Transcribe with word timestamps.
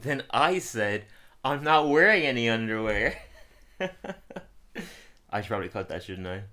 But 0.00 0.08
then 0.08 0.22
I 0.30 0.60
said, 0.60 1.04
I'm 1.44 1.62
not 1.62 1.86
wearing 1.90 2.22
any 2.22 2.48
underwear. 2.48 3.18
I 5.30 5.42
should 5.42 5.48
probably 5.48 5.68
cut 5.68 5.90
that, 5.90 6.02
shouldn't 6.02 6.26
I? 6.26 6.44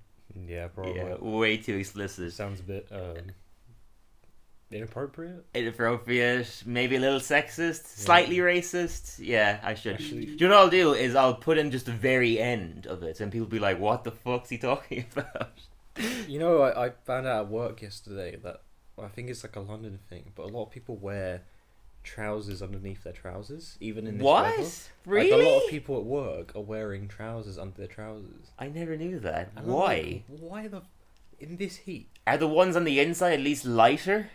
Yeah, 0.45 0.68
probably. 0.68 0.98
Yeah, 0.98 1.16
way 1.16 1.55
too 1.55 1.77
explicit. 1.77 2.34
Sounds 2.34 2.59
a 2.59 2.63
bit 2.63 2.88
um, 2.91 3.31
inappropriate. 4.70 5.45
Inappropriate, 5.54 6.63
maybe 6.66 6.98
a 6.98 6.99
little 6.99 7.21
sexist, 7.21 7.86
slightly 7.86 8.38
racist. 8.39 9.16
Yeah, 9.20 9.61
I 9.64 9.75
should. 9.75 9.93
Actually- 9.93 10.25
Do 10.25 10.43
you 10.43 10.48
know 10.50 10.55
what 10.55 10.64
I'll 10.66 10.70
do? 10.70 10.93
Is 10.93 11.16
I'll 11.16 11.36
put 11.36 11.58
in 11.58 11.72
just 11.72 11.86
the 11.86 11.94
very 11.94 12.39
end 12.39 12.86
of 12.86 13.02
it, 13.03 13.22
and 13.22 13.31
people 13.31 13.48
be 13.48 13.59
like, 13.59 13.80
"What 13.80 14.03
the 14.03 14.11
fuck's 14.11 14.50
he 14.50 14.58
talking 14.58 15.05
about?" 15.16 15.52
You 16.27 16.39
know, 16.39 16.64
I, 16.64 16.88
I 16.88 16.89
found 17.05 17.27
out 17.27 17.45
at 17.45 17.50
work 17.50 17.81
yesterday 17.81 18.36
that 18.44 18.61
I 19.02 19.08
think 19.08 19.30
it's 19.30 19.44
like 19.45 19.55
a 19.55 19.61
London 19.61 20.00
thing, 20.09 20.34
but 20.36 20.44
a 20.44 20.50
lot 20.50 20.66
of 20.66 20.72
people 20.72 20.98
wear 20.98 21.44
trousers 22.07 22.61
underneath 22.61 23.03
their 23.03 23.13
trousers, 23.13 23.77
even 23.79 24.07
in 24.07 24.17
this 24.17 24.25
weather. 24.25 24.57
What? 24.61 24.89
Really? 25.05 25.31
Like, 25.31 25.41
a 25.41 25.49
lot 25.49 25.63
of 25.66 25.70
people 25.70 25.97
at 25.97 26.03
work 26.05 26.55
are 26.55 26.61
wearing 26.61 27.07
trousers 27.07 27.57
under 27.57 27.77
their 27.77 27.88
trousers. 27.88 28.52
I 28.57 28.67
never 28.67 28.95
knew 28.97 29.20
that. 29.20 29.49
And 29.55 29.59
I'm 29.59 29.67
Why? 29.67 30.23
like, 30.30 30.39
why 30.39 30.67
the? 30.67 30.81
In 31.39 31.57
this 31.57 31.75
heat, 31.75 32.07
Are 32.25 32.38
the 32.38 32.47
ones 32.47 32.75
on 32.75 32.83
the 32.83 32.99
inside 32.99 33.33
at 33.33 33.41
least 33.41 33.63
lighter? 33.66 34.30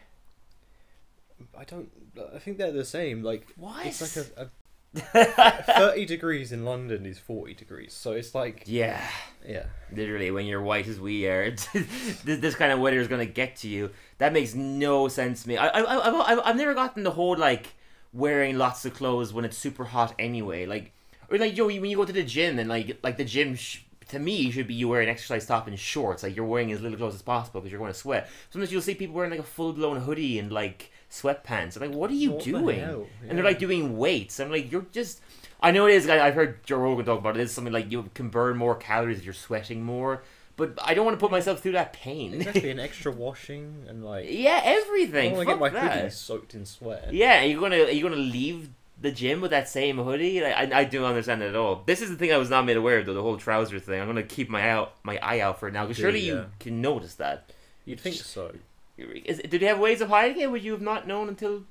I 1.59 1.65
don't. 1.65 1.91
I 2.35 2.39
think 2.39 2.59
they're 2.59 2.71
the 2.71 2.85
same. 2.85 3.23
Like 3.23 3.47
What? 3.57 3.87
it's 3.87 4.01
like 4.01 4.27
a, 4.27 4.43
a 4.43 4.51
thirty 4.95 6.05
degrees 6.05 6.53
in 6.53 6.65
London 6.67 7.07
is 7.07 7.19
forty 7.19 7.55
degrees, 7.55 7.95
so 7.95 8.13
it's 8.13 8.35
like 8.35 8.65
yeah. 8.67 9.03
yeah. 9.47 9.65
Literally, 9.91 10.31
when 10.31 10.45
you're 10.45 10.61
white 10.61 10.87
as 10.87 11.01
we 11.01 11.27
are, 11.27 11.51
this, 11.73 11.87
this 12.25 12.55
kind 12.55 12.73
of 12.73 12.79
weather 12.79 12.99
is 12.99 13.09
gonna 13.09 13.25
get 13.25 13.57
to 13.57 13.69
you. 13.69 13.91
That 14.19 14.35
makes 14.35 14.55
no 14.55 15.09
sense 15.09 15.45
to 15.45 15.49
me. 15.49 15.57
I, 15.57 15.69
I, 15.69 15.81
I, 15.81 16.33
I've, 16.33 16.41
I've 16.45 16.57
never 16.57 16.75
gotten 16.75 17.05
the 17.05 17.11
whole 17.13 17.37
like 17.37 17.73
wearing 18.13 18.59
lots 18.59 18.85
of 18.85 18.93
clothes 18.93 19.33
when 19.33 19.47
it's 19.47 19.57
super 19.57 19.85
hot 19.85 20.15
anyway. 20.19 20.67
Like, 20.67 20.93
or 21.31 21.39
like 21.39 21.57
yo, 21.57 21.67
when 21.67 21.87
you 21.87 21.97
go 21.97 22.05
to 22.05 22.13
the 22.13 22.23
gym 22.23 22.59
and 22.59 22.69
like 22.69 22.99
like 23.03 23.17
the 23.17 23.25
gym. 23.25 23.55
Sh- 23.55 23.81
to 24.09 24.19
me, 24.19 24.51
should 24.51 24.67
be 24.67 24.75
you 24.75 24.89
wearing 24.89 25.09
exercise 25.09 25.47
top 25.47 25.67
and 25.67 25.79
shorts. 25.79 26.23
Like 26.23 26.37
you're 26.37 26.45
wearing 26.45 26.71
as 26.71 26.83
little 26.83 26.99
clothes 26.99 27.15
as 27.15 27.23
possible 27.23 27.63
because 27.63 27.73
you're 27.73 27.79
going 27.79 27.93
to 27.93 27.99
sweat. 27.99 28.29
Sometimes 28.51 28.71
you'll 28.71 28.83
see 28.83 28.95
people 28.95 29.15
wearing 29.15 29.31
like 29.31 29.41
a 29.41 29.43
full 29.43 29.73
blown 29.73 29.97
hoodie 30.01 30.39
and 30.39 30.53
like 30.53 30.92
sweatpants. 31.13 31.77
I'm 31.77 31.83
like, 31.89 31.97
what 31.97 32.11
are 32.11 32.15
you 32.15 32.33
What 32.33 32.45
the 32.45 32.51
doing? 32.53 32.81
hell? 32.81 33.07
And 33.29 33.37
they're 33.37 33.45
like 33.45 33.59
doing 33.59 33.97
weights. 33.99 34.41
I'm 34.41 34.51
like, 34.51 34.73
you're 34.73 34.87
just. 34.93 35.21
I 35.61 35.71
know 35.71 35.87
it 35.87 35.95
is. 35.95 36.09
I- 36.09 36.27
I've 36.27 36.35
heard 36.35 36.65
Joe 36.65 36.79
Rogan 36.79 37.05
talk 37.05 37.19
about 37.19 37.37
it. 37.37 37.41
It's 37.43 37.53
something 37.53 37.73
like 37.73 37.93
you 37.93 38.09
can 38.15 38.31
burn 38.31 38.57
more 38.57 38.75
calories 38.75 39.19
if 39.19 39.25
you're 39.25 39.35
sweating 39.35 39.83
more. 39.85 40.23
But 40.57 40.79
I 40.85 40.95
don't 40.95 41.05
want 41.07 41.19
to 41.19 41.21
put 41.21 41.31
myself 41.31 41.61
through 41.61 41.73
that 41.73 41.93
pain. 41.93 42.35
It 42.35 42.43
has 42.43 42.55
to 42.55 42.61
be 42.61 42.71
an 42.71 42.79
extra 42.89 43.11
washing 43.13 43.85
and 43.89 44.05
like. 44.05 44.27
yeah, 44.29 44.61
I 44.65 44.69
everything. 44.83 45.31
don't 45.35 45.47
want 45.47 45.49
to 45.49 45.55
get 45.55 45.61
my 45.61 45.69
that. 45.71 45.97
hoodie 45.99 46.11
soaked 46.11 46.55
in 46.55 46.67
sweat. 46.67 47.13
Yeah, 47.13 47.43
are 47.43 47.47
you 47.47 47.59
gonna 47.61 47.77
are 47.77 47.91
you 47.91 48.03
gonna 48.03 48.17
leave 48.17 48.71
the 49.01 49.11
gym 49.11 49.41
with 49.41 49.51
that 49.51 49.69
same 49.69 49.97
hoodie? 49.99 50.41
Like, 50.41 50.55
I 50.55 50.81
I 50.81 50.85
don't 50.85 51.05
understand 51.05 51.43
it 51.43 51.49
at 51.51 51.57
all. 51.57 51.83
This 51.87 52.03
is 52.03 52.11
the 52.11 52.17
thing 52.17 52.33
I 52.33 52.37
was 52.37 52.51
not 52.51 52.67
made 52.67 52.77
aware 52.77 52.99
of 52.99 53.07
though. 53.07 53.15
The 53.15 53.23
whole 53.23 53.39
trouser 53.39 53.79
thing. 53.79 54.01
I'm 54.01 54.07
gonna 54.07 54.23
keep 54.23 54.51
my 54.51 54.69
out 54.69 54.95
my 55.05 55.19
eye 55.23 55.41
out 55.41 55.59
for 55.59 55.69
it 55.69 55.73
now 55.73 55.85
because 55.87 55.97
surely 55.97 56.21
yeah. 56.21 56.33
you 56.35 56.47
can 56.61 56.81
notice 56.83 57.15
that. 57.15 57.51
You'd 57.87 58.01
think 58.01 58.17
so. 58.17 58.53
Is, 58.99 59.39
did 59.39 59.61
they 59.61 59.67
have 59.67 59.79
ways 59.79 60.01
of 60.01 60.09
hiding 60.09 60.41
it? 60.41 60.51
Would 60.51 60.63
you 60.63 60.73
have 60.73 60.81
not 60.83 61.07
known 61.07 61.29
until? 61.29 61.65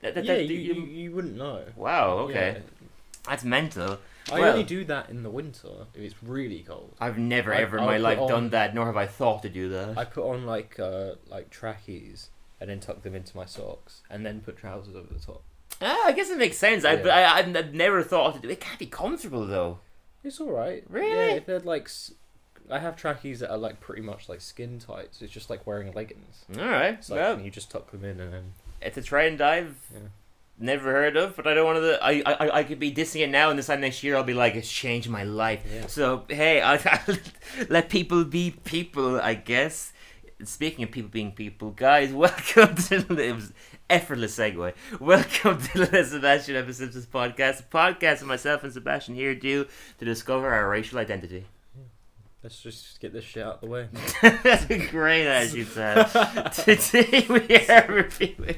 That, 0.00 0.14
that, 0.14 0.24
yeah, 0.24 0.34
that- 0.34 0.44
you, 0.44 0.74
you, 0.74 0.82
you 0.84 1.12
wouldn't 1.12 1.36
know. 1.36 1.64
Wow. 1.76 2.18
Okay, 2.20 2.56
Yeah. 2.56 2.62
that's 3.28 3.44
mental. 3.44 3.98
I 4.30 4.40
Well- 4.40 4.50
only 4.52 4.64
do 4.64 4.84
that 4.84 5.08
in 5.08 5.22
the 5.22 5.30
winter 5.30 5.86
if 5.94 6.02
it's 6.02 6.14
really 6.22 6.64
cold. 6.66 6.94
I've 7.00 7.16
never 7.16 7.54
I- 7.54 7.58
ever 7.58 7.76
in 7.78 7.84
I'll 7.84 7.88
my 7.90 7.96
life 7.98 8.18
on- 8.18 8.28
done 8.28 8.50
that, 8.50 8.74
nor 8.74 8.86
have 8.86 8.96
I 8.96 9.06
thought 9.06 9.42
to 9.42 9.48
do 9.48 9.68
that. 9.70 9.96
I 9.96 10.04
put 10.04 10.28
on 10.28 10.44
like 10.46 10.78
uh 10.80 11.12
like 11.28 11.48
trackies 11.50 12.30
and 12.60 12.68
then 12.68 12.80
tuck 12.80 13.02
them 13.02 13.14
into 13.14 13.36
my 13.36 13.44
socks 13.46 14.02
and 14.10 14.26
then 14.26 14.40
put 14.40 14.56
trousers 14.56 14.94
over 14.96 15.12
the 15.14 15.20
top. 15.20 15.42
Ah, 15.80 16.06
I 16.06 16.12
guess 16.12 16.30
it 16.30 16.38
makes 16.38 16.56
sense. 16.58 16.84
I, 16.84 16.96
but 16.96 17.10
I, 17.10 17.38
I've 17.38 17.56
I've 17.56 17.72
never 17.74 18.02
thought 18.02 18.34
to 18.34 18.40
do 18.40 18.48
it. 18.48 18.60
Can't 18.60 18.78
be 18.78 18.86
comfortable 18.86 19.46
though. 19.46 19.78
It's 20.24 20.40
all 20.40 20.50
right. 20.50 20.82
Really? 20.88 21.10
Yeah, 21.28 21.34
if 21.36 21.46
they're 21.46 21.60
like, 21.60 21.88
I 22.70 22.78
have 22.78 22.96
trackies 22.96 23.40
that 23.40 23.50
are 23.50 23.58
like 23.58 23.80
pretty 23.80 24.02
much 24.02 24.28
like 24.28 24.40
skin 24.40 24.78
tight. 24.78 25.08
So 25.12 25.24
it's 25.24 25.34
just 25.34 25.50
like 25.50 25.66
wearing 25.66 25.92
leggings. 25.92 26.44
All 26.58 26.64
right. 26.64 26.98
Like 27.08 27.20
well, 27.20 27.40
you 27.40 27.50
just 27.50 27.70
tuck 27.70 27.90
them 27.90 28.04
in 28.04 28.20
and 28.20 28.32
then. 28.32 28.52
it's 28.82 28.96
a 28.96 29.02
try 29.02 29.24
and 29.24 29.38
dive. 29.38 29.76
Yeah. 29.92 30.00
Never 30.58 30.90
heard 30.90 31.18
of, 31.18 31.36
but 31.36 31.46
I 31.46 31.52
don't 31.52 31.66
want 31.66 31.78
to. 31.80 31.98
I, 32.02 32.22
I 32.24 32.58
I 32.58 32.64
could 32.64 32.78
be 32.78 32.90
dissing 32.90 33.20
it 33.20 33.28
now, 33.28 33.50
and 33.50 33.58
this 33.58 33.66
time 33.66 33.82
next 33.82 34.02
year 34.02 34.16
I'll 34.16 34.24
be 34.24 34.32
like, 34.32 34.54
it's 34.54 34.72
changed 34.72 35.08
my 35.10 35.22
life. 35.22 35.62
Yeah. 35.70 35.86
So 35.86 36.24
hey, 36.28 36.62
I, 36.62 36.78
let 37.68 37.90
people 37.90 38.24
be 38.24 38.52
people, 38.64 39.20
I 39.20 39.34
guess. 39.34 39.92
Speaking 40.44 40.84
of 40.84 40.90
people 40.90 41.10
being 41.10 41.32
people, 41.32 41.72
guys, 41.72 42.10
welcome 42.24 42.74
to 42.74 43.04
it 43.18 43.34
was 43.34 43.52
effortless 43.90 44.38
segue. 44.38 44.72
Welcome 44.98 45.60
to 45.60 45.86
the 45.86 46.04
Sebastian 46.04 46.56
of 46.56 46.66
podcast, 46.66 47.60
a 47.60 47.62
podcast 47.64 48.22
of 48.22 48.26
myself 48.26 48.64
and 48.64 48.72
Sebastian 48.72 49.14
here 49.14 49.34
do 49.34 49.66
to 49.98 50.04
discover 50.06 50.48
our 50.48 50.70
racial 50.70 50.98
identity. 50.98 51.44
Let's 52.42 52.60
just 52.60 53.00
get 53.00 53.12
this 53.12 53.24
shit 53.24 53.44
out 53.44 53.56
of 53.56 53.60
the 53.62 53.66
way. 53.66 53.88
That's 54.22 54.64
a 54.70 54.86
great 54.86 55.26
as 55.26 55.54
you 55.54 55.64
said. 55.64 56.04
Today 56.52 57.26
we 57.28 57.66
are 57.68 57.86
reviewing. 57.88 58.56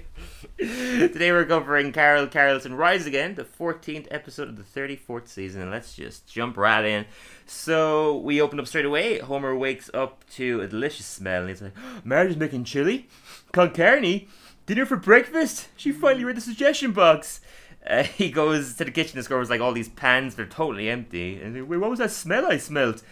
Today 0.59 1.33
we're 1.33 1.47
covering 1.47 1.93
Carl 1.93 2.27
Carlson 2.27 2.75
Rides 2.75 3.07
Again, 3.07 3.37
the 3.37 3.45
14th 3.45 4.09
episode 4.11 4.49
of 4.49 4.57
the 4.57 4.81
34th 4.81 5.29
season, 5.29 5.63
and 5.63 5.71
let's 5.71 5.95
just 5.95 6.27
jump 6.27 6.57
right 6.57 6.85
in. 6.85 7.07
So 7.47 8.19
we 8.19 8.43
open 8.43 8.61
up 8.61 8.67
straight 8.67 8.85
away. 8.85 9.21
Homer 9.21 9.55
wakes 9.55 9.89
up 9.95 10.29
to 10.31 10.61
a 10.61 10.67
delicious 10.67 11.07
smell, 11.07 11.43
and 11.43 11.49
he's 11.49 11.63
like, 11.63 11.77
"Marge's 12.05 12.37
making 12.37 12.65
chili, 12.65 13.09
con 13.53 13.73
carne, 13.73 14.27
dinner 14.67 14.85
for 14.85 14.97
breakfast." 14.97 15.69
She 15.77 15.93
finally 15.93 16.25
read 16.25 16.37
the 16.37 16.43
suggestion 16.43 16.93
box. 16.93 17.41
Uh, 17.89 18.03
he 18.03 18.31
goes 18.31 18.75
to 18.75 18.85
the 18.85 18.91
kitchen 18.91 19.17
and 19.17 19.21
discovers 19.21 19.49
like 19.49 19.63
all 19.63 19.73
these 19.73 19.89
pans, 19.89 20.35
they're 20.35 20.45
totally 20.45 20.91
empty. 20.91 21.41
And 21.41 21.55
he's 21.55 21.63
like, 21.63 21.71
wait, 21.71 21.79
what 21.79 21.89
was 21.89 22.01
that 22.01 22.11
smell 22.11 22.45
I 22.51 22.59
smelled? 22.59 23.03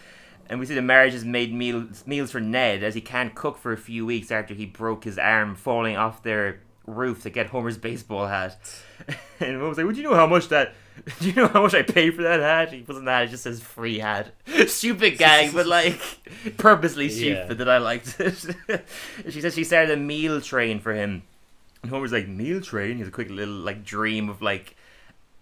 And 0.49 0.59
we 0.59 0.65
see 0.65 0.75
the 0.75 0.81
marriage 0.81 1.13
has 1.13 1.25
made 1.25 1.53
meals 1.53 2.03
meals 2.07 2.31
for 2.31 2.39
Ned 2.39 2.81
as 2.83 2.95
he 2.95 3.01
can't 3.01 3.35
cook 3.35 3.57
for 3.57 3.73
a 3.73 3.77
few 3.77 4.05
weeks 4.05 4.31
after 4.31 4.53
he 4.53 4.65
broke 4.65 5.03
his 5.03 5.17
arm 5.17 5.55
falling 5.55 5.97
off 5.97 6.23
their 6.23 6.61
roof 6.85 7.23
to 7.23 7.29
get 7.29 7.47
Homer's 7.47 7.77
baseball 7.77 8.27
hat. 8.27 8.57
And 9.39 9.59
Homer's 9.61 9.77
like, 9.77 9.85
"Would 9.85 9.97
you 9.97 10.03
know 10.03 10.15
how 10.15 10.25
much 10.25 10.47
that? 10.49 10.73
Do 11.19 11.27
you 11.29 11.35
know 11.35 11.47
how 11.47 11.61
much 11.61 11.75
I 11.75 11.83
paid 11.83 12.15
for 12.15 12.23
that 12.23 12.39
hat?" 12.39 12.73
He 12.73 12.81
wasn't 12.81 13.05
that; 13.05 13.25
it 13.25 13.29
just 13.29 13.43
says 13.43 13.61
free 13.61 13.99
hat. 13.99 14.33
Stupid 14.67 15.19
gag, 15.19 15.53
but 15.53 15.67
like 15.67 16.01
purposely 16.57 17.07
stupid 17.09 17.47
Yeah. 17.49 17.53
that 17.53 17.69
I 17.69 17.77
liked 17.77 18.19
it. 18.19 18.45
she 19.29 19.41
says 19.41 19.53
she 19.53 19.63
started 19.63 19.91
a 19.91 19.97
meal 19.97 20.41
train 20.41 20.79
for 20.79 20.93
him. 20.93 21.21
And 21.83 21.91
Homer's 21.91 22.11
like, 22.11 22.27
meal 22.27 22.61
train? 22.61 22.93
He 22.93 22.99
has 22.99 23.09
a 23.09 23.11
quick 23.11 23.29
little 23.29 23.53
like 23.53 23.83
dream 23.83 24.27
of 24.29 24.41
like 24.41 24.75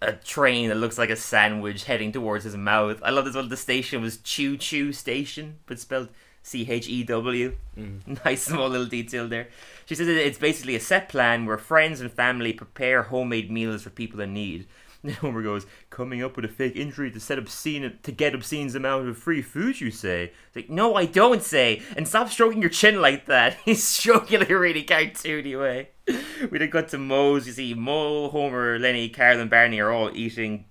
a 0.01 0.13
train 0.13 0.69
that 0.69 0.75
looks 0.75 0.97
like 0.97 1.09
a 1.09 1.15
sandwich 1.15 1.85
heading 1.85 2.11
towards 2.11 2.43
his 2.43 2.55
mouth. 2.55 2.99
I 3.03 3.09
love 3.09 3.25
this 3.25 3.35
one. 3.35 3.49
The 3.49 3.57
station 3.57 4.01
was 4.01 4.17
Choo 4.17 4.57
Choo 4.57 4.93
Station, 4.93 5.57
but 5.65 5.79
spelled 5.79 6.09
C 6.43 6.69
H 6.69 6.87
E 6.87 7.03
W. 7.03 7.55
Mm. 7.77 8.19
Nice 8.25 8.43
small 8.43 8.69
little 8.69 8.85
detail 8.85 9.27
there. 9.27 9.47
She 9.85 9.95
says 9.95 10.07
it's 10.07 10.37
basically 10.37 10.75
a 10.75 10.79
set 10.79 11.09
plan 11.09 11.45
where 11.45 11.57
friends 11.57 12.01
and 12.01 12.11
family 12.11 12.53
prepare 12.53 13.03
homemade 13.03 13.49
meals 13.49 13.83
for 13.83 13.89
people 13.89 14.21
in 14.21 14.33
need. 14.33 14.67
And 15.03 15.13
Homer 15.13 15.43
goes, 15.43 15.67
coming 15.91 16.23
up 16.23 16.35
with 16.35 16.45
a 16.45 16.47
fake 16.47 16.75
injury 16.75 17.11
to 17.11 17.19
set 17.19 17.37
obscene 17.37 17.99
to 18.01 18.11
get 18.11 18.33
obscene 18.33 18.75
amount 18.75 19.07
of 19.07 19.19
free 19.19 19.43
food, 19.43 19.79
you 19.79 19.91
say? 19.91 20.31
It's 20.47 20.55
like, 20.55 20.69
no, 20.71 20.95
I 20.95 21.05
don't 21.05 21.43
say. 21.43 21.83
And 21.95 22.07
stop 22.07 22.29
stroking 22.29 22.59
your 22.59 22.71
chin 22.71 22.99
like 22.99 23.27
that. 23.27 23.55
He's 23.65 23.83
stroking 23.83 24.41
it 24.41 24.49
in 24.49 24.55
a 24.55 24.59
really 24.59 24.83
cartoony 24.83 25.59
way. 25.59 25.89
We 26.51 26.59
then 26.59 26.69
cut 26.69 26.89
to 26.89 26.97
Moe's. 26.97 27.47
You 27.47 27.53
see 27.53 27.73
Moe, 27.73 28.29
Homer, 28.29 28.77
Lenny, 28.77 29.09
Carl, 29.09 29.39
and 29.39 29.49
Barney 29.49 29.79
are 29.79 29.91
all 29.91 30.11
eating 30.15 30.65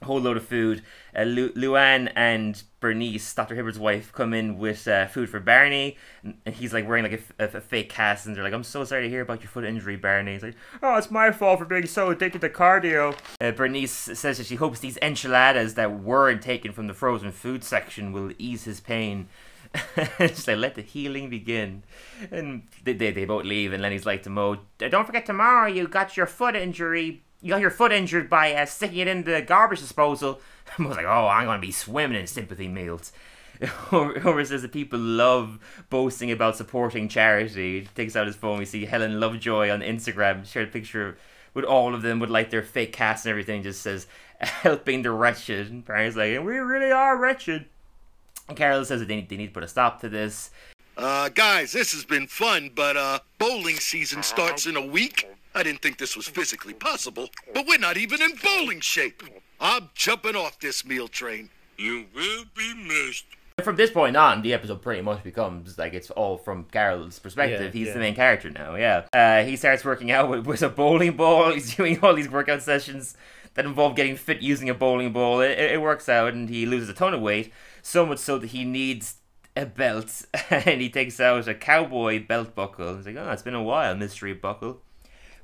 a 0.00 0.06
whole 0.06 0.20
load 0.20 0.36
of 0.36 0.46
food. 0.46 0.82
Uh, 1.16 1.22
Lu- 1.22 1.52
Luann 1.52 2.10
and 2.14 2.62
Bernice, 2.80 3.34
Dr. 3.34 3.54
Hibbert's 3.54 3.78
wife, 3.78 4.12
come 4.12 4.32
in 4.34 4.58
with 4.58 4.86
uh, 4.88 5.06
food 5.06 5.28
for 5.28 5.40
Barney. 5.40 5.96
And 6.22 6.54
he's 6.54 6.72
like 6.72 6.88
wearing 6.88 7.04
like 7.04 7.22
a 7.38 7.60
fake 7.60 7.90
cast, 7.90 8.26
and 8.26 8.34
they're 8.34 8.44
like, 8.44 8.52
I'm 8.52 8.64
so 8.64 8.84
sorry 8.84 9.02
to 9.02 9.08
hear 9.08 9.20
about 9.22 9.42
your 9.42 9.48
foot 9.48 9.64
injury, 9.64 9.96
Barney. 9.96 10.32
He's 10.32 10.42
like, 10.42 10.56
Oh, 10.82 10.96
it's 10.96 11.10
my 11.10 11.30
fault 11.30 11.58
for 11.58 11.64
being 11.64 11.86
so 11.86 12.10
addicted 12.10 12.40
to 12.40 12.48
cardio. 12.48 13.16
Uh, 13.40 13.52
Bernice 13.52 13.92
says 13.92 14.38
that 14.38 14.46
she 14.46 14.56
hopes 14.56 14.80
these 14.80 14.98
enchiladas 15.02 15.74
that 15.74 16.00
weren't 16.00 16.42
taken 16.42 16.72
from 16.72 16.86
the 16.86 16.94
frozen 16.94 17.32
food 17.32 17.64
section 17.64 18.12
will 18.12 18.32
ease 18.38 18.64
his 18.64 18.80
pain. 18.80 19.28
Like, 20.18 20.56
let 20.56 20.74
the 20.74 20.82
healing 20.82 21.30
begin. 21.30 21.82
And 22.30 22.68
they, 22.84 22.92
they, 22.92 23.10
they 23.10 23.24
both 23.24 23.44
leave, 23.44 23.72
and 23.72 23.82
Lenny's 23.82 24.06
like 24.06 24.22
to 24.24 24.30
Moe, 24.30 24.58
don't 24.78 25.06
forget 25.06 25.26
tomorrow 25.26 25.66
you 25.68 25.88
got 25.88 26.16
your 26.16 26.26
foot 26.26 26.54
injury. 26.54 27.22
You 27.40 27.50
got 27.50 27.60
your 27.60 27.70
foot 27.70 27.92
injured 27.92 28.30
by 28.30 28.54
uh, 28.54 28.66
sticking 28.66 28.98
it 28.98 29.08
in 29.08 29.24
the 29.24 29.42
garbage 29.42 29.80
disposal. 29.80 30.40
Moe's 30.78 30.96
like, 30.96 31.06
oh, 31.06 31.28
I'm 31.28 31.46
going 31.46 31.60
to 31.60 31.66
be 31.66 31.72
swimming 31.72 32.18
in 32.18 32.26
sympathy 32.26 32.68
meals. 32.68 33.12
Homer 33.64 34.44
says 34.44 34.62
that 34.62 34.72
people 34.72 34.98
love 34.98 35.58
boasting 35.90 36.30
about 36.30 36.56
supporting 36.56 37.08
charity. 37.08 37.80
He 37.80 37.86
takes 37.94 38.16
out 38.16 38.26
his 38.26 38.36
phone. 38.36 38.58
We 38.58 38.64
see 38.64 38.84
Helen 38.84 39.20
Lovejoy 39.20 39.70
on 39.70 39.80
Instagram 39.80 40.46
shared 40.46 40.68
a 40.68 40.72
picture 40.72 41.18
with 41.52 41.64
all 41.64 41.94
of 41.94 42.02
them 42.02 42.18
with 42.18 42.30
like 42.30 42.50
their 42.50 42.62
fake 42.62 42.92
cast 42.92 43.26
and 43.26 43.30
everything. 43.30 43.62
Just 43.62 43.82
says 43.82 44.06
helping 44.40 45.02
the 45.02 45.12
wretched. 45.12 45.70
And 45.70 45.84
Barney's 45.84 46.16
like, 46.16 46.32
we 46.44 46.58
really 46.58 46.90
are 46.90 47.16
wretched. 47.16 47.66
And 48.48 48.56
Carl 48.56 48.84
says 48.84 49.00
that 49.00 49.08
they 49.08 49.16
need, 49.16 49.28
they 49.28 49.36
need 49.36 49.48
to 49.48 49.52
put 49.52 49.62
a 49.62 49.68
stop 49.68 50.00
to 50.00 50.08
this. 50.08 50.50
Uh, 50.96 51.28
guys, 51.28 51.72
this 51.72 51.92
has 51.92 52.04
been 52.04 52.26
fun, 52.26 52.70
but, 52.74 52.96
uh, 52.96 53.18
bowling 53.38 53.76
season 53.76 54.22
starts 54.22 54.66
in 54.66 54.76
a 54.76 54.84
week. 54.86 55.26
I 55.54 55.62
didn't 55.62 55.82
think 55.82 55.98
this 55.98 56.16
was 56.16 56.28
physically 56.28 56.74
possible, 56.74 57.30
but 57.52 57.66
we're 57.66 57.78
not 57.78 57.96
even 57.96 58.20
in 58.22 58.32
bowling 58.42 58.80
shape. 58.80 59.22
I'm 59.60 59.90
jumping 59.94 60.36
off 60.36 60.58
this 60.58 60.84
meal 60.84 61.08
train. 61.08 61.50
You 61.78 62.06
will 62.14 62.44
be 62.56 62.74
missed. 62.74 63.24
From 63.62 63.76
this 63.76 63.90
point 63.92 64.16
on, 64.16 64.42
the 64.42 64.52
episode 64.52 64.82
pretty 64.82 65.00
much 65.00 65.22
becomes 65.22 65.78
like 65.78 65.94
it's 65.94 66.10
all 66.10 66.38
from 66.38 66.64
Carl's 66.72 67.20
perspective. 67.20 67.72
Yeah, 67.72 67.78
He's 67.78 67.86
yeah. 67.88 67.94
the 67.94 68.00
main 68.00 68.14
character 68.16 68.50
now. 68.50 68.74
Yeah, 68.74 69.06
uh, 69.12 69.44
he 69.44 69.56
starts 69.56 69.84
working 69.84 70.10
out 70.10 70.28
with, 70.28 70.44
with 70.44 70.62
a 70.62 70.68
bowling 70.68 71.16
ball. 71.16 71.52
He's 71.54 71.76
doing 71.76 72.00
all 72.02 72.14
these 72.14 72.28
workout 72.28 72.62
sessions 72.62 73.16
that 73.54 73.64
involve 73.64 73.94
getting 73.94 74.16
fit 74.16 74.42
using 74.42 74.68
a 74.68 74.74
bowling 74.74 75.12
ball. 75.12 75.40
It, 75.40 75.52
it, 75.52 75.70
it 75.72 75.80
works 75.80 76.08
out, 76.08 76.32
and 76.32 76.48
he 76.48 76.66
loses 76.66 76.88
a 76.88 76.94
ton 76.94 77.14
of 77.14 77.20
weight, 77.20 77.52
so 77.84 78.06
much 78.06 78.18
so 78.18 78.38
that 78.38 78.48
he 78.48 78.64
needs 78.64 79.18
a 79.54 79.66
belt, 79.66 80.24
and 80.50 80.80
he 80.80 80.88
takes 80.88 81.20
out 81.20 81.46
a 81.46 81.54
cowboy 81.54 82.26
belt 82.26 82.54
buckle. 82.54 82.96
He's 82.96 83.06
like, 83.06 83.16
"Oh, 83.16 83.30
it's 83.30 83.42
been 83.42 83.54
a 83.54 83.62
while, 83.62 83.94
mystery 83.94 84.32
buckle." 84.32 84.80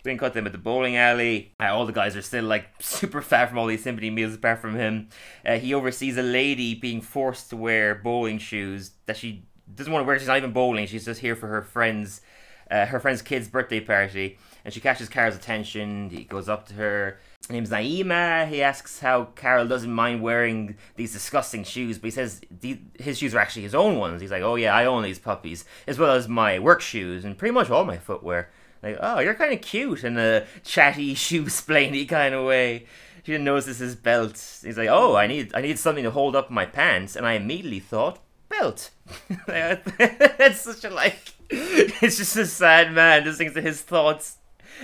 We 0.03 0.11
can 0.11 0.19
cut 0.19 0.33
them 0.33 0.47
at 0.47 0.53
the 0.53 0.59
bowling 0.59 0.97
alley. 0.97 1.53
Uh, 1.61 1.75
all 1.75 1.85
the 1.85 1.93
guys 1.93 2.17
are 2.17 2.23
still 2.23 2.45
like 2.45 2.65
super 2.81 3.21
fat 3.21 3.51
from 3.51 3.59
all 3.59 3.67
these 3.67 3.83
sympathy 3.83 4.09
meals 4.09 4.35
apart 4.35 4.59
from 4.59 4.75
him. 4.75 5.11
Uh, 5.45 5.59
he 5.59 5.75
oversees 5.75 6.17
a 6.17 6.23
lady 6.23 6.75
being 6.75 7.03
forced 7.03 7.51
to 7.51 7.57
wear 7.57 7.95
bowling 7.95 8.39
shoes 8.39 8.93
that 9.05 9.19
she 9.19 9.45
doesn't 9.73 9.93
want 9.93 10.03
to 10.03 10.07
wear. 10.07 10.19
She's 10.19 10.29
not 10.29 10.39
even 10.39 10.53
bowling. 10.53 10.87
She's 10.87 11.05
just 11.05 11.21
here 11.21 11.37
for 11.37 11.49
her 11.49 11.61
friend's 11.61 12.23
uh, 12.71 12.87
her 12.87 13.01
friend's 13.01 13.21
kid's 13.21 13.49
birthday 13.49 13.81
party. 13.81 14.39
And 14.65 14.73
she 14.73 14.81
catches 14.81 15.11
Carl's 15.11 15.37
attention. 15.37 16.09
He 16.09 16.25
goes 16.25 16.49
up 16.49 16.67
to 16.69 16.75
her. 16.75 17.19
Her 17.51 17.55
name's 17.55 17.71
Naima. 17.71 18.49
He 18.49 18.63
asks 18.63 19.01
how 19.01 19.25
Carl 19.35 19.67
doesn't 19.67 19.91
mind 19.91 20.23
wearing 20.23 20.77
these 20.95 21.13
disgusting 21.13 21.65
shoes, 21.65 21.99
but 21.99 22.05
he 22.05 22.11
says 22.13 22.41
the, 22.49 22.79
his 22.97 23.19
shoes 23.19 23.35
are 23.35 23.41
actually 23.41 23.63
his 23.63 23.75
own 23.75 23.99
ones. 23.99 24.21
He's 24.21 24.31
like, 24.31 24.45
oh 24.45 24.55
yeah, 24.55 24.73
I 24.73 24.85
own 24.85 25.03
these 25.03 25.19
puppies, 25.19 25.65
as 25.89 25.99
well 25.99 26.13
as 26.13 26.29
my 26.29 26.61
work 26.61 26.81
shoes 26.81 27.25
and 27.25 27.37
pretty 27.37 27.53
much 27.53 27.69
all 27.69 27.85
my 27.85 27.97
footwear. 27.97 28.51
Like, 28.85 28.99
oh, 29.01 29.19
you're 29.19 29.35
kind 29.35 29.53
of 29.53 29.61
cute 29.63 30.05
in 30.05 30.17
a 30.17 30.47
chatty, 30.63 31.13
shoe 31.17 31.47
splainy 31.47 32.09
kind 32.09 32.37
of 32.37 32.47
way. 32.47 32.87
She 33.25 33.33
didn't 33.33 33.47
notice 33.47 33.79
his 33.79 33.97
belt. 33.97 34.61
He's 34.63 34.79
like, 34.79 34.89
oh, 34.89 35.17
I 35.17 35.27
need, 35.27 35.53
I 35.53 35.61
need 35.61 35.81
something 35.81 36.05
to 36.05 36.13
hold 36.13 36.37
up 36.37 36.53
my 36.53 36.67
pants, 36.67 37.17
and 37.17 37.27
I 37.27 37.33
immediately 37.33 37.81
thought 37.81 38.21
belt. 38.49 38.91
That's 39.49 40.61
such 40.61 40.85
a 40.85 40.91
like. 40.91 41.35
It's 41.53 42.17
just 42.17 42.37
a 42.37 42.47
sad 42.47 42.93
man. 42.93 43.25
Just 43.25 43.39
thinks 43.39 43.55
that 43.55 43.65
his 43.65 43.83
thoughts 43.83 44.37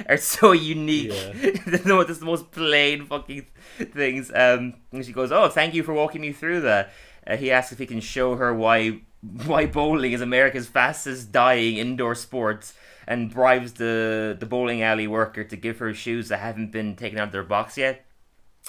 are 0.08 0.16
so 0.16 0.52
unique. 0.52 1.12
Yeah. 1.12 1.78
no, 1.84 2.04
the 2.04 2.24
most 2.24 2.50
plain 2.50 3.06
fucking 3.06 3.46
things. 3.78 4.30
Um, 4.34 4.74
and 4.92 5.04
she 5.04 5.12
goes, 5.12 5.32
"Oh, 5.32 5.48
thank 5.48 5.74
you 5.74 5.82
for 5.82 5.92
walking 5.92 6.20
me 6.20 6.32
through 6.32 6.62
that." 6.62 6.92
Uh, 7.26 7.36
he 7.36 7.50
asks 7.50 7.72
if 7.72 7.78
he 7.78 7.86
can 7.86 8.00
show 8.00 8.36
her 8.36 8.54
why 8.54 9.00
why 9.46 9.66
bowling 9.66 10.12
is 10.12 10.20
America's 10.20 10.66
fastest 10.66 11.32
dying 11.32 11.76
indoor 11.76 12.14
sport, 12.14 12.72
and 13.06 13.32
bribes 13.32 13.74
the 13.74 14.36
the 14.38 14.46
bowling 14.46 14.82
alley 14.82 15.06
worker 15.06 15.44
to 15.44 15.56
give 15.56 15.78
her 15.78 15.92
shoes 15.94 16.28
that 16.28 16.38
haven't 16.38 16.72
been 16.72 16.96
taken 16.96 17.18
out 17.18 17.28
of 17.28 17.32
their 17.32 17.44
box 17.44 17.76
yet. 17.76 18.02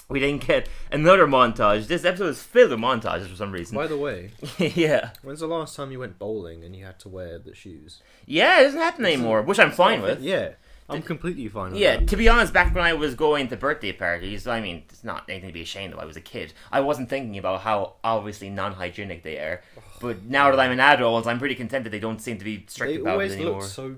We 0.08 0.20
didn't 0.20 0.46
get 0.46 0.68
another 0.90 1.26
montage. 1.26 1.86
This 1.86 2.04
episode 2.04 2.28
is 2.28 2.42
filled 2.42 2.70
with 2.70 2.78
montages 2.78 3.26
for 3.26 3.36
some 3.36 3.52
reason. 3.52 3.76
By 3.76 3.88
the 3.88 3.96
way, 3.98 4.30
yeah, 4.58 5.10
when's 5.22 5.40
the 5.40 5.46
last 5.48 5.76
time 5.76 5.90
you 5.92 5.98
went 5.98 6.18
bowling 6.18 6.64
and 6.64 6.74
you 6.74 6.84
had 6.84 6.98
to 7.00 7.08
wear 7.08 7.38
the 7.38 7.54
shoes? 7.54 8.00
yeah, 8.24 8.60
it 8.60 8.64
doesn't 8.64 8.80
happen 8.80 9.04
anymore, 9.04 9.42
which 9.42 9.58
I'm 9.58 9.72
fine 9.72 10.00
with. 10.00 10.22
Yeah, 10.22 10.52
I'm 10.90 11.02
completely 11.02 11.48
fine 11.48 11.72
with 11.72 11.80
Yeah, 11.80 11.98
that. 11.98 12.08
to 12.08 12.16
be 12.16 12.28
honest, 12.28 12.52
back 12.52 12.74
when 12.74 12.82
I 12.84 12.94
was 12.94 13.14
going 13.14 13.48
to 13.48 13.56
birthday 13.56 13.92
parties, 13.92 14.46
I 14.46 14.60
mean, 14.60 14.84
it's 14.88 15.04
not 15.04 15.24
anything 15.28 15.50
to 15.50 15.52
be 15.54 15.62
ashamed 15.62 15.92
of. 15.92 15.98
I 15.98 16.04
was 16.06 16.16
a 16.16 16.20
kid. 16.20 16.54
I 16.72 16.80
wasn't 16.80 17.10
thinking 17.10 17.36
about 17.38 17.60
how 17.60 17.94
obviously 18.02 18.48
non-hygienic 18.50 19.22
they 19.22 19.38
are. 19.38 19.60
But 20.00 20.24
now 20.24 20.50
that 20.50 20.58
I'm 20.60 20.70
an 20.70 20.80
adult, 20.80 21.26
I'm 21.26 21.38
pretty 21.38 21.54
content 21.54 21.84
that 21.84 21.90
they 21.90 21.98
don't 22.00 22.20
seem 22.22 22.38
to 22.38 22.44
be 22.44 22.64
strict 22.68 22.94
They 22.94 23.00
about 23.00 23.20
it 23.22 23.32
anymore. 23.32 23.60
look 23.60 23.68
so 23.70 23.96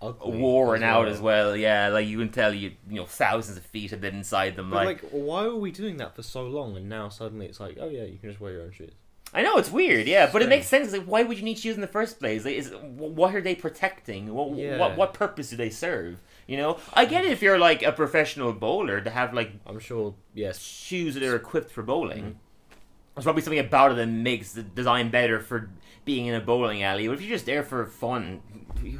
ugly. 0.00 0.38
Worn 0.38 0.82
as 0.82 0.88
out 0.88 1.04
well. 1.04 1.12
as 1.14 1.20
well, 1.20 1.56
yeah. 1.56 1.88
Like 1.88 2.06
you 2.08 2.18
can 2.18 2.30
tell, 2.30 2.52
you 2.52 2.72
you 2.90 2.96
know, 2.96 3.06
thousands 3.06 3.56
of 3.56 3.64
feet 3.64 3.92
have 3.92 4.00
been 4.00 4.16
inside 4.16 4.56
them. 4.56 4.70
But 4.70 4.84
Like, 4.84 5.02
like, 5.04 5.12
why 5.12 5.46
were 5.46 5.54
we 5.56 5.70
doing 5.70 5.98
that 5.98 6.16
for 6.16 6.22
so 6.24 6.42
long? 6.44 6.76
And 6.76 6.88
now 6.88 7.08
suddenly 7.08 7.46
it's 7.46 7.60
like, 7.60 7.76
oh 7.80 7.88
yeah, 7.88 8.02
you 8.02 8.18
can 8.18 8.30
just 8.30 8.40
wear 8.40 8.52
your 8.52 8.62
own 8.62 8.72
shoes. 8.72 8.92
I 9.34 9.40
know 9.42 9.56
it's 9.56 9.70
weird, 9.70 10.06
yeah, 10.06 10.28
but 10.30 10.42
it 10.42 10.48
makes 10.50 10.66
sense. 10.66 10.92
Like, 10.92 11.04
why 11.04 11.22
would 11.22 11.38
you 11.38 11.44
need 11.44 11.58
shoes 11.58 11.74
in 11.74 11.80
the 11.80 11.86
first 11.86 12.18
place? 12.18 12.44
Like, 12.44 12.56
is 12.56 12.70
what 12.82 13.34
are 13.34 13.40
they 13.40 13.54
protecting? 13.54 14.34
What, 14.34 14.54
Yeah. 14.58 14.76
what 14.78 14.96
what 14.98 15.14
purpose 15.14 15.48
do 15.50 15.56
they 15.56 15.70
serve? 15.70 16.20
You 16.46 16.56
know, 16.56 16.78
I 16.92 17.04
get 17.04 17.24
it 17.24 17.30
if 17.30 17.40
you're 17.42 17.58
like 17.58 17.82
a 17.82 17.92
professional 17.92 18.52
bowler 18.52 19.00
to 19.00 19.10
have 19.10 19.32
like 19.32 19.52
I'm 19.66 19.78
sure. 19.78 20.14
Yes. 20.34 20.58
shoes 20.60 21.14
that 21.14 21.22
are 21.22 21.36
equipped 21.36 21.70
for 21.70 21.82
bowling. 21.82 22.18
Mm-hmm. 22.22 22.38
There's 23.14 23.24
probably 23.24 23.42
something 23.42 23.58
about 23.58 23.92
it 23.92 23.94
that 23.96 24.06
makes 24.06 24.52
the 24.52 24.62
design 24.62 25.10
better 25.10 25.38
for 25.38 25.68
being 26.04 26.26
in 26.26 26.34
a 26.34 26.40
bowling 26.40 26.82
alley. 26.82 27.06
But 27.06 27.14
if 27.14 27.20
you're 27.20 27.30
just 27.36 27.44
there 27.46 27.62
for 27.62 27.84
fun, 27.86 28.40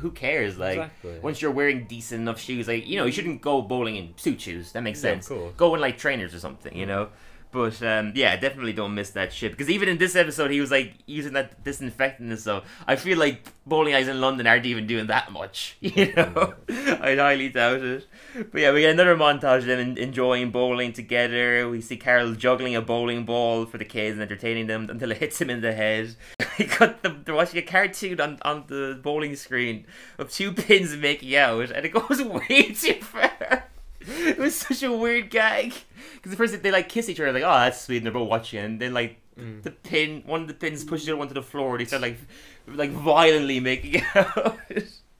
who 0.00 0.10
cares? 0.10 0.58
Like 0.58 0.76
Exactly. 0.78 1.18
once 1.20 1.40
you're 1.42 1.50
wearing 1.50 1.86
decent 1.86 2.20
enough 2.20 2.38
shoes, 2.38 2.68
like 2.68 2.86
you 2.86 2.96
know, 2.96 3.06
you 3.06 3.12
shouldn't 3.12 3.40
go 3.40 3.62
bowling 3.62 3.96
in 3.96 4.14
suit 4.16 4.40
shoes. 4.40 4.72
That 4.72 4.82
makes 4.82 4.98
Yeah, 5.02 5.12
sense. 5.14 5.28
course. 5.28 5.54
Go 5.56 5.74
in 5.74 5.80
like 5.80 5.96
trainers 5.98 6.34
or 6.34 6.38
something, 6.38 6.76
you 6.76 6.86
know. 6.86 7.08
But 7.52 7.82
um, 7.82 8.12
yeah, 8.14 8.34
definitely 8.36 8.72
don't 8.72 8.94
miss 8.94 9.10
that 9.10 9.30
shit 9.30 9.52
because 9.52 9.68
even 9.68 9.86
in 9.86 9.98
this 9.98 10.16
episode, 10.16 10.50
he 10.50 10.58
was 10.58 10.70
like 10.70 10.94
using 11.04 11.34
that 11.34 11.62
disinfectant 11.62 12.30
and 12.30 12.38
stuff. 12.38 12.64
I 12.86 12.96
feel 12.96 13.18
like 13.18 13.46
bowling 13.66 13.94
eyes 13.94 14.08
in 14.08 14.22
London 14.22 14.46
aren't 14.46 14.64
even 14.64 14.86
doing 14.86 15.06
that 15.08 15.30
much, 15.30 15.76
you 15.80 16.14
know. 16.14 16.54
I 16.70 17.14
highly 17.14 17.50
doubt 17.50 17.82
it. 17.82 18.06
But 18.50 18.62
yeah, 18.62 18.72
we 18.72 18.80
get 18.80 18.92
another 18.92 19.16
montage 19.16 19.58
of 19.58 19.66
them 19.66 19.98
enjoying 19.98 20.50
bowling 20.50 20.94
together. 20.94 21.68
We 21.68 21.82
see 21.82 21.98
Carl 21.98 22.32
juggling 22.32 22.74
a 22.74 22.80
bowling 22.80 23.26
ball 23.26 23.66
for 23.66 23.76
the 23.76 23.84
kids 23.84 24.14
and 24.14 24.22
entertaining 24.22 24.66
them 24.66 24.88
until 24.88 25.10
it 25.10 25.18
hits 25.18 25.38
him 25.38 25.50
in 25.50 25.60
the 25.60 25.74
head. 25.74 26.16
he 26.56 26.64
got 26.64 27.02
them. 27.02 27.20
They're 27.26 27.34
watching 27.34 27.58
a 27.58 27.62
cartoon 27.62 28.18
on 28.18 28.38
on 28.42 28.64
the 28.68 28.98
bowling 29.02 29.36
screen 29.36 29.84
of 30.16 30.30
two 30.30 30.52
pins 30.52 30.96
making 30.96 31.36
out, 31.36 31.70
and 31.70 31.84
it 31.84 31.90
goes 31.90 32.22
way 32.22 32.72
too 32.72 32.94
far. 33.02 33.64
It 34.26 34.38
was 34.38 34.54
such 34.54 34.82
a 34.82 34.92
weird 34.92 35.30
gag 35.30 35.74
because 36.14 36.30
the 36.30 36.36
first 36.36 36.62
they 36.62 36.70
like 36.70 36.88
kiss 36.88 37.08
each 37.08 37.20
other, 37.20 37.32
like 37.32 37.42
oh 37.42 37.52
that's 37.52 37.80
sweet, 37.80 37.98
and 37.98 38.06
they're 38.06 38.12
both 38.12 38.28
watching, 38.28 38.60
and 38.60 38.80
then 38.80 38.94
like 38.94 39.20
mm. 39.38 39.62
the 39.62 39.70
pin, 39.70 40.22
one 40.26 40.42
of 40.42 40.48
the 40.48 40.54
pins 40.54 40.84
pushes 40.84 41.06
the 41.06 41.12
other 41.12 41.18
one 41.18 41.28
to 41.28 41.34
the 41.34 41.42
floor, 41.42 41.72
and 41.72 41.80
they 41.80 41.84
start 41.84 42.02
like 42.02 42.18
like 42.66 42.90
violently 42.90 43.60
making 43.60 44.02
out. 44.14 44.58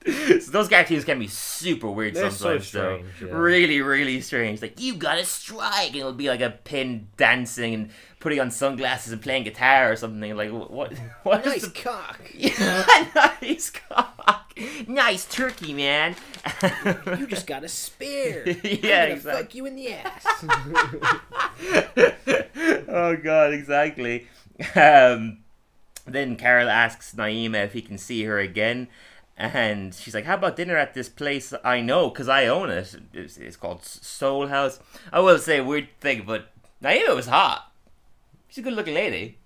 So 0.05 0.51
those 0.51 0.67
cartoons 0.67 1.05
can 1.05 1.17
be 1.17 1.27
super 1.27 1.89
weird 1.89 2.15
They're 2.15 2.29
so 2.29 2.35
sometimes, 2.59 2.71
though. 2.71 2.97
strange, 2.97 3.31
yeah. 3.31 3.37
Really, 3.37 3.81
really 3.81 4.19
strange. 4.21 4.61
Like 4.61 4.79
you 4.79 4.95
got 4.95 5.15
to 5.15 5.25
strike, 5.25 5.87
and 5.87 5.95
it'll 5.97 6.11
be 6.13 6.27
like 6.27 6.41
a 6.41 6.49
pin 6.49 7.07
dancing 7.15 7.73
and 7.73 7.89
putting 8.19 8.39
on 8.39 8.51
sunglasses 8.51 9.13
and 9.13 9.21
playing 9.21 9.43
guitar 9.43 9.91
or 9.91 9.95
something. 9.95 10.35
Like 10.35 10.51
what? 10.51 10.93
What? 11.23 11.47
is 11.47 11.63
the 11.63 11.69
cock. 11.69 12.19
yeah, 12.33 12.83
nice 13.41 13.69
cock. 13.69 14.53
Nice 14.87 15.25
turkey, 15.25 15.73
man. 15.73 16.15
You 17.17 17.25
just 17.27 17.47
got 17.47 17.63
a 17.63 17.69
spear. 17.69 18.43
yeah, 18.45 19.05
exactly. 19.05 19.43
Fuck 19.43 19.55
you 19.55 19.65
in 19.65 19.75
the 19.75 19.93
ass. 19.93 20.25
oh 22.87 23.17
god, 23.23 23.53
exactly. 23.53 24.27
Um, 24.75 25.39
then 26.05 26.35
Carl 26.35 26.69
asks 26.69 27.13
Naima 27.15 27.63
if 27.65 27.73
he 27.73 27.81
can 27.81 27.97
see 27.97 28.23
her 28.25 28.39
again, 28.39 28.87
and 29.37 29.93
she's 29.93 30.13
like, 30.13 30.25
"How 30.25 30.35
about 30.35 30.55
dinner 30.55 30.77
at 30.77 30.93
this 30.93 31.09
place 31.09 31.53
I 31.63 31.81
know, 31.81 32.09
cause 32.09 32.27
I 32.29 32.47
own 32.47 32.69
it. 32.69 32.95
It's, 33.13 33.37
it's 33.37 33.57
called 33.57 33.83
Soul 33.83 34.47
House." 34.47 34.79
I 35.11 35.19
will 35.19 35.39
say 35.39 35.57
a 35.59 35.63
weird 35.63 35.87
thing, 35.99 36.23
but 36.25 36.49
Naima 36.83 37.15
was 37.15 37.27
hot. 37.27 37.71
She's 38.47 38.59
a 38.59 38.61
good-looking 38.61 38.93
lady. 38.93 39.39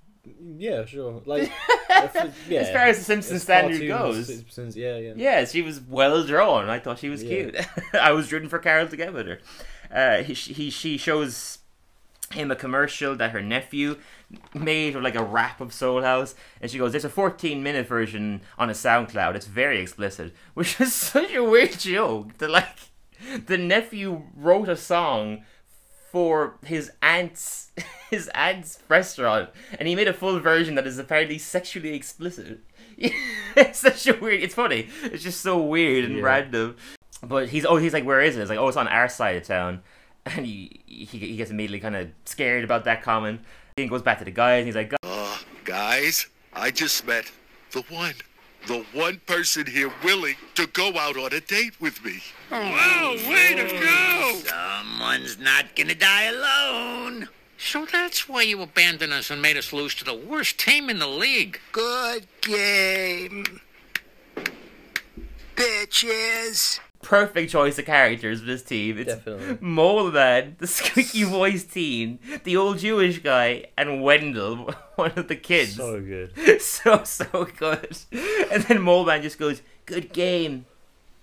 yeah, 0.57 0.83
sure. 0.85 1.21
Like, 1.25 1.49
yeah. 1.89 2.59
As 2.59 2.69
far 2.71 2.87
as 2.87 2.97
the 2.97 3.03
Simpsons 3.05 3.43
standard 3.43 3.87
goes. 3.87 4.27
Simpsons, 4.27 4.75
yeah, 4.75 4.97
yeah. 4.97 5.13
Yeah, 5.15 5.45
she 5.45 5.61
was 5.61 5.79
well 5.79 6.25
drawn. 6.25 6.67
I 6.69 6.79
thought 6.79 6.99
she 6.99 7.07
was 7.09 7.23
Yeah. 7.23 7.29
cute. 7.51 7.67
I 7.93 8.11
was 8.11 8.31
rooting 8.31 8.49
for 8.49 8.59
Carl 8.59 8.87
to 8.89 8.97
get 8.97 9.13
with 9.13 9.27
her. 9.27 9.39
Uh, 9.89 10.23
he, 10.23 10.33
he 10.33 10.69
she 10.69 10.97
shows 10.97 11.56
him 12.31 12.51
a 12.51 12.55
commercial 12.55 13.15
that 13.15 13.31
her 13.31 13.41
nephew 13.41 13.97
made 14.53 14.95
of 14.95 15.03
like 15.03 15.15
a 15.15 15.23
rap 15.23 15.61
of 15.61 15.73
Soul 15.73 16.01
House, 16.01 16.35
and 16.61 16.69
she 16.69 16.77
goes, 16.77 16.91
"There's 16.91 17.05
a 17.05 17.09
14 17.09 17.61
minute 17.63 17.87
version 17.87 18.41
on 18.57 18.69
a 18.69 18.73
SoundCloud. 18.73 19.35
It's 19.35 19.47
very 19.47 19.79
explicit," 19.79 20.33
which 20.53 20.79
is 20.81 20.93
such 20.93 21.33
a 21.33 21.43
weird 21.43 21.79
joke. 21.79 22.37
That 22.39 22.49
like 22.49 22.77
the 23.45 23.57
nephew 23.57 24.23
wrote 24.35 24.69
a 24.69 24.75
song 24.77 25.43
for 26.11 26.57
his 26.65 26.91
aunt's 27.01 27.71
his 28.09 28.29
aunt's 28.29 28.79
restaurant, 28.89 29.49
and 29.79 29.87
he 29.87 29.95
made 29.95 30.07
a 30.07 30.13
full 30.13 30.39
version 30.39 30.75
that 30.75 30.87
is 30.87 30.97
apparently 30.97 31.37
sexually 31.37 31.93
explicit. 31.93 32.59
it's 32.97 33.79
such 33.79 34.07
a 34.07 34.13
weird. 34.13 34.41
It's 34.41 34.55
funny. 34.55 34.89
It's 35.03 35.23
just 35.23 35.41
so 35.41 35.61
weird 35.61 36.05
and 36.05 36.15
Yeah. 36.17 36.23
random. 36.23 36.75
But 37.23 37.49
he's 37.49 37.65
oh 37.65 37.77
he's 37.77 37.93
like 37.93 38.05
where 38.05 38.21
is 38.21 38.35
it? 38.37 38.41
It's 38.41 38.49
like 38.49 38.59
oh 38.59 38.67
it's 38.67 38.77
on 38.77 38.87
our 38.87 39.09
side 39.09 39.35
of 39.37 39.43
town, 39.43 39.81
and 40.35 40.45
he 40.45 40.81
he, 40.85 41.05
he 41.05 41.35
gets 41.37 41.51
immediately 41.51 41.79
kind 41.79 41.95
of 41.95 42.09
scared 42.25 42.63
about 42.63 42.83
that 42.85 43.03
comment. 43.03 43.41
He 43.75 43.87
goes 43.87 44.01
back 44.01 44.19
to 44.19 44.25
the 44.25 44.31
guys 44.31 44.59
and 44.59 44.67
he's 44.67 44.75
like, 44.75 44.93
Uh, 45.03 45.37
guys, 45.63 46.27
I 46.53 46.71
just 46.71 47.05
met 47.05 47.31
the 47.71 47.81
one. 47.89 48.13
The 48.65 48.83
one 48.91 49.21
person 49.25 49.65
here 49.67 49.91
willing 50.03 50.35
to 50.55 50.67
go 50.67 50.97
out 50.97 51.15
on 51.15 51.31
a 51.31 51.39
date 51.39 51.79
with 51.79 52.03
me. 52.03 52.21
Wow, 52.51 53.15
way 53.29 53.53
to 53.55 53.63
go! 53.63 54.41
Someone's 54.43 55.37
not 55.37 55.73
gonna 55.75 55.95
die 55.95 56.23
alone. 56.23 57.29
So 57.57 57.85
that's 57.85 58.27
why 58.27 58.41
you 58.41 58.61
abandoned 58.61 59.13
us 59.13 59.31
and 59.31 59.41
made 59.41 59.57
us 59.57 59.71
lose 59.71 59.95
to 59.95 60.03
the 60.03 60.13
worst 60.13 60.59
team 60.59 60.89
in 60.89 60.99
the 60.99 61.07
league. 61.07 61.59
Good 61.71 62.27
game. 62.41 63.61
bitches. 65.55 66.79
Perfect 67.01 67.51
choice 67.51 67.77
of 67.79 67.85
characters 67.85 68.39
for 68.39 68.45
this 68.47 68.63
team. 68.63 68.97
It's 68.97 69.13
Definitely. 69.13 69.57
Mole 69.61 70.11
Man, 70.11 70.55
the 70.59 70.67
squeaky 70.67 71.23
voice 71.23 71.63
teen, 71.63 72.19
the 72.43 72.57
old 72.57 72.79
Jewish 72.79 73.19
guy, 73.19 73.65
and 73.77 74.01
Wendell, 74.01 74.73
one 74.95 75.11
of 75.15 75.27
the 75.27 75.35
kids. 75.35 75.75
So 75.75 76.01
good. 76.01 76.61
so 76.61 77.03
so 77.03 77.45
good. 77.57 77.97
And 78.51 78.63
then 78.63 78.81
Mole 78.81 79.05
Man 79.05 79.21
just 79.21 79.37
goes, 79.37 79.61
"Good 79.85 80.11
game, 80.11 80.65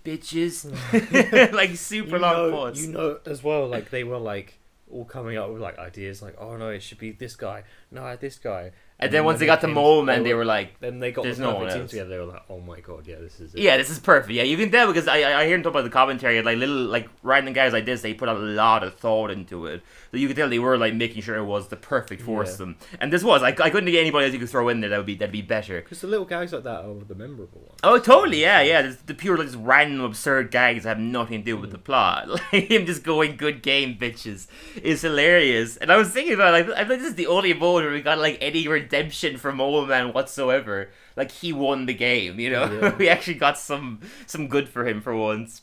bitches." 0.03 0.65
like 1.53 1.75
super 1.75 2.15
You 2.15 2.17
long 2.19 2.33
know, 2.35 2.51
pause. 2.51 2.81
you 2.85 2.91
know 2.93 3.19
as 3.25 3.43
well, 3.43 3.67
like 3.67 3.89
they 3.89 4.03
were 4.03 4.17
like 4.17 4.57
all 4.89 5.05
coming 5.05 5.37
up 5.37 5.49
with 5.51 5.61
like 5.61 5.77
ideas, 5.77 6.21
like 6.21 6.35
oh 6.39 6.55
no, 6.57 6.69
it 6.69 6.81
should 6.81 6.99
be 6.99 7.11
this 7.11 7.35
guy, 7.35 7.63
no, 7.91 8.15
this 8.15 8.37
guy. 8.37 8.71
And 8.97 9.11
then 9.11 9.25
once 9.25 9.39
they 9.39 9.45
got 9.45 9.59
the 9.59 9.67
came- 9.67 9.75
Mole 9.75 10.03
Man, 10.03 10.23
they 10.23 10.33
were 10.33 10.45
like, 10.45 10.79
then 10.79 10.99
they 10.99 11.11
got 11.11 11.23
There's 11.23 11.37
the 11.37 11.43
no 11.43 11.55
one 11.55 11.69
else. 11.69 11.89
together. 11.89 12.09
They 12.09 12.17
were 12.17 12.25
like, 12.25 12.43
oh 12.49 12.59
my 12.59 12.79
god, 12.79 13.05
yeah, 13.05 13.17
this 13.19 13.39
is 13.41 13.53
it. 13.53 13.61
Yeah, 13.61 13.75
this 13.75 13.89
is 13.89 13.99
perfect. 13.99 14.31
Yeah, 14.31 14.43
you 14.43 14.55
can 14.55 14.71
tell 14.71 14.87
because 14.87 15.07
I 15.07 15.41
I 15.41 15.45
hear 15.45 15.55
him 15.55 15.63
talk 15.63 15.71
about 15.71 15.83
the 15.83 15.89
commentary, 15.89 16.41
like 16.41 16.57
little 16.57 16.75
like 16.75 17.09
random 17.21 17.53
guys 17.53 17.73
like 17.73 17.85
this, 17.85 18.01
they 18.01 18.13
put 18.13 18.29
a 18.29 18.33
lot 18.33 18.83
of 18.83 18.95
thought 18.95 19.31
into 19.31 19.65
it. 19.65 19.81
So 20.11 20.17
you 20.17 20.27
could 20.27 20.37
tell 20.37 20.47
they 20.47 20.59
were 20.59 20.77
like 20.77 20.93
making 20.93 21.23
sure 21.23 21.35
it 21.35 21.43
was 21.43 21.67
the 21.67 21.75
perfect 21.75 22.21
foursome. 22.21 22.77
And 23.01 23.11
this 23.11 23.21
was. 23.21 23.43
I, 23.43 23.49
I 23.49 23.69
couldn't 23.69 23.91
get 23.91 23.99
anybody 23.99 24.25
else 24.25 24.33
you 24.33 24.39
could 24.39 24.49
throw 24.49 24.69
in 24.69 24.79
there 24.79 24.89
that 24.89 24.97
would 24.97 25.05
be 25.05 25.15
that'd 25.15 25.33
be 25.33 25.41
better. 25.41 25.81
Because 25.81 25.99
the 25.99 26.07
little 26.07 26.25
guys 26.25 26.53
like 26.53 26.63
that 26.63 26.85
are 26.85 27.03
the 27.05 27.15
memorable 27.15 27.59
ones. 27.59 27.79
Oh, 27.83 27.99
totally. 27.99 28.41
Yeah, 28.41 28.61
yeah. 28.61 28.81
The, 28.81 28.97
the 29.07 29.13
pure 29.13 29.37
like 29.37 29.47
just 29.47 29.59
random 29.59 29.99
absurd 30.01 30.51
gags 30.51 30.83
that 30.83 30.89
have 30.89 30.99
nothing 30.99 31.39
to 31.39 31.45
do 31.45 31.57
with 31.57 31.71
the 31.71 31.77
mm. 31.77 31.83
plot. 31.83 32.29
Like 32.53 32.69
him 32.71 32.85
just 32.85 33.03
going 33.03 33.35
"good 33.35 33.61
game, 33.61 33.97
bitches" 33.97 34.47
is 34.81 35.01
hilarious. 35.01 35.77
And 35.77 35.91
I 35.91 35.97
was 35.97 36.09
thinking 36.09 36.33
about 36.33 36.53
like 36.53 36.69
I 36.77 36.85
think 36.85 37.01
this 37.01 37.09
is 37.09 37.15
the 37.15 37.27
only 37.27 37.53
moment 37.53 37.85
where 37.85 37.91
we 37.91 38.01
got 38.01 38.19
like 38.19 38.37
any 38.39 38.67
redemption 38.85 39.37
from 39.37 39.57
Mole 39.57 39.85
Man 39.85 40.13
whatsoever. 40.13 40.89
Like 41.15 41.31
he 41.31 41.51
won 41.53 41.85
the 41.85 41.93
game. 41.93 42.39
You 42.39 42.49
know, 42.51 42.65
Yeah. 42.71 42.95
we 42.99 43.09
actually 43.09 43.35
got 43.35 43.57
some 43.57 43.99
some 44.25 44.47
good 44.47 44.69
for 44.69 44.87
him 44.87 45.01
for 45.01 45.15
once. 45.15 45.61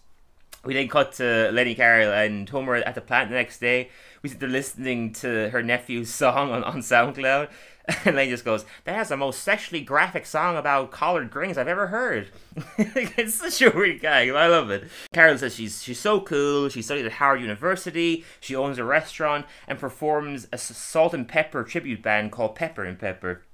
We 0.64 0.74
then 0.74 0.88
cut 0.88 1.12
to 1.14 1.50
Lenny 1.52 1.74
Carl 1.74 2.12
and 2.12 2.48
Homer 2.48 2.76
at 2.76 2.94
the 2.94 3.00
plant 3.00 3.30
the 3.30 3.36
next 3.36 3.58
day. 3.58 3.90
We 4.22 4.28
sit 4.28 4.38
they're 4.38 4.48
listening 4.48 5.12
to 5.14 5.50
her 5.50 5.62
nephew's 5.62 6.12
song 6.22 6.50
on, 6.52 6.62
on 6.62 6.78
SoundCloud. 6.80 7.50
And 8.04 8.14
Lenny 8.16 8.30
just 8.30 8.44
goes, 8.44 8.64
That's 8.84 9.08
the 9.08 9.16
most 9.16 9.42
sexually 9.42 9.80
graphic 9.82 10.24
song 10.26 10.56
about 10.56 10.90
collard 10.92 11.30
greens 11.30 11.58
I've 11.58 11.68
ever 11.68 11.88
heard. 11.88 12.28
it's 12.78 13.34
such 13.34 13.60
a 13.62 13.70
weird 13.76 14.00
guy. 14.00 14.28
I 14.28 14.46
love 14.46 14.70
it. 14.70 14.84
Carl 15.12 15.36
says 15.38 15.54
she's 15.54 15.82
she's 15.82 15.98
so 15.98 16.20
cool. 16.20 16.68
She 16.68 16.80
studied 16.82 17.06
at 17.06 17.12
Howard 17.12 17.40
University. 17.40 18.24
She 18.40 18.54
owns 18.54 18.78
a 18.78 18.84
restaurant 18.84 19.46
and 19.66 19.78
performs 19.78 20.46
a 20.52 20.58
salt 20.58 21.12
and 21.14 21.26
pepper 21.26 21.64
tribute 21.64 22.02
band 22.02 22.30
called 22.32 22.54
Pepper 22.54 22.84
and 22.84 22.98
Pepper. 22.98 23.42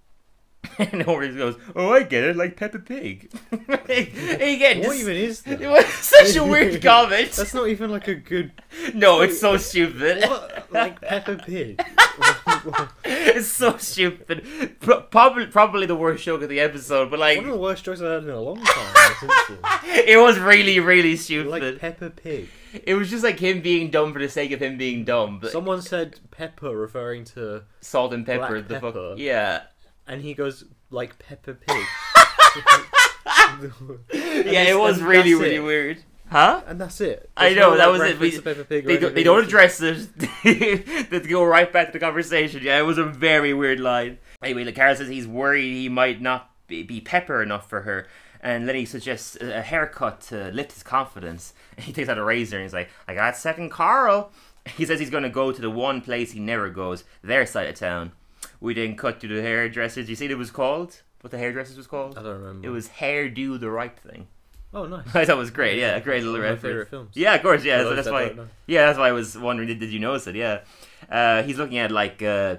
And 0.78 1.02
Homer 1.02 1.32
goes, 1.32 1.56
"Oh, 1.74 1.92
I 1.92 2.02
get 2.02 2.24
it, 2.24 2.36
like 2.36 2.56
Peppa 2.56 2.80
Pig." 2.80 3.30
Again, 3.52 4.78
What 4.80 4.88
just- 4.88 5.00
even 5.00 5.16
is 5.16 5.42
it 5.46 5.60
was 5.60 5.86
such 5.86 6.36
a 6.36 6.44
weird 6.44 6.82
comment. 6.82 7.30
That's 7.32 7.54
not 7.54 7.68
even 7.68 7.90
like 7.90 8.08
a 8.08 8.14
good. 8.16 8.52
no, 8.92 9.20
it's 9.22 9.40
so 9.40 9.56
stupid. 9.56 10.24
What? 10.28 10.66
Like 10.72 11.00
Peppa 11.00 11.36
Pig. 11.36 11.80
it's 13.04 13.48
so 13.48 13.76
stupid. 13.78 14.76
Pro- 14.80 15.02
Probably, 15.02 15.46
probably 15.46 15.86
the 15.86 15.96
worst 15.96 16.24
joke 16.24 16.42
of 16.42 16.48
the 16.48 16.60
episode, 16.60 17.10
but 17.10 17.18
like, 17.18 17.38
One 17.38 17.46
of 17.46 17.52
the 17.54 17.60
worst 17.60 17.84
jokes 17.84 18.00
I've 18.00 18.10
had 18.10 18.24
in 18.24 18.30
a 18.30 18.40
long 18.40 18.56
time. 18.62 18.86
on 18.86 18.92
The 18.94 19.14
Simpsons. 19.48 19.60
it 20.06 20.18
was 20.20 20.38
really, 20.38 20.80
really 20.80 21.16
stupid. 21.16 21.50
Like 21.50 21.78
Peppa 21.78 22.10
Pig. 22.10 22.48
it 22.84 22.94
was 22.94 23.10
just 23.10 23.24
like 23.24 23.38
him 23.40 23.60
being 23.62 23.90
dumb 23.90 24.12
for 24.12 24.18
the 24.18 24.28
sake 24.28 24.52
of 24.52 24.60
him 24.60 24.76
being 24.78 25.04
dumb. 25.04 25.38
But 25.40 25.52
Someone 25.52 25.82
said 25.82 26.20
pepper 26.30 26.70
referring 26.76 27.24
to, 27.26 27.62
salt 27.80 28.12
and 28.12 28.24
pepper, 28.26 28.60
the 28.60 28.74
fuck, 28.80 28.94
pepper. 28.94 29.14
yeah, 29.16 29.62
and 30.06 30.20
he 30.22 30.34
goes 30.34 30.64
like 30.90 31.18
Peppa 31.18 31.54
Pig. 31.54 31.84
yeah. 34.12 34.62
It 34.62 34.78
was 34.78 35.00
really, 35.00 35.34
really 35.34 35.56
it. 35.56 35.60
weird. 35.60 36.02
Huh? 36.30 36.62
And 36.66 36.80
that's 36.80 37.00
it. 37.00 37.30
I 37.36 37.54
know 37.54 37.70
no, 37.70 37.76
that 37.76 37.90
was 37.90 38.02
it. 38.02 38.18
We, 38.18 38.30
to 38.32 38.42
Peppa 38.42 38.64
Pig 38.64 38.84
or 38.84 38.88
they, 38.88 38.98
don't, 38.98 39.14
they 39.14 39.22
don't 39.22 39.44
address 39.44 39.80
it. 39.80 40.08
they 41.10 41.20
go 41.20 41.44
right 41.44 41.72
back 41.72 41.88
to 41.88 41.92
the 41.92 41.98
conversation. 41.98 42.62
Yeah, 42.62 42.78
it 42.78 42.82
was 42.82 42.98
a 42.98 43.04
very 43.04 43.54
weird 43.54 43.80
line. 43.80 44.18
Anyway, 44.42 44.64
Lacara 44.64 44.96
says 44.96 45.08
he's 45.08 45.26
worried 45.26 45.72
he 45.72 45.88
might 45.88 46.20
not 46.20 46.50
be, 46.66 46.82
be 46.82 47.00
pepper 47.00 47.42
enough 47.42 47.68
for 47.68 47.82
her. 47.82 48.06
And 48.40 48.66
Lenny 48.66 48.84
suggests 48.84 49.36
a 49.36 49.62
haircut 49.62 50.20
to 50.22 50.50
lift 50.52 50.72
his 50.72 50.82
confidence. 50.82 51.54
And 51.76 51.84
he 51.86 51.92
takes 51.92 52.08
out 52.08 52.18
a 52.18 52.24
razor 52.24 52.56
and 52.56 52.64
he's 52.64 52.74
like, 52.74 52.90
I 53.06 53.14
got 53.14 53.36
second 53.36 53.70
Carl. 53.70 54.30
He 54.76 54.84
says 54.84 55.00
he's 55.00 55.08
going 55.08 55.22
to 55.22 55.30
go 55.30 55.50
to 55.50 55.62
the 55.62 55.70
one 55.70 56.02
place 56.02 56.32
he 56.32 56.40
never 56.40 56.68
goes, 56.68 57.04
their 57.22 57.46
side 57.46 57.68
of 57.68 57.76
town. 57.76 58.12
We 58.60 58.74
didn't 58.74 58.98
cut 58.98 59.18
to 59.20 59.26
the 59.28 59.40
hairdressers. 59.40 60.10
You 60.10 60.14
see 60.14 60.26
what 60.26 60.32
it 60.32 60.36
was 60.36 60.50
called? 60.50 61.00
What 61.22 61.30
the 61.30 61.38
hairdressers 61.38 61.78
was 61.78 61.86
called? 61.86 62.18
I 62.18 62.22
don't 62.22 62.38
remember. 62.38 62.68
It 62.68 62.70
was 62.70 62.88
Hair 62.88 63.30
Do 63.30 63.56
the 63.56 63.70
Right 63.70 63.98
Thing. 63.98 64.26
Oh, 64.74 64.86
nice. 64.86 65.06
I 65.14 65.24
thought 65.24 65.36
it 65.36 65.38
was 65.38 65.50
great. 65.50 65.78
Yeah, 65.78 65.96
a 65.96 66.00
great 66.00 66.22
little 66.22 66.32
One 66.34 66.40
of 66.40 66.44
my 66.44 66.50
reference. 66.50 66.62
favourite 66.62 66.88
films. 66.90 67.10
Yeah, 67.14 67.34
of 67.34 67.42
course. 67.42 67.64
Yeah, 67.64 67.82
so 67.82 67.94
that's 67.94 68.10
why. 68.10 68.34
Yeah, 68.66 68.86
that's 68.86 68.98
why 68.98 69.08
I 69.08 69.12
was 69.12 69.36
wondering. 69.36 69.68
Did, 69.68 69.80
did 69.80 69.90
you 69.90 69.98
notice 70.00 70.26
it? 70.26 70.36
Yeah, 70.36 70.60
uh, 71.10 71.42
he's 71.42 71.56
looking 71.56 71.78
at 71.78 71.90
like 71.90 72.22
uh, 72.22 72.56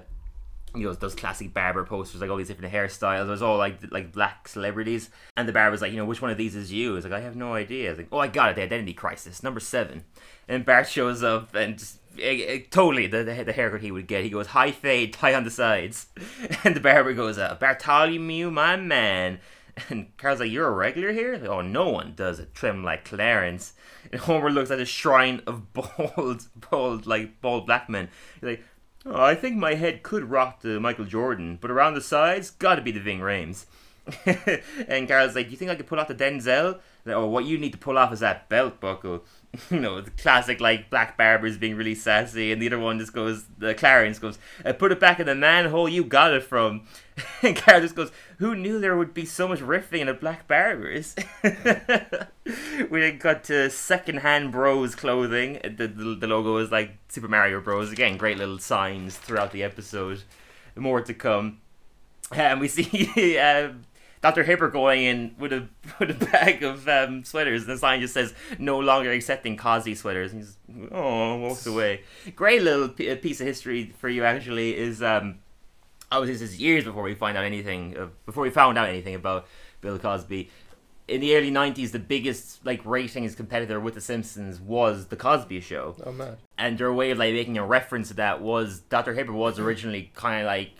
you 0.74 0.86
know 0.86 0.92
those 0.94 1.14
classic 1.14 1.54
barber 1.54 1.84
posters, 1.84 2.20
like 2.20 2.28
all 2.30 2.36
these 2.36 2.48
different 2.48 2.72
hairstyles. 2.74 3.26
It 3.26 3.30
was 3.30 3.42
all 3.42 3.58
like 3.58 3.78
like 3.92 4.12
black 4.12 4.48
celebrities, 4.48 5.10
and 5.36 5.46
the 5.48 5.52
barber's 5.52 5.80
like, 5.82 5.92
you 5.92 5.98
know, 5.98 6.04
which 6.04 6.20
one 6.20 6.30
of 6.32 6.36
these 6.38 6.56
is 6.56 6.72
you? 6.72 6.96
It's 6.96 7.04
like 7.04 7.12
I 7.12 7.20
have 7.20 7.36
no 7.36 7.54
idea. 7.54 7.90
It's 7.90 7.98
like, 7.98 8.08
oh, 8.10 8.18
I 8.18 8.26
got 8.26 8.50
it. 8.50 8.56
The 8.56 8.62
identity 8.62 8.92
crisis, 8.92 9.42
number 9.42 9.60
seven. 9.60 10.04
And 10.48 10.64
Bart 10.64 10.88
shows 10.88 11.22
up 11.22 11.54
and. 11.54 11.78
Just, 11.78 11.98
eh, 12.18 12.44
eh, 12.48 12.58
totally 12.70 13.06
the, 13.06 13.22
the 13.22 13.44
the 13.44 13.52
haircut 13.52 13.82
he 13.82 13.92
would 13.92 14.08
get. 14.08 14.24
He 14.24 14.30
goes 14.30 14.48
high 14.48 14.72
fade, 14.72 15.12
tie 15.12 15.32
on 15.34 15.44
the 15.44 15.50
sides, 15.50 16.06
and 16.64 16.74
the 16.74 16.80
barber 16.80 17.14
goes, 17.14 17.38
uh, 17.38 17.56
"Bartholomew, 17.60 18.50
my 18.50 18.74
man." 18.74 19.38
And 19.88 20.16
Carl's 20.16 20.40
like, 20.40 20.50
"You're 20.50 20.68
a 20.68 20.72
regular 20.72 21.12
here?" 21.12 21.40
Oh, 21.46 21.60
no 21.60 21.88
one 21.88 22.14
does 22.14 22.38
a 22.38 22.46
trim 22.46 22.84
like 22.84 23.04
Clarence. 23.04 23.74
And 24.12 24.20
Homer 24.22 24.50
looks 24.50 24.70
at 24.70 24.80
a 24.80 24.84
shrine 24.84 25.42
of 25.46 25.72
bald, 25.72 26.48
bald, 26.70 27.06
like 27.06 27.40
bald 27.40 27.66
black 27.66 27.88
men. 27.88 28.08
He's 28.34 28.42
like, 28.42 28.64
"Oh, 29.06 29.22
I 29.22 29.34
think 29.34 29.56
my 29.56 29.74
head 29.74 30.02
could 30.02 30.30
rock 30.30 30.60
to 30.62 30.80
Michael 30.80 31.04
Jordan, 31.04 31.58
but 31.60 31.70
around 31.70 31.94
the 31.94 32.00
sides, 32.00 32.50
gotta 32.50 32.82
be 32.82 32.92
the 32.92 33.00
Ving 33.00 33.20
Rhames." 33.20 33.66
and 34.88 35.08
Carl's 35.08 35.34
like, 35.34 35.46
Do 35.46 35.52
"You 35.52 35.56
think 35.56 35.70
I 35.70 35.74
could 35.74 35.86
pull 35.86 36.00
off 36.00 36.08
the 36.08 36.14
Denzel?" 36.14 36.80
Like, 37.04 37.16
oh, 37.16 37.26
what 37.26 37.44
you 37.44 37.58
need 37.58 37.72
to 37.72 37.78
pull 37.78 37.98
off 37.98 38.12
is 38.12 38.20
that 38.20 38.48
belt 38.48 38.80
buckle. 38.80 39.24
you 39.70 39.80
know, 39.80 40.00
the 40.00 40.10
classic 40.12 40.60
like 40.60 40.90
black 40.90 41.16
barbers 41.16 41.56
being 41.56 41.74
really 41.74 41.94
sassy, 41.94 42.52
and 42.52 42.62
the 42.62 42.66
other 42.66 42.78
one 42.78 42.98
just 42.98 43.12
goes, 43.12 43.44
the 43.58 43.74
Clarence 43.74 44.18
goes, 44.18 44.38
uh, 44.64 44.72
"Put 44.72 44.92
it 44.92 45.00
back 45.00 45.18
in 45.18 45.26
the 45.26 45.34
manhole 45.34 45.88
you 45.88 46.04
got 46.04 46.32
it 46.32 46.44
from." 46.44 46.82
and 47.42 47.56
Carl 47.56 47.80
just 47.80 47.96
goes, 47.96 48.12
"Who 48.38 48.54
knew 48.54 48.78
there 48.78 48.96
would 48.96 49.12
be 49.12 49.24
so 49.24 49.48
much 49.48 49.58
riffing 49.58 50.00
in 50.00 50.08
a 50.08 50.14
black 50.14 50.46
barbers?" 50.46 51.16
we 51.42 53.00
then 53.00 53.18
got 53.18 53.42
to 53.44 53.70
secondhand 53.70 54.52
Bros 54.52 54.94
clothing. 54.94 55.60
The, 55.64 55.88
the 55.88 56.16
the 56.20 56.26
logo 56.28 56.56
is 56.58 56.70
like 56.70 56.98
Super 57.08 57.28
Mario 57.28 57.60
Bros. 57.60 57.90
Again, 57.90 58.16
great 58.16 58.38
little 58.38 58.58
signs 58.58 59.16
throughout 59.16 59.50
the 59.50 59.64
episode. 59.64 60.22
More 60.76 61.00
to 61.00 61.12
come. 61.12 61.58
And 62.32 62.60
we 62.60 62.68
see 62.68 63.36
um, 63.38 63.82
Dr. 64.22 64.44
Hibbert 64.44 64.72
going 64.72 65.02
in 65.02 65.34
with 65.38 65.52
a 65.52 65.66
with 65.98 66.10
a 66.10 66.24
bag 66.26 66.62
of 66.62 66.86
um, 66.88 67.24
sweaters. 67.24 67.62
And 67.62 67.70
the 67.70 67.78
sign 67.78 68.00
just 68.00 68.14
says 68.14 68.34
"No 68.58 68.78
longer 68.78 69.10
accepting 69.12 69.56
Cosby 69.56 69.94
sweaters." 69.94 70.32
And 70.32 70.42
he's 70.42 70.56
oh 70.92 71.36
walks 71.36 71.66
away. 71.66 72.02
Great 72.36 72.62
little 72.62 72.88
p- 72.88 73.14
piece 73.16 73.40
of 73.40 73.46
history 73.46 73.94
for 73.98 74.08
you. 74.08 74.24
Actually, 74.24 74.76
is 74.76 75.02
um, 75.02 75.38
obviously 76.12 76.44
this 76.44 76.52
is 76.54 76.60
years 76.60 76.84
before 76.84 77.02
we 77.02 77.14
find 77.14 77.38
out 77.38 77.44
anything 77.44 77.96
of, 77.96 78.24
before 78.26 78.42
we 78.42 78.50
found 78.50 78.76
out 78.76 78.88
anything 78.88 79.14
about 79.14 79.46
Bill 79.80 79.98
Cosby. 79.98 80.50
In 81.08 81.20
the 81.20 81.34
early 81.34 81.50
'90s, 81.50 81.90
the 81.90 81.98
biggest 81.98 82.64
like 82.64 82.84
ratings 82.84 83.34
competitor 83.34 83.80
with 83.80 83.94
The 83.94 84.00
Simpsons 84.00 84.60
was 84.60 85.06
The 85.06 85.16
Cosby 85.16 85.60
Show 85.60 85.96
Oh, 86.06 86.12
man. 86.12 86.36
and 86.56 86.78
their 86.78 86.92
way 86.92 87.10
of 87.10 87.18
like 87.18 87.32
making 87.34 87.58
a 87.58 87.64
reference 87.66 88.08
to 88.08 88.14
that 88.14 88.40
was 88.40 88.78
Dr. 88.80 89.14
Hibbert 89.14 89.34
was 89.34 89.58
originally 89.58 90.12
kind 90.14 90.42
of 90.42 90.46
like 90.46 90.70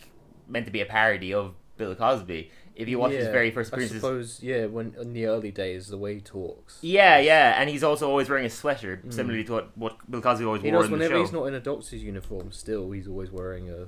meant 0.47 0.67
to 0.67 0.71
be 0.71 0.79
a 0.79 0.85
parody 0.85 1.33
of 1.33 1.55
Bill 1.75 1.95
Cosby. 1.95 2.49
If 2.75 2.87
you 2.87 2.99
watch 2.99 3.11
his 3.11 3.27
very 3.27 3.51
first 3.51 3.73
I 3.73 3.85
suppose, 3.85 4.39
yeah, 4.41 4.65
when 4.65 4.95
in 4.99 5.13
the 5.13 5.25
early 5.25 5.51
days, 5.51 5.87
the 5.87 5.97
way 5.97 6.15
he 6.15 6.21
talks. 6.21 6.79
yeah, 6.81 7.19
yeah, 7.19 7.55
and 7.59 7.69
he's 7.69 7.83
also 7.83 8.09
always 8.09 8.29
wearing 8.29 8.45
a 8.45 8.49
sweater, 8.49 9.01
mm. 9.05 9.13
similarly 9.13 9.43
to 9.45 9.51
what, 9.51 9.77
what 9.77 10.11
Bill 10.11 10.21
Cosby 10.21 10.45
always 10.45 10.61
He 10.61 10.71
wore 10.71 10.85
in 10.85 10.91
the 10.91 10.97
whenever 10.97 11.15
show. 11.15 11.21
he's 11.21 11.31
not 11.33 11.45
in 11.45 11.53
a 11.53 11.59
doctor's 11.59 12.03
uniform, 12.03 12.51
still, 12.51 12.91
he's 12.91 13.07
always 13.07 13.31
wearing 13.31 13.69
a. 13.69 13.87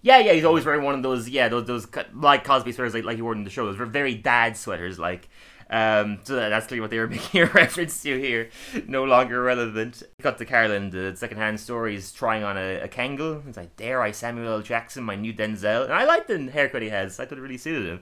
Yeah, 0.00 0.18
yeah, 0.18 0.32
he's 0.32 0.44
always 0.44 0.64
wearing 0.64 0.82
one 0.82 0.94
of 0.94 1.02
those, 1.02 1.28
yeah, 1.28 1.48
those 1.48 1.66
those 1.66 1.86
like 2.14 2.44
Cosby 2.44 2.72
sweaters, 2.72 2.94
like 2.94 3.04
like 3.04 3.16
he 3.16 3.22
wore 3.22 3.34
in 3.34 3.44
the 3.44 3.50
show. 3.50 3.66
Those 3.66 3.78
were 3.78 3.86
very 3.86 4.14
dad 4.14 4.56
sweaters, 4.56 4.98
like. 4.98 5.28
Um, 5.72 6.20
so 6.24 6.36
that's 6.36 6.66
clearly 6.66 6.82
what 6.82 6.90
they 6.90 6.98
were 6.98 7.08
making 7.08 7.40
a 7.40 7.46
reference 7.46 8.02
to 8.02 8.18
here. 8.20 8.50
No 8.86 9.04
longer 9.04 9.42
relevant. 9.42 10.02
Got 10.20 10.36
to 10.38 10.44
Carolyn, 10.44 10.90
the 10.90 11.16
secondhand 11.16 11.58
stories, 11.58 12.12
trying 12.12 12.44
on 12.44 12.58
a, 12.58 12.80
a 12.80 12.88
Kangol. 12.88 13.46
It's 13.48 13.56
like, 13.56 13.74
dare 13.76 14.02
I 14.02 14.10
Samuel 14.10 14.60
Jackson, 14.60 15.02
my 15.02 15.16
new 15.16 15.32
Denzel? 15.32 15.84
And 15.84 15.94
I 15.94 16.04
like 16.04 16.26
the 16.26 16.50
haircut 16.50 16.82
he 16.82 16.90
has. 16.90 17.18
I 17.18 17.24
thought 17.24 17.38
it 17.38 17.40
really 17.40 17.56
suited 17.56 17.86
him. 17.86 18.00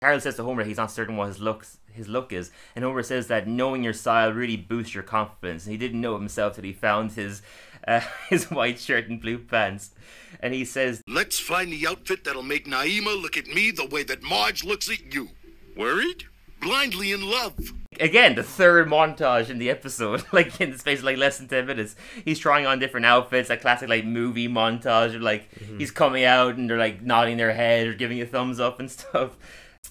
Carl 0.00 0.18
says 0.18 0.34
to 0.36 0.42
Homer 0.42 0.64
he's 0.64 0.76
not 0.76 0.90
certain 0.90 1.16
what 1.16 1.28
his 1.28 1.40
looks 1.40 1.78
his 1.92 2.08
look 2.08 2.32
is, 2.32 2.50
and 2.74 2.84
Homer 2.84 3.04
says 3.04 3.28
that 3.28 3.46
knowing 3.46 3.84
your 3.84 3.92
style 3.92 4.32
really 4.32 4.56
boosts 4.56 4.94
your 4.94 5.04
confidence. 5.04 5.64
And 5.64 5.70
he 5.70 5.78
didn't 5.78 6.00
know 6.00 6.18
himself 6.18 6.56
that 6.56 6.64
he 6.64 6.72
found 6.72 7.12
his 7.12 7.40
uh, 7.86 8.00
his 8.28 8.50
white 8.50 8.80
shirt 8.80 9.08
and 9.08 9.20
blue 9.20 9.38
pants. 9.38 9.92
And 10.40 10.52
he 10.52 10.64
says, 10.64 11.00
Let's 11.08 11.38
find 11.38 11.72
the 11.72 11.86
outfit 11.86 12.24
that'll 12.24 12.42
make 12.42 12.66
Naima 12.66 13.20
look 13.20 13.36
at 13.36 13.46
me 13.46 13.70
the 13.70 13.86
way 13.86 14.02
that 14.02 14.24
Marge 14.24 14.64
looks 14.64 14.90
at 14.90 15.14
you. 15.14 15.28
Worried? 15.76 16.24
Blindly 16.64 17.12
in 17.12 17.28
love. 17.28 17.54
Again, 18.00 18.34
the 18.34 18.42
third 18.42 18.88
montage 18.88 19.50
in 19.50 19.58
the 19.58 19.68
episode, 19.68 20.24
like 20.32 20.60
in 20.60 20.70
the 20.70 20.78
space 20.78 21.00
of 21.00 21.04
like 21.04 21.18
less 21.18 21.38
than 21.38 21.46
ten 21.46 21.66
minutes, 21.66 21.94
he's 22.24 22.38
trying 22.38 22.66
on 22.66 22.78
different 22.78 23.06
outfits, 23.06 23.48
that 23.48 23.60
classic 23.60 23.88
like 23.88 24.04
movie 24.04 24.48
montage, 24.48 25.14
of 25.14 25.20
like 25.20 25.52
mm-hmm. 25.54 25.78
he's 25.78 25.90
coming 25.90 26.24
out 26.24 26.56
and 26.56 26.68
they're 26.68 26.78
like 26.78 27.02
nodding 27.02 27.36
their 27.36 27.52
head 27.52 27.86
or 27.86 27.94
giving 27.94 28.20
a 28.20 28.26
thumbs 28.26 28.58
up 28.58 28.80
and 28.80 28.90
stuff. 28.90 29.36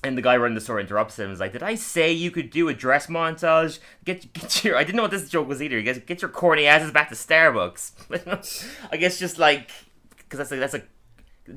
And 0.03 0.17
the 0.17 0.21
guy 0.21 0.35
running 0.35 0.55
the 0.55 0.61
store 0.61 0.79
interrupts 0.79 1.17
him 1.17 1.25
and 1.25 1.33
is 1.33 1.39
like, 1.39 1.53
Did 1.53 1.63
I 1.63 1.75
say 1.75 2.11
you 2.11 2.31
could 2.31 2.49
do 2.49 2.67
a 2.67 2.73
dress 2.73 3.07
montage? 3.07 3.79
Get 4.03 4.33
get 4.33 4.63
your 4.63 4.75
I 4.75 4.83
didn't 4.83 4.95
know 4.95 5.03
what 5.03 5.11
this 5.11 5.29
joke 5.29 5.47
was 5.47 5.61
either. 5.61 5.77
You 5.77 5.83
guys 5.83 5.99
get 5.99 6.21
your 6.21 6.31
corny 6.31 6.65
asses 6.65 6.91
back 6.91 7.09
to 7.09 7.15
Starbucks. 7.15 8.67
I 8.91 8.97
guess 8.97 9.19
just 9.19 9.37
like 9.37 9.69
because 10.17 10.39
that's 10.39 10.51
like 10.51 10.59
that's 10.59 10.73
like 10.73 10.89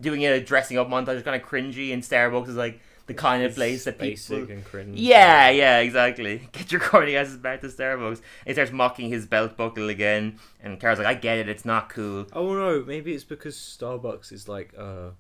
doing 0.01 0.25
a 0.27 0.41
dressing 0.41 0.79
up 0.79 0.89
montage 0.89 1.17
is 1.17 1.23
kind 1.23 1.41
of 1.41 1.49
cringy 1.49 1.93
and 1.93 2.03
Starbucks 2.03 2.49
is 2.49 2.57
like 2.57 2.81
the 3.07 3.15
kind 3.15 3.45
of 3.45 3.55
place 3.55 3.85
that 3.85 3.99
people 3.99 4.37
and 4.51 4.65
cringe. 4.65 4.99
yeah, 4.99 5.49
yeah, 5.51 5.79
exactly. 5.79 6.49
Get 6.53 6.73
your 6.73 6.81
corny 6.81 7.17
asses 7.17 7.37
back 7.37 7.61
to 7.61 7.69
Starbucks. 7.69 8.21
He 8.47 8.53
starts 8.53 8.73
mocking 8.73 9.11
his 9.11 9.27
belt 9.27 9.57
buckle 9.57 9.89
again, 9.89 10.39
and 10.61 10.81
Carl's 10.81 10.99
like, 10.99 11.07
"I 11.07 11.15
get 11.15 11.39
it, 11.39 11.49
it's 11.49 11.65
not 11.65 11.89
cool." 11.89 12.27
Oh 12.33 12.53
no, 12.55 12.85
maybe 12.85 13.15
it's 13.15 13.25
because 13.25 13.57
Starbucks 13.57 14.33
is 14.33 14.49
like 14.49 14.73
a 14.75 15.13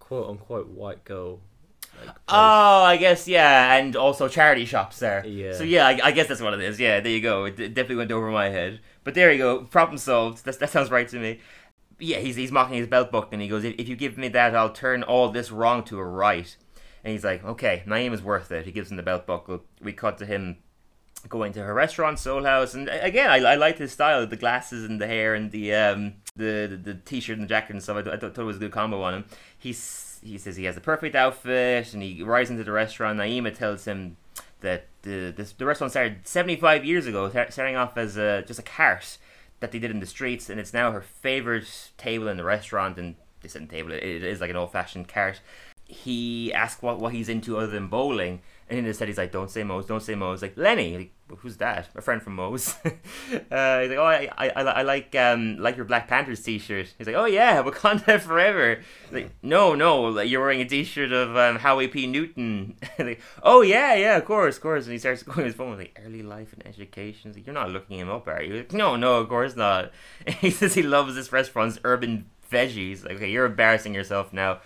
quote 0.00 0.28
unquote 0.28 0.68
white 0.68 1.04
girl. 1.04 1.40
Like. 2.04 2.14
Oh, 2.28 2.82
I 2.84 2.96
guess 2.96 3.26
yeah, 3.26 3.74
and 3.76 3.96
also 3.96 4.28
charity 4.28 4.66
shops 4.66 4.98
there. 4.98 5.24
Yeah. 5.26 5.54
So 5.54 5.64
yeah, 5.64 5.86
I, 5.86 5.98
I 6.04 6.10
guess 6.12 6.28
that's 6.28 6.40
what 6.40 6.54
it 6.54 6.60
is. 6.60 6.78
Yeah, 6.78 7.00
there 7.00 7.10
you 7.10 7.20
go. 7.20 7.46
It 7.46 7.56
d- 7.56 7.68
definitely 7.68 7.96
went 7.96 8.12
over 8.12 8.30
my 8.30 8.50
head, 8.50 8.80
but 9.02 9.14
there 9.14 9.32
you 9.32 9.38
go. 9.38 9.64
Problem 9.64 9.98
solved. 9.98 10.44
That's, 10.44 10.58
that 10.58 10.70
sounds 10.70 10.90
right 10.90 11.08
to 11.08 11.18
me. 11.18 11.40
Yeah, 11.98 12.18
he's 12.18 12.36
he's 12.36 12.52
mocking 12.52 12.76
his 12.76 12.86
belt 12.86 13.10
buckle, 13.10 13.30
and 13.32 13.42
he 13.42 13.48
goes, 13.48 13.64
"If, 13.64 13.74
if 13.78 13.88
you 13.88 13.96
give 13.96 14.16
me 14.16 14.28
that, 14.28 14.54
I'll 14.54 14.70
turn 14.70 15.02
all 15.02 15.30
this 15.30 15.50
wrong 15.50 15.82
to 15.84 15.98
a 15.98 16.04
right." 16.04 16.54
And 17.04 17.12
he's 17.12 17.24
like, 17.24 17.44
"Okay, 17.44 17.82
Naima 17.86 18.14
is 18.14 18.22
worth 18.22 18.50
it." 18.52 18.66
He 18.66 18.72
gives 18.72 18.90
him 18.90 18.96
the 18.96 19.02
belt 19.02 19.26
buckle. 19.26 19.62
We 19.80 19.92
cut 19.92 20.18
to 20.18 20.26
him 20.26 20.58
going 21.28 21.52
to 21.52 21.62
her 21.62 21.74
restaurant, 21.74 22.18
Soul 22.18 22.44
House, 22.44 22.74
and 22.74 22.88
again, 22.88 23.28
I, 23.28 23.38
I 23.38 23.54
liked 23.56 23.78
his 23.78 23.92
style, 23.92 24.24
the 24.26 24.36
glasses 24.36 24.84
and 24.84 25.00
the 25.00 25.06
hair 25.06 25.34
and 25.34 25.50
the 25.50 25.74
um 25.74 26.14
the 26.36 26.68
the, 26.70 26.76
the 26.76 26.94
t-shirt 26.94 27.36
and 27.38 27.44
the 27.44 27.48
jacket 27.48 27.72
and 27.72 27.82
stuff. 27.82 27.96
I, 27.96 28.02
th- 28.02 28.14
I 28.14 28.18
thought 28.18 28.38
it 28.38 28.42
was 28.44 28.56
a 28.56 28.60
good 28.60 28.72
combo 28.72 29.02
on 29.02 29.14
him. 29.14 29.24
He's 29.58 30.20
he 30.22 30.38
says 30.38 30.56
he 30.56 30.64
has 30.64 30.74
the 30.74 30.80
perfect 30.80 31.14
outfit, 31.14 31.92
and 31.92 32.02
he 32.02 32.22
rides 32.22 32.50
into 32.50 32.64
the 32.64 32.72
restaurant. 32.72 33.18
Naima 33.18 33.54
tells 33.54 33.84
him 33.84 34.16
that 34.60 34.86
the 35.02 35.32
this, 35.36 35.52
the 35.52 35.66
restaurant 35.66 35.92
started 35.92 36.26
75 36.26 36.84
years 36.84 37.06
ago, 37.06 37.28
tar- 37.28 37.50
starting 37.50 37.76
off 37.76 37.96
as 37.96 38.16
a, 38.16 38.42
just 38.42 38.60
a 38.60 38.64
cart 38.64 39.18
that 39.60 39.72
they 39.72 39.78
did 39.78 39.90
in 39.90 40.00
the 40.00 40.06
streets, 40.06 40.48
and 40.48 40.60
it's 40.60 40.72
now 40.72 40.92
her 40.92 41.00
favorite 41.00 41.90
table 41.96 42.28
in 42.28 42.36
the 42.36 42.44
restaurant. 42.44 42.98
And 42.98 43.16
this 43.42 43.52
isn't 43.52 43.70
table; 43.70 43.92
it, 43.92 44.02
it 44.02 44.22
is 44.22 44.40
like 44.40 44.50
an 44.50 44.56
old-fashioned 44.56 45.08
cart. 45.08 45.40
He 45.88 46.52
asked 46.52 46.82
what 46.82 47.00
what 47.00 47.14
he's 47.14 47.28
into 47.28 47.56
other 47.56 47.66
than 47.66 47.88
bowling, 47.88 48.42
and 48.68 48.86
instead 48.86 49.08
he's 49.08 49.16
like, 49.16 49.32
"Don't 49.32 49.50
say 49.50 49.64
Moe's, 49.64 49.86
don't 49.86 50.02
say 50.02 50.14
Moe's." 50.14 50.42
Like 50.42 50.56
Lenny, 50.56 50.96
like, 50.98 51.12
who's 51.38 51.56
that? 51.56 51.88
A 51.96 52.02
friend 52.02 52.22
from 52.22 52.34
Moe's. 52.34 52.74
uh, 52.84 53.80
he's 53.80 53.90
like, 53.90 53.98
"Oh, 53.98 54.04
I, 54.04 54.28
I, 54.36 54.48
I, 54.50 54.62
I 54.62 54.82
like 54.82 55.14
um 55.16 55.56
like 55.56 55.76
your 55.76 55.86
Black 55.86 56.06
Panthers 56.06 56.42
t-shirt." 56.42 56.94
He's 56.98 57.06
like, 57.06 57.16
"Oh 57.16 57.24
yeah, 57.24 57.62
Wakanda 57.62 58.20
forever." 58.20 58.82
Like, 59.10 59.30
no, 59.42 59.74
no, 59.74 60.02
like, 60.02 60.28
you're 60.28 60.42
wearing 60.42 60.60
a 60.60 60.66
t-shirt 60.66 61.10
of 61.10 61.36
um, 61.36 61.58
Huey 61.58 61.88
P. 61.88 62.06
Newton. 62.06 62.76
like, 62.98 63.20
oh 63.42 63.62
yeah, 63.62 63.94
yeah, 63.94 64.16
of 64.18 64.26
course, 64.26 64.56
of 64.56 64.62
course. 64.62 64.84
And 64.84 64.92
he 64.92 64.98
starts 64.98 65.22
going 65.22 65.46
his 65.46 65.54
phone 65.54 65.70
with 65.70 65.78
like, 65.78 65.98
"Early 66.04 66.22
life 66.22 66.52
and 66.52 66.66
education." 66.66 67.32
Like, 67.32 67.46
"You're 67.46 67.54
not 67.54 67.70
looking 67.70 67.98
him 67.98 68.10
up, 68.10 68.28
are 68.28 68.42
you?" 68.42 68.58
Like, 68.58 68.72
no, 68.74 68.96
no, 68.96 69.16
of 69.16 69.28
course 69.28 69.56
not. 69.56 69.92
He 70.40 70.50
says 70.50 70.74
he 70.74 70.82
loves 70.82 71.14
this 71.14 71.32
restaurant's 71.32 71.78
urban 71.84 72.26
veggies. 72.50 73.04
Like, 73.04 73.16
okay, 73.16 73.30
you're 73.30 73.46
embarrassing 73.46 73.94
yourself 73.94 74.32
now. 74.32 74.60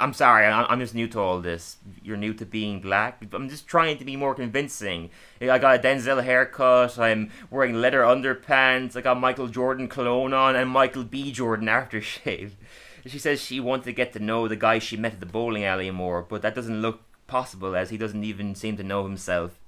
I'm 0.00 0.14
sorry, 0.14 0.46
I'm 0.46 0.80
just 0.80 0.94
new 0.94 1.08
to 1.08 1.20
all 1.20 1.40
this. 1.40 1.76
You're 2.02 2.16
new 2.16 2.32
to 2.34 2.46
being 2.46 2.80
black. 2.80 3.22
I'm 3.32 3.50
just 3.50 3.66
trying 3.66 3.98
to 3.98 4.04
be 4.04 4.16
more 4.16 4.34
convincing. 4.34 5.10
I 5.42 5.58
got 5.58 5.76
a 5.76 5.78
Denzel 5.78 6.24
haircut. 6.24 6.98
I'm 6.98 7.30
wearing 7.50 7.74
leather 7.74 8.00
underpants. 8.00 8.96
I 8.96 9.02
got 9.02 9.20
Michael 9.20 9.48
Jordan 9.48 9.86
cologne 9.88 10.32
on 10.32 10.56
and 10.56 10.70
Michael 10.70 11.04
B. 11.04 11.32
Jordan 11.32 11.68
aftershave. 11.68 12.52
She 13.06 13.18
says 13.18 13.40
she 13.40 13.58
wanted 13.58 13.84
to 13.84 13.92
get 13.92 14.12
to 14.14 14.18
know 14.18 14.48
the 14.48 14.56
guy 14.56 14.80
she 14.80 14.96
met 14.98 15.14
at 15.14 15.20
the 15.20 15.24
bowling 15.24 15.64
alley 15.64 15.90
more, 15.90 16.20
but 16.20 16.42
that 16.42 16.54
doesn't 16.54 16.82
look 16.82 17.00
possible 17.26 17.74
as 17.74 17.88
he 17.88 17.96
doesn't 17.96 18.24
even 18.24 18.54
seem 18.54 18.76
to 18.76 18.82
know 18.82 19.04
himself. 19.04 19.58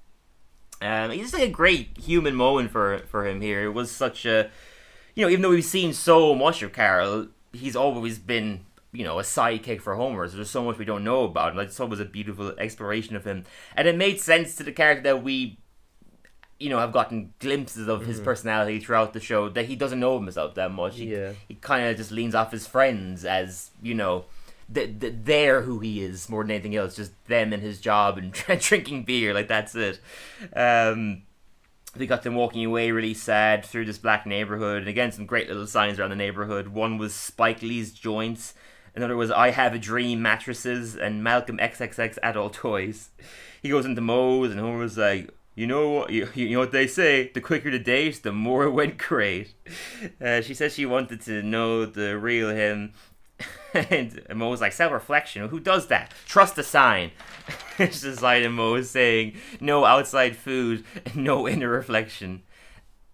Um, 0.83 1.11
it's 1.11 1.23
just 1.23 1.35
like 1.35 1.45
a 1.45 1.49
great 1.49 1.97
human 1.97 2.35
moment 2.35 2.71
for 2.71 2.99
for 3.09 3.27
him 3.27 3.41
here. 3.41 3.65
It 3.65 3.73
was 3.73 3.91
such 3.91 4.27
a, 4.27 4.51
you 5.15 5.25
know, 5.25 5.31
even 5.31 5.41
though 5.41 5.51
we've 5.51 5.65
seen 5.65 5.95
so 5.95 6.35
much 6.35 6.61
of 6.63 6.73
Carl, 6.73 7.29
he's 7.53 7.77
always 7.77 8.19
been 8.19 8.67
you 8.93 9.05
know 9.05 9.19
a 9.19 9.23
sidekick 9.23 9.81
for 9.81 9.95
Homer. 9.95 10.27
So 10.29 10.37
there's 10.37 10.51
so 10.51 10.65
much 10.65 10.79
we 10.79 10.85
don't 10.85 11.05
know 11.05 11.25
about 11.25 11.53
him. 11.53 11.57
Like 11.59 11.69
this 11.69 11.79
was 11.79 12.01
a 12.01 12.05
beautiful 12.05 12.49
exploration 12.59 13.17
of 13.17 13.25
him, 13.25 13.45
and 13.77 13.87
it 13.89 13.97
made 13.97 14.21
sense 14.21 14.55
to 14.57 14.63
the 14.63 14.73
character 14.73 15.03
that 15.05 15.23
we, 15.23 15.59
you 16.59 16.69
know, 16.69 16.79
have 16.79 16.93
gotten 16.93 17.33
glimpses 17.39 17.89
of 17.89 18.05
his 18.07 18.21
personality 18.21 18.81
throughout 18.81 19.13
the 19.13 19.21
show. 19.21 19.49
That 19.49 19.67
he 19.67 19.77
doesn't 19.77 20.01
know 20.01 20.19
himself 20.19 20.55
that 20.57 20.73
much. 20.73 20.97
He, 20.97 21.13
Yeah. 21.13 21.33
he 21.49 21.55
kind 21.55 21.87
of 21.89 21.97
just 21.97 22.11
leans 22.11 22.35
off 22.35 22.53
his 22.53 22.67
friends 22.67 23.25
as 23.25 23.71
you 23.83 23.95
know. 23.95 24.25
th- 24.73 25.01
th- 25.01 25.15
they're 25.25 25.63
who 25.63 25.81
he 25.81 26.01
is 26.01 26.29
more 26.29 26.45
than 26.45 26.53
anything 26.53 26.77
else. 26.77 26.95
Just 26.95 27.13
them 27.27 27.53
and 27.53 27.61
his 27.63 27.81
job 27.81 28.19
and 28.19 28.33
drinking 28.61 29.03
beer. 29.05 29.35
Like 29.35 29.49
that's 29.49 29.75
it. 29.75 29.99
Um, 30.55 31.23
we 31.99 32.07
got 32.07 32.23
them 32.23 32.37
walking 32.37 32.65
away 32.65 32.93
really 32.93 33.15
sad 33.15 33.65
through 33.65 33.85
this 33.87 33.99
black 33.99 34.27
neighborhood. 34.27 34.79
And 34.79 34.89
again, 34.89 35.11
some 35.11 35.27
great 35.27 35.49
little 35.49 35.67
signs 35.67 35.99
around 35.99 36.11
the 36.11 36.17
neighborhood. 36.17 36.69
One 36.69 36.99
was 36.99 37.13
Spike 37.15 37.63
Lee's 37.63 37.91
joints. 37.93 38.55
Another 38.95 39.17
was 39.17 39.31
I 39.31 39.51
Have 39.51 39.75
a 39.75 39.79
Dream 39.79 40.23
mattresses 40.23 40.97
and 40.97 41.23
Malcolm 41.23 41.59
XXX 41.59 42.19
adult 42.23 42.55
toys. 42.55 43.11
He 43.63 43.69
goes 43.69 43.85
into 43.85 44.01
Moe's 44.01 44.51
and 44.51 44.61
Homer's 44.61 44.99
like, 44.99 45.31
you 45.55 45.67
know 45.67 45.91
what? 45.91 46.11
You, 46.11 46.29
you 46.35 46.51
know 46.51 46.61
what 46.61 46.73
they 46.73 46.87
say? 46.87 47.31
The 47.33 47.41
quicker 47.41 47.71
the 47.71 47.79
date, 47.79 48.23
the 48.23 48.33
more 48.33 48.65
it 48.65 48.71
went 48.71 48.99
great. 48.99 49.55
Uh, 50.21 50.41
she 50.41 50.55
says 50.55 50.75
she 50.75 50.87
wanted 50.87 51.21
to 51.23 51.43
know 51.43 51.85
the 51.85 52.19
real 52.19 52.51
him. 52.51 52.95
and 53.75 54.23
Moe 54.35 54.51
was 54.51 54.61
like, 54.61 54.73
self 54.73 54.93
reflection. 54.93 55.49
Who 55.49 55.61
does 55.61 55.89
that? 55.89 56.13
Trust 56.27 56.57
the 56.57 56.63
sign. 56.63 57.11
it's 57.79 58.03
just 58.03 58.23
like 58.23 58.49
Moe 58.51 58.75
is 58.77 58.91
saying, 58.91 59.37
no 59.61 59.85
outside 59.85 60.37
food, 60.37 60.85
no 61.15 61.49
inner 61.49 61.69
reflection. 61.69 62.43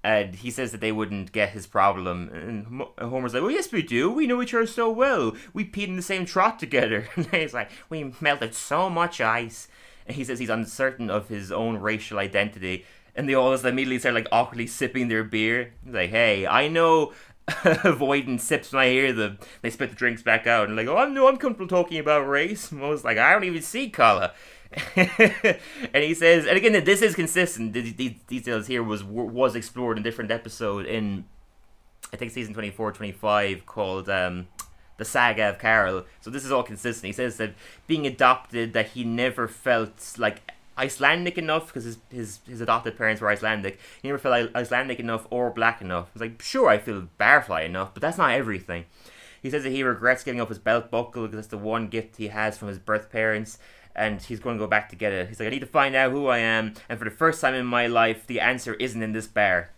And 0.06 0.36
he 0.36 0.52
says 0.52 0.70
that 0.70 0.80
they 0.80 0.92
wouldn't 0.92 1.32
get 1.32 1.48
his 1.48 1.66
problem. 1.66 2.28
And 2.32 2.86
Homer's 3.10 3.34
like, 3.34 3.42
well, 3.42 3.50
yes, 3.50 3.72
we 3.72 3.82
do. 3.82 4.08
We 4.08 4.28
know 4.28 4.40
each 4.40 4.54
other 4.54 4.64
so 4.64 4.88
well. 4.88 5.32
We 5.52 5.64
peed 5.64 5.88
in 5.88 5.96
the 5.96 6.02
same 6.02 6.24
trot 6.24 6.60
together. 6.60 7.08
And 7.16 7.26
he's 7.26 7.52
like, 7.52 7.72
we 7.90 8.14
melted 8.20 8.54
so 8.54 8.88
much 8.88 9.20
ice. 9.20 9.66
And 10.06 10.14
he 10.14 10.22
says 10.22 10.38
he's 10.38 10.48
uncertain 10.48 11.10
of 11.10 11.26
his 11.26 11.50
own 11.50 11.78
racial 11.78 12.20
identity. 12.20 12.84
And 13.16 13.28
they 13.28 13.34
all 13.34 13.50
just 13.50 13.64
immediately 13.64 13.98
start 13.98 14.14
like 14.14 14.28
awkwardly 14.30 14.68
sipping 14.68 15.08
their 15.08 15.24
beer. 15.24 15.72
He's 15.84 15.94
like, 15.94 16.10
hey, 16.10 16.46
I 16.46 16.68
know 16.68 17.12
avoiding 17.64 18.38
sips 18.38 18.72
I 18.72 18.90
hear 18.90 19.12
them. 19.12 19.40
They 19.62 19.70
spit 19.70 19.90
the 19.90 19.96
drinks 19.96 20.22
back 20.22 20.46
out 20.46 20.68
and 20.68 20.76
like, 20.76 20.86
oh, 20.86 21.08
no, 21.08 21.26
I'm 21.26 21.36
comfortable 21.36 21.66
talking 21.66 21.98
about 21.98 22.28
race. 22.28 22.70
Moe's 22.70 23.02
like, 23.02 23.18
I 23.18 23.32
don't 23.32 23.42
even 23.42 23.62
see 23.62 23.90
color. 23.90 24.30
and 24.96 26.04
he 26.04 26.14
says, 26.14 26.46
and 26.46 26.56
again, 26.56 26.84
this 26.84 27.02
is 27.02 27.14
consistent. 27.14 27.72
These, 27.72 28.14
details 28.26 28.66
here 28.66 28.82
was 28.82 29.02
was 29.04 29.54
explored 29.54 29.96
in 29.96 30.02
a 30.02 30.04
different 30.04 30.30
episode 30.30 30.86
in, 30.86 31.24
I 32.12 32.16
think 32.16 32.32
season 32.32 32.52
24, 32.52 32.92
25, 32.92 33.66
called 33.66 34.08
um, 34.08 34.48
the 34.96 35.04
Saga 35.04 35.50
of 35.50 35.58
Carl. 35.58 36.04
So 36.20 36.30
this 36.30 36.44
is 36.44 36.52
all 36.52 36.62
consistent. 36.62 37.06
He 37.06 37.12
says 37.12 37.36
that 37.36 37.54
being 37.86 38.06
adopted, 38.06 38.72
that 38.72 38.88
he 38.88 39.04
never 39.04 39.48
felt 39.48 40.14
like 40.18 40.42
Icelandic 40.78 41.38
enough 41.38 41.68
because 41.68 41.84
his, 41.84 41.98
his 42.10 42.40
his 42.46 42.60
adopted 42.60 42.98
parents 42.98 43.20
were 43.20 43.28
Icelandic. 43.28 43.78
He 44.02 44.08
never 44.08 44.18
felt 44.18 44.54
Icelandic 44.54 45.00
enough 45.00 45.26
or 45.30 45.50
black 45.50 45.80
enough. 45.80 46.10
He's 46.12 46.20
like, 46.20 46.42
sure, 46.42 46.68
I 46.68 46.78
feel 46.78 47.08
barfly 47.18 47.64
enough, 47.64 47.94
but 47.94 48.02
that's 48.02 48.18
not 48.18 48.32
everything. 48.32 48.84
He 49.42 49.50
says 49.50 49.62
that 49.62 49.70
he 49.70 49.82
regrets 49.82 50.24
giving 50.24 50.40
up 50.40 50.48
his 50.48 50.58
belt 50.58 50.90
buckle 50.90 51.22
because 51.22 51.36
that's 51.36 51.46
the 51.48 51.58
one 51.58 51.88
gift 51.88 52.16
he 52.16 52.28
has 52.28 52.58
from 52.58 52.68
his 52.68 52.78
birth 52.78 53.10
parents, 53.10 53.58
and 53.96 54.22
he's 54.22 54.38
going 54.38 54.56
to 54.56 54.62
go 54.62 54.68
back 54.68 54.88
to 54.90 54.96
get 54.96 55.12
it. 55.12 55.28
He's 55.28 55.40
like, 55.40 55.48
I 55.48 55.50
need 55.50 55.60
to 55.60 55.66
find 55.66 55.96
out 55.96 56.12
who 56.12 56.28
I 56.28 56.38
am, 56.38 56.74
and 56.88 56.98
for 56.98 57.04
the 57.04 57.10
first 57.10 57.40
time 57.40 57.54
in 57.54 57.66
my 57.66 57.86
life, 57.86 58.26
the 58.26 58.40
answer 58.40 58.74
isn't 58.74 59.02
in 59.02 59.12
this 59.12 59.26
bar. 59.26 59.70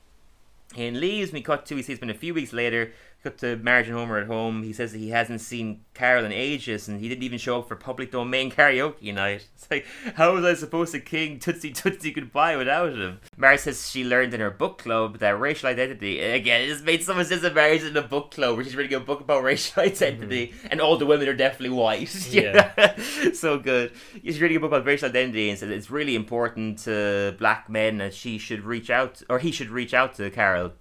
He 0.74 0.90
leaves. 0.90 1.32
We 1.32 1.40
cut 1.40 1.64
to. 1.66 1.76
He 1.76 1.82
says 1.82 1.98
been 1.98 2.10
a 2.10 2.14
few 2.14 2.34
weeks 2.34 2.52
later. 2.52 2.92
Cut 3.22 3.38
to 3.38 3.56
Marge 3.56 3.88
and 3.88 3.96
Homer 3.96 4.18
at 4.18 4.28
home. 4.28 4.62
He 4.62 4.72
says 4.72 4.92
that 4.92 4.98
he 4.98 5.10
hasn't 5.10 5.40
seen 5.40 5.80
Carl 5.92 6.24
in 6.24 6.30
ages, 6.30 6.86
and 6.86 7.00
he 7.00 7.08
didn't 7.08 7.24
even 7.24 7.38
show 7.38 7.58
up 7.58 7.66
for 7.66 7.74
public 7.74 8.12
domain 8.12 8.50
karaoke 8.50 9.12
night. 9.12 9.48
It's 9.58 9.68
like, 9.72 9.86
how 10.14 10.34
was 10.34 10.44
I 10.44 10.54
supposed 10.54 10.92
to 10.92 11.00
king 11.00 11.40
Tootsie 11.40 11.72
Tootsie 11.72 12.12
Goodbye 12.12 12.56
without 12.56 12.92
him? 12.92 13.18
Marge 13.36 13.58
says 13.58 13.90
she 13.90 14.04
learned 14.04 14.32
in 14.34 14.40
her 14.40 14.52
book 14.52 14.78
club 14.78 15.18
that 15.18 15.38
racial 15.38 15.68
identity. 15.68 16.20
Again, 16.20 16.62
it 16.62 16.68
just 16.68 16.84
made 16.84 17.02
so 17.02 17.12
much 17.12 17.26
sense 17.26 17.42
that 17.42 17.56
Marge 17.56 17.82
in 17.82 17.96
a 17.96 18.02
book 18.02 18.30
club 18.30 18.54
where 18.54 18.64
she's 18.64 18.76
reading 18.76 18.92
mm-hmm. 19.00 19.02
a 19.10 19.14
book 19.14 19.20
about 19.20 19.42
racial 19.42 19.82
identity, 19.82 20.54
and 20.70 20.80
all 20.80 20.96
the 20.96 21.06
women 21.06 21.28
are 21.28 21.34
definitely 21.34 21.76
white. 21.76 22.14
Yeah. 22.32 22.94
so 23.32 23.58
good. 23.58 23.90
She's 24.22 24.40
reading 24.40 24.58
a 24.58 24.60
book 24.60 24.70
about 24.70 24.86
racial 24.86 25.08
identity 25.08 25.50
and 25.50 25.58
said 25.58 25.70
it's 25.70 25.90
really 25.90 26.14
important 26.14 26.78
to 26.80 27.34
black 27.36 27.68
men 27.68 27.98
that 27.98 28.14
she 28.14 28.38
should 28.38 28.62
reach 28.62 28.90
out, 28.90 29.22
or 29.28 29.40
he 29.40 29.50
should 29.50 29.70
reach 29.70 29.92
out 29.92 30.14
to 30.14 30.30
Carl. 30.30 30.72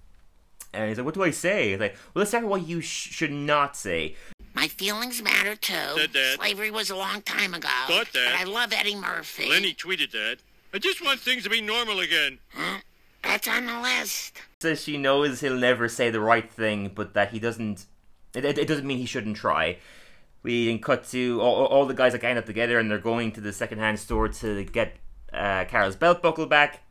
And 0.73 0.89
he's 0.89 0.97
like, 0.97 1.05
"What 1.05 1.15
do 1.15 1.23
I 1.23 1.31
say?" 1.31 1.71
He's 1.71 1.79
like, 1.79 1.93
"Well, 2.13 2.21
let's 2.21 2.31
start 2.31 2.43
with 2.43 2.51
what 2.51 2.67
you 2.67 2.81
sh- 2.81 3.09
should 3.11 3.31
not 3.31 3.75
say." 3.75 4.15
My 4.53 4.67
feelings 4.67 5.21
matter 5.21 5.55
too. 5.55 5.95
Did 5.95 6.13
that. 6.13 6.35
Slavery 6.39 6.71
was 6.71 6.89
a 6.89 6.95
long 6.95 7.21
time 7.21 7.53
ago. 7.53 7.69
Got 7.87 8.11
that. 8.13 8.31
But 8.31 8.41
I 8.41 8.43
love 8.43 8.73
Eddie 8.73 8.95
Murphy. 8.95 9.49
Lenny 9.49 9.73
tweeted 9.73 10.11
that. 10.11 10.37
I 10.73 10.79
just 10.79 11.03
want 11.03 11.19
things 11.19 11.43
to 11.43 11.49
be 11.49 11.61
normal 11.61 11.99
again. 11.99 12.39
That's 13.23 13.47
on 13.47 13.65
the 13.65 13.79
list. 13.79 14.41
Says 14.59 14.83
she 14.83 14.97
knows 14.97 15.41
he'll 15.41 15.55
never 15.55 15.87
say 15.87 16.09
the 16.09 16.19
right 16.19 16.49
thing, 16.49 16.91
but 16.93 17.13
that 17.13 17.31
he 17.31 17.39
doesn't. 17.39 17.85
It, 18.33 18.45
it, 18.45 18.57
it 18.57 18.67
doesn't 18.67 18.85
mean 18.85 18.97
he 18.97 19.05
shouldn't 19.05 19.37
try. 19.37 19.77
We 20.43 20.67
then 20.67 20.79
cut 20.79 21.05
to 21.09 21.39
all, 21.41 21.65
all 21.65 21.85
the 21.85 21.93
guys 21.93 22.13
are 22.13 22.19
gang 22.19 22.37
up 22.37 22.45
together 22.45 22.79
and 22.79 22.89
they're 22.89 22.99
going 22.99 23.31
to 23.33 23.41
the 23.41 23.51
secondhand 23.51 23.99
store 23.99 24.29
to 24.29 24.63
get 24.63 24.95
uh, 25.33 25.65
Carl's 25.65 25.95
belt 25.95 26.21
buckle 26.21 26.45
back. 26.45 26.83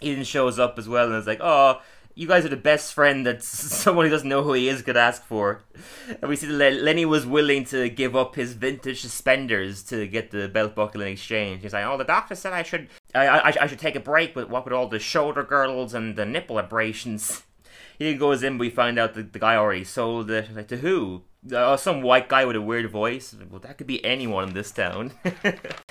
Eden 0.00 0.24
shows 0.24 0.58
up 0.58 0.78
as 0.78 0.88
well 0.88 1.06
and 1.06 1.14
is 1.16 1.26
like, 1.26 1.40
"Oh, 1.40 1.80
you 2.20 2.28
guys 2.28 2.44
are 2.44 2.50
the 2.50 2.56
best 2.56 2.92
friend 2.92 3.24
that 3.24 3.42
someone 3.82 4.04
who 4.04 4.10
doesn't 4.10 4.28
know 4.28 4.42
who 4.42 4.52
he 4.52 4.68
is 4.68 4.82
could 4.82 4.96
ask 4.96 5.24
for." 5.24 5.62
And 6.08 6.28
we 6.28 6.36
see 6.36 6.46
that 6.46 6.82
Lenny 6.82 7.06
was 7.06 7.24
willing 7.24 7.64
to 7.66 7.88
give 7.88 8.14
up 8.14 8.34
his 8.34 8.52
vintage 8.52 9.00
suspenders 9.00 9.82
to 9.84 10.06
get 10.06 10.30
the 10.30 10.46
belt 10.46 10.74
buckle 10.74 11.00
in 11.00 11.08
exchange. 11.08 11.62
He's 11.62 11.72
like, 11.72 11.86
"Oh, 11.86 11.96
the 11.96 12.04
doctor 12.04 12.34
said 12.34 12.52
I 12.52 12.62
should, 12.62 12.88
I, 13.14 13.26
I, 13.26 13.52
I 13.62 13.66
should 13.66 13.78
take 13.78 13.96
a 13.96 14.00
break, 14.00 14.34
but 14.34 14.50
what 14.50 14.66
with 14.66 14.74
all 14.74 14.88
the 14.88 14.98
shoulder 14.98 15.42
girdles 15.42 15.94
and 15.94 16.16
the 16.16 16.26
nipple 16.26 16.58
abrasions?" 16.58 17.42
He 17.98 18.14
goes 18.14 18.42
in, 18.42 18.56
we 18.56 18.70
find 18.70 18.98
out 18.98 19.12
that 19.12 19.34
the 19.34 19.38
guy 19.38 19.56
already 19.56 19.84
sold 19.84 20.30
it. 20.30 20.56
Like 20.56 20.68
to 20.68 20.78
who? 20.78 21.24
Uh, 21.50 21.76
some 21.76 22.02
white 22.02 22.28
guy 22.28 22.44
with 22.44 22.54
a 22.54 22.60
weird 22.60 22.90
voice. 22.90 23.34
Well, 23.50 23.60
that 23.60 23.78
could 23.78 23.86
be 23.86 24.04
anyone 24.04 24.48
in 24.48 24.54
this 24.54 24.70
town. 24.70 25.12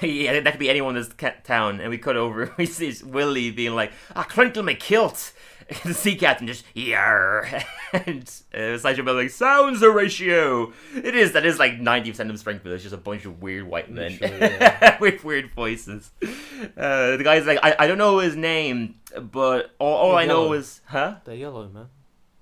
yeah, 0.01 0.39
that 0.39 0.51
could 0.51 0.59
be 0.59 0.69
anyone 0.69 0.95
in 0.95 1.01
this 1.01 1.13
ca- 1.13 1.41
town. 1.43 1.79
And 1.81 1.89
we 1.89 1.97
cut 1.97 2.15
over. 2.15 2.53
We 2.57 2.65
see 2.67 2.93
Willie 3.03 3.49
being 3.49 3.73
like, 3.73 3.91
"Ah, 4.15 4.23
crinkle 4.23 4.63
my 4.63 4.75
kilt." 4.75 5.33
the 5.83 5.93
sea 5.93 6.15
captain 6.15 6.47
just 6.47 6.65
yar, 6.73 7.47
and 7.93 8.31
uh, 8.55 8.75
Sideshow 8.79 9.03
Bill 9.03 9.13
like 9.13 9.29
sounds 9.29 9.83
a 9.83 9.91
ratio. 9.91 10.73
It 10.95 11.15
is 11.15 11.33
that 11.33 11.45
is 11.45 11.59
like 11.59 11.79
ninety 11.79 12.09
percent 12.09 12.31
of 12.31 12.39
Springfield. 12.39 12.73
It's 12.73 12.83
just 12.83 12.95
a 12.95 12.97
bunch 12.97 13.25
of 13.25 13.41
weird 13.41 13.67
white 13.67 13.91
men 13.91 14.17
Literally, 14.19 14.39
yeah. 14.39 14.97
with 14.99 15.23
weird 15.23 15.51
voices. 15.51 16.09
Uh, 16.75 17.17
the 17.17 17.21
guy's 17.23 17.45
like, 17.45 17.59
I, 17.61 17.75
I 17.79 17.87
don't 17.87 17.99
know 17.99 18.17
his 18.17 18.35
name, 18.35 18.95
but 19.21 19.71
all, 19.77 19.95
all 19.95 20.15
I 20.15 20.25
know 20.25 20.53
is, 20.53 20.81
huh? 20.85 21.17
They're 21.23 21.35
yellow, 21.35 21.67
man. 21.69 21.89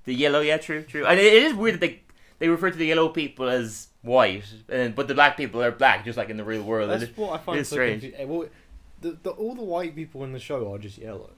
The 0.06 0.14
yellow, 0.14 0.40
yeah, 0.40 0.56
true, 0.58 0.84
true. 0.84 1.06
And 1.06 1.20
it, 1.20 1.26
it 1.26 1.44
is 1.44 1.54
weird 1.54 1.76
that 1.76 1.82
they 1.82 2.04
they 2.40 2.48
refer 2.50 2.70
to 2.72 2.78
the 2.78 2.86
yellow 2.86 3.10
people 3.10 3.48
as 3.50 3.88
white, 4.02 4.46
and 4.70 4.96
but 4.96 5.08
the 5.08 5.14
black 5.16 5.38
people 5.38 5.62
are 5.64 5.72
black, 5.72 6.06
just 6.06 6.18
like 6.18 6.30
in 6.30 6.38
the 6.38 6.44
real 6.44 6.64
world. 6.64 6.90
That's 6.90 7.04
It- 7.04 7.18
what 7.18 7.34
I 7.34 7.38
find 7.44 7.66
so 7.66 7.76
strange. 7.76 8.02
confusing. 8.04 8.22
Eh, 8.22 8.26
well, 8.32 8.48
the, 9.02 9.18
the, 9.24 9.30
all 9.32 9.56
the 9.56 9.64
white 9.64 9.96
people 9.96 10.24
in 10.24 10.34
the 10.34 10.40
show 10.40 10.74
are 10.74 10.78
just 10.80 10.98
yellow. 10.98 11.30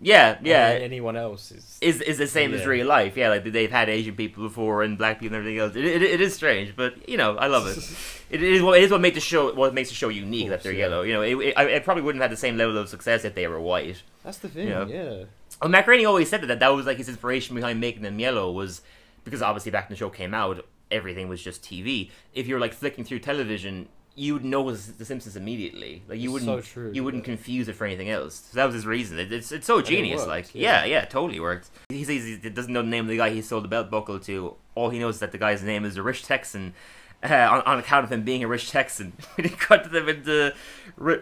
yeah, 0.00 0.38
yeah. 0.42 0.78
Anyone 0.80 1.16
else 1.16 1.52
is. 1.52 1.78
is 1.80 2.00
is 2.00 2.18
the 2.18 2.26
same 2.26 2.52
as 2.54 2.66
real 2.66 2.86
life. 2.86 3.16
Yeah, 3.16 3.28
like 3.28 3.44
they've 3.44 3.70
had 3.70 3.88
Asian 3.88 4.16
people 4.16 4.42
before 4.42 4.82
and 4.82 4.98
black 4.98 5.20
people 5.20 5.36
and 5.36 5.46
everything 5.46 5.60
else. 5.60 5.76
It, 5.76 5.84
it, 5.84 6.02
it 6.02 6.20
is 6.20 6.34
strange, 6.34 6.74
but 6.74 7.08
you 7.08 7.16
know, 7.16 7.36
I 7.36 7.46
love 7.46 7.66
it. 7.66 7.78
it 8.30 8.42
is 8.42 8.62
what 8.62 8.78
it 8.78 8.84
is 8.84 8.90
what 8.90 9.00
makes 9.00 9.14
the 9.14 9.20
show 9.20 9.54
what 9.54 9.74
makes 9.74 9.88
the 9.90 9.94
show 9.94 10.08
unique 10.08 10.48
that 10.48 10.62
they're 10.62 10.72
yeah. 10.72 10.86
yellow. 10.86 11.02
You 11.02 11.12
know, 11.14 11.22
it, 11.22 11.34
it, 11.36 11.56
it 11.56 11.84
probably 11.84 12.02
wouldn't 12.02 12.20
have 12.22 12.30
had 12.30 12.36
the 12.36 12.40
same 12.40 12.56
level 12.56 12.76
of 12.78 12.88
success 12.88 13.24
if 13.24 13.34
they 13.34 13.46
were 13.46 13.60
white. 13.60 14.02
That's 14.24 14.38
the 14.38 14.48
thing, 14.48 14.68
Yeah. 14.68 14.86
yeah. 14.86 15.24
Well, 15.60 16.06
always 16.06 16.28
said 16.28 16.42
that 16.42 16.58
that 16.58 16.68
was 16.68 16.86
like 16.86 16.96
his 16.98 17.08
inspiration 17.08 17.54
behind 17.54 17.80
making 17.80 18.02
them 18.02 18.18
yellow 18.18 18.50
was 18.50 18.80
because 19.24 19.42
obviously 19.42 19.70
back 19.70 19.88
when 19.88 19.94
the 19.94 19.98
show 19.98 20.10
came 20.10 20.34
out, 20.34 20.64
everything 20.90 21.28
was 21.28 21.42
just 21.42 21.62
TV. 21.62 22.10
If 22.34 22.46
you're 22.46 22.60
like 22.60 22.72
flicking 22.74 23.04
through 23.04 23.20
television, 23.20 23.88
you 24.14 24.34
would 24.34 24.44
notice 24.44 24.86
The 24.86 25.04
Simpsons 25.04 25.36
immediately. 25.36 26.02
Like 26.06 26.18
you 26.18 26.28
It's 26.36 26.44
wouldn't, 26.44 26.64
so 26.64 26.72
true, 26.72 26.90
you 26.92 27.02
wouldn't 27.02 27.22
yeah. 27.22 27.34
confuse 27.34 27.68
it 27.68 27.74
for 27.74 27.86
anything 27.86 28.10
else. 28.10 28.48
So 28.50 28.56
that 28.56 28.66
was 28.66 28.74
his 28.74 28.86
reason. 28.86 29.18
It, 29.18 29.32
it's 29.32 29.50
it's 29.52 29.66
so 29.66 29.80
genius. 29.80 30.18
worked, 30.18 30.28
like 30.28 30.54
yeah. 30.54 30.84
yeah, 30.84 30.84
yeah, 30.84 31.04
totally 31.06 31.40
worked. 31.40 31.70
He 31.88 32.04
says 32.04 32.24
he 32.24 32.36
doesn't 32.50 32.72
know 32.72 32.82
the 32.82 32.88
name 32.88 33.04
of 33.04 33.08
the 33.08 33.16
guy 33.16 33.30
he 33.30 33.40
sold 33.42 33.64
the 33.64 33.68
belt 33.68 33.90
buckle 33.90 34.18
to. 34.20 34.56
All 34.74 34.90
he 34.90 34.98
knows 34.98 35.14
is 35.14 35.20
that 35.20 35.32
the 35.32 35.38
guy's 35.38 35.62
name 35.62 35.84
is 35.84 35.96
a 35.96 36.02
rich 36.02 36.24
Texan. 36.24 36.74
Uh, 37.22 37.48
on, 37.50 37.62
on 37.62 37.78
account 37.78 38.04
of 38.04 38.10
him 38.10 38.24
being 38.24 38.42
a 38.42 38.48
rich 38.48 38.70
Texan, 38.70 39.12
we 39.36 39.48
cut 39.48 39.84
to 39.84 39.88
them 39.88 40.08
in 40.08 40.24
the 40.24 40.54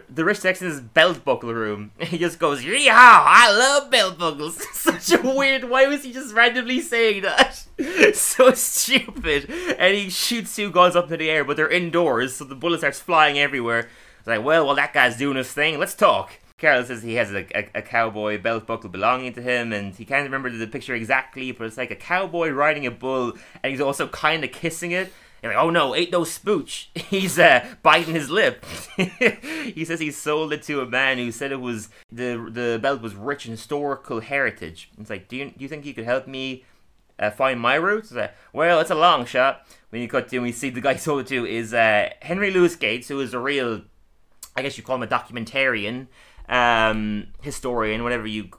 the 0.09 0.25
rich 0.25 0.41
Texan's 0.41 0.81
belt 0.81 1.23
buckle 1.23 1.53
room. 1.53 1.91
He 1.99 2.17
just 2.17 2.39
goes, 2.39 2.63
"Yeehaw! 2.63 2.89
I 2.89 3.55
love 3.55 3.91
belt 3.91 4.17
buckles." 4.17 4.61
Such 4.73 5.11
a 5.11 5.21
weird. 5.21 5.69
Why 5.69 5.85
was 5.87 6.03
he 6.03 6.11
just 6.11 6.33
randomly 6.33 6.81
saying 6.81 7.21
that? 7.21 7.65
so 8.15 8.51
stupid. 8.53 9.49
And 9.77 9.95
he 9.95 10.09
shoots 10.09 10.55
two 10.55 10.71
guns 10.71 10.95
up 10.95 11.05
into 11.05 11.17
the 11.17 11.29
air, 11.29 11.43
but 11.43 11.55
they're 11.57 11.69
indoors, 11.69 12.35
so 12.35 12.45
the 12.45 12.55
bullet 12.55 12.79
starts 12.79 12.99
flying 12.99 13.37
everywhere. 13.37 13.87
It's 14.19 14.27
like, 14.27 14.43
well, 14.43 14.65
while 14.65 14.75
that 14.75 14.93
guy's 14.93 15.17
doing 15.17 15.37
his 15.37 15.51
thing, 15.51 15.79
let's 15.79 15.95
talk. 15.95 16.31
Carl 16.61 16.83
says 16.83 17.01
he 17.01 17.15
has 17.15 17.31
a, 17.31 17.45
a, 17.57 17.79
a 17.79 17.81
cowboy 17.81 18.39
belt 18.39 18.67
buckle 18.67 18.89
belonging 18.89 19.33
to 19.33 19.41
him, 19.41 19.73
and 19.73 19.95
he 19.95 20.05
can't 20.05 20.23
remember 20.23 20.49
the 20.51 20.67
picture 20.67 20.93
exactly, 20.93 21.51
but 21.51 21.65
it's 21.65 21.77
like 21.77 21.89
a 21.89 21.95
cowboy 21.95 22.49
riding 22.49 22.85
a 22.85 22.91
bull, 22.91 23.33
and 23.63 23.71
he's 23.71 23.81
also 23.81 24.07
kind 24.07 24.43
of 24.43 24.51
kissing 24.51 24.91
it. 24.91 25.11
And 25.43 25.53
like, 25.53 25.61
oh 25.61 25.69
no, 25.69 25.95
ain't 25.95 26.11
no 26.11 26.21
spooch. 26.21 26.87
He's 26.95 27.39
uh, 27.39 27.65
biting 27.81 28.13
his 28.13 28.29
lip. 28.29 28.63
he 28.95 29.83
says 29.85 29.99
he 29.99 30.11
sold 30.11 30.53
it 30.53 30.61
to 30.63 30.81
a 30.81 30.85
man 30.85 31.17
who 31.17 31.31
said 31.31 31.51
it 31.51 31.59
was 31.61 31.89
the 32.11 32.47
the 32.51 32.79
belt 32.81 33.01
was 33.01 33.15
rich 33.15 33.45
in 33.45 33.51
historical 33.51 34.19
heritage. 34.19 34.89
It's 34.99 35.09
like, 35.09 35.27
do 35.27 35.37
you 35.37 35.45
do 35.45 35.55
you 35.57 35.67
think 35.67 35.85
you 35.85 35.93
could 35.93 36.05
help 36.05 36.27
me 36.27 36.65
uh, 37.17 37.31
find 37.31 37.59
my 37.59 37.75
roots? 37.75 38.11
Like, 38.11 38.35
well, 38.53 38.79
it's 38.79 38.91
a 38.91 38.95
long 38.95 39.25
shot. 39.25 39.65
When 39.89 40.01
you 40.01 40.07
cut 40.07 40.29
to, 40.29 40.39
we 40.39 40.51
see 40.51 40.69
the 40.69 40.81
guy 40.81 40.93
he 40.93 40.99
sold 40.99 41.21
it 41.21 41.27
to 41.27 41.45
is 41.45 41.73
uh, 41.73 42.09
Henry 42.21 42.51
Louis 42.51 42.75
Gates, 42.75 43.07
who 43.07 43.19
is 43.19 43.33
a 43.33 43.39
real 43.39 43.81
I 44.55 44.61
guess 44.61 44.77
you 44.77 44.83
call 44.83 44.97
him 44.97 45.03
a 45.03 45.07
documentarian, 45.07 46.07
um, 46.49 47.27
historian, 47.41 48.03
whatever 48.03 48.27
you 48.27 48.49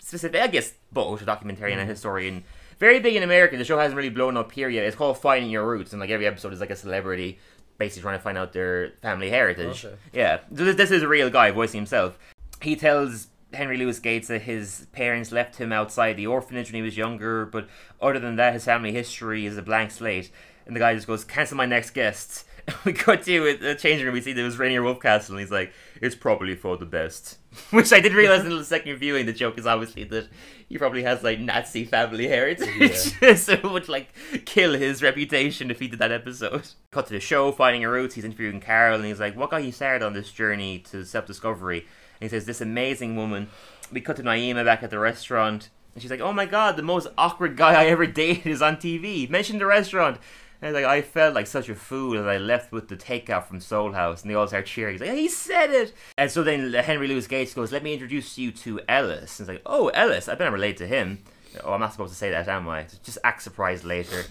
specific. 0.00 0.40
I 0.40 0.46
guess 0.48 0.74
both 0.90 1.22
a 1.22 1.24
documentarian 1.24 1.72
and 1.72 1.82
a 1.82 1.86
historian. 1.86 2.44
Very 2.82 2.98
big 2.98 3.14
in 3.14 3.22
America. 3.22 3.56
The 3.56 3.64
show 3.64 3.78
hasn't 3.78 3.96
really 3.96 4.08
blown 4.08 4.36
up 4.36 4.50
here 4.50 4.68
yet. 4.68 4.84
It's 4.84 4.96
called 4.96 5.16
Finding 5.16 5.52
Your 5.52 5.64
Roots, 5.64 5.92
and 5.92 6.00
like 6.00 6.10
every 6.10 6.26
episode 6.26 6.52
is 6.52 6.58
like 6.58 6.70
a 6.70 6.74
celebrity 6.74 7.38
basically 7.78 8.02
trying 8.02 8.18
to 8.18 8.22
find 8.24 8.36
out 8.36 8.52
their 8.52 8.94
family 9.02 9.30
heritage. 9.30 9.84
Okay. 9.84 9.94
Yeah, 10.12 10.40
so 10.52 10.64
this, 10.64 10.74
this 10.74 10.90
is 10.90 11.04
a 11.04 11.06
real 11.06 11.30
guy 11.30 11.52
voicing 11.52 11.78
himself. 11.78 12.18
He 12.60 12.74
tells 12.74 13.28
Henry 13.54 13.76
Louis 13.76 14.00
Gates 14.00 14.26
that 14.26 14.42
his 14.42 14.88
parents 14.90 15.30
left 15.30 15.58
him 15.58 15.72
outside 15.72 16.16
the 16.16 16.26
orphanage 16.26 16.72
when 16.72 16.74
he 16.74 16.82
was 16.82 16.96
younger, 16.96 17.46
but 17.46 17.68
other 18.00 18.18
than 18.18 18.34
that, 18.34 18.52
his 18.52 18.64
family 18.64 18.90
history 18.90 19.46
is 19.46 19.56
a 19.56 19.62
blank 19.62 19.92
slate. 19.92 20.32
And 20.66 20.74
the 20.74 20.80
guy 20.80 20.92
just 20.92 21.06
goes, 21.06 21.22
"Cancel 21.22 21.56
my 21.56 21.66
next 21.66 21.90
guest." 21.90 22.44
we 22.84 22.92
cut 22.92 23.22
to 23.24 23.56
the 23.56 23.74
changing 23.74 24.06
room. 24.06 24.14
We 24.14 24.20
see 24.20 24.32
there 24.32 24.44
was 24.44 24.58
Rainier 24.58 24.82
Wolfcastle, 24.82 25.30
and 25.30 25.40
he's 25.40 25.50
like, 25.50 25.72
"It's 26.00 26.14
probably 26.14 26.54
for 26.54 26.76
the 26.76 26.86
best." 26.86 27.38
Which 27.70 27.92
I 27.92 28.00
didn't 28.00 28.16
realize 28.16 28.40
until 28.40 28.58
the 28.58 28.64
second 28.64 28.96
viewing. 28.96 29.26
The 29.26 29.32
joke 29.32 29.58
is 29.58 29.66
obviously 29.66 30.04
that 30.04 30.28
he 30.68 30.78
probably 30.78 31.02
has 31.02 31.22
like 31.22 31.40
Nazi 31.40 31.84
family 31.84 32.28
heritage, 32.28 32.96
so 33.38 33.52
it 33.52 33.64
would 33.64 33.88
like 33.88 34.14
kill 34.44 34.74
his 34.74 35.02
reputation 35.02 35.70
if 35.70 35.80
he 35.80 35.88
did 35.88 35.98
that 35.98 36.12
episode. 36.12 36.68
Cut 36.90 37.06
to 37.08 37.14
the 37.14 37.20
show, 37.20 37.50
finding 37.52 37.84
a 37.84 37.90
roots. 37.90 38.14
He's 38.14 38.24
interviewing 38.24 38.60
Carl, 38.60 38.96
and 38.96 39.04
he's 39.04 39.20
like, 39.20 39.36
"What 39.36 39.50
got 39.50 39.64
you 39.64 39.72
started 39.72 40.04
on 40.04 40.12
this 40.12 40.30
journey 40.30 40.78
to 40.90 41.04
self-discovery?" 41.04 41.80
And 41.80 41.86
he 42.20 42.28
says, 42.28 42.46
"This 42.46 42.60
amazing 42.60 43.16
woman." 43.16 43.48
We 43.90 44.00
cut 44.00 44.16
to 44.16 44.22
Naima 44.22 44.64
back 44.64 44.82
at 44.82 44.90
the 44.90 44.98
restaurant, 44.98 45.68
and 45.94 46.02
she's 46.02 46.10
like, 46.10 46.20
"Oh 46.20 46.32
my 46.32 46.46
god, 46.46 46.76
the 46.76 46.82
most 46.82 47.08
awkward 47.18 47.56
guy 47.56 47.74
I 47.74 47.86
ever 47.86 48.06
dated 48.06 48.46
is 48.46 48.62
on 48.62 48.76
TV." 48.76 49.28
Mention 49.28 49.58
the 49.58 49.66
restaurant. 49.66 50.18
And 50.62 50.74
like 50.74 50.84
I 50.84 51.02
felt 51.02 51.34
like 51.34 51.48
such 51.48 51.68
a 51.68 51.74
fool 51.74 52.16
as 52.16 52.24
I 52.24 52.38
left 52.38 52.70
with 52.70 52.86
the 52.86 52.96
takeout 52.96 53.46
from 53.46 53.60
Soul 53.60 53.92
House, 53.92 54.22
and 54.22 54.30
they 54.30 54.36
all 54.36 54.46
start 54.46 54.66
cheering. 54.66 54.94
He's 54.94 55.00
like, 55.00 55.10
"He 55.18 55.28
said 55.28 55.70
it!" 55.70 55.92
And 56.16 56.30
so 56.30 56.44
then 56.44 56.72
Henry 56.72 57.08
Louis 57.08 57.26
Gates 57.26 57.52
goes, 57.52 57.72
"Let 57.72 57.82
me 57.82 57.92
introduce 57.92 58.38
you 58.38 58.52
to 58.52 58.80
Ellis." 58.88 59.40
And 59.40 59.48
it's 59.48 59.54
like, 59.56 59.62
"Oh, 59.66 59.88
Ellis, 59.88 60.28
I 60.28 60.36
better 60.36 60.52
relate 60.52 60.76
to 60.76 60.86
him." 60.86 61.18
Oh, 61.64 61.72
I'm 61.72 61.80
not 61.80 61.92
supposed 61.92 62.12
to 62.12 62.18
say 62.18 62.30
that, 62.30 62.48
am 62.48 62.68
I? 62.68 62.86
Just 63.02 63.18
act 63.24 63.42
surprised 63.42 63.84
later. 63.84 64.24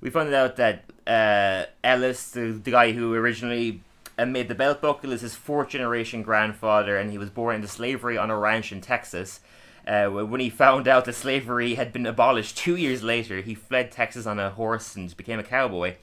We 0.00 0.10
found 0.10 0.32
out 0.34 0.56
that 0.56 0.84
uh, 1.06 1.66
Ellis, 1.84 2.30
the, 2.30 2.52
the 2.52 2.70
guy 2.70 2.92
who 2.92 3.14
originally 3.14 3.82
uh, 4.18 4.26
made 4.26 4.48
the 4.48 4.54
belt 4.54 4.80
buckle, 4.80 5.12
is 5.12 5.20
his 5.20 5.34
fourth 5.34 5.68
generation 5.68 6.22
grandfather, 6.22 6.96
and 6.98 7.10
he 7.10 7.18
was 7.18 7.30
born 7.30 7.56
into 7.56 7.68
slavery 7.68 8.18
on 8.18 8.30
a 8.30 8.38
ranch 8.38 8.72
in 8.72 8.80
Texas. 8.80 9.40
Uh, 9.86 10.08
when 10.08 10.40
he 10.40 10.50
found 10.50 10.88
out 10.88 11.04
that 11.04 11.12
slavery 11.12 11.74
had 11.74 11.92
been 11.92 12.06
abolished 12.06 12.56
two 12.56 12.74
years 12.74 13.02
later, 13.02 13.40
he 13.40 13.54
fled 13.54 13.92
Texas 13.92 14.26
on 14.26 14.40
a 14.40 14.50
horse 14.50 14.96
and 14.96 15.16
became 15.16 15.38
a 15.38 15.44
cowboy. 15.44 15.94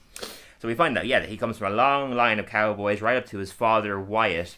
So 0.60 0.70
we 0.70 0.76
find 0.76 0.98
out, 0.98 1.06
yeah, 1.06 1.20
that 1.20 1.28
he 1.28 1.36
comes 1.36 1.58
from 1.58 1.74
a 1.74 1.76
long 1.76 2.14
line 2.14 2.40
of 2.40 2.46
cowboys, 2.46 3.02
right 3.02 3.18
up 3.18 3.26
to 3.28 3.40
his 3.40 3.52
father 3.52 4.00
Wyatt. 4.00 4.56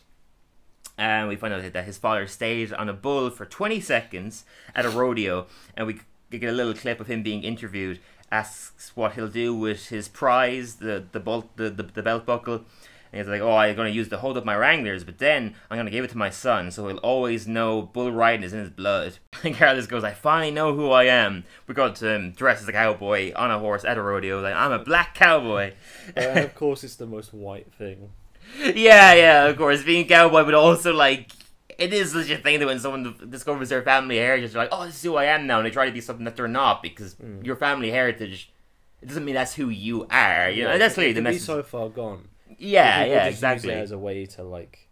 And 0.99 1.27
we 1.27 1.35
find 1.35 1.51
out 1.51 1.73
that 1.73 1.85
his 1.85 1.97
father 1.97 2.27
stayed 2.27 2.71
on 2.73 2.87
a 2.87 2.93
bull 2.93 3.31
for 3.31 3.45
20 3.45 3.81
seconds 3.81 4.45
at 4.75 4.85
a 4.85 4.89
rodeo, 4.89 5.47
and 5.75 5.87
we 5.87 5.99
get 6.29 6.43
a 6.43 6.51
little 6.51 6.75
clip 6.75 6.99
of 6.99 7.07
him 7.07 7.23
being 7.23 7.43
interviewed. 7.43 7.99
Asks 8.31 8.91
what 8.95 9.13
he'll 9.13 9.27
do 9.27 9.55
with 9.55 9.89
his 9.89 10.07
prize, 10.07 10.75
the 10.75 11.05
the 11.11 11.19
bolt, 11.19 11.55
the, 11.57 11.69
the, 11.69 11.83
the 11.83 12.03
belt 12.03 12.25
buckle, 12.25 12.65
and 13.15 13.23
he's 13.23 13.29
like, 13.29 13.39
"Oh, 13.39 13.55
I'm 13.55 13.77
gonna 13.77 13.89
use 13.89 14.09
to 14.09 14.17
hold 14.17 14.37
up 14.37 14.43
my 14.43 14.57
wranglers, 14.57 15.05
but 15.05 15.19
then 15.19 15.55
I'm 15.71 15.77
gonna 15.77 15.89
give 15.89 16.03
it 16.03 16.09
to 16.11 16.17
my 16.17 16.29
son, 16.29 16.69
so 16.69 16.89
he'll 16.89 16.97
always 16.97 17.47
know 17.47 17.81
bull 17.81 18.11
riding 18.11 18.43
is 18.43 18.51
in 18.51 18.59
his 18.59 18.69
blood." 18.69 19.19
And 19.45 19.55
Carlos 19.55 19.87
goes, 19.87 20.03
"I 20.03 20.11
finally 20.11 20.51
know 20.51 20.73
who 20.73 20.91
I 20.91 21.05
am." 21.05 21.45
We 21.65 21.75
got 21.75 21.95
to 21.97 22.09
him 22.09 22.31
dressed 22.31 22.63
as 22.63 22.67
a 22.67 22.73
cowboy 22.73 23.31
on 23.33 23.51
a 23.51 23.59
horse 23.59 23.85
at 23.85 23.97
a 23.97 24.01
rodeo. 24.01 24.41
Like, 24.41 24.55
I'm 24.55 24.73
a 24.73 24.79
black 24.79 25.15
cowboy. 25.15 25.73
Uh, 26.09 26.19
and 26.19 26.39
of 26.39 26.55
course, 26.63 26.83
it's 26.83 26.97
the 26.97 27.05
most 27.05 27.33
white 27.33 27.71
thing. 27.73 28.09
yeah, 28.59 29.13
yeah, 29.13 29.45
of 29.45 29.55
course, 29.55 29.83
being 29.83 30.05
a 30.05 30.07
cowboy, 30.09 30.43
but 30.43 30.53
also 30.53 30.93
like 30.93 31.31
it 31.77 31.93
is 31.93 32.11
such 32.11 32.29
a 32.29 32.37
thing 32.37 32.59
that 32.59 32.65
when 32.65 32.79
someone 32.79 33.15
discovers 33.29 33.69
their 33.69 33.81
family 33.81 34.17
heritage, 34.17 34.51
they're 34.51 34.63
like, 34.63 34.73
"Oh, 34.73 34.85
this 34.85 34.95
is 34.95 35.03
who 35.03 35.15
I 35.15 35.25
am 35.25 35.47
now," 35.47 35.59
and 35.59 35.65
they 35.65 35.71
try 35.71 35.85
to 35.85 35.91
be 35.91 36.01
something 36.01 36.25
that 36.25 36.35
they're 36.35 36.49
not 36.49 36.83
because 36.83 37.13
hmm. 37.13 37.43
your 37.43 37.55
family 37.55 37.91
heritage. 37.91 38.51
It 39.01 39.07
doesn't 39.07 39.23
mean 39.23 39.35
that's 39.35 39.53
who 39.53 39.69
you 39.69 40.05
are. 40.09 40.49
You 40.49 40.65
know, 40.65 40.71
and 40.71 40.81
that's 40.81 40.95
clearly 40.95 41.13
the 41.13 41.21
message. 41.21 41.43
so 41.43 41.63
far 41.63 41.87
gone. 41.89 42.27
Yeah, 42.57 42.99
People 42.99 43.13
yeah, 43.13 43.19
just 43.19 43.25
use 43.25 43.35
exactly. 43.37 43.73
it 43.73 43.77
as 43.77 43.91
a 43.91 43.97
way 43.97 44.25
to 44.25 44.43
like 44.43 44.89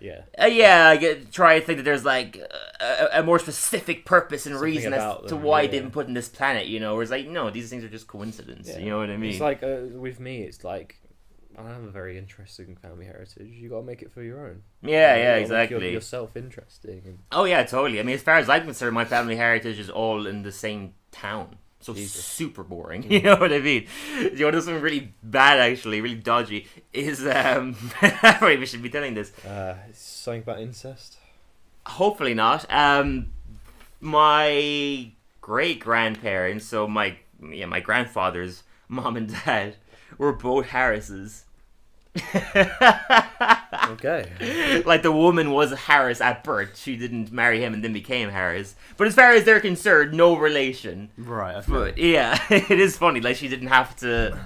Yeah. 0.00 0.22
Uh, 0.40 0.46
yeah, 0.46 0.88
I 0.88 0.96
get, 0.96 1.32
try 1.32 1.58
to 1.58 1.64
think 1.64 1.78
that 1.78 1.84
there's 1.84 2.04
like 2.04 2.36
a, 2.80 3.20
a 3.20 3.22
more 3.22 3.38
specific 3.38 4.04
purpose 4.04 4.46
and 4.46 4.54
Something 4.54 4.74
reason 4.74 4.92
as 4.92 5.16
to 5.28 5.28
them, 5.28 5.42
why 5.42 5.62
yeah. 5.62 5.70
they've 5.70 5.82
been 5.82 5.90
put 5.90 6.06
in 6.06 6.14
this 6.14 6.28
planet. 6.28 6.66
You 6.66 6.80
know, 6.80 6.94
where 6.94 7.02
it's 7.02 7.10
like, 7.10 7.26
no, 7.26 7.50
these 7.50 7.70
things 7.70 7.84
are 7.84 7.88
just 7.88 8.06
coincidence. 8.06 8.68
Yeah. 8.68 8.78
You 8.78 8.90
know 8.90 8.98
what 8.98 9.10
I 9.10 9.16
mean? 9.16 9.30
It's 9.30 9.40
like 9.40 9.62
uh, 9.62 9.80
with 9.94 10.20
me, 10.20 10.42
it's 10.42 10.64
like 10.64 11.00
I 11.56 11.62
have 11.68 11.84
a 11.84 11.90
very 11.90 12.18
interesting 12.18 12.76
family 12.76 13.06
heritage. 13.06 13.52
You 13.52 13.68
got 13.68 13.80
to 13.80 13.82
make 13.86 14.02
it 14.02 14.12
for 14.12 14.22
your 14.22 14.46
own. 14.46 14.62
yeah, 14.82 15.14
You 15.14 15.22
yeah, 15.22 15.24
gotta 15.24 15.34
make 15.34 15.42
exactly. 15.42 15.84
Your, 15.86 15.92
yourself 15.94 16.36
interesting. 16.36 17.02
And 17.06 17.18
Oh 17.30 17.44
yeah, 17.44 17.62
totally. 17.62 18.00
I 18.00 18.02
mean, 18.02 18.16
as 18.16 18.22
far 18.22 18.36
as 18.38 18.48
I'm 18.48 18.64
concerned, 18.64 18.94
my 18.94 19.04
family 19.04 19.36
heritage 19.36 19.78
is 19.78 19.88
all 19.88 20.26
in 20.26 20.42
the 20.42 20.52
same 20.52 20.94
town. 21.12 21.56
So 21.84 21.92
Jesus. 21.92 22.24
super 22.24 22.62
boring. 22.64 23.02
You 23.10 23.20
know 23.20 23.36
what 23.36 23.52
I 23.52 23.58
mean? 23.58 23.86
You 24.18 24.50
know, 24.50 24.58
something 24.58 24.80
really 24.80 25.12
bad, 25.22 25.58
actually, 25.60 26.00
really 26.00 26.16
dodgy. 26.16 26.66
Is 26.94 27.26
um, 27.26 27.74
probably 27.90 28.56
we 28.56 28.64
should 28.64 28.82
be 28.82 28.88
telling 28.88 29.12
this. 29.14 29.32
uh, 29.44 29.76
something 29.92 30.42
about 30.42 30.60
incest. 30.60 31.18
Hopefully 31.84 32.32
not. 32.32 32.64
Um, 32.72 33.32
my 34.00 35.12
great 35.42 35.78
grandparents, 35.78 36.64
so 36.64 36.88
my 36.88 37.18
yeah, 37.42 37.66
my 37.66 37.80
grandfather's 37.80 38.62
mom 38.88 39.16
and 39.18 39.28
dad 39.44 39.76
were 40.16 40.32
both 40.32 40.66
Harrises. 40.68 41.43
Okay. 43.90 44.82
like 44.86 45.02
the 45.02 45.12
woman 45.12 45.50
was 45.50 45.72
Harris 45.72 46.20
at 46.20 46.42
birth. 46.44 46.76
She 46.78 46.96
didn't 46.96 47.32
marry 47.32 47.60
him 47.62 47.74
and 47.74 47.84
then 47.84 47.92
became 47.92 48.30
Harris. 48.30 48.74
But 48.96 49.08
as 49.08 49.14
far 49.14 49.32
as 49.32 49.44
they're 49.44 49.60
concerned, 49.60 50.14
no 50.14 50.36
relation. 50.36 51.10
right. 51.18 51.62
But 51.68 51.98
yeah, 51.98 52.38
it 52.50 52.70
is 52.80 52.96
funny. 52.96 53.20
Like 53.20 53.36
she 53.36 53.48
didn't 53.48 53.68
have 53.68 53.94
to. 53.96 54.38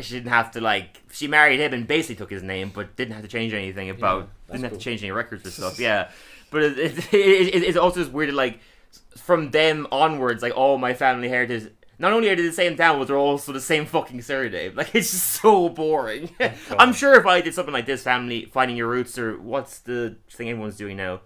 She 0.00 0.14
didn't 0.14 0.30
have 0.30 0.50
to 0.52 0.60
like. 0.60 1.02
She 1.12 1.28
married 1.28 1.60
him 1.60 1.72
and 1.72 1.86
basically 1.88 2.16
took 2.16 2.30
his 2.30 2.42
name, 2.42 2.70
but 2.74 2.94
didn't 2.96 3.14
have 3.14 3.22
to 3.22 3.28
change 3.28 3.52
anything 3.54 3.90
about. 3.90 4.28
that's 4.46 4.52
didn't 4.58 4.64
have 4.64 4.72
cool. 4.72 4.78
to 4.78 4.84
change 4.84 5.02
any 5.02 5.12
records 5.12 5.46
or 5.46 5.50
stuff. 5.50 5.78
Yeah, 5.80 6.10
but 6.50 6.62
it, 6.62 6.78
it, 6.78 7.14
it, 7.14 7.62
it's 7.64 7.76
also 7.78 8.00
just 8.00 8.12
weird. 8.12 8.34
Like 8.34 8.60
from 9.16 9.50
them 9.50 9.86
onwards, 9.90 10.42
like 10.42 10.56
all 10.56 10.78
my 10.78 10.94
family 10.94 11.28
heritage. 11.28 11.70
Not 11.98 12.12
only 12.12 12.28
are 12.28 12.36
they 12.36 12.42
the 12.42 12.52
same 12.52 12.76
town, 12.76 12.98
but 12.98 13.08
they're 13.08 13.16
also 13.16 13.52
the 13.52 13.60
same 13.60 13.86
fucking 13.86 14.22
surname. 14.22 14.72
Like 14.76 14.94
it's 14.94 15.10
just 15.10 15.40
so 15.40 15.68
boring. 15.68 16.30
I'm 16.78 16.92
sure 16.92 17.14
if 17.18 17.26
I 17.26 17.40
did 17.40 17.54
something 17.54 17.72
like 17.72 17.86
this, 17.86 18.02
family 18.02 18.46
finding 18.52 18.76
your 18.76 18.88
roots 18.88 19.18
or 19.18 19.38
what's 19.40 19.78
the 19.80 20.16
thing 20.30 20.50
everyone's 20.50 20.76
doing 20.76 20.96
now, 20.98 21.20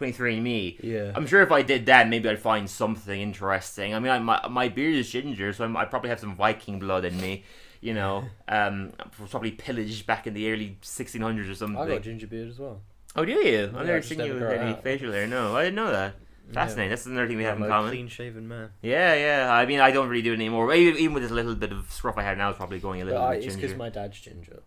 23andMe. 0.00 0.82
Yeah. 0.82 1.12
I'm 1.14 1.26
sure 1.26 1.42
if 1.42 1.52
I 1.52 1.62
did 1.62 1.86
that, 1.86 2.08
maybe 2.08 2.28
I'd 2.28 2.38
find 2.38 2.68
something 2.68 3.20
interesting. 3.20 3.94
I 3.94 3.98
mean, 3.98 4.12
I, 4.12 4.18
my 4.18 4.46
my 4.48 4.68
beard 4.68 4.94
is 4.94 5.10
ginger, 5.10 5.52
so 5.52 5.64
I'm, 5.64 5.76
I 5.76 5.84
probably 5.84 6.10
have 6.10 6.20
some 6.20 6.34
Viking 6.34 6.78
blood 6.78 7.04
in 7.04 7.20
me. 7.20 7.44
You 7.80 7.94
know, 7.94 8.24
um, 8.48 8.92
was 9.20 9.30
probably 9.30 9.52
pillaged 9.52 10.06
back 10.06 10.26
in 10.26 10.34
the 10.34 10.50
early 10.50 10.78
1600s 10.82 11.50
or 11.50 11.54
something. 11.54 11.78
I 11.78 11.86
got 11.86 12.02
ginger 12.02 12.26
beard 12.26 12.48
as 12.48 12.58
well. 12.58 12.80
oh, 13.14 13.24
do 13.24 13.32
you? 13.32 13.38
I've 13.38 13.72
Yeah, 13.72 13.78
I 13.78 13.84
never 13.84 14.02
seen 14.02 14.20
you 14.20 14.34
with 14.34 14.42
any 14.42 14.72
out. 14.72 14.82
facial 14.82 15.12
hair. 15.12 15.26
No, 15.26 15.54
I 15.54 15.64
didn't 15.64 15.76
know 15.76 15.92
that. 15.92 16.16
Fascinating. 16.52 16.90
That's 16.90 17.06
another 17.06 17.26
thing 17.26 17.36
we 17.36 17.44
have 17.44 17.60
in 17.60 17.66
common. 17.66 17.90
clean 17.90 18.08
shaven 18.08 18.46
man. 18.46 18.70
Yeah, 18.82 19.14
yeah. 19.14 19.52
I 19.52 19.66
mean, 19.66 19.80
I 19.80 19.90
don't 19.90 20.08
really 20.08 20.22
do 20.22 20.32
it 20.32 20.36
anymore. 20.36 20.72
Even, 20.72 21.00
even 21.00 21.14
with 21.14 21.22
this 21.22 21.32
little 21.32 21.54
bit 21.54 21.72
of 21.72 21.90
scruff 21.90 22.16
I 22.16 22.22
have 22.22 22.38
now, 22.38 22.50
it's 22.50 22.56
probably 22.58 22.78
going 22.78 23.02
a 23.02 23.04
little 23.04 23.20
I, 23.22 23.34
bit 23.36 23.44
it's 23.44 23.54
ginger. 23.54 23.66
because 23.66 23.78
my 23.78 23.88
dad's 23.88 24.20
ginger. 24.20 24.62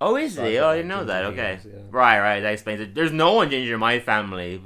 Oh, 0.00 0.16
is 0.16 0.34
So 0.34 0.44
he? 0.44 0.58
Oh, 0.58 0.68
I 0.68 0.76
didn't 0.76 0.88
know 0.88 1.04
that. 1.04 1.24
Okay. 1.26 1.58
yeah. 1.64 1.72
Right, 1.90 2.18
right. 2.20 2.40
That 2.40 2.52
explains 2.52 2.80
it. 2.80 2.94
There's 2.94 3.12
no 3.12 3.34
one 3.34 3.50
ginger 3.50 3.74
in 3.74 3.80
my 3.80 3.98
family. 4.00 4.60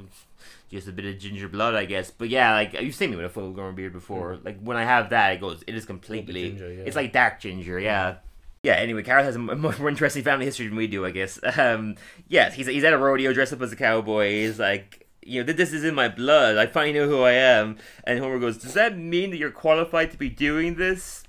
Just 0.69 0.87
a 0.87 0.91
bit 0.91 1.05
of 1.05 1.17
ginger 1.19 1.47
blood, 1.47 1.75
I 1.75 1.85
guess. 1.85 2.11
But 2.11 2.27
yeah, 2.29 2.51
like 2.53 2.73
you've 2.81 2.95
seen 2.95 3.11
me 3.11 3.15
with 3.15 3.25
a 3.25 3.29
full 3.29 3.51
grown 3.51 3.73
beard 3.75 3.93
before. 3.93 4.37
Like 4.43 4.59
when 4.59 4.75
I 4.75 4.83
have 4.83 5.11
that, 5.11 5.33
it 5.33 5.39
goes. 5.39 5.63
It 5.65 5.75
is 5.75 5.85
completely. 5.85 6.49
ginger, 6.49 6.73
yeah. 6.73 6.83
It's 6.83 6.95
like 6.95 7.13
dark 7.13 7.39
ginger. 7.39 7.79
Yeah. 7.79 8.15
Yeah. 8.63 8.73
Anyway, 8.73 9.03
Carl 9.03 9.23
has 9.23 9.35
a 9.37 9.39
much 9.39 9.79
more 9.79 9.87
interesting 9.87 10.23
family 10.23 10.43
history 10.45 10.67
than 10.67 10.75
we 10.75 10.87
do, 10.87 11.05
I 11.05 11.11
guess. 11.11 11.39
Um. 11.57 11.95
Yes, 12.27 12.53
he's 12.55 12.67
he's 12.67 12.83
at 12.83 12.91
a 12.91 12.97
rodeo 12.97 13.31
dressed 13.31 13.53
up 13.53 13.61
as 13.61 13.71
a 13.71 13.77
cowboy. 13.77 14.29
He's 14.31 14.59
like. 14.59 15.06
You 15.27 15.43
know, 15.43 15.53
this 15.53 15.73
is 15.73 15.83
in 15.83 15.93
my 15.93 16.07
blood. 16.07 16.57
I 16.57 16.67
finally 16.67 16.97
know 16.97 17.07
who 17.07 17.21
I 17.21 17.33
am. 17.33 17.77
And 18.05 18.19
Homer 18.19 18.39
goes, 18.39 18.57
Does 18.57 18.73
that 18.73 18.97
mean 18.97 19.31
that 19.31 19.37
you're 19.37 19.51
qualified 19.51 20.11
to 20.11 20.17
be 20.17 20.29
doing 20.29 20.75
this? 20.75 21.23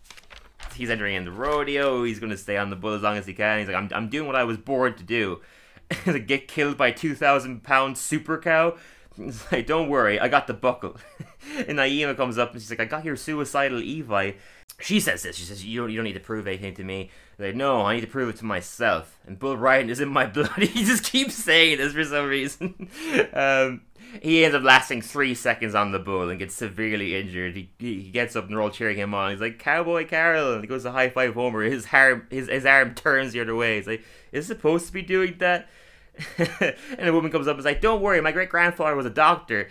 he's 0.78 0.90
entering 0.90 1.16
in 1.16 1.24
the 1.24 1.32
rodeo. 1.32 2.04
He's 2.04 2.20
going 2.20 2.30
to 2.30 2.38
stay 2.38 2.56
on 2.56 2.70
the 2.70 2.76
bull 2.76 2.94
as 2.94 3.02
long 3.02 3.16
as 3.16 3.26
he 3.26 3.34
can. 3.34 3.58
He's 3.58 3.68
like, 3.68 3.76
I'm, 3.76 3.88
I'm 3.92 4.08
doing 4.08 4.26
what 4.26 4.36
I 4.36 4.44
was 4.44 4.56
born 4.56 4.94
to 4.94 5.02
do. 5.02 5.40
get 6.26 6.48
killed 6.48 6.76
by 6.76 6.88
a 6.88 6.94
2,000 6.94 7.62
pound 7.62 7.98
super 7.98 8.38
cow. 8.38 8.76
He's 9.18 9.44
like, 9.52 9.66
don't 9.66 9.88
worry, 9.88 10.18
I 10.18 10.28
got 10.28 10.46
the 10.46 10.54
buckle. 10.54 10.96
and 11.56 11.78
Naima 11.78 12.16
comes 12.16 12.38
up 12.38 12.52
and 12.52 12.60
she's 12.60 12.70
like, 12.70 12.80
I 12.80 12.84
got 12.84 13.04
your 13.04 13.16
suicidal 13.16 13.80
Evi. 13.80 14.36
She 14.80 15.00
says 15.00 15.22
this. 15.24 15.36
She 15.36 15.44
says, 15.44 15.64
you 15.64 15.80
don't, 15.80 15.90
you 15.90 15.96
don't 15.96 16.04
need 16.04 16.12
to 16.12 16.20
prove 16.20 16.46
anything 16.46 16.74
to 16.74 16.84
me. 16.84 17.10
They're 17.36 17.48
like, 17.48 17.56
no, 17.56 17.82
I 17.82 17.94
need 17.94 18.02
to 18.02 18.06
prove 18.06 18.28
it 18.28 18.36
to 18.36 18.44
myself. 18.44 19.18
And 19.26 19.38
Bull 19.38 19.56
Ryan 19.56 19.90
is 19.90 20.00
in 20.00 20.08
my 20.08 20.26
blood. 20.26 20.50
He 20.56 20.84
just 20.84 21.04
keeps 21.04 21.34
saying 21.34 21.78
this 21.78 21.92
for 21.92 22.04
some 22.04 22.26
reason. 22.26 22.88
um, 23.32 23.82
he 24.22 24.44
ends 24.44 24.54
up 24.54 24.62
lasting 24.62 25.02
three 25.02 25.34
seconds 25.34 25.74
on 25.74 25.92
the 25.92 25.98
bull 25.98 26.30
and 26.30 26.38
gets 26.38 26.54
severely 26.54 27.16
injured. 27.16 27.56
He, 27.56 27.70
he 27.78 28.10
gets 28.10 28.36
up 28.36 28.44
and 28.44 28.52
they're 28.52 28.62
all 28.62 28.70
cheering 28.70 28.96
him 28.96 29.14
on. 29.14 29.32
He's 29.32 29.40
like, 29.40 29.58
Cowboy 29.58 30.08
Carl! 30.08 30.54
And 30.54 30.62
he 30.62 30.68
goes 30.68 30.84
to 30.84 30.92
high 30.92 31.10
five 31.10 31.34
Homer. 31.34 31.62
His, 31.62 31.86
arm, 31.92 32.26
his, 32.30 32.48
his 32.48 32.64
arm 32.64 32.94
turns 32.94 33.32
the 33.32 33.40
other 33.40 33.56
way. 33.56 33.76
He's 33.76 33.86
like, 33.86 34.04
is 34.32 34.46
supposed 34.46 34.86
to 34.86 34.92
be 34.92 35.02
doing 35.02 35.36
that? 35.38 35.68
and 36.38 37.08
a 37.08 37.12
woman 37.12 37.30
comes 37.30 37.46
up 37.46 37.52
and 37.52 37.60
is 37.60 37.64
like, 37.64 37.80
Don't 37.80 38.00
worry, 38.00 38.20
my 38.20 38.32
great 38.32 38.48
grandfather 38.48 38.96
was 38.96 39.06
a 39.06 39.10
doctor 39.10 39.68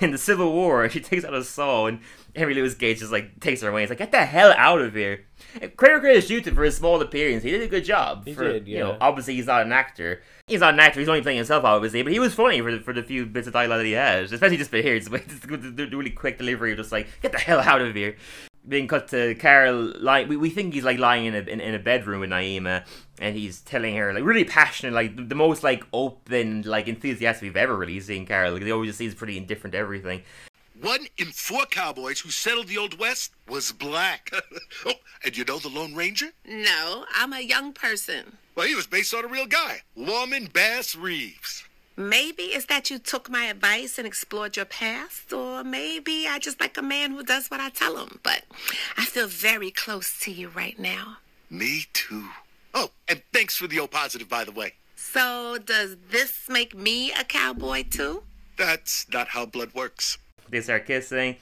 in 0.00 0.10
the 0.10 0.18
Civil 0.18 0.52
War. 0.52 0.88
She 0.94 1.00
takes 1.00 1.24
out 1.24 1.34
a 1.34 1.42
saw, 1.44 1.86
and 1.86 2.00
Henry 2.36 2.54
Louis 2.54 2.74
Gates 2.74 3.00
just 3.00 3.12
like 3.12 3.40
takes 3.40 3.62
her 3.62 3.68
away. 3.68 3.82
He's 3.82 3.90
like, 3.90 3.98
Get 3.98 4.12
the 4.12 4.24
hell 4.24 4.52
out 4.56 4.80
of 4.80 4.94
here. 4.94 5.24
And 5.60 5.76
Credit 5.76 6.00
credit 6.00 6.44
to 6.44 6.54
for 6.54 6.64
his 6.64 6.76
small 6.76 7.00
appearance. 7.00 7.42
He 7.42 7.50
did 7.50 7.62
a 7.62 7.68
good 7.68 7.84
job. 7.84 8.24
He 8.26 8.34
for, 8.34 8.52
did, 8.52 8.68
You 8.68 8.80
know, 8.80 8.96
obviously 9.00 9.34
he's 9.34 9.46
not 9.46 9.62
an 9.62 9.72
actor. 9.72 10.22
He's 10.46 10.60
not 10.60 10.74
an 10.74 10.80
actor. 10.80 11.00
He's 11.00 11.08
only 11.08 11.22
playing 11.22 11.38
himself, 11.38 11.64
obviously. 11.64 12.02
But 12.02 12.12
he 12.12 12.18
was 12.18 12.34
funny 12.34 12.60
for 12.60 12.72
the, 12.72 12.80
for 12.80 12.92
the 12.92 13.02
few 13.02 13.26
bits 13.26 13.46
of 13.46 13.52
dialogue 13.52 13.78
that 13.78 13.86
he 13.86 13.92
has, 13.92 14.32
especially 14.32 14.56
just 14.56 14.70
bit 14.70 14.84
here. 14.84 14.94
It's 14.94 15.08
the, 15.08 15.56
the 15.56 15.86
really 15.96 16.10
quick 16.10 16.38
delivery, 16.38 16.72
of 16.72 16.78
just 16.78 16.92
like 16.92 17.08
get 17.22 17.32
the 17.32 17.38
hell 17.38 17.60
out 17.60 17.80
of 17.80 17.94
here. 17.94 18.16
Being 18.66 18.88
cut 18.88 19.08
to 19.08 19.34
Carl, 19.34 19.92
like 20.00 20.28
we, 20.28 20.36
we 20.36 20.48
think 20.50 20.72
he's 20.72 20.84
like 20.84 20.98
lying 20.98 21.26
in 21.26 21.34
a 21.34 21.40
in, 21.40 21.60
in 21.60 21.74
a 21.74 21.78
bedroom 21.78 22.20
with 22.20 22.30
Naima, 22.30 22.84
and 23.18 23.36
he's 23.36 23.60
telling 23.60 23.96
her 23.96 24.12
like 24.12 24.24
really 24.24 24.44
passionate, 24.44 24.94
like 24.94 25.16
the, 25.16 25.22
the 25.22 25.34
most 25.34 25.62
like 25.62 25.84
open, 25.92 26.62
like 26.62 26.88
enthusiastic 26.88 27.42
we've 27.42 27.56
ever 27.56 27.76
really 27.76 28.00
seen 28.00 28.26
Carl. 28.26 28.52
Like, 28.52 28.62
he 28.62 28.72
always 28.72 28.88
just 28.88 28.98
seems 28.98 29.14
pretty 29.14 29.36
indifferent 29.36 29.72
to 29.72 29.78
everything. 29.78 30.22
One 30.80 31.06
in 31.18 31.26
four 31.26 31.66
cowboys 31.66 32.20
who 32.20 32.30
settled 32.30 32.66
the 32.66 32.78
Old 32.78 32.98
West 32.98 33.32
was 33.48 33.70
black. 33.70 34.30
oh, 34.86 34.94
and 35.24 35.36
you 35.36 35.44
know 35.44 35.58
the 35.58 35.68
Lone 35.68 35.94
Ranger? 35.94 36.30
No, 36.44 37.06
I'm 37.14 37.32
a 37.32 37.40
young 37.40 37.72
person. 37.72 38.38
Well, 38.54 38.66
he 38.66 38.74
was 38.74 38.86
based 38.86 39.14
on 39.14 39.24
a 39.24 39.28
real 39.28 39.46
guy, 39.46 39.82
Warman 39.94 40.48
Bass 40.52 40.96
Reeves. 40.96 41.64
Maybe 41.96 42.44
it's 42.44 42.66
that 42.66 42.90
you 42.90 42.98
took 42.98 43.30
my 43.30 43.44
advice 43.44 43.98
and 43.98 44.06
explored 44.06 44.56
your 44.56 44.64
past, 44.64 45.32
or 45.32 45.62
maybe 45.62 46.26
I 46.28 46.40
just 46.40 46.60
like 46.60 46.76
a 46.76 46.82
man 46.82 47.12
who 47.12 47.22
does 47.22 47.48
what 47.48 47.60
I 47.60 47.68
tell 47.70 47.96
him. 47.98 48.18
But 48.22 48.42
I 48.96 49.04
feel 49.04 49.28
very 49.28 49.70
close 49.70 50.18
to 50.20 50.32
you 50.32 50.48
right 50.48 50.78
now. 50.78 51.18
Me 51.48 51.84
too. 51.92 52.28
Oh, 52.74 52.90
and 53.08 53.22
thanks 53.32 53.56
for 53.56 53.68
the 53.68 53.78
O 53.78 53.86
positive, 53.86 54.28
by 54.28 54.44
the 54.44 54.50
way. 54.50 54.72
So, 54.96 55.58
does 55.64 55.96
this 56.10 56.48
make 56.48 56.74
me 56.74 57.12
a 57.12 57.22
cowboy 57.22 57.84
too? 57.88 58.24
That's 58.56 59.06
not 59.12 59.28
how 59.28 59.46
blood 59.46 59.72
works. 59.74 60.18
They 60.48 60.60
start 60.60 60.86
kissing. 60.86 61.36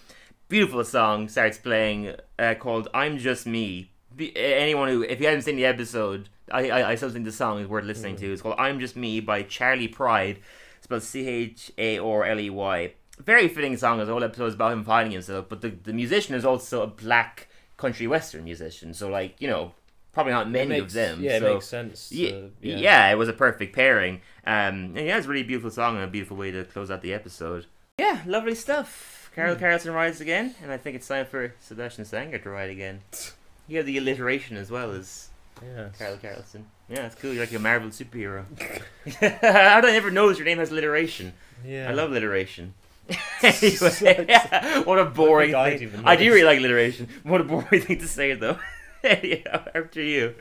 Beautiful 0.48 0.84
song 0.84 1.30
starts 1.30 1.56
playing 1.56 2.14
uh, 2.38 2.54
called 2.58 2.88
"I'm 2.92 3.16
Just 3.16 3.46
Me." 3.46 3.90
Be- 4.14 4.36
anyone 4.36 4.88
who, 4.88 5.02
if 5.02 5.18
you 5.18 5.26
haven't 5.26 5.42
seen 5.42 5.56
the 5.56 5.64
episode, 5.64 6.28
I 6.52 6.68
I, 6.68 6.90
I 6.90 6.94
still 6.94 7.10
think 7.10 7.24
the 7.24 7.32
song 7.32 7.60
is 7.60 7.66
worth 7.68 7.84
listening 7.84 8.16
to. 8.16 8.32
It's 8.32 8.42
called 8.42 8.56
"I'm 8.58 8.80
Just 8.80 8.96
Me" 8.96 9.20
by 9.20 9.42
Charley 9.42 9.88
Pride, 9.88 10.38
spelled 10.80 11.02
C 11.02 11.26
H 11.26 11.72
A 11.78 11.98
R 11.98 12.24
L 12.24 12.40
E 12.40 12.50
Y. 12.50 12.92
Very 13.18 13.48
fitting 13.48 13.76
song. 13.76 14.00
as 14.00 14.06
The 14.06 14.12
whole 14.12 14.24
episode 14.24 14.46
is 14.46 14.54
about 14.54 14.72
him 14.72 14.84
finding 14.84 15.12
himself, 15.12 15.46
but 15.48 15.60
the 15.60 15.70
the 15.70 15.92
musician 15.92 16.34
is 16.34 16.44
also 16.44 16.82
a 16.82 16.86
black 16.86 17.48
country 17.76 18.06
western 18.06 18.44
musician. 18.44 18.94
So 18.94 19.08
like 19.08 19.40
you 19.40 19.48
know, 19.48 19.72
probably 20.12 20.32
not 20.32 20.50
many 20.50 20.68
makes, 20.68 20.84
of 20.86 20.92
them. 20.92 21.22
Yeah, 21.22 21.38
so- 21.38 21.46
it 21.50 21.54
makes 21.54 21.66
sense. 21.66 22.12
yeah, 22.12 22.30
to- 22.30 22.50
yeah. 22.60 23.10
it 23.10 23.16
was 23.18 23.28
a 23.28 23.32
perfect 23.32 23.74
pairing. 23.74 24.20
Um, 24.46 24.96
and 24.96 25.06
yeah, 25.06 25.16
it's 25.18 25.26
a 25.26 25.28
really 25.28 25.42
beautiful 25.42 25.70
song 25.70 25.96
and 25.96 26.04
a 26.04 26.08
beautiful 26.08 26.36
way 26.36 26.50
to 26.50 26.64
close 26.64 26.90
out 26.90 27.02
the 27.02 27.14
episode. 27.14 27.66
Yeah, 27.98 28.22
lovely 28.26 28.54
stuff. 28.54 29.30
Carl 29.34 29.56
Carlson 29.56 29.92
rides 29.94 30.20
again, 30.20 30.54
and 30.62 30.70
I 30.70 30.76
think 30.76 30.96
it's 30.96 31.08
time 31.08 31.24
for 31.24 31.54
Sebastian 31.60 32.04
Sanger 32.04 32.38
to 32.38 32.50
ride 32.50 32.70
again. 32.70 33.00
You 33.68 33.76
have 33.78 33.86
the 33.86 33.96
alliteration 33.96 34.56
as 34.56 34.70
well 34.72 34.90
as 34.90 35.28
yeah. 35.62 35.88
Carl 35.98 36.18
Carlson. 36.20 36.66
Yeah, 36.88 37.06
it's 37.06 37.14
cool. 37.16 37.32
You're 37.32 37.44
like 37.44 37.52
a 37.54 37.58
Marvel 37.58 37.90
superhero. 37.90 38.44
How 39.40 39.80
did 39.80 39.90
I 39.90 39.92
never 39.92 40.10
notice 40.10 40.38
your 40.38 40.44
name 40.46 40.58
has 40.58 40.70
alliteration? 40.70 41.32
Yeah. 41.64 41.88
I 41.88 41.92
love 41.92 42.10
alliteration. 42.10 42.74
anyway, 43.42 44.82
what 44.84 44.98
a 44.98 45.04
boring 45.04 45.54
I 45.54 45.76
thing. 45.76 45.92
I 46.04 46.16
do 46.16 46.30
really 46.32 46.44
like 46.44 46.58
alliteration. 46.58 47.08
What 47.24 47.40
a 47.40 47.44
boring 47.44 47.80
thing 47.82 47.98
to 47.98 48.08
say, 48.08 48.34
though. 48.34 48.58
yeah, 49.02 49.64
after 49.74 50.00
you. 50.00 50.34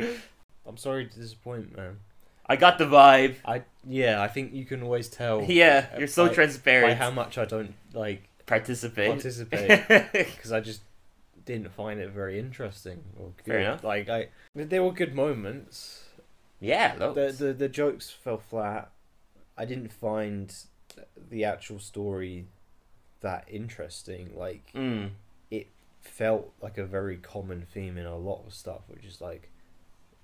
I'm 0.67 0.77
sorry 0.77 1.07
to 1.07 1.19
disappoint, 1.19 1.75
man. 1.75 1.97
I 2.45 2.55
got 2.57 2.77
the 2.77 2.85
vibe. 2.85 3.35
I 3.45 3.63
yeah, 3.87 4.21
I 4.21 4.27
think 4.27 4.53
you 4.53 4.65
can 4.65 4.83
always 4.83 5.07
tell. 5.09 5.43
Yeah, 5.43 5.87
you're 5.97 6.07
so 6.07 6.25
by- 6.25 6.29
By 6.29 6.35
transparent. 6.35 6.97
how 6.99 7.09
much 7.11 7.37
I 7.37 7.45
don't 7.45 7.73
like 7.93 8.23
Participate. 8.45 9.09
participate 9.09 10.11
because 10.11 10.51
I 10.51 10.59
just 10.59 10.81
didn't 11.45 11.71
find 11.73 11.99
it 11.99 12.09
very 12.09 12.37
interesting 12.37 13.03
or 13.17 13.31
good. 13.37 13.45
Fair 13.45 13.59
enough. 13.59 13.83
Like 13.83 14.09
I, 14.09 14.27
there 14.55 14.83
were 14.83 14.91
good 14.91 15.15
moments. 15.15 16.05
yeah, 16.59 16.95
look. 16.99 17.15
The 17.15 17.31
the 17.31 17.53
the 17.53 17.69
jokes 17.69 18.09
fell 18.09 18.37
flat. 18.37 18.91
I 19.57 19.65
didn't 19.65 19.91
find 19.91 20.53
the 21.29 21.43
actual 21.45 21.79
story 21.79 22.45
that 23.21 23.45
interesting. 23.49 24.31
Like 24.35 24.71
Mm. 24.73 25.11
it 25.49 25.67
felt 26.01 26.51
like 26.61 26.77
a 26.77 26.85
very 26.85 27.17
common 27.17 27.65
theme 27.73 27.97
in 27.97 28.05
a 28.05 28.17
lot 28.17 28.43
of 28.45 28.53
stuff, 28.53 28.81
which 28.87 29.05
is 29.05 29.21
like, 29.21 29.49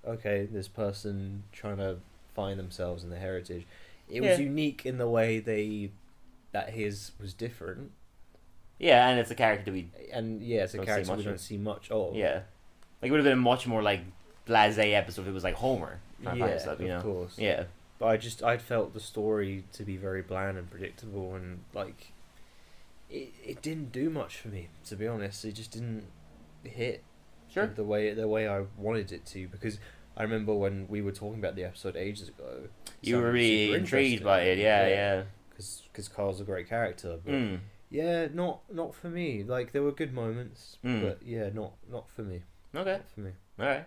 okay, 0.06 0.46
this 0.52 0.68
person 0.68 1.44
trying 1.52 1.78
to 1.78 1.98
find 2.36 2.60
themselves 2.60 3.04
in 3.04 3.10
their 3.10 3.20
heritage. 3.20 3.66
It 4.10 4.22
was 4.22 4.40
unique 4.40 4.86
in 4.86 4.98
the 4.98 5.08
way 5.10 5.40
they 5.40 5.92
that 6.54 6.70
his 6.72 7.12
was 7.20 7.34
different, 7.34 7.92
Yeah, 8.80 9.10
and 9.10 9.20
it's 9.20 9.30
a 9.32 9.36
character 9.36 9.66
that 9.66 9.74
we 9.74 9.90
and 10.12 10.42
yeah, 10.42 10.64
it's 10.64 10.74
a 10.74 10.80
character 10.80 11.16
we 11.16 11.24
don't 11.24 11.34
of. 11.36 11.42
see 11.42 11.58
much 11.58 11.92
of. 11.92 12.16
yeah. 12.16 12.42
Like 13.02 13.10
it 13.10 13.12
would 13.12 13.20
have 13.20 13.26
been 13.32 13.40
much 13.40 13.68
more 13.68 13.84
like 13.84 14.02
blasé 14.48 14.94
episode 14.94 15.24
if 15.24 15.28
it 15.30 15.34
was 15.34 15.44
like 15.44 15.56
Homer 15.56 16.00
yeah, 16.24 16.34
you 16.80 16.88
know. 16.88 16.98
of 16.98 17.04
course. 17.04 17.38
Yeah. 17.38 17.64
But 18.00 18.08
I 18.08 18.18
just 18.18 18.42
I 18.44 18.58
felt 18.58 18.94
the 18.94 19.00
story 19.00 19.64
to 19.74 19.84
be 19.84 19.98
very 19.98 20.22
bland 20.22 20.58
and 20.58 20.70
predictable, 20.70 21.36
and 21.36 21.60
like 21.74 22.12
it 23.10 23.34
it 23.46 23.62
didn't 23.62 23.92
do 23.92 24.10
much 24.10 24.38
for 24.38 24.48
me 24.50 24.70
to 24.86 24.96
be 24.96 25.08
honest. 25.08 25.46
It 25.46 25.54
just 25.54 25.72
didn't 25.72 26.06
hit 26.64 27.04
Sure. 27.50 27.68
the 27.68 27.84
way 27.84 28.14
the 28.14 28.28
way 28.28 28.48
I 28.48 28.64
wanted 28.78 29.12
it 29.12 29.26
to 29.28 29.48
because 29.48 29.80
I 30.16 30.24
remember 30.24 30.54
when 30.54 30.88
we 30.90 31.02
were 31.02 31.12
talking 31.12 31.40
about 31.40 31.56
the 31.56 31.64
episode 31.64 31.96
ages 31.96 32.28
ago. 32.30 32.68
You 33.02 33.18
were 33.18 33.32
really 33.32 33.74
intrigued 33.74 34.24
by 34.24 34.42
it, 34.42 34.58
yeah, 34.58 34.88
yeah. 34.88 35.24
Because 35.52 36.08
Carl's 36.08 36.42
a 36.42 36.44
great 36.44 36.68
character, 36.68 37.18
but 37.24 37.34
Mm. 37.34 37.60
yeah, 37.90 38.28
not 38.34 38.62
not 38.72 38.94
for 38.96 39.10
me. 39.10 39.44
Like 39.44 39.72
there 39.72 39.82
were 39.84 39.92
good 39.92 40.14
moments, 40.14 40.78
Mm. 40.84 41.02
but 41.02 41.24
yeah, 41.24 41.50
not 41.54 41.74
not 41.90 42.10
for 42.12 42.24
me. 42.24 42.42
Okay. 42.76 42.98
Not 42.98 43.10
for 43.10 43.20
me. 43.22 43.32
Alright. 43.60 43.86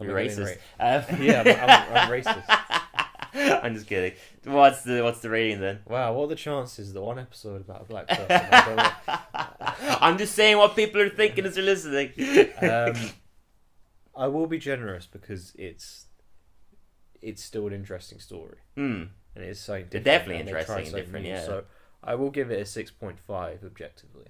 I'm 0.00 0.06
You're 0.06 0.16
racist. 0.16 0.56
ra- 0.80 0.96
Um, 1.10 1.22
yeah, 1.22 1.40
I'm, 1.40 1.48
I'm, 1.48 1.96
I'm 1.96 2.10
racist. 2.10 3.62
I'm 3.62 3.74
just 3.74 3.86
kidding. 3.86 4.12
What's 4.44 4.82
the 4.82 5.02
what's 5.02 5.20
the 5.20 5.30
rating 5.30 5.60
then? 5.60 5.80
Wow, 5.86 6.14
what 6.14 6.24
are 6.24 6.28
the 6.28 6.34
chances 6.34 6.92
that 6.92 7.00
one 7.00 7.18
episode 7.18 7.60
about 7.60 7.82
a 7.82 7.84
black 7.84 8.08
person? 8.08 8.26
I 8.28 8.64
don't 8.66 8.76
know. 8.76 9.96
I'm 10.00 10.18
just 10.18 10.34
saying 10.34 10.56
what 10.58 10.74
people 10.74 11.00
are 11.00 11.08
thinking 11.10 11.44
as 11.46 11.54
they're 11.54 11.62
listening. 11.64 12.12
um, 12.60 13.10
I 14.16 14.26
will 14.26 14.46
be 14.46 14.58
generous 14.58 15.06
because 15.06 15.52
it's 15.56 16.06
it's 17.22 17.42
still 17.44 17.66
an 17.66 17.72
interesting 17.72 18.18
story 18.18 18.58
Hmm. 18.74 19.04
and 19.36 19.44
it's 19.44 19.64
They're 19.66 19.84
definitely 19.84 20.38
interesting 20.40 20.78
and 20.86 20.92
different, 20.92 21.24
new, 21.26 21.30
yeah. 21.30 21.44
So 21.44 21.64
I 22.02 22.14
will 22.16 22.30
give 22.30 22.50
it 22.50 22.60
a 22.60 22.64
six 22.66 22.90
point 22.90 23.18
five 23.20 23.62
objectively. 23.64 24.26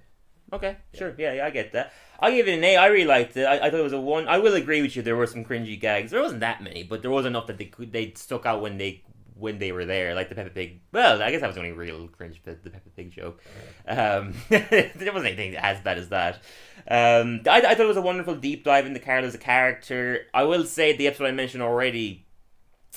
Okay, 0.53 0.77
sure. 0.93 1.15
Yeah, 1.17 1.33
yeah, 1.33 1.45
I 1.45 1.49
get 1.49 1.71
that. 1.73 1.93
I 2.19 2.31
give 2.31 2.47
it 2.47 2.57
an 2.57 2.63
A. 2.63 2.75
I 2.75 2.87
really 2.87 3.05
liked 3.05 3.37
it. 3.37 3.45
I, 3.45 3.67
I 3.67 3.71
thought 3.71 3.79
it 3.79 3.83
was 3.83 3.93
a 3.93 4.01
one. 4.01 4.27
I 4.27 4.37
will 4.37 4.53
agree 4.55 4.81
with 4.81 4.95
you. 4.95 5.01
There 5.01 5.15
were 5.15 5.27
some 5.27 5.45
cringy 5.45 5.79
gags. 5.79 6.11
There 6.11 6.21
wasn't 6.21 6.41
that 6.41 6.61
many, 6.61 6.83
but 6.83 7.01
there 7.01 7.11
was 7.11 7.25
enough 7.25 7.47
that 7.47 7.57
they 7.57 7.65
could 7.65 7.91
they 7.93 8.13
stuck 8.15 8.45
out 8.45 8.61
when 8.61 8.77
they 8.77 9.03
when 9.41 9.57
they 9.57 9.71
were 9.71 9.85
there, 9.85 10.13
like 10.13 10.29
the 10.29 10.35
Peppa 10.35 10.51
Pig. 10.51 10.81
Well, 10.91 11.21
I 11.21 11.31
guess 11.31 11.41
that 11.41 11.47
was 11.47 11.55
the 11.55 11.61
only 11.61 11.73
real 11.73 12.07
cringe 12.09 12.41
bit, 12.43 12.63
the 12.63 12.69
Peppa 12.69 12.89
Pig 12.89 13.11
joke. 13.11 13.41
Um, 13.87 14.35
there 14.49 14.91
wasn't 14.95 15.25
anything 15.25 15.55
as 15.55 15.79
bad 15.79 15.97
as 15.97 16.09
that. 16.09 16.35
Um, 16.87 17.41
I, 17.49 17.61
I 17.61 17.73
thought 17.73 17.85
it 17.85 17.87
was 17.87 17.97
a 17.97 18.01
wonderful 18.01 18.35
deep 18.35 18.63
dive 18.63 18.85
into 18.85 18.99
Carl 18.99 19.25
as 19.25 19.33
a 19.33 19.39
character. 19.39 20.27
I 20.33 20.43
will 20.43 20.65
say 20.65 20.95
the 20.95 21.07
episode 21.07 21.25
I 21.25 21.31
mentioned 21.31 21.63
already, 21.63 22.27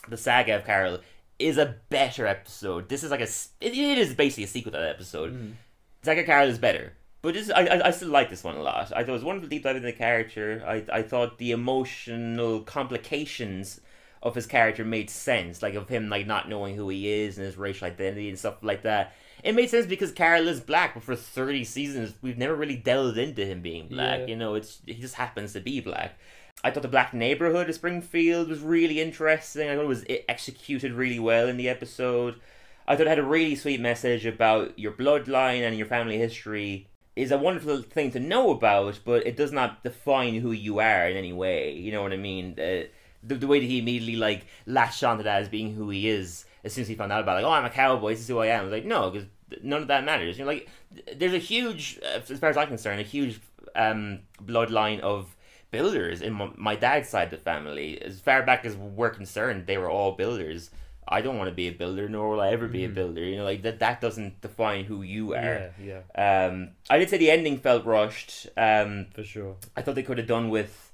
the 0.07 0.19
saga 0.19 0.57
of 0.57 0.65
Carl, 0.65 0.99
is 1.39 1.57
a 1.57 1.77
better 1.89 2.27
episode. 2.27 2.91
This 2.91 3.03
is 3.03 3.11
like 3.11 3.21
a 3.21 3.29
it, 3.61 3.73
it 3.73 3.99
is 3.99 4.13
basically 4.13 4.45
a 4.45 4.49
sequel 4.49 4.73
to 4.73 4.79
that 4.79 4.91
episode. 4.91 5.57
Saga 6.03 6.21
of 6.21 6.27
Carl 6.27 6.49
is 6.49 6.59
better. 6.59 6.93
But 7.25 7.33
this, 7.33 7.51
I, 7.51 7.63
I, 7.63 7.87
I 7.87 7.91
still 7.91 8.11
like 8.11 8.29
this 8.29 8.45
one 8.45 8.55
a 8.55 8.63
lot. 8.63 8.93
I 8.95 9.01
thought 9.01 9.09
it 9.09 9.13
was 9.13 9.25
wonderful 9.25 9.49
deep 9.49 9.63
dive 9.63 9.77
into 9.77 9.87
the 9.87 9.95
character. 9.95 10.63
I, 10.67 10.85
I 10.93 11.01
thought 11.01 11.39
the 11.39 11.53
emotional 11.53 12.61
complications 12.61 13.81
of 14.23 14.35
his 14.35 14.45
character 14.47 14.85
made 14.85 15.09
sense, 15.09 15.63
like 15.63 15.73
of 15.73 15.89
him 15.89 16.11
like 16.11 16.27
not 16.27 16.51
knowing 16.51 16.77
who 16.77 16.91
he 16.91 17.11
is 17.11 17.39
and 17.39 17.47
his 17.47 17.57
racial 17.57 17.87
identity 17.87 18.29
and 18.29 18.39
stuff 18.39 18.57
like 18.61 18.83
that. 18.83 19.15
It 19.43 19.55
made 19.55 19.71
sense 19.71 19.87
because 19.87 20.13
Carl 20.13 20.47
is 20.49 20.61
black, 20.61 20.93
but 20.93 21.03
for 21.03 21.17
thirty 21.17 21.65
seasons 21.65 22.13
we've 22.21 22.37
never 22.37 22.55
really 22.55 22.77
delved 22.77 23.17
into 23.17 23.47
him 23.47 23.63
being 23.63 23.89
black. 23.89 24.21
Yeah. 24.21 24.27
You 24.27 24.37
know, 24.37 24.55
it's 24.55 24.83
he 24.85 24.93
just 24.93 25.15
happens 25.15 25.55
to 25.55 25.61
be 25.61 25.81
black. 25.81 26.19
I 26.63 26.71
thought 26.71 26.83
the 26.83 26.89
black 26.89 27.15
neighborhood 27.15 27.71
of 27.71 27.75
Springfield 27.75 28.51
was 28.51 28.61
really 28.61 29.01
interesting. 29.01 29.71
I 29.71 29.77
thought 29.77 29.85
it 29.85 29.89
was 29.89 30.03
it 30.03 30.27
executed 30.29 30.93
really 30.93 31.21
well 31.21 31.49
in 31.49 31.57
the 31.57 31.71
episode. 31.71 32.39
I 32.87 32.97
thought 32.97 33.07
it 33.07 33.09
had 33.09 33.19
a 33.19 33.23
really 33.23 33.57
sweet 33.57 33.81
message 33.81 34.27
about 34.27 34.79
your 34.79 34.93
bloodline 34.93 35.67
and 35.67 35.75
your 35.79 35.87
family 35.87 36.19
history 36.19 36.89
is 37.17 37.31
a 37.31 37.39
wonderful 37.39 37.83
thing 37.83 38.11
to 38.13 38.21
know 38.21 38.51
about, 38.51 39.01
but 39.05 39.27
it 39.27 39.37
does 39.37 39.53
not 39.53 39.83
define 39.85 40.35
who 40.35 40.53
you 40.53 40.81
are 40.81 41.09
in 41.09 41.17
any 41.17 41.33
way. 41.33 41.73
You 41.73 41.93
know 41.93 42.03
what 42.03 42.13
I 42.13 42.17
mean? 42.17 42.59
Uh, 42.59 42.85
the, 43.23 43.37
the 43.37 43.47
way 43.47 43.61
that 43.61 43.67
he 43.67 43.79
immediately 43.79 44.17
like 44.17 44.47
latched 44.67 45.05
onto 45.05 45.23
that 45.23 45.43
as 45.43 45.49
being 45.49 45.75
who 45.75 45.91
he 45.91 46.09
is 46.09 46.45
as 46.65 46.73
soon 46.73 46.83
as 46.83 46.89
he 46.89 46.95
found 46.95 47.13
out 47.13 47.21
about 47.21 47.39
it, 47.39 47.43
like, 47.43 47.51
oh, 47.51 47.55
I'm 47.55 47.65
a 47.65 47.71
cowboy. 47.71 48.11
This 48.11 48.21
is 48.21 48.29
who 48.29 48.39
I 48.39 48.47
am. 48.47 48.61
I 48.61 48.65
was 48.65 48.73
like, 48.73 48.85
no, 48.85 49.11
because 49.11 49.29
none 49.63 49.83
of 49.83 49.89
that 49.89 50.05
matters. 50.05 50.39
You 50.39 50.45
know, 50.45 50.51
like 50.51 50.69
there's 51.15 51.35
a 51.35 51.39
huge, 51.39 52.01
uh, 52.03 52.21
as 52.29 52.39
far 52.39 52.51
as 52.51 52.57
I'm 52.57 52.69
concerned, 52.69 53.01
a 53.01 53.05
huge 53.05 53.41
um, 53.77 54.21
bloodline 54.43 55.01
of 55.01 55.35
builders 55.71 56.23
in 56.23 56.33
my, 56.33 56.51
my 56.57 56.77
dad's 56.77 57.09
side 57.09 57.25
of 57.25 57.31
the 57.31 57.45
family. 57.45 58.01
As 58.01 58.21
far 58.21 58.43
back 58.43 58.65
as 58.65 58.77
we're 58.77 59.11
concerned, 59.11 59.67
they 59.67 59.79
were 59.79 59.91
all 59.91 60.13
builders. 60.13 60.71
I 61.07 61.21
don't 61.21 61.39
want 61.39 61.49
to 61.49 61.55
be 61.55 61.69
a 61.69 61.73
builder, 61.73 62.09
nor 62.09 62.31
will 62.31 62.41
I 62.41 62.51
ever 62.51 62.69
be 62.69 62.85
a 62.85 62.89
builder. 62.89 63.23
You 63.23 63.39
know, 63.39 63.45
like 63.45 63.63
that. 63.63 63.79
That 63.81 64.01
doesn't 64.01 64.41
define 64.41 64.85
who 64.85 65.03
you 65.03 65.35
are. 65.35 65.71
Yeah, 65.81 66.01
yeah, 66.17 66.47
Um, 66.47 66.71
I 66.89 66.99
did 66.99 67.11
say 67.11 67.19
the 67.19 67.31
ending 67.31 67.59
felt 67.59 67.85
rushed. 67.85 68.49
Um, 68.57 69.07
for 69.15 69.25
sure. 69.25 69.57
I 69.77 69.83
thought 69.83 69.95
they 69.95 70.03
could 70.03 70.19
have 70.19 70.27
done 70.27 70.49
with 70.51 70.93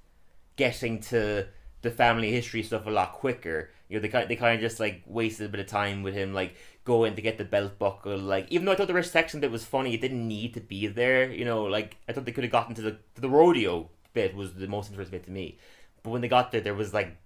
getting 0.57 1.01
to 1.01 1.47
the 1.83 1.91
family 1.91 2.31
history 2.31 2.63
stuff 2.63 2.87
a 2.87 2.91
lot 2.91 3.13
quicker. 3.15 3.71
You 3.89 3.97
know, 3.97 4.03
they 4.03 4.09
kind 4.09 4.29
they 4.29 4.37
kind 4.37 4.55
of 4.55 4.61
just 4.61 4.81
like 4.81 5.03
wasted 5.07 5.47
a 5.47 5.49
bit 5.49 5.61
of 5.61 5.67
time 5.67 6.03
with 6.03 6.15
him, 6.15 6.35
like 6.35 6.55
going 6.85 7.15
to 7.17 7.23
get 7.23 7.39
the 7.39 7.45
belt 7.45 7.79
buckle. 7.79 8.19
Like 8.19 8.47
even 8.51 8.67
though 8.67 8.73
I 8.73 8.75
thought 8.77 8.89
the 8.89 8.95
rest 8.95 9.13
section 9.13 9.41
bit 9.41 9.51
was 9.51 9.65
funny, 9.65 9.95
it 9.95 10.01
didn't 10.01 10.27
need 10.27 10.55
to 10.55 10.61
be 10.61 10.87
there. 10.87 11.31
You 11.31 11.45
know, 11.45 11.65
like 11.65 11.97
I 12.09 12.13
thought 12.13 12.25
they 12.25 12.33
could 12.33 12.45
have 12.45 12.53
gotten 12.53 12.75
to 12.77 12.83
the 12.83 12.93
to 13.15 13.21
the 13.21 13.31
rodeo 13.31 13.91
bit 14.13 14.35
was 14.35 14.55
the 14.55 14.67
most 14.67 14.91
interesting 14.91 15.19
bit 15.19 15.25
to 15.27 15.31
me. 15.31 15.59
But 16.03 16.11
when 16.11 16.21
they 16.21 16.29
got 16.29 16.51
there, 16.53 16.61
there 16.61 16.75
was 16.75 16.95
like 16.95 17.17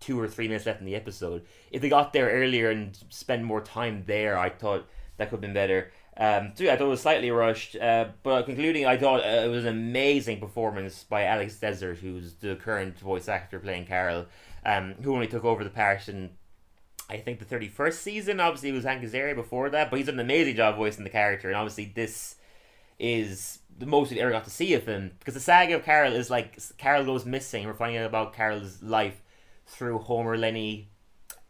two 0.00 0.20
or 0.20 0.28
three 0.28 0.48
minutes 0.48 0.66
left 0.66 0.80
in 0.80 0.86
the 0.86 0.96
episode. 0.96 1.44
If 1.70 1.82
they 1.82 1.88
got 1.88 2.12
there 2.12 2.30
earlier 2.30 2.70
and 2.70 2.96
spend 3.08 3.44
more 3.44 3.60
time 3.60 4.04
there, 4.06 4.38
I 4.38 4.50
thought 4.50 4.86
that 5.16 5.30
could 5.30 5.36
have 5.36 5.40
been 5.40 5.54
better. 5.54 5.92
Um, 6.18 6.52
so 6.54 6.64
yeah, 6.64 6.74
I 6.74 6.76
thought 6.76 6.86
it 6.86 6.90
was 6.90 7.02
slightly 7.02 7.30
rushed. 7.30 7.76
Uh, 7.76 8.08
but 8.22 8.44
concluding, 8.44 8.86
I 8.86 8.96
thought 8.96 9.20
uh, 9.20 9.44
it 9.44 9.48
was 9.48 9.64
an 9.64 9.70
amazing 9.70 10.40
performance 10.40 11.04
by 11.04 11.24
Alex 11.24 11.56
Desert, 11.56 11.98
who's 11.98 12.34
the 12.34 12.56
current 12.56 12.98
voice 12.98 13.28
actor 13.28 13.58
playing 13.58 13.86
Carl, 13.86 14.26
um, 14.64 14.94
who 15.02 15.14
only 15.14 15.26
took 15.26 15.44
over 15.44 15.62
the 15.62 15.70
part 15.70 16.08
in 16.08 16.30
I 17.08 17.18
think 17.18 17.38
the 17.38 17.44
thirty 17.44 17.68
first 17.68 18.02
season. 18.02 18.40
Obviously, 18.40 18.70
it 18.70 18.72
was 18.72 18.84
Hank 18.84 19.02
Azaria 19.02 19.34
before 19.34 19.70
that, 19.70 19.90
but 19.90 19.96
he's 19.98 20.06
done 20.06 20.16
an 20.16 20.20
amazing 20.20 20.56
job 20.56 20.76
voicing 20.76 21.04
the 21.04 21.10
character, 21.10 21.48
and 21.48 21.56
obviously 21.56 21.92
this 21.94 22.36
is 22.98 23.58
the 23.78 23.86
most 23.86 24.10
we've 24.10 24.20
ever 24.20 24.30
got 24.30 24.44
to 24.44 24.50
see 24.50 24.72
of 24.72 24.86
him 24.86 25.12
because 25.18 25.34
the 25.34 25.40
saga 25.40 25.76
of 25.76 25.84
Carl 25.84 26.14
is 26.14 26.30
like 26.30 26.58
Carl 26.78 27.04
goes 27.04 27.26
missing. 27.26 27.66
We're 27.66 27.74
finding 27.74 27.98
out 27.98 28.06
about 28.06 28.34
Carl's 28.34 28.82
life 28.82 29.20
through 29.66 29.98
Homer, 29.98 30.36
Lenny, 30.36 30.88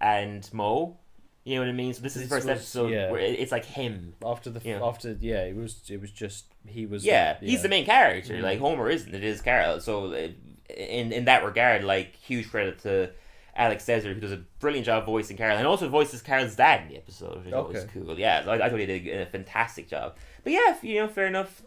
and 0.01 0.49
Moe. 0.53 0.97
You 1.45 1.55
know 1.57 1.61
what 1.61 1.69
I 1.69 1.73
mean? 1.73 1.95
So 1.95 2.03
this 2.03 2.17
is 2.17 2.23
the 2.23 2.29
first 2.29 2.47
was- 2.47 2.59
episode 2.59 2.93
yeah. 2.93 3.11
where 3.11 3.21
it's 3.21 3.53
like 3.53 3.65
him. 3.65 4.15
After 4.25 4.51
the 4.51 4.61
Yeah. 4.69 4.83
after 4.83 5.13
yeah, 5.21 5.45
it 5.45 5.55
was 5.57 5.81
it 5.89 6.01
was 6.01 6.11
just 6.11 6.47
he 6.67 6.87
was 6.87 7.05
Yeah, 7.05 7.37
he's 7.41 7.63
the 7.63 7.69
main 7.69 7.85
character. 7.87 8.35
Mhm. 8.35 8.43
Like 8.43 8.59
Homer 8.59 8.91
isn't. 8.91 9.15
It 9.15 9.23
is 9.23 9.41
Carl. 9.43 9.79
So 9.81 10.13
uh, 10.13 10.29
in 10.75 11.13
in 11.13 11.25
that 11.27 11.45
regard, 11.45 11.85
like 11.85 12.17
huge 12.17 12.51
credit 12.51 12.81
to 12.81 13.11
Alex 13.55 13.87
Desert 13.87 14.15
who 14.15 14.21
does 14.21 14.33
a 14.33 14.43
brilliant 14.59 14.87
job 14.87 15.07
voicing 15.07 15.37
Carl 15.37 15.57
and 15.57 15.67
also 15.69 15.89
voices 15.89 16.21
Carl's 16.21 16.57
dad 16.57 16.83
in 16.83 16.89
the 16.89 16.97
episode, 16.97 17.39
which 17.39 17.47
is 17.47 17.53
always 17.53 17.85
cool. 17.95 18.19
Yeah, 18.19 18.43
I, 18.47 18.55
I 18.65 18.69
thought 18.69 18.81
he 18.81 18.87
did 18.87 19.07
a, 19.07 19.23
a 19.23 19.27
fantastic 19.27 19.89
job. 19.89 20.17
But 20.43 20.53
yeah, 20.53 20.77
you 20.83 20.97
know, 21.01 21.09
fair 21.09 21.27
enough. 21.29 21.63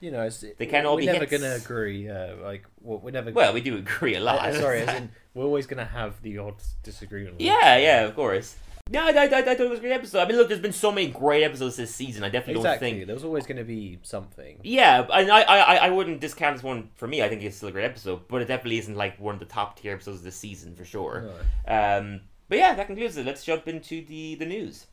You 0.00 0.10
know, 0.10 0.28
They 0.58 0.64
can't 0.66 0.86
all 0.86 0.94
we're 0.96 1.00
be 1.02 1.06
never 1.06 1.26
hits. 1.26 1.30
gonna 1.42 1.54
agree. 1.54 2.08
Uh, 2.08 2.34
like 2.42 2.64
well, 2.80 2.98
we're 2.98 3.10
never. 3.12 3.30
Well, 3.30 3.52
we 3.52 3.60
do 3.60 3.76
agree 3.76 4.16
a 4.16 4.20
lot. 4.20 4.40
Uh, 4.40 4.58
sorry, 4.58 4.80
as 4.80 4.96
in, 4.96 5.10
we're 5.34 5.44
always 5.44 5.66
gonna 5.66 5.84
have 5.84 6.20
the 6.22 6.38
odd 6.38 6.56
disagreement. 6.82 7.40
Yeah, 7.40 7.76
yeah, 7.76 8.02
of 8.02 8.14
course. 8.14 8.56
No, 8.92 9.04
I, 9.04 9.10
I, 9.10 9.22
I, 9.22 9.24
I 9.24 9.42
thought 9.42 9.60
it 9.60 9.70
was 9.70 9.78
a 9.78 9.82
great 9.82 9.92
episode. 9.92 10.20
I 10.20 10.26
mean, 10.26 10.36
look, 10.36 10.48
there's 10.48 10.60
been 10.60 10.72
so 10.72 10.90
many 10.90 11.08
great 11.08 11.44
episodes 11.44 11.76
this 11.76 11.94
season. 11.94 12.24
I 12.24 12.28
definitely 12.28 12.60
exactly. 12.60 12.90
don't 12.90 12.98
think. 12.98 13.06
there's 13.06 13.22
always 13.22 13.46
gonna 13.46 13.64
be 13.64 14.00
something. 14.02 14.58
Yeah, 14.62 15.06
and 15.12 15.30
I, 15.30 15.42
I, 15.42 15.74
I 15.76 15.90
wouldn't 15.90 16.20
discount 16.20 16.56
this 16.56 16.64
one 16.64 16.90
for 16.96 17.06
me. 17.06 17.22
I 17.22 17.28
think 17.28 17.42
it's 17.42 17.56
still 17.56 17.68
a 17.68 17.72
great 17.72 17.84
episode, 17.84 18.26
but 18.26 18.42
it 18.42 18.46
definitely 18.46 18.78
isn't 18.78 18.96
like 18.96 19.20
one 19.20 19.34
of 19.34 19.38
the 19.38 19.46
top 19.46 19.78
tier 19.78 19.94
episodes 19.94 20.18
of 20.18 20.24
this 20.24 20.36
season 20.36 20.74
for 20.74 20.84
sure. 20.84 21.30
No. 21.68 21.98
Um, 21.98 22.20
but 22.48 22.58
yeah, 22.58 22.74
that 22.74 22.88
concludes 22.88 23.16
it. 23.16 23.24
Let's 23.24 23.44
jump 23.44 23.68
into 23.68 24.04
the 24.04 24.34
the 24.34 24.46
news. 24.46 24.86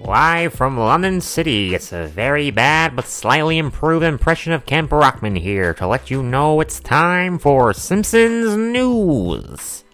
Live 0.00 0.54
from 0.54 0.78
London 0.78 1.20
City, 1.20 1.74
it's 1.74 1.92
a 1.92 2.06
very 2.06 2.50
bad 2.50 2.96
but 2.96 3.04
slightly 3.06 3.58
improved 3.58 4.02
impression 4.04 4.52
of 4.52 4.64
Kent 4.64 4.88
Brockman 4.88 5.36
here 5.36 5.74
to 5.74 5.86
let 5.86 6.10
you 6.10 6.22
know 6.22 6.60
it's 6.60 6.80
time 6.80 7.38
for 7.38 7.74
Simpsons 7.74 8.56
News. 8.56 9.84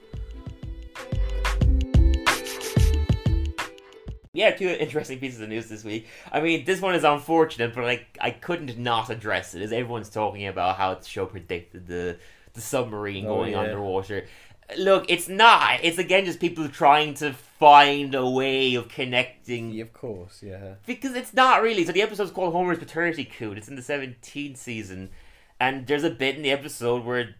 Yeah, 4.32 4.50
two 4.50 4.68
interesting 4.68 5.18
pieces 5.18 5.40
of 5.40 5.48
news 5.48 5.66
this 5.68 5.82
week. 5.82 6.06
I 6.30 6.40
mean, 6.40 6.64
this 6.64 6.80
one 6.80 6.94
is 6.94 7.04
unfortunate, 7.04 7.74
but 7.74 7.84
like 7.84 8.06
I 8.20 8.30
couldn't 8.30 8.78
not 8.78 9.10
address 9.10 9.54
it. 9.54 9.62
As 9.62 9.72
everyone's 9.72 10.10
talking 10.10 10.46
about 10.46 10.76
how 10.76 10.94
the 10.94 11.04
show 11.04 11.26
predicted 11.26 11.86
the 11.88 12.18
the 12.52 12.60
submarine 12.62 13.26
Oh, 13.26 13.36
going 13.36 13.52
yeah. 13.52 13.60
underwater. 13.60 14.26
Look, 14.78 15.04
it's 15.08 15.28
not. 15.28 15.80
It's 15.82 15.98
again 15.98 16.24
just 16.24 16.40
people 16.40 16.68
trying 16.68 17.14
to 17.14 17.32
find 17.32 18.14
a 18.14 18.28
way 18.28 18.74
of 18.74 18.88
connecting 18.88 19.70
Yeah, 19.70 19.82
of 19.84 19.92
course, 19.92 20.42
yeah. 20.42 20.74
because 20.86 21.14
it's 21.14 21.32
not 21.32 21.62
really. 21.62 21.84
So 21.84 21.92
the 21.92 22.02
episode's 22.02 22.30
called 22.32 22.52
Homer's 22.52 22.78
Paternity 22.78 23.24
Coot. 23.24 23.58
It's 23.58 23.68
in 23.68 23.76
the 23.76 23.82
17th 23.82 24.56
season, 24.56 25.10
and 25.60 25.86
there's 25.86 26.04
a 26.04 26.10
bit 26.10 26.36
in 26.36 26.42
the 26.42 26.50
episode 26.50 27.04
where 27.04 27.36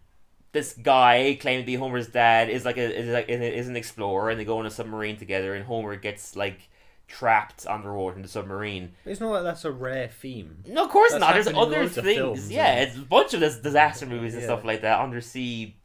this 0.53 0.73
guy 0.73 1.37
claiming 1.41 1.63
to 1.65 1.67
be 1.67 1.75
Homer's 1.75 2.09
dad 2.09 2.49
is 2.49 2.65
like 2.65 2.79
a 2.79 2.99
is 2.99 3.09
like 3.09 3.29
is 3.29 3.69
an 3.69 3.77
explorer, 3.77 4.31
and 4.31 4.39
they 4.41 4.45
go 4.45 4.59
on 4.59 4.67
a 4.67 4.71
submarine 4.71 5.17
together, 5.17 5.55
and 5.55 5.65
Homer 5.67 5.97
gets 5.97 6.37
like 6.37 6.69
trapped 7.09 7.67
underwater 7.69 8.17
in 8.17 8.23
the 8.23 8.29
submarine. 8.29 8.93
It's 9.05 9.21
not 9.21 9.31
like 9.33 9.43
that's 9.45 9.65
a 9.65 9.71
rare 9.73 10.09
theme. 10.09 10.65
No, 10.67 10.85
of 10.85 10.91
course 10.91 11.11
That's 11.13 11.21
not. 11.21 11.35
There's 11.35 11.47
other 11.49 11.87
things. 11.89 12.17
films, 12.17 12.51
yeah, 12.51 12.77
it's 12.81 12.97
a 12.97 13.01
bunch 13.01 13.35
of 13.35 13.41
this 13.41 13.59
disaster 13.59 14.07
movies 14.07 14.33
and 14.35 14.43
Yeah. 14.43 14.47
stuff 14.49 14.65
like 14.65 14.81
that, 14.83 14.99
undersea 15.01 15.77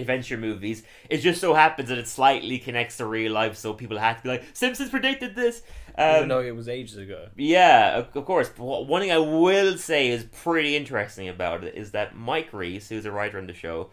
adventure 0.00 0.36
movies. 0.36 0.82
It 1.08 1.18
just 1.18 1.40
so 1.40 1.54
happens 1.54 1.88
that 1.88 1.98
it 1.98 2.08
slightly 2.08 2.58
connects 2.58 2.96
to 2.98 3.06
real 3.06 3.32
life, 3.32 3.56
so 3.56 3.72
people 3.74 3.98
have 3.98 4.16
to 4.18 4.22
be 4.22 4.28
like, 4.30 4.44
Simpsons 4.52 4.90
predicted 4.90 5.34
this. 5.34 5.62
Even 5.98 6.22
Um, 6.22 6.28
though 6.28 6.40
it 6.40 6.54
was 6.56 6.68
ages 6.68 6.96
ago. 6.96 7.28
yeah, 7.36 7.98
of, 7.98 8.16
of 8.16 8.24
course. 8.24 8.48
But 8.48 8.86
one 8.86 9.02
thing 9.02 9.12
I 9.12 9.18
will 9.18 9.76
say 9.76 10.08
is 10.08 10.24
pretty 10.24 10.76
interesting 10.76 11.28
about 11.28 11.64
it 11.64 11.74
is 11.74 11.90
that 11.92 12.16
Mike 12.16 12.52
Reiss, 12.52 12.88
who's 12.88 13.04
a 13.06 13.10
writer 13.12 13.38
on 13.38 13.46
the 13.46 13.54
show, 13.54 13.90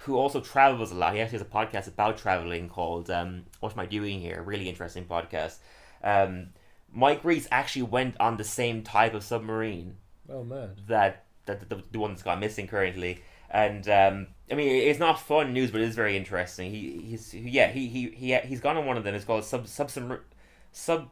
who 0.00 0.16
also 0.16 0.40
travels 0.40 0.92
a 0.92 0.94
lot, 0.94 1.14
he 1.14 1.20
actually 1.20 1.38
has 1.38 1.46
a 1.46 1.50
podcast 1.50 1.88
about 1.88 2.18
traveling 2.18 2.68
called 2.68 3.10
um, 3.10 3.46
"What 3.60 3.72
Am 3.72 3.80
I 3.80 3.86
Doing 3.86 4.20
Here?" 4.20 4.40
Really 4.42 4.68
interesting 4.68 5.04
podcast. 5.06 5.56
Um, 6.04 6.50
Mike 6.92 7.24
Reiss 7.24 7.48
actually 7.50 7.82
went 7.82 8.14
on 8.20 8.36
the 8.36 8.44
same 8.44 8.82
type 8.82 9.12
of 9.14 9.24
submarine 9.24 9.96
Oh 10.30 10.44
man. 10.44 10.76
that 10.86 11.24
that 11.46 11.68
the, 11.68 11.82
the 11.90 11.98
one 11.98 12.12
that's 12.12 12.22
gone 12.22 12.38
missing 12.40 12.68
currently. 12.68 13.22
And 13.50 13.88
um, 13.88 14.26
I 14.50 14.54
mean, 14.54 14.68
it's 14.68 14.98
not 14.98 15.20
fun 15.20 15.52
news, 15.52 15.70
but 15.70 15.80
it 15.80 15.88
is 15.88 15.94
very 15.94 16.16
interesting. 16.16 16.70
He 16.70 17.02
he's 17.04 17.34
yeah 17.34 17.68
he 17.68 17.88
he 17.88 18.10
he 18.10 18.36
he's 18.36 18.60
gone 18.60 18.76
on 18.76 18.86
one 18.86 18.96
of 18.96 19.04
them. 19.04 19.14
It's 19.14 19.24
called 19.24 19.44
sub 19.44 19.66
sub 19.66 19.90
sub 20.72 21.08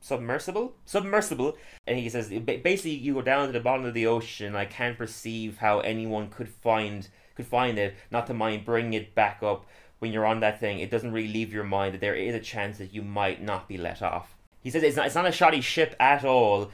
submersible 0.00 0.74
submersible, 0.84 1.56
and 1.86 1.98
he 1.98 2.08
says 2.10 2.28
basically 2.28 2.92
you 2.92 3.14
go 3.14 3.22
down 3.22 3.46
to 3.46 3.52
the 3.52 3.60
bottom 3.60 3.86
of 3.86 3.94
the 3.94 4.06
ocean. 4.06 4.54
I 4.54 4.66
can't 4.66 4.98
perceive 4.98 5.58
how 5.58 5.80
anyone 5.80 6.28
could 6.28 6.48
find 6.48 7.08
could 7.34 7.46
find 7.46 7.78
it. 7.78 7.94
Not 8.10 8.26
to 8.26 8.34
mind 8.34 8.64
bringing 8.64 8.92
it 8.92 9.14
back 9.14 9.42
up 9.42 9.66
when 9.98 10.12
you're 10.12 10.26
on 10.26 10.40
that 10.40 10.60
thing. 10.60 10.80
It 10.80 10.90
doesn't 10.90 11.12
really 11.12 11.32
leave 11.32 11.52
your 11.52 11.64
mind 11.64 11.94
that 11.94 12.00
there 12.00 12.14
is 12.14 12.34
a 12.34 12.40
chance 12.40 12.78
that 12.78 12.92
you 12.92 13.02
might 13.02 13.42
not 13.42 13.66
be 13.68 13.78
let 13.78 14.02
off. 14.02 14.36
He 14.62 14.70
says 14.70 14.82
it's 14.82 14.96
not 14.96 15.06
it's 15.06 15.14
not 15.14 15.26
a 15.26 15.32
shoddy 15.32 15.62
ship 15.62 15.96
at 15.98 16.24
all. 16.24 16.70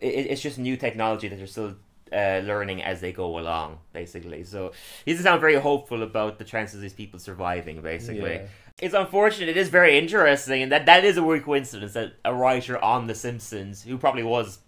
It, 0.00 0.26
it's 0.30 0.42
just 0.42 0.58
new 0.58 0.76
technology 0.76 1.26
that 1.26 1.36
they're 1.36 1.46
still 1.48 1.74
uh, 2.12 2.40
learning 2.44 2.82
as 2.82 3.00
they 3.00 3.12
go 3.12 3.38
along, 3.38 3.78
basically. 3.92 4.44
So 4.44 4.72
he 5.04 5.12
doesn't 5.12 5.24
sound 5.24 5.40
very 5.40 5.56
hopeful 5.56 6.02
about 6.02 6.38
the 6.38 6.44
chances 6.44 6.76
of 6.76 6.82
these 6.82 6.92
people 6.92 7.18
surviving, 7.18 7.80
basically. 7.80 8.34
Yeah. 8.34 8.46
It's 8.80 8.94
unfortunate. 8.94 9.48
It 9.48 9.56
is 9.56 9.68
very 9.68 9.98
interesting, 9.98 10.62
and 10.62 10.70
that, 10.70 10.86
that 10.86 11.04
is 11.04 11.16
a 11.16 11.22
weird 11.22 11.44
coincidence 11.44 11.94
that 11.94 12.14
a 12.24 12.32
writer 12.32 12.82
on 12.82 13.08
The 13.08 13.14
Simpsons, 13.14 13.82
who 13.82 13.98
probably 13.98 14.22
was 14.22 14.60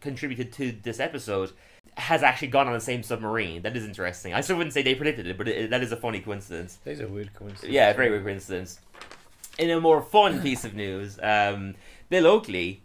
contributed 0.00 0.52
to 0.54 0.72
this 0.82 1.00
episode, 1.00 1.52
has 1.96 2.24
actually 2.24 2.48
gone 2.48 2.66
on 2.66 2.72
the 2.72 2.80
same 2.80 3.02
submarine. 3.02 3.62
That 3.62 3.76
is 3.76 3.84
interesting. 3.84 4.34
I 4.34 4.40
still 4.40 4.56
wouldn't 4.56 4.74
say 4.74 4.82
they 4.82 4.96
predicted 4.96 5.28
it, 5.28 5.38
but 5.38 5.46
it, 5.46 5.70
that 5.70 5.82
is 5.82 5.92
a 5.92 5.96
funny 5.96 6.20
coincidence. 6.20 6.78
These 6.84 7.00
are 7.00 7.06
weird 7.06 7.32
coincidences. 7.34 7.70
Yeah, 7.70 7.92
very 7.92 8.10
weird 8.10 8.24
coincidence. 8.24 8.80
In 9.58 9.70
a 9.70 9.80
more 9.80 10.02
fun 10.02 10.42
piece 10.42 10.64
of 10.64 10.74
news, 10.74 11.18
um, 11.22 11.76
Bill 12.08 12.26
Oakley, 12.26 12.82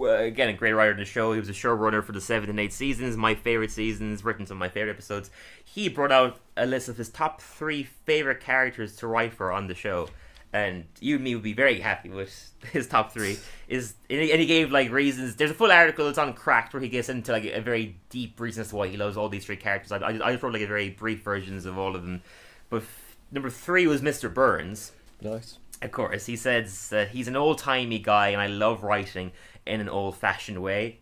again 0.00 0.48
a 0.48 0.52
great 0.52 0.72
writer 0.72 0.92
in 0.92 0.98
the 0.98 1.04
show. 1.04 1.32
He 1.32 1.40
was 1.40 1.48
a 1.48 1.52
showrunner 1.52 2.02
for 2.02 2.12
the 2.12 2.20
seventh 2.20 2.50
and 2.50 2.60
eighth 2.60 2.74
seasons, 2.74 3.16
my 3.16 3.34
favorite 3.34 3.70
seasons, 3.70 4.24
written 4.24 4.46
some 4.46 4.56
of 4.56 4.60
my 4.60 4.68
favorite 4.68 4.92
episodes. 4.92 5.30
He 5.64 5.88
brought 5.88 6.12
out 6.12 6.40
a 6.56 6.66
list 6.66 6.88
of 6.88 6.96
his 6.96 7.08
top 7.08 7.40
three 7.40 7.82
favorite 7.82 8.40
characters 8.40 8.96
to 8.96 9.06
write 9.06 9.32
for 9.32 9.52
on 9.52 9.66
the 9.66 9.74
show, 9.74 10.08
and 10.52 10.84
you 11.00 11.16
and 11.16 11.24
me 11.24 11.34
would 11.34 11.44
be 11.44 11.52
very 11.52 11.80
happy 11.80 12.08
with 12.08 12.52
his 12.72 12.86
top 12.86 13.12
three. 13.12 13.38
Is 13.68 13.94
and 14.10 14.20
he 14.20 14.46
gave 14.46 14.70
like 14.70 14.90
reasons. 14.90 15.36
There's 15.36 15.50
a 15.50 15.54
full 15.54 15.72
article. 15.72 16.08
It's 16.08 16.18
on 16.18 16.34
Cracked 16.34 16.72
where 16.72 16.82
he 16.82 16.88
gets 16.88 17.08
into 17.08 17.32
like 17.32 17.44
a 17.44 17.60
very 17.60 17.96
deep 18.10 18.38
reason 18.40 18.62
as 18.62 18.70
to 18.70 18.76
why 18.76 18.88
he 18.88 18.96
loves 18.96 19.16
all 19.16 19.28
these 19.28 19.44
three 19.44 19.56
characters. 19.56 19.92
I, 19.92 19.98
I, 20.06 20.32
just 20.32 20.42
wrote 20.42 20.52
like 20.52 20.62
a 20.62 20.66
very 20.66 20.90
brief 20.90 21.22
versions 21.22 21.66
of 21.66 21.78
all 21.78 21.94
of 21.96 22.02
them. 22.02 22.22
But 22.70 22.82
f- 22.82 23.16
number 23.30 23.50
three 23.50 23.86
was 23.86 24.02
Mr. 24.02 24.32
Burns. 24.32 24.92
Nice. 25.20 25.58
Of 25.82 25.90
course, 25.90 26.26
he 26.26 26.36
says 26.36 26.90
that 26.90 27.08
he's 27.08 27.26
an 27.26 27.34
old 27.34 27.58
timey 27.58 27.98
guy 27.98 28.28
and 28.28 28.40
I 28.40 28.46
love 28.46 28.84
writing 28.84 29.32
in 29.66 29.80
an 29.80 29.88
old 29.88 30.16
fashioned 30.16 30.62
way. 30.62 30.98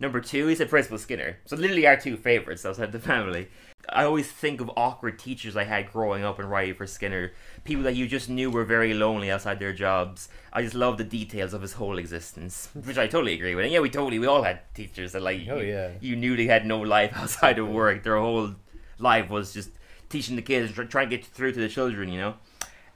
Number 0.00 0.20
two, 0.20 0.46
he 0.46 0.54
said 0.54 0.68
Principal 0.70 0.98
Skinner. 0.98 1.38
So 1.44 1.56
literally 1.56 1.86
our 1.86 1.96
two 1.96 2.16
favorites 2.16 2.64
outside 2.64 2.92
the 2.92 3.00
family. 3.00 3.48
I 3.88 4.04
always 4.04 4.30
think 4.30 4.60
of 4.60 4.70
awkward 4.76 5.18
teachers 5.18 5.56
I 5.56 5.64
had 5.64 5.90
growing 5.90 6.22
up 6.22 6.38
and 6.38 6.48
writing 6.50 6.74
for 6.74 6.86
Skinner. 6.86 7.32
People 7.64 7.82
that 7.84 7.96
you 7.96 8.06
just 8.06 8.28
knew 8.28 8.50
were 8.50 8.64
very 8.64 8.94
lonely 8.94 9.30
outside 9.30 9.58
their 9.58 9.72
jobs. 9.72 10.28
I 10.52 10.62
just 10.62 10.74
love 10.74 10.98
the 10.98 11.04
details 11.04 11.52
of 11.54 11.62
his 11.62 11.72
whole 11.72 11.98
existence, 11.98 12.68
which 12.84 12.98
I 12.98 13.06
totally 13.08 13.32
agree 13.34 13.54
with. 13.54 13.64
And 13.64 13.72
yeah, 13.72 13.80
we 13.80 13.90
totally, 13.90 14.18
we 14.18 14.26
all 14.26 14.42
had 14.42 14.60
teachers 14.74 15.12
that 15.12 15.22
like, 15.22 15.40
Oh, 15.50 15.58
you, 15.58 15.68
yeah. 15.72 15.90
you 16.00 16.16
knew 16.16 16.36
they 16.36 16.46
had 16.46 16.64
no 16.66 16.78
life 16.80 17.12
outside 17.16 17.58
of 17.58 17.68
work. 17.68 18.04
Their 18.04 18.18
whole 18.18 18.54
life 18.98 19.30
was 19.30 19.52
just 19.52 19.70
teaching 20.08 20.36
the 20.36 20.42
kids, 20.42 20.72
try, 20.72 20.84
trying 20.84 21.10
to 21.10 21.16
get 21.16 21.26
through 21.26 21.52
to 21.52 21.60
the 21.60 21.68
children, 21.68 22.10
you 22.12 22.20
know. 22.20 22.34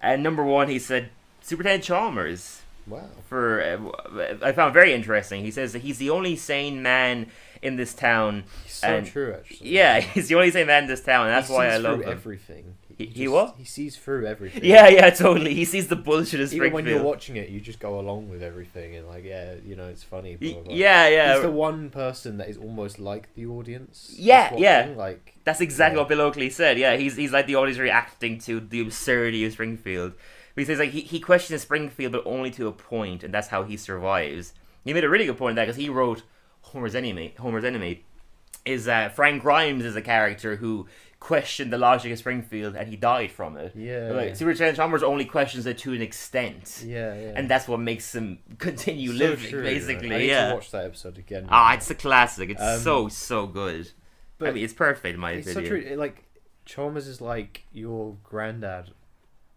And 0.01 0.23
number 0.23 0.45
one, 0.45 0.69
he 0.69 0.79
said 0.79 1.11
Superintendent 1.41 1.85
Chalmers 1.85 2.62
Wow. 2.87 3.09
for 3.29 3.63
uh, 3.63 4.35
I 4.43 4.53
found 4.53 4.75
very 4.75 4.93
interesting. 4.93 5.45
He 5.45 5.51
says 5.51 5.73
that 5.73 5.81
he's 5.83 5.99
the 5.99 6.11
only 6.11 6.37
sane 6.37 6.83
man 6.83 7.29
in 7.63 7.77
this 7.77 7.95
town. 7.95 8.45
So 8.67 8.89
and- 8.89 9.07
true, 9.07 9.35
actually. 9.35 9.71
Yeah, 9.71 10.01
he's 10.15 10.29
the 10.29 10.35
only 10.35 10.51
sane 10.51 10.67
man 10.67 10.85
in 10.85 10.89
this 10.89 11.03
town, 11.03 11.27
and 11.27 11.35
that's 11.35 11.49
why 11.49 11.69
I 11.69 11.77
love 11.77 12.01
him. 12.03 12.09
everything. 12.09 12.75
He- 12.99 13.07
he 13.07 13.23
just- 13.25 13.33
what? 13.33 13.55
He 13.57 13.65
sees 13.65 13.97
through 13.97 14.27
everything. 14.27 14.65
Yeah, 14.65 14.89
yeah, 14.89 15.11
totally. 15.25 15.55
He 15.55 15.65
sees 15.65 15.87
the 15.89 15.97
bullshit 15.97 16.41
of 16.41 16.53
Even 16.53 16.73
when 16.73 16.85
you're 16.87 17.03
watching 17.03 17.37
it, 17.37 17.49
you 17.49 17.61
just 17.61 17.79
go 17.81 17.99
along 18.01 18.29
with 18.29 18.43
everything 18.43 18.97
and 18.97 19.07
like, 19.09 19.25
yeah, 19.25 19.55
you 19.65 19.77
know, 19.77 19.87
it's 19.89 20.03
funny. 20.03 20.37
Blah, 20.37 20.53
blah, 20.55 20.63
blah. 20.63 20.75
yeah, 20.75 21.09
yeah. 21.09 21.33
He's 21.35 21.43
the 21.43 21.51
one 21.51 21.89
person 21.91 22.37
that 22.39 22.49
is 22.49 22.57
almost 22.59 22.99
like 22.99 23.33
the 23.35 23.47
audience. 23.47 24.13
Yeah, 24.19 24.55
yeah. 24.57 24.93
Like, 24.97 25.35
That's 25.45 25.61
exactly 25.61 25.97
Yeah. 25.97 26.01
what 26.03 26.09
Bill 26.09 26.21
Oakley 26.21 26.51
said. 26.51 26.79
Yeah, 26.79 26.97
he's 26.97 27.17
he's 27.17 27.33
like 27.33 27.47
the 27.47 27.55
audience 27.57 27.79
reacting 27.79 28.39
to 28.41 28.61
the 28.61 28.81
absurdity 28.81 29.45
of 29.47 29.53
Springfield. 29.53 30.13
He 30.57 30.65
says 30.65 30.79
like 30.79 30.91
he, 30.91 31.01
he 31.01 31.19
questions 31.21 31.63
Springfield, 31.63 32.13
but 32.13 32.27
only 32.27 32.51
to 32.53 32.69
a 32.69 32.73
point, 32.73 33.23
and 33.25 33.33
that's 33.33 33.49
how 33.49 33.63
he 33.65 33.77
survives. 33.77 34.53
He 34.85 34.93
made 34.93 35.05
a 35.05 35.09
really 35.09 35.27
good 35.27 35.39
point 35.39 35.57
there 35.57 35.65
because 35.65 35.77
he 35.77 35.89
wrote 35.89 36.23
Homer's 36.63 36.95
enemy. 36.95 37.35
Homer's 37.39 37.65
enemy 37.65 38.05
is 38.65 38.85
that 38.85 39.15
Frank 39.17 39.43
Grimes 39.43 39.85
is 39.85 39.97
a 39.97 40.03
character 40.03 40.57
who 40.57 40.87
questioned 41.19 41.73
the 41.73 41.79
logic 41.79 42.11
of 42.13 42.19
Springfield, 42.19 42.75
and 42.77 42.89
he 42.89 42.97
died 42.97 43.31
from 43.31 43.57
it. 43.57 43.73
Yeah. 43.77 44.11
like 44.13 44.37
Superintendent 44.37 44.77
Chalmers 44.77 45.03
only 45.05 45.25
questions 45.25 45.67
it 45.67 45.79
to 45.79 45.93
an 45.93 46.03
extent, 46.03 46.83
yeah, 46.85 47.15
yeah. 47.15 47.33
and 47.37 47.49
that's 47.49 47.67
what 47.69 47.79
makes 47.81 48.15
him 48.15 48.41
continue 48.59 49.13
So 49.13 49.19
living. 49.25 49.51
true. 49.51 49.63
Basically, 49.63 50.13
I 50.15 50.19
need 50.19 50.29
yeah. 50.29 50.49
to 50.49 50.55
watch 50.55 50.71
that 50.73 50.85
episode 50.85 51.19
again. 51.19 51.47
Ah, 51.49 51.75
it's 51.75 51.91
a 51.91 51.95
classic. 51.95 52.51
It's 52.51 52.61
Um, 52.63 52.81
so 52.81 53.09
so 53.09 53.47
good. 53.47 53.91
I 54.41 54.51
mean, 54.51 54.65
it's 54.65 54.73
perfect 54.73 55.15
in 55.15 55.21
my 55.21 55.33
it's 55.33 55.49
opinion. 55.49 55.65
so 55.65 55.81
true. 55.81 55.93
It, 55.93 55.99
like 55.99 56.25
Chalmers 56.65 57.07
is 57.07 57.21
like 57.21 57.65
your 57.73 58.17
granddad 58.25 58.91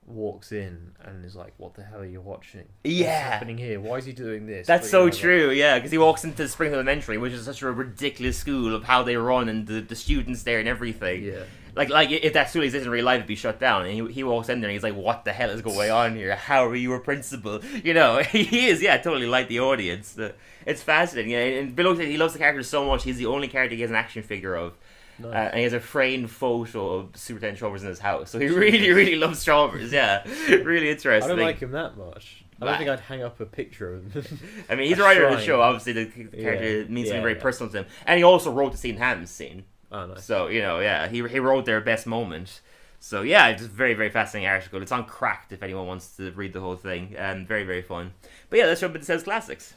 walks 0.08 0.52
in 0.52 0.92
and 1.04 1.26
is 1.26 1.36
like, 1.36 1.54
"What 1.58 1.74
the 1.74 1.84
hell 1.84 2.00
are 2.02 2.06
you 2.06 2.22
watching? 2.22 2.66
What's 2.84 2.96
Yeah. 2.96 3.20
happening 3.32 3.58
here? 3.58 3.80
Why 3.80 3.96
is 3.98 4.06
he 4.06 4.14
doing 4.14 4.46
this?" 4.46 4.68
That's 4.68 4.86
But, 4.86 4.90
so 4.92 5.00
know, 5.00 5.06
like- 5.06 5.14
true, 5.16 5.52
yeah, 5.52 5.78
because 5.78 5.92
he 5.92 5.98
walks 5.98 6.24
into 6.24 6.48
Springfield 6.48 6.80
Elementary, 6.80 7.18
which 7.18 7.34
is 7.34 7.46
such 7.46 7.62
a 7.62 7.72
ridiculous 7.72 8.38
school 8.38 8.76
of 8.76 8.84
how 8.84 9.04
they 9.04 9.16
run 9.18 9.50
and 9.50 9.66
the, 9.68 9.82
the 9.82 9.96
students 9.96 10.44
there 10.44 10.60
and 10.60 10.68
everything. 10.68 11.24
Yeah. 11.24 11.44
Like, 11.76 11.90
like 11.90 12.10
if 12.10 12.32
that 12.34 12.50
school 12.50 12.62
exists 12.64 12.86
in 12.86 12.92
real 12.92 13.04
life, 13.04 13.16
it'd 13.18 13.28
be 13.28 13.36
shut 13.36 13.60
down. 13.60 13.86
And 13.86 13.92
he, 13.92 14.14
he 14.14 14.24
walks 14.24 14.48
in 14.48 14.62
there 14.62 14.70
and 14.70 14.74
he's 14.76 14.84
like, 14.84 14.96
"What 14.96 15.26
the 15.26 15.34
hell 15.34 15.50
is 15.50 15.62
going 15.62 15.92
on 15.92 16.16
here? 16.16 16.34
How 16.36 16.66
are 16.68 16.76
you 16.76 16.94
a 16.94 17.00
principal?" 17.00 17.62
You 17.84 17.94
know, 17.94 18.20
he 18.24 18.68
is, 18.68 18.82
yeah, 18.82 18.98
totally 18.98 19.28
like 19.28 19.50
the 19.50 19.60
audience. 19.60 20.18
It's 20.66 20.82
fascinating. 20.82 21.32
Yeah, 21.32 21.40
and 21.40 21.76
Bill 21.76 21.96
he 21.96 22.18
loves 22.18 22.34
the 22.34 22.40
character 22.40 22.64
so 22.64 22.86
much. 22.86 23.04
He's 23.04 23.18
the 23.18 23.26
only 23.26 23.48
character 23.50 23.76
he 23.76 23.82
has 23.82 23.90
an 23.92 23.98
action 23.98 24.24
figure 24.24 24.56
of. 24.56 24.74
Nice. 25.20 25.34
Uh, 25.34 25.38
and 25.38 25.58
he 25.58 25.64
has 25.64 25.74
a 25.74 25.80
framed 25.80 26.30
photo 26.30 26.94
of 26.96 27.16
Superintendent 27.16 27.60
Chalmers 27.60 27.84
in 27.84 27.90
his 27.90 28.00
house. 28.00 28.30
So 28.30 28.40
he 28.40 28.48
really, 28.48 28.92
really 28.92 29.16
loves 29.16 29.44
Chalmers. 29.44 29.92
Yeah, 29.92 30.24
really 30.50 30.90
interesting. 30.90 31.32
I 31.32 31.36
don't 31.36 31.46
like 31.46 31.60
him 31.60 31.72
that 31.72 31.98
much. 31.98 32.44
I 32.62 32.66
don't 32.66 32.78
think 32.78 32.90
I'd 32.90 33.02
hang 33.02 33.22
up 33.24 33.40
a 33.40 33.46
picture 33.46 33.94
of 33.94 34.14
him. 34.14 34.40
I 34.70 34.76
mean, 34.76 34.88
he's 34.88 35.00
A 35.00 35.04
writer 35.04 35.26
of 35.26 35.38
the 35.38 35.44
show. 35.44 35.62
Obviously, 35.62 35.94
the 35.94 36.06
character 36.06 36.82
Yeah. 36.82 36.88
means 36.88 37.08
something 37.08 37.22
very 37.22 37.36
yeah. 37.36 37.42
personal 37.42 37.72
to 37.72 37.80
him, 37.80 37.86
and 38.06 38.18
he 38.18 38.24
also 38.24 38.52
wrote 38.52 38.72
the 38.72 38.78
Steamed 38.78 39.00
Hams 39.00 39.30
scene. 39.30 39.64
oh, 39.92 40.06
nice. 40.08 40.24
So 40.24 40.48
you 40.48 40.62
know, 40.62 40.80
yeah, 40.80 41.08
he 41.08 41.26
he 41.28 41.40
wrote 41.40 41.66
their 41.66 41.82
best 41.82 42.08
moment. 42.08 42.62
So 43.00 43.22
yeah, 43.22 43.48
it's 43.50 43.62
a 43.64 43.68
very 43.68 43.94
very 43.94 44.10
fascinating 44.10 44.50
article. 44.50 44.82
It's 44.82 44.92
on 44.92 45.06
Cracked 45.06 45.52
if 45.52 45.64
anyone 45.64 45.86
wants 45.86 46.16
to 46.18 46.32
read 46.32 46.54
the 46.54 46.62
whole 46.62 46.76
thing. 46.78 47.16
Um, 47.18 47.46
very 47.46 47.64
very 47.64 47.82
fun. 47.82 48.14
But 48.50 48.60
yeah, 48.60 48.66
let's 48.66 48.82
jump 48.82 48.96
into 48.96 49.06
Seb's 49.06 49.24
Classics. 49.24 49.74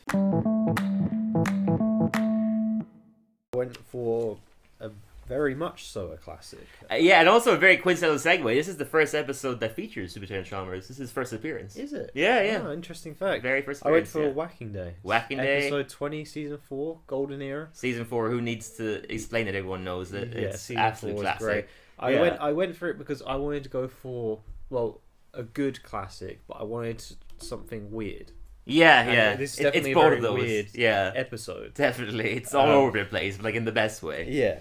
went 3.54 3.76
for 3.76 4.38
a 4.80 4.88
very 5.28 5.54
much 5.54 5.86
so 5.88 6.08
a 6.12 6.16
classic. 6.16 6.66
Uh, 6.90 6.94
yeah, 6.96 7.20
and 7.20 7.28
also 7.28 7.54
a 7.54 7.56
very 7.56 7.76
coincidental 7.76 8.18
segue. 8.18 8.54
This 8.54 8.68
is 8.68 8.76
the 8.78 8.84
first 8.84 9.14
episode 9.14 9.60
that 9.60 9.74
features 9.76 10.12
Superintendent 10.12 10.46
Chalmers. 10.48 10.88
This 10.88 10.96
is 10.96 10.96
his 10.98 11.10
first 11.12 11.32
appearance. 11.32 11.76
Is 11.76 11.92
it? 11.92 12.10
Yeah, 12.14 12.42
yeah. 12.42 12.62
Oh, 12.66 12.72
interesting 12.72 13.14
fact. 13.14 13.42
Very 13.42 13.62
first 13.62 13.84
I 13.86 13.90
went 13.90 14.08
for 14.08 14.22
yeah. 14.24 14.30
Whacking 14.30 14.72
Day. 14.72 14.94
Whacking 15.02 15.38
Day. 15.38 15.66
Episode 15.66 15.88
20, 15.88 16.24
season 16.24 16.58
4, 16.68 16.98
Golden 17.06 17.42
Era. 17.42 17.68
Season 17.72 18.04
four. 18.04 18.30
Who 18.30 18.40
needs 18.40 18.70
to 18.78 19.12
explain 19.12 19.46
it? 19.48 19.54
Everyone 19.54 19.84
knows 19.84 20.12
it. 20.12 20.32
Yeah, 20.34 20.40
it's 20.48 20.60
season 20.62 20.78
absolute 20.82 21.14
four 21.14 21.22
classic. 21.22 21.40
great. 21.46 21.64
I 21.98 22.10
Yeah. 22.10 22.20
went 22.20 22.40
I 22.40 22.52
went 22.52 22.76
for 22.76 22.88
it 22.88 22.96
because 22.98 23.22
I 23.22 23.34
wanted 23.36 23.64
to 23.64 23.68
go 23.68 23.88
for 23.88 24.40
well 24.70 25.00
a 25.34 25.42
good 25.42 25.82
classic, 25.82 26.40
but 26.48 26.54
I 26.60 26.62
wanted 26.64 27.02
something 27.38 27.90
weird. 27.90 28.32
Yeah, 28.64 29.00
And 29.00 29.12
yeah. 29.12 29.36
this 29.36 29.54
is 29.54 29.60
It- 29.60 29.62
definitely 29.64 29.90
it's 29.92 29.98
a 29.98 30.20
very 30.20 30.34
weird 30.42 30.66
Yeah, 30.74 31.12
episode. 31.14 31.72
definitely. 31.74 32.32
It's 32.36 32.54
all 32.54 32.66
Um, 32.68 32.74
over 32.86 32.98
the 32.98 33.04
place, 33.06 33.36
but 33.36 33.44
like 33.44 33.54
in 33.54 33.64
the 33.64 33.72
best 33.72 34.02
way. 34.02 34.26
Yeah. 34.28 34.58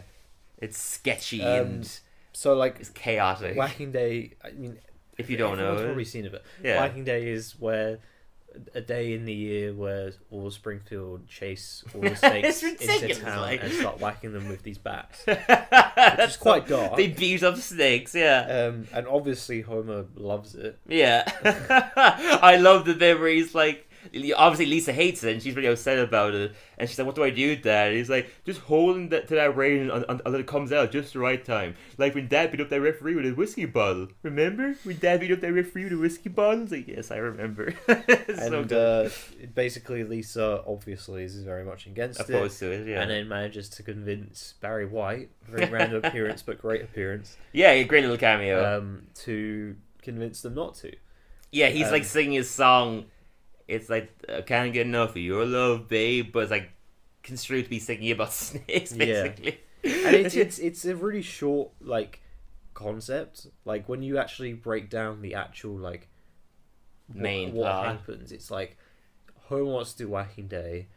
It's 0.60 0.78
sketchy 0.78 1.42
Um, 1.42 1.66
and 1.68 2.00
So 2.34 2.54
like 2.56 2.78
it's 2.80 2.90
chaotic. 2.90 3.58
Whacking 3.58 3.92
Day. 3.92 4.34
I 4.44 4.52
mean, 4.52 4.80
if 5.18 5.30
you 5.30 5.38
don't 5.38 5.58
know, 5.58 5.76
know, 5.76 5.84
probably 5.86 6.04
it. 6.04 6.08
seen 6.08 6.26
of 6.26 6.34
it. 6.34 6.44
Yeah. 6.64 6.80
Whacking 6.82 7.04
Day 7.04 7.30
is 7.30 7.60
where 7.60 8.00
a 8.74 8.82
day 8.82 9.14
in 9.14 9.26
the 9.26 9.34
year 9.34 9.72
where 9.74 10.14
all 10.32 10.50
Springfield 10.50 11.28
chase 11.28 11.84
all 11.94 12.02
the 12.02 12.16
snakes 12.16 12.64
into 12.64 13.14
town 13.16 13.42
like- 13.42 13.62
and 13.64 13.72
start 13.72 14.00
whacking 14.00 14.34
them 14.34 14.48
with 14.50 14.64
these 14.64 14.80
bats. 14.80 15.24
That's 15.26 16.32
is 16.34 16.38
quite 16.38 16.68
dark. 16.68 16.96
They 16.98 17.08
beat 17.08 17.44
up 17.44 17.58
snakes. 17.58 18.16
Yeah. 18.16 18.70
Um, 18.70 18.88
and 18.94 19.08
obviously 19.08 19.62
Homer 19.62 20.06
loves 20.16 20.56
it. 20.56 20.80
Yeah, 20.88 21.24
I 22.42 22.58
love 22.58 22.86
the 22.86 22.96
memories 22.96 23.54
like, 23.54 23.87
obviously 24.36 24.66
Lisa 24.66 24.94
hates 24.94 25.24
it 25.24 25.34
and 25.34 25.42
she's 25.42 25.56
really 25.56 25.68
upset 25.68 26.00
about 26.00 26.34
it, 26.36 26.54
and 26.78 26.90
she's 26.90 26.98
like, 26.98 27.06
"What 27.06 27.16
do 27.16 27.24
I 27.24 27.30
do 27.30 27.56
that?" 27.58 27.88
And 27.90 27.98
he's 27.98 28.10
like, 28.10 28.30
"Just 28.46 28.62
holding 28.62 29.10
that 29.10 29.28
to 29.30 29.36
that 29.36 29.58
un- 29.58 30.06
until 30.10 30.36
it 30.36 30.48
comes 30.48 30.72
out 30.72 30.92
just 30.92 31.14
the 31.14 31.20
right 31.20 31.44
time, 31.44 31.76
like 31.98 32.16
when 32.16 32.28
Dad 32.28 32.52
beat 32.52 32.62
up 32.62 32.70
that 32.70 32.82
referee 32.82 33.16
with 33.16 33.26
a 33.26 33.32
whiskey 33.32 33.66
bottle. 33.66 34.08
Remember 34.24 34.76
when 34.84 34.98
Dad 34.98 35.20
beat 35.20 35.32
up 35.32 35.42
that 35.42 35.52
referee 35.54 35.86
with 35.86 35.94
a 35.94 35.98
whiskey 35.98 36.30
bottle?" 36.30 36.64
It's 36.64 36.72
like, 36.72 36.88
"Yes, 36.88 37.12
I 37.12 37.18
remember." 37.18 37.74
So 38.48 38.60
and 38.60 38.74
uh, 38.74 39.10
basically 39.56 40.04
Lisa 40.04 40.64
obviously 40.68 41.24
is 41.24 41.42
very 41.44 41.64
much 41.64 41.86
against 41.88 42.20
it. 42.22 42.28
To 42.28 42.72
it, 42.72 42.88
yeah. 42.88 43.02
And 43.02 43.10
then 43.10 43.28
manages 43.28 43.70
to 43.70 43.84
convince 43.84 44.54
Barry 44.62 44.86
White, 44.86 45.30
very 45.48 45.70
random 45.70 46.02
appearance 46.04 46.42
but 46.42 46.60
great 46.60 46.82
appearance, 46.84 47.38
yeah, 47.54 47.72
a 47.72 47.84
great 47.84 48.02
little 48.04 48.18
cameo. 48.18 48.78
um, 48.78 49.08
to 49.26 49.76
convince 50.02 50.42
them 50.42 50.56
not 50.56 50.76
to. 50.76 50.94
yeah, 51.52 51.68
he's 51.70 51.92
like 51.92 52.04
um, 52.04 52.08
singing 52.08 52.34
his 52.34 52.50
song. 52.50 53.06
It's 53.68 53.90
like 53.90 54.10
I 54.30 54.42
can't 54.42 54.72
get 54.74 54.86
enough 54.88 55.12
of 55.12 55.18
your 55.18 55.46
love, 55.46 55.88
babe, 55.90 56.32
but 56.32 56.44
it's 56.44 56.52
like 56.52 56.72
construed 57.24 57.66
to 57.66 57.70
be 57.70 57.80
singing 57.80 58.12
about 58.12 58.32
snakes, 58.34 58.94
Yeah. 58.96 59.06
basically. 59.24 59.60
And 59.84 60.16
it's, 60.16 60.36
it's 60.44 60.60
it's 60.60 60.86
a 60.86 60.96
really 60.96 61.22
short 61.22 61.72
like 61.82 62.22
concept. 62.74 63.48
Like 63.66 63.88
when 63.90 64.02
you 64.04 64.18
actually 64.18 64.54
break 64.54 64.90
down 64.90 65.22
the 65.22 65.36
actual 65.36 65.76
like 65.76 66.08
Main 67.14 67.54
what, 67.54 67.64
plot. 67.64 67.86
happens, 67.88 68.32
it's 68.32 68.52
like 68.52 68.78
Homer 69.46 69.64
wants 69.66 69.94
to 69.94 70.00
do 70.00 70.10
Whacking 70.10 70.48
Day. 70.48 70.88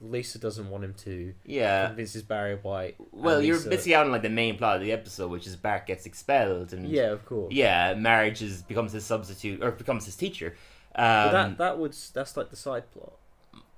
Lisa 0.00 0.38
doesn't 0.38 0.68
want 0.68 0.84
him 0.84 0.92
to. 0.94 1.32
yeah. 1.46 1.86
Convinces 1.86 2.22
Barry 2.22 2.54
White. 2.56 2.96
Well, 3.12 3.42
you're 3.42 3.64
missing 3.66 3.94
out 3.94 4.04
on 4.04 4.12
like 4.12 4.20
the 4.22 4.28
main 4.28 4.58
plot 4.58 4.76
of 4.76 4.82
the 4.82 4.92
episode, 4.92 5.30
which 5.30 5.46
is 5.46 5.56
Bart 5.56 5.86
gets 5.86 6.04
expelled, 6.04 6.72
and 6.74 6.86
Yeah, 6.88 7.12
of 7.12 7.24
course. 7.24 7.52
yeah, 7.54 7.94
Marge 7.94 8.42
is 8.42 8.62
becomes 8.62 8.92
his 8.92 9.04
substitute 9.06 9.62
or 9.62 9.70
becomes 9.72 10.04
his 10.04 10.14
teacher. 10.14 10.54
Um, 10.96 11.32
that 11.32 11.58
that 11.58 11.78
would 11.78 11.94
that's 12.14 12.36
like 12.36 12.50
the 12.50 12.56
side 12.56 12.90
plot. 12.92 13.12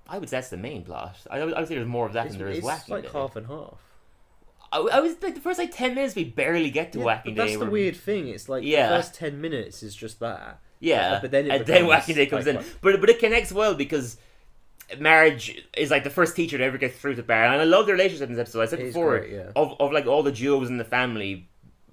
I 0.09 0.19
would 0.19 0.29
say 0.31 0.37
that's 0.39 0.49
the 0.51 0.57
main 0.57 0.85
plot. 0.85 1.17
I, 1.31 1.45
would- 1.45 1.53
I 1.55 1.59
would 1.61 1.69
say 1.69 1.75
there's 1.75 1.87
more 1.87 2.07
of 2.07 2.15
that 2.15 2.27
It's, 2.27 2.35
than 2.37 2.45
there 2.45 2.49
is 2.53 2.63
Whacking 2.65 2.81
it's 2.81 2.89
like 2.91 3.03
Day. 3.13 3.19
half 3.19 3.37
and 3.37 3.47
half. 3.47 3.75
I, 4.73 4.79
I 4.79 5.01
was 5.01 5.17
like 5.23 5.35
the 5.35 5.41
first 5.41 5.59
like 5.59 5.75
ten 5.75 5.95
minutes 5.95 6.15
we 6.15 6.25
barely 6.25 6.71
get 6.71 6.93
to 6.93 6.99
Yeah, 7.01 7.05
Whacking 7.05 7.35
but 7.35 7.43
that's 7.43 7.59
Day. 7.59 7.65
the 7.65 7.71
weird 7.71 7.97
thing. 7.97 8.29
It's 8.29 8.49
like 8.49 8.65
Yeah. 8.65 8.89
the 8.91 8.97
first 8.97 9.15
ten 9.15 9.41
minutes 9.41 9.83
is 9.83 9.95
just 9.95 10.21
that. 10.21 10.61
Yeah, 10.81 11.15
But- 11.15 11.23
but 11.23 11.31
then 11.33 11.51
and 11.51 11.67
then 11.67 11.87
Whacking 11.87 12.15
Day 12.15 12.27
comes 12.27 12.47
like, 12.47 12.57
in, 12.57 12.65
but 12.81 13.01
but 13.01 13.11
it 13.11 13.19
connects 13.19 13.53
well 13.53 13.75
because 13.75 14.17
Marge 14.99 15.63
is 15.77 15.91
like 15.91 16.05
the 16.05 16.11
first 16.11 16.35
teacher 16.35 16.57
to 16.57 16.65
ever 16.65 16.79
get 16.79 16.95
through 16.95 17.17
to 17.17 17.23
Bart, 17.23 17.53
and 17.53 17.61
I 17.61 17.65
love 17.65 17.85
the 17.87 17.93
relationship 17.93 18.29
in 18.31 18.35
this 18.37 18.41
episode. 18.41 18.63
I 18.63 18.67
said 18.67 18.81
It 18.81 18.85
before 18.87 19.19
great, 19.19 19.33
yeah. 19.33 19.51
of 19.57 19.79
of 19.81 19.93
like 19.93 20.07
all 20.07 20.23
the 20.23 20.33
duos 20.33 20.71
in 20.71 20.79
the 20.79 20.85
family, 20.85 21.49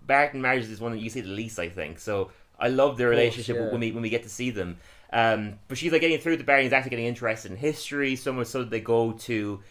Bart 0.06 0.34
and 0.34 0.42
Marge 0.42 0.64
is 0.64 0.80
one 0.80 0.94
that 0.94 1.00
you 1.02 1.10
see 1.10 1.20
the 1.22 1.28
least, 1.30 1.60
I 1.60 1.68
think. 1.68 2.00
So 2.00 2.32
I 2.58 2.70
love 2.70 2.98
their 2.98 3.08
course, 3.10 3.18
relationship 3.18 3.58
yeah. 3.58 3.72
when 3.72 3.82
we 3.82 3.92
when 3.92 4.02
we 4.04 4.10
get 4.10 4.24
to 4.24 4.30
see 4.30 4.50
them. 4.52 4.78
Um, 5.16 5.60
but 5.70 5.78
she's 5.78 5.94
like 5.94 6.02
getting 6.02 6.20
through 6.20 6.36
the 6.38 6.44
Barry. 6.44 6.64
He's 6.64 6.74
actually 6.74 6.90
getting 6.90 7.06
interested 7.06 7.50
in 7.50 7.58
history, 7.58 8.18
so 8.18 8.34
much 8.34 8.48
so 8.48 8.60
that 8.60 8.70
they 8.70 8.82
go 8.82 9.14
to 9.14 9.62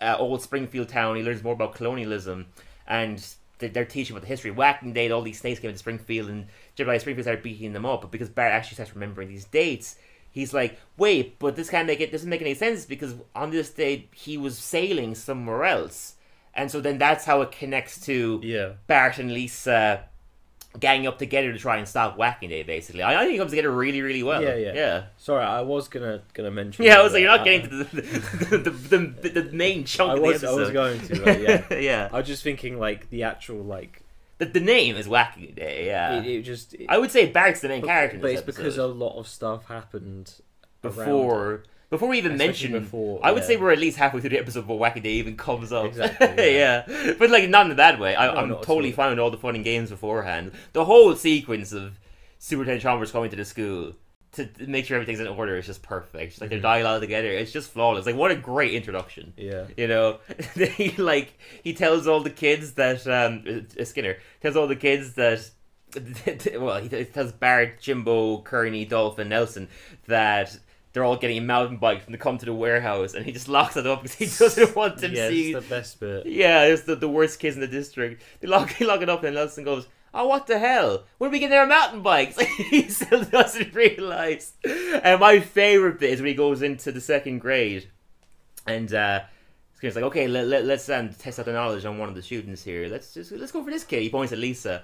uh, 0.00 0.16
old 0.18 0.42
Springfield 0.42 0.88
town. 0.88 1.14
He 1.14 1.22
learns 1.22 1.44
more 1.44 1.52
about 1.52 1.76
colonialism, 1.76 2.46
and 2.88 3.24
they- 3.58 3.68
they're 3.68 3.84
teaching 3.84 4.16
about 4.16 4.22
the 4.22 4.28
history. 4.28 4.50
Whacking 4.50 4.92
date, 4.92 5.12
all 5.12 5.22
these 5.22 5.38
snakes 5.38 5.60
came 5.60 5.70
to 5.70 5.78
Springfield, 5.78 6.28
and 6.28 6.46
Jebediah 6.76 7.00
Springfield 7.00 7.24
started 7.24 7.42
beating 7.44 7.72
them 7.72 7.86
up. 7.86 8.00
But 8.00 8.10
because 8.10 8.28
Bart 8.30 8.50
actually 8.52 8.74
starts 8.74 8.92
remembering 8.94 9.28
these 9.28 9.44
dates, 9.44 9.94
he's 10.32 10.52
like, 10.52 10.80
"Wait, 10.96 11.38
but 11.38 11.54
this 11.54 11.70
can't 11.70 11.86
make 11.86 12.00
it. 12.00 12.10
Doesn't 12.10 12.28
make 12.28 12.40
any 12.40 12.54
sense 12.54 12.84
because 12.84 13.14
on 13.34 13.50
this 13.52 13.70
date 13.70 14.08
he 14.12 14.36
was 14.36 14.58
sailing 14.58 15.14
somewhere 15.14 15.64
else." 15.64 16.16
And 16.52 16.68
so 16.68 16.80
then 16.80 16.98
that's 16.98 17.26
how 17.26 17.42
it 17.42 17.52
connects 17.52 18.00
to 18.06 18.40
Yeah. 18.42 18.72
Bart 18.88 19.18
and 19.18 19.32
Lisa 19.32 20.06
ganging 20.78 21.06
up 21.06 21.18
together 21.18 21.52
to 21.52 21.58
try 21.58 21.78
and 21.78 21.88
stop 21.88 22.16
Whacking 22.16 22.48
Day. 22.48 22.62
Basically, 22.62 23.02
I, 23.02 23.20
I 23.20 23.24
think 23.24 23.34
it 23.34 23.38
comes 23.38 23.50
together 23.50 23.70
really, 23.70 24.02
really 24.02 24.22
well. 24.22 24.42
Yeah, 24.42 24.54
yeah. 24.54 24.72
yeah. 24.74 25.04
Sorry, 25.16 25.44
I 25.44 25.62
was 25.62 25.88
gonna 25.88 26.22
gonna 26.34 26.50
mention. 26.50 26.84
Yeah, 26.84 27.00
I 27.00 27.02
was 27.02 27.12
like, 27.12 27.22
you're 27.22 27.30
not 27.30 27.40
uh, 27.40 27.44
getting 27.44 27.68
to 27.68 27.76
the 27.76 27.84
the, 27.84 28.70
the, 28.70 28.98
the, 28.98 29.42
the 29.42 29.52
main 29.52 29.84
chunk 29.84 30.12
I 30.12 30.14
of 30.14 30.20
was 30.22 30.44
I 30.44 30.52
was 30.52 30.70
going 30.70 31.00
to. 31.00 31.20
But 31.24 31.40
yeah. 31.40 31.74
yeah. 31.78 32.08
I 32.12 32.18
was 32.18 32.26
just 32.26 32.42
thinking 32.42 32.78
like 32.78 33.10
the 33.10 33.24
actual 33.24 33.64
like 33.64 34.02
The, 34.38 34.46
the 34.46 34.60
name 34.60 34.96
is 34.96 35.08
Whacking 35.08 35.54
Day, 35.54 35.86
yeah. 35.86 36.20
it, 36.20 36.26
it 36.26 36.42
just 36.42 36.74
it, 36.74 36.86
I 36.88 36.98
would 36.98 37.10
say 37.10 37.26
Bart's 37.26 37.60
the 37.60 37.68
main 37.68 37.80
but, 37.80 37.88
character 37.88 38.16
in 38.16 38.22
but 38.22 38.30
it's 38.30 38.42
because 38.42 38.78
a 38.78 38.86
lot 38.86 39.18
of 39.18 39.26
stuff 39.26 39.66
happened 39.66 40.34
before 40.82 41.64
before 41.90 42.08
we 42.08 42.18
even 42.18 42.32
Especially 42.32 42.68
mention 42.68 42.84
before, 42.84 43.20
I 43.22 43.32
would 43.32 43.42
yeah. 43.42 43.46
say 43.48 43.56
we're 43.56 43.72
at 43.72 43.78
least 43.78 43.96
halfway 43.98 44.20
through 44.20 44.30
the 44.30 44.38
episode 44.38 44.62
before 44.62 44.78
Whacking 44.78 45.02
Day 45.02 45.14
even 45.14 45.36
comes 45.36 45.72
up. 45.72 45.86
Exactly, 45.86 46.54
yeah. 46.56 46.84
But 47.18 47.30
like 47.30 47.48
not 47.50 47.68
in 47.68 47.76
bad 47.76 47.98
way. 47.98 48.14
I, 48.16 48.32
No, 48.32 48.46
not 48.46 48.62
totally 48.62 48.92
fine 48.92 49.10
with 49.10 49.18
all 49.18 49.30
the 49.30 49.36
fun 49.38 49.56
and 49.56 49.64
games 49.64 49.90
beforehand. 49.90 50.52
The 50.72 50.84
whole 50.84 51.14
sequence 51.16 51.72
of 51.72 51.98
Superintendent 52.38 52.82
Chalmers 52.82 53.10
coming 53.10 53.28
to 53.30 53.36
the 53.36 53.44
school 53.44 53.94
to, 54.32 54.48
make 54.60 54.84
sure 54.86 54.94
everything's 54.94 55.18
in 55.18 55.26
order 55.26 55.56
is 55.56 55.66
just 55.66 55.82
perfect. 55.82 56.40
Like 56.40 56.50
their 56.50 56.60
Mhm. 56.60 56.62
dialogue 56.62 57.00
together, 57.00 57.28
it's 57.28 57.50
just 57.50 57.72
flawless. 57.72 58.06
Like 58.06 58.14
what 58.14 58.30
a 58.30 58.36
great 58.36 58.72
introduction. 58.74 59.32
Yeah. 59.36 59.64
You 59.76 59.88
know, 59.88 60.18
he 60.54 60.90
like 60.92 61.36
he 61.64 61.74
tells 61.74 62.06
all 62.06 62.20
the 62.20 62.30
kids 62.30 62.74
that 62.74 63.04
um 63.08 63.66
uh, 63.78 63.84
Skinner 63.84 64.18
tells 64.40 64.54
all 64.56 64.68
the 64.68 64.76
kids 64.76 65.14
that 65.14 65.50
well 66.60 66.80
he 66.80 67.04
tells 67.04 67.32
Bart, 67.32 67.80
Jimbo, 67.80 68.42
Kearney, 68.42 68.84
Dolphin, 68.84 69.28
Nelson 69.30 69.66
that 70.06 70.56
they're 70.92 71.04
all 71.04 71.16
getting 71.16 71.38
a 71.38 71.42
mountain 71.42 71.76
bike 71.76 72.02
from 72.02 72.12
to 72.12 72.18
come 72.18 72.38
to 72.38 72.46
the 72.46 72.54
warehouse, 72.54 73.14
and 73.14 73.24
he 73.24 73.32
just 73.32 73.48
locks 73.48 73.76
it 73.76 73.86
up 73.86 74.02
because 74.02 74.16
he 74.16 74.26
doesn't 74.44 74.74
want 74.74 74.98
them 74.98 75.12
yeah, 75.12 75.28
seeing. 75.28 75.56
it's 75.56 75.66
the 75.66 75.74
best 75.74 76.00
bit. 76.00 76.26
Yeah, 76.26 76.64
it's 76.64 76.82
the, 76.82 76.96
the 76.96 77.08
worst 77.08 77.38
kids 77.38 77.56
in 77.56 77.60
the 77.60 77.68
district. 77.68 78.22
They 78.40 78.48
lock, 78.48 78.76
they 78.78 78.84
lock 78.84 79.02
it 79.02 79.08
up, 79.08 79.22
and 79.24 79.34
Nelson 79.34 79.64
goes, 79.64 79.86
Oh, 80.12 80.26
what 80.26 80.48
the 80.48 80.58
hell? 80.58 81.04
When 81.18 81.28
are 81.28 81.32
we 81.32 81.38
getting 81.38 81.56
our 81.56 81.66
mountain 81.66 82.02
bikes? 82.02 82.38
he 82.56 82.88
still 82.88 83.22
doesn't 83.22 83.72
realize. 83.74 84.54
And 84.64 85.20
my 85.20 85.38
favorite 85.38 86.00
bit 86.00 86.10
is 86.10 86.20
when 86.20 86.28
he 86.28 86.34
goes 86.34 86.62
into 86.62 86.90
the 86.90 87.00
second 87.00 87.38
grade, 87.38 87.88
and 88.66 88.92
uh, 88.92 89.20
Skinner's 89.74 89.94
like, 89.94 90.04
"Okay, 90.06 90.26
let, 90.26 90.48
let, 90.48 90.64
let's 90.64 90.88
um, 90.88 91.10
test 91.10 91.38
out 91.38 91.46
the 91.46 91.52
knowledge 91.52 91.84
on 91.84 91.98
one 91.98 92.08
of 92.08 92.16
the 92.16 92.22
students 92.22 92.64
here. 92.64 92.88
Let's 92.88 93.14
just 93.14 93.30
let's 93.32 93.52
go 93.52 93.62
for 93.62 93.70
this 93.70 93.84
kid." 93.84 94.02
He 94.02 94.10
points 94.10 94.32
at 94.32 94.38
Lisa, 94.38 94.82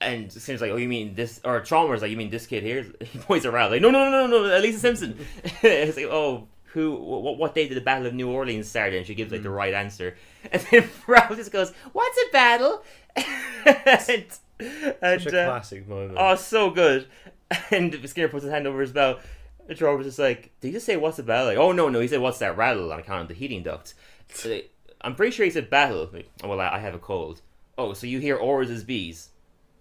and 0.00 0.32
Skinner's 0.32 0.60
like, 0.60 0.70
"Oh, 0.70 0.76
you 0.76 0.88
mean 0.88 1.14
this?" 1.14 1.40
Or 1.44 1.60
Chalmers 1.60 2.02
like, 2.02 2.10
"You 2.10 2.16
mean 2.16 2.30
this 2.30 2.46
kid 2.46 2.62
here?" 2.62 2.86
He 3.00 3.18
points 3.18 3.46
around 3.46 3.70
like, 3.70 3.82
"No, 3.82 3.90
no, 3.90 4.10
no, 4.10 4.26
no, 4.26 4.46
no, 4.46 4.58
Lisa 4.58 4.78
Simpson." 4.78 5.18
it's 5.62 5.96
like, 5.96 6.06
"Oh." 6.06 6.48
Who? 6.72 6.96
What, 6.96 7.38
what 7.38 7.54
day 7.54 7.68
did 7.68 7.76
the 7.76 7.80
Battle 7.80 8.08
of 8.08 8.14
New 8.14 8.28
Orleans 8.28 8.68
start? 8.68 8.92
And 8.94 9.06
she 9.06 9.14
gives 9.14 9.30
like 9.30 9.44
the 9.44 9.50
right 9.50 9.72
answer, 9.72 10.16
and 10.50 10.60
then 10.72 10.90
Ralph 11.06 11.36
just 11.36 11.52
goes, 11.52 11.72
"What's 11.92 12.18
a 12.18 12.32
battle?" 12.32 12.82
and, 13.14 14.24
and, 15.00 15.22
Such 15.22 15.32
a 15.32 15.42
uh, 15.42 15.46
classic 15.46 15.86
moment. 15.86 16.16
Oh, 16.18 16.34
so 16.34 16.70
good. 16.70 17.06
And 17.70 17.96
Skinner 18.08 18.26
puts 18.26 18.42
his 18.42 18.52
hand 18.52 18.66
over 18.66 18.80
his 18.80 18.90
belt. 18.90 19.20
And 19.68 19.80
Robert's 19.80 20.08
just 20.08 20.18
like, 20.18 20.50
did 20.60 20.68
you 20.68 20.74
just 20.74 20.86
say 20.86 20.96
what's 20.96 21.18
a 21.18 21.22
battle? 21.22 21.46
Like, 21.46 21.58
oh 21.58 21.72
no, 21.72 21.88
no, 21.88 22.00
he 22.00 22.08
said 22.08 22.20
what's 22.20 22.38
that 22.38 22.56
rattle 22.56 22.92
on 22.92 22.98
account 22.98 23.22
of 23.22 23.28
the 23.28 23.34
heating 23.34 23.62
duct. 23.62 23.94
So, 24.28 24.60
I'm 25.00 25.14
pretty 25.14 25.32
sure 25.32 25.44
he 25.44 25.50
said 25.50 25.70
battle. 25.70 26.08
Like, 26.12 26.28
oh, 26.42 26.48
well, 26.48 26.60
I, 26.60 26.70
I 26.70 26.78
have 26.78 26.94
a 26.94 26.98
cold. 26.98 27.40
Oh, 27.76 27.92
so 27.92 28.06
you 28.06 28.18
hear 28.18 28.36
oars 28.36 28.70
as 28.70 28.84
bees? 28.84 29.30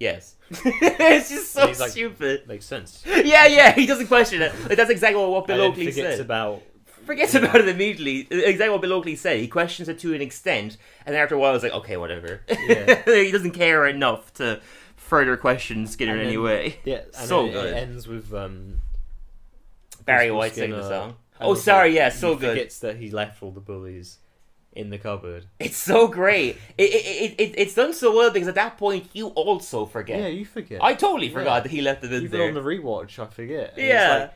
Yes. 0.03 0.35
it's 0.51 1.29
just 1.29 1.51
so 1.53 1.67
he's 1.67 1.79
like- 1.79 1.91
stupid. 1.91 2.47
Makes 2.47 2.65
sense. 2.65 3.03
Yeah, 3.23 3.47
yeah, 3.47 3.71
he 3.73 3.85
doesn't 3.85 4.07
question 4.07 4.41
it. 4.41 4.51
Like, 4.67 4.77
that's 4.77 4.89
exactly 4.89 5.21
what, 5.21 5.31
what 5.31 5.47
Bill 5.47 5.61
Oakley 5.61 5.85
forgets 5.91 6.17
said. 6.17 6.19
about 6.19 6.61
Forgets 7.05 7.35
about 7.35 7.55
it 7.55 7.67
immediately. 7.67 8.27
Exactly 8.29 8.69
what 8.69 8.81
Bill 8.81 8.93
Oakley 8.93 9.15
said. 9.15 9.39
He 9.39 9.47
questions 9.47 9.87
it 9.89 9.99
to 9.99 10.13
an 10.13 10.21
extent, 10.21 10.77
and 11.05 11.13
then 11.15 11.21
after 11.23 11.35
a 11.35 11.39
while, 11.39 11.53
it's 11.55 11.63
like, 11.63 11.73
okay, 11.73 11.97
whatever. 11.97 12.41
Yeah. 12.49 13.01
he 13.05 13.31
doesn't 13.31 13.51
care 13.51 13.87
enough 13.87 14.33
to 14.35 14.61
further 14.95 15.35
question 15.37 15.85
Skinner 15.87 16.15
in 16.17 16.27
any 16.27 16.37
way. 16.37 16.77
yeah. 16.85 17.01
And 17.17 17.27
So 17.27 17.45
it- 17.47 17.51
good. 17.53 17.73
It 17.73 17.77
ends 17.77 18.07
with 18.07 18.33
um 18.33 18.81
Barry 20.05 20.31
White 20.31 20.53
singing 20.55 20.77
the 20.77 20.87
song. 20.87 21.15
Oh, 21.41 21.55
sorry, 21.55 21.95
yeah, 21.95 22.09
so 22.09 22.35
good. 22.35 22.49
Forgets 22.57 22.79
that 22.79 22.97
he 22.97 23.09
left 23.09 23.41
all 23.43 23.51
the 23.51 23.59
bullies 23.59 24.19
in 24.75 24.89
the 24.89 24.97
cupboard. 24.97 25.45
It's 25.59 25.77
so 25.77 26.07
great. 26.07 26.57
It, 26.77 26.83
it, 26.83 27.05
it, 27.05 27.39
it, 27.41 27.53
it's 27.57 27.75
done 27.75 27.93
so 27.93 28.15
well 28.15 28.31
because 28.31 28.47
at 28.47 28.55
that 28.55 28.77
point 28.77 29.07
you 29.13 29.27
also 29.29 29.85
forget. 29.85 30.19
Yeah, 30.19 30.27
you 30.27 30.45
forget. 30.45 30.83
I 30.83 30.93
totally 30.95 31.29
forgot 31.29 31.55
Yeah. 31.55 31.59
that 31.61 31.69
he 31.71 31.81
left 31.81 32.03
it 32.03 32.11
in 32.11 32.23
Even 32.23 32.31
there. 32.39 32.47
on 32.49 32.53
the 32.53 32.61
rewatch, 32.61 33.19
I 33.19 33.27
forget. 33.27 33.69
And 33.73 33.77
it's 33.79 33.87
Yeah. 33.87 34.17
like- 34.19 34.33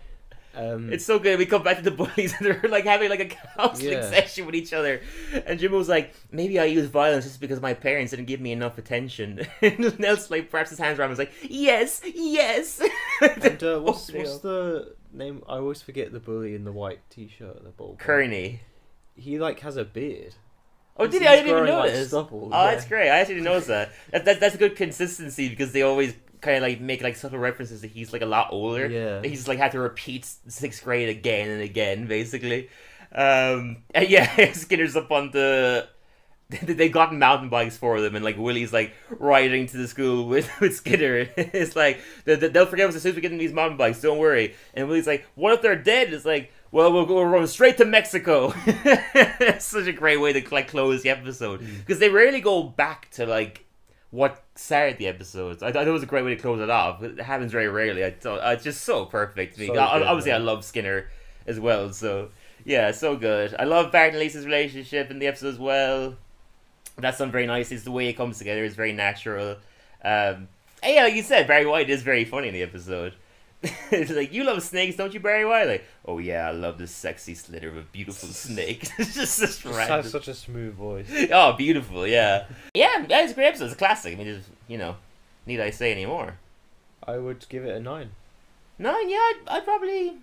Um, 0.56 0.92
It's 0.92 1.06
so 1.06 1.20
good. 1.20 1.38
We 1.38 1.46
come 1.46 1.62
back 1.62 1.78
to 1.78 1.84
the 1.84 1.92
bullies 1.92 2.34
and 2.38 2.44
they're 2.46 2.62
like 2.68 2.86
having 2.86 3.10
like 3.12 3.20
a 3.20 3.26
counseling 3.58 3.92
Yeah. 3.94 4.10
session 4.10 4.48
with 4.48 4.56
each 4.56 4.74
other. 4.74 5.02
And 5.46 5.60
Jimbo's 5.60 5.88
like, 5.88 6.16
maybe 6.32 6.58
I 6.60 6.66
use 6.66 6.88
violence 6.88 7.26
just 7.26 7.40
because 7.40 7.62
my 7.62 7.76
parents 7.76 8.10
didn't 8.10 8.26
give 8.26 8.42
me 8.42 8.52
enough 8.54 8.80
attention. 8.80 9.46
and 9.62 10.00
Nels 10.00 10.32
like 10.32 10.52
wraps 10.52 10.72
his 10.72 10.80
hands 10.80 10.98
around 10.98 11.12
and 11.12 11.14
is 11.14 11.20
like, 11.20 11.34
yes, 11.48 12.02
yes. 12.04 12.82
and 13.22 13.64
uh, 13.64 13.80
what's 13.86 14.10
Oh, 14.10 14.18
what's 14.18 14.40
the 14.40 14.96
name? 15.14 15.44
I 15.48 15.58
always 15.58 15.84
forget 15.84 16.12
the 16.12 16.20
bully 16.20 16.56
in 16.56 16.64
the 16.64 16.72
white 16.72 17.02
t-shirt, 17.12 17.64
the 17.64 17.70
bald. 17.70 18.00
guy. 18.00 18.06
Kearney. 18.06 18.62
He 19.18 19.40
like 19.40 19.60
has 19.62 19.76
a 19.78 19.84
beard. 19.84 20.36
Oh, 21.00 21.06
did 21.06 21.22
he? 21.22 21.28
I 21.28 21.36
didn't 21.36 21.52
even 21.52 21.62
like, 21.76 21.92
notice. 21.92 22.08
stubble, 22.08 22.50
Oh, 22.52 22.64
yeah. 22.66 22.72
that's 22.72 22.86
great. 22.88 23.10
I 23.10 23.20
actually 23.20 23.36
didn't 23.36 23.46
notice 23.46 23.68
that. 23.68 23.92
that, 24.12 24.26
that 24.26 24.40
that's 24.40 24.56
a 24.56 24.58
good 24.58 24.76
consistency 24.76 25.48
because 25.50 25.72
they 25.72 25.82
always 25.84 26.16
kind 26.42 26.58
of 26.58 26.64
like 26.64 26.80
make 26.80 27.02
like 27.04 27.16
subtle 27.16 27.40
references 27.40 27.82
that 27.82 27.92
he's 27.92 28.14
like 28.14 28.22
a 28.22 28.26
lot 28.28 28.48
older. 28.52 28.88
Yeah. 28.88 29.22
He's 29.24 29.48
like 29.48 29.58
had 29.60 29.74
to 29.74 29.80
repeat 29.80 30.26
sixth 30.48 30.84
grade 30.84 31.10
again 31.10 31.50
and 31.50 31.62
again, 31.62 32.08
basically. 32.08 32.70
Um, 33.14 33.84
and 33.94 34.10
yeah, 34.10 34.52
Skinner's 34.54 34.96
up 34.96 35.12
on 35.12 35.32
the. 35.32 35.88
They 36.50 36.88
got 36.88 37.14
mountain 37.14 37.50
bikes 37.50 37.76
for 37.76 38.00
them, 38.00 38.16
and 38.16 38.24
like 38.24 38.38
Willie's 38.38 38.72
like 38.72 38.94
riding 39.10 39.68
to 39.68 39.76
the 39.78 39.86
school 39.88 40.28
with, 40.30 40.50
with 40.62 40.76
Skinner. 40.78 41.28
It's 41.36 41.76
like 41.76 42.00
they- 42.24 42.36
they- 42.36 42.48
they'll 42.48 42.66
forget 42.66 42.88
us 42.88 42.96
as 42.96 43.02
soon 43.04 43.10
as 43.10 43.16
we 43.18 43.22
get 43.22 43.34
in 43.34 43.38
these 43.38 43.52
mountain 43.52 43.76
bikes. 43.78 44.00
Don't 44.02 44.18
worry. 44.18 44.56
And 44.74 44.88
Willie's 44.88 45.08
like, 45.08 45.26
"What 45.36 45.52
if 45.54 45.62
they're 45.62 45.76
dead?" 45.76 46.14
It's 46.14 46.24
like, 46.24 46.54
"Well, 46.78 46.94
we'll 46.94 47.08
go 47.08 47.28
we'll 47.28 47.48
straight 47.48 47.78
to 47.78 47.86
Mexico." 47.86 48.52
such 49.60 49.88
a 49.88 49.92
great 49.92 50.18
way 50.18 50.32
to 50.34 50.54
like 50.54 50.68
close 50.68 51.02
the 51.02 51.10
episode 51.10 51.60
because 51.80 51.98
they 51.98 52.10
rarely 52.10 52.40
go 52.40 52.62
back 52.62 53.10
to 53.14 53.26
like 53.26 53.66
what 54.12 54.44
started 54.54 55.00
the 55.00 55.08
episodes. 55.08 55.64
I 55.64 55.72
thought 55.72 55.88
it 55.88 55.92
was 55.92 56.04
a 56.04 56.06
great 56.06 56.24
way 56.24 56.36
to 56.36 56.40
close 56.40 56.62
it 56.62 56.70
off. 56.70 57.02
It 57.02 57.20
happens 57.20 57.52
very 57.52 57.68
rarely. 57.68 58.06
I 58.06 58.12
thought 58.12 58.46
uh, 58.46 58.52
it's 58.52 58.64
just 58.64 58.84
so 58.84 59.06
perfect. 59.06 59.56
to 59.56 59.62
me. 59.62 59.68
So 59.68 59.74
good, 59.74 59.82
Obviously, 59.82 60.32
I 60.32 60.38
love 60.38 60.64
Skinner 60.64 61.10
as 61.48 61.60
well. 61.60 61.92
So 61.94 62.30
yeah, 62.64 62.92
so 62.92 63.16
good. 63.16 63.56
I 63.58 63.64
love 63.64 63.92
Bart 63.92 64.10
and 64.10 64.20
Lisa's 64.20 64.46
relationship 64.46 65.10
in 65.10 65.18
the 65.18 65.26
episode 65.26 65.48
as 65.48 65.60
well. 65.60 66.16
That's 67.00 67.18
done 67.18 67.32
very 67.32 67.48
nicely. 67.48 67.74
It's 67.74 67.86
the 67.86 67.92
way 67.92 68.08
it 68.08 68.14
comes 68.14 68.38
together. 68.38 68.64
It's 68.64 68.76
very 68.76 68.94
natural. 68.94 69.56
Um, 70.04 70.48
and 70.84 70.94
yeah, 70.94 71.04
like 71.06 71.16
you 71.16 71.24
said, 71.24 71.48
Barry 71.48 71.66
White 71.66 71.90
is 71.90 72.04
very 72.04 72.24
funny 72.24 72.50
in 72.50 72.54
the 72.54 72.62
episode. 72.62 73.16
it's 73.92 74.12
like 74.12 74.32
you 74.34 74.44
love 74.44 74.62
snakes, 74.62 74.96
don't 74.96 75.14
you, 75.14 75.20
Barry 75.20 75.44
White? 75.46 75.66
Like, 75.66 75.84
oh 76.06 76.20
yeah, 76.20 76.48
I 76.48 76.52
love 76.52 76.78
this 76.78 76.92
sexy 76.92 77.34
slither 77.34 77.70
of 77.70 77.78
a 77.78 77.82
beautiful 77.82 78.30
snake. 78.32 78.88
it's 79.00 79.16
just 79.16 79.36
such 79.36 79.50
Just 79.50 79.66
random. 79.66 80.04
has 80.04 80.12
such 80.12 80.28
a 80.28 80.34
smooth 80.34 80.76
voice. 80.76 81.10
Oh, 81.32 81.54
beautiful, 81.54 82.06
yeah. 82.06 82.46
Yeah, 82.74 83.06
yeah, 83.10 83.22
it's 83.24 83.32
a 83.32 83.36
great 83.36 83.48
episode. 83.48 83.66
It's 83.66 83.74
a 83.74 83.78
classic. 83.78 84.14
I 84.14 84.18
mean, 84.18 84.28
there's, 84.28 84.44
you 84.68 84.78
know, 84.78 84.96
need 85.46 85.60
I 85.60 85.72
say 85.72 85.92
any 85.92 86.06
more? 86.06 86.38
I 87.06 87.18
would 87.18 87.46
give 87.50 87.66
it 87.66 87.76
a 87.76 87.80
nine. 87.80 88.12
Nine, 88.78 89.10
yeah, 89.10 89.18
I'd, 89.18 89.38
I'd 89.48 89.64
probably. 89.64 90.18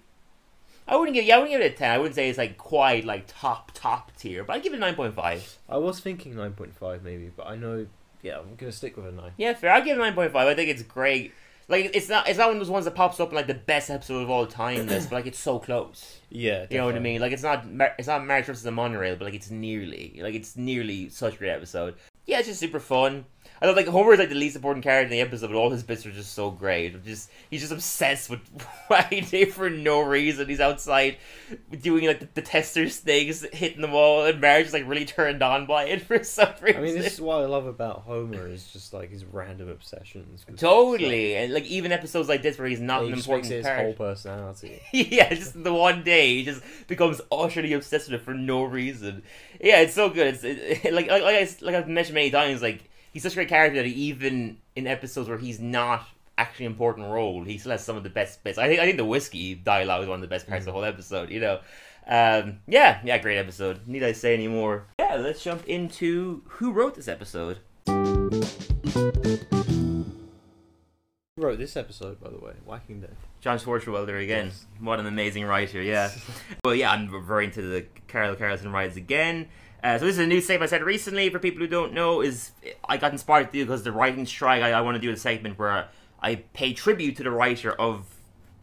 I 0.86 0.96
wouldn't 0.96 1.14
give. 1.14 1.24
Yeah, 1.24 1.36
I 1.36 1.38
wouldn't 1.38 1.52
give 1.58 1.60
it 1.66 1.72
a 1.72 1.76
ten. 1.76 1.90
I 1.90 1.98
wouldn't 1.98 2.14
say 2.14 2.28
it's 2.28 2.38
like 2.38 2.56
quite 2.58 3.04
like 3.04 3.24
top 3.26 3.72
top 3.74 4.12
tier, 4.16 4.44
but 4.44 4.54
I'd 4.54 4.62
give 4.62 4.74
it 4.74 4.78
nine 4.80 4.94
point 4.94 5.14
five. 5.14 5.58
I 5.68 5.78
was 5.78 5.98
thinking 5.98 6.36
nine 6.36 6.52
point 6.52 6.76
five 6.76 7.02
maybe, 7.02 7.30
but 7.34 7.46
I 7.46 7.56
know. 7.56 7.86
Yeah, 8.22 8.38
I'm 8.38 8.54
gonna 8.56 8.70
stick 8.70 8.96
with 8.96 9.06
a 9.06 9.12
nine. 9.12 9.32
Yeah, 9.38 9.54
fair. 9.54 9.72
I'll 9.72 9.82
give 9.82 9.96
it 9.96 10.00
nine 10.00 10.14
point 10.14 10.30
five. 10.32 10.46
I 10.46 10.54
think 10.54 10.68
it's 10.70 10.82
great. 10.82 11.32
Like 11.68 11.90
it's 11.94 12.08
not 12.08 12.28
it's 12.28 12.38
not 12.38 12.48
one 12.48 12.56
of 12.56 12.60
those 12.60 12.70
ones 12.70 12.84
that 12.84 12.94
pops 12.94 13.20
up 13.20 13.30
in 13.30 13.34
like 13.34 13.46
the 13.46 13.54
best 13.54 13.90
episode 13.90 14.20
of 14.22 14.30
all 14.30 14.46
time 14.46 14.86
list, 14.86 15.10
but 15.10 15.16
like 15.16 15.26
it's 15.26 15.38
so 15.38 15.58
close. 15.58 16.18
Yeah, 16.36 16.66
You 16.68 16.78
know 16.78 16.86
what 16.86 16.96
I 16.96 16.98
mean? 16.98 17.20
Like 17.20 17.30
it's 17.30 17.44
not 17.44 17.64
it's 17.96 18.08
not 18.08 18.26
Marge 18.26 18.46
versus 18.46 18.64
the 18.64 18.72
Monorail, 18.72 19.14
but 19.14 19.24
like 19.24 19.34
it's 19.34 19.52
nearly 19.52 20.18
like 20.20 20.34
it's 20.34 20.56
nearly 20.56 21.08
such 21.08 21.34
a 21.36 21.38
great 21.38 21.50
episode. 21.50 21.94
Yeah, 22.26 22.38
it's 22.38 22.48
just 22.48 22.58
super 22.58 22.80
fun. 22.80 23.24
I 23.64 23.66
love 23.66 23.76
like 23.76 23.88
Homer 23.88 24.12
is 24.12 24.18
like 24.18 24.28
the 24.28 24.34
least 24.34 24.56
important 24.56 24.82
character 24.82 25.06
in 25.06 25.10
the 25.10 25.22
episode, 25.22 25.46
but 25.46 25.56
all 25.56 25.70
his 25.70 25.82
bits 25.82 26.04
are 26.04 26.12
just 26.12 26.34
so 26.34 26.50
great. 26.50 27.02
Just 27.02 27.30
he's 27.48 27.62
just 27.62 27.72
obsessed 27.72 28.28
with 28.28 28.40
Friday 28.88 29.46
for 29.46 29.70
no 29.70 30.02
reason. 30.02 30.50
He's 30.50 30.60
outside 30.60 31.16
doing 31.80 32.06
like 32.06 32.20
the, 32.20 32.28
the 32.34 32.42
tester 32.42 32.90
snakes, 32.90 33.42
hitting 33.54 33.80
the 33.80 33.88
wall, 33.88 34.26
and 34.26 34.38
Marge 34.38 34.66
is 34.66 34.74
like 34.74 34.86
really 34.86 35.06
turned 35.06 35.42
on 35.42 35.64
by 35.64 35.84
it 35.84 36.02
for 36.02 36.22
some 36.22 36.52
reason. 36.60 36.78
I 36.78 36.84
mean, 36.84 36.94
this 36.94 37.14
is 37.14 37.22
what 37.22 37.40
I 37.40 37.46
love 37.46 37.64
about 37.64 38.00
Homer 38.00 38.46
is 38.48 38.70
just 38.70 38.92
like 38.92 39.10
his 39.10 39.24
random 39.24 39.70
obsessions. 39.70 40.44
Totally, 40.58 41.34
and 41.34 41.54
like 41.54 41.64
even 41.64 41.90
episodes 41.90 42.28
like 42.28 42.42
this 42.42 42.58
where 42.58 42.68
he's 42.68 42.80
not 42.80 43.04
an 43.04 43.08
he 43.08 43.14
just 43.14 43.26
makes 43.30 43.48
important 43.48 43.66
it 43.66 43.70
his 43.70 43.82
whole 43.82 43.94
personality. 43.94 44.82
yeah, 44.92 45.32
just 45.32 45.64
the 45.64 45.72
one 45.72 46.02
day 46.02 46.34
he 46.34 46.44
just 46.44 46.62
becomes 46.86 47.22
utterly 47.32 47.72
obsessed 47.72 48.10
with 48.10 48.20
it 48.20 48.24
for 48.26 48.34
no 48.34 48.64
reason. 48.64 49.22
Yeah, 49.58 49.80
it's 49.80 49.94
so 49.94 50.10
good. 50.10 50.34
It's 50.34 50.44
it, 50.44 50.84
like 50.92 51.08
like 51.08 51.22
like, 51.22 51.34
I, 51.34 51.48
like 51.62 51.74
I've 51.74 51.88
mentioned 51.88 52.16
many 52.16 52.30
times. 52.30 52.60
Like 52.60 52.90
he's 53.14 53.22
such 53.22 53.32
a 53.32 53.36
great 53.36 53.48
character 53.48 53.82
that 53.82 53.88
even 53.88 54.58
in 54.76 54.86
episodes 54.86 55.28
where 55.28 55.38
he's 55.38 55.58
not 55.58 56.06
actually 56.36 56.66
an 56.66 56.72
important 56.72 57.08
role, 57.08 57.44
he 57.44 57.56
still 57.56 57.72
has 57.72 57.82
some 57.82 57.96
of 57.96 58.02
the 58.02 58.10
best 58.10 58.44
bits. 58.44 58.58
I 58.58 58.66
think 58.66 58.80
I 58.80 58.84
think 58.84 58.98
the 58.98 59.04
whiskey 59.06 59.54
dialogue 59.54 60.02
is 60.02 60.08
one 60.08 60.16
of 60.16 60.20
the 60.20 60.28
best 60.28 60.46
parts 60.46 60.62
of 60.62 60.66
the 60.66 60.72
whole 60.72 60.84
episode. 60.84 61.30
You 61.30 61.40
know. 61.40 61.60
Um, 62.06 62.58
yeah, 62.66 63.00
yeah, 63.02 63.16
great 63.16 63.38
episode. 63.38 63.88
Need 63.88 64.02
I 64.02 64.12
say 64.12 64.34
any 64.34 64.46
more? 64.46 64.84
Yeah, 64.98 65.14
let's 65.16 65.42
jump 65.42 65.66
into 65.66 66.42
who 66.46 66.70
wrote 66.70 66.96
this 66.96 67.08
episode. 67.08 67.60
Who 67.86 68.04
wrote 71.38 71.58
this 71.58 71.78
episode, 71.78 72.20
by 72.20 72.28
the 72.28 72.36
way? 72.36 72.52
Whacking 72.66 73.00
Day. 73.00 73.08
John 73.40 73.58
Swartzwelder 73.58 74.22
again. 74.22 74.46
Yes. 74.48 74.66
What 74.80 75.00
an 75.00 75.06
amazing 75.06 75.46
writer, 75.46 75.80
yeah. 75.80 76.10
well, 76.64 76.74
yeah, 76.74 76.90
I'm 76.92 77.08
referring 77.08 77.52
to 77.52 77.62
the 77.62 77.86
Carl 78.06 78.34
Carlson 78.36 78.70
rides 78.70 78.98
again. 78.98 79.48
Uh, 79.84 79.98
so 79.98 80.06
this 80.06 80.14
is 80.14 80.18
a 80.20 80.26
new 80.26 80.40
segment 80.40 80.70
I 80.70 80.76
said 80.76 80.82
recently. 80.82 81.28
For 81.28 81.38
people 81.38 81.60
who 81.60 81.66
don't 81.68 81.92
know, 81.92 82.22
is 82.22 82.52
I 82.88 82.96
got 82.96 83.12
inspired 83.12 83.48
to 83.48 83.52
do 83.52 83.64
because 83.66 83.82
the 83.82 83.92
writing 83.92 84.24
strike. 84.24 84.62
I, 84.62 84.72
I 84.72 84.80
want 84.80 84.94
to 84.94 84.98
do 85.00 85.10
a 85.12 85.16
segment 85.16 85.58
where 85.58 85.88
I 86.22 86.36
pay 86.54 86.72
tribute 86.72 87.16
to 87.18 87.22
the 87.22 87.30
writer 87.30 87.72
of 87.72 88.06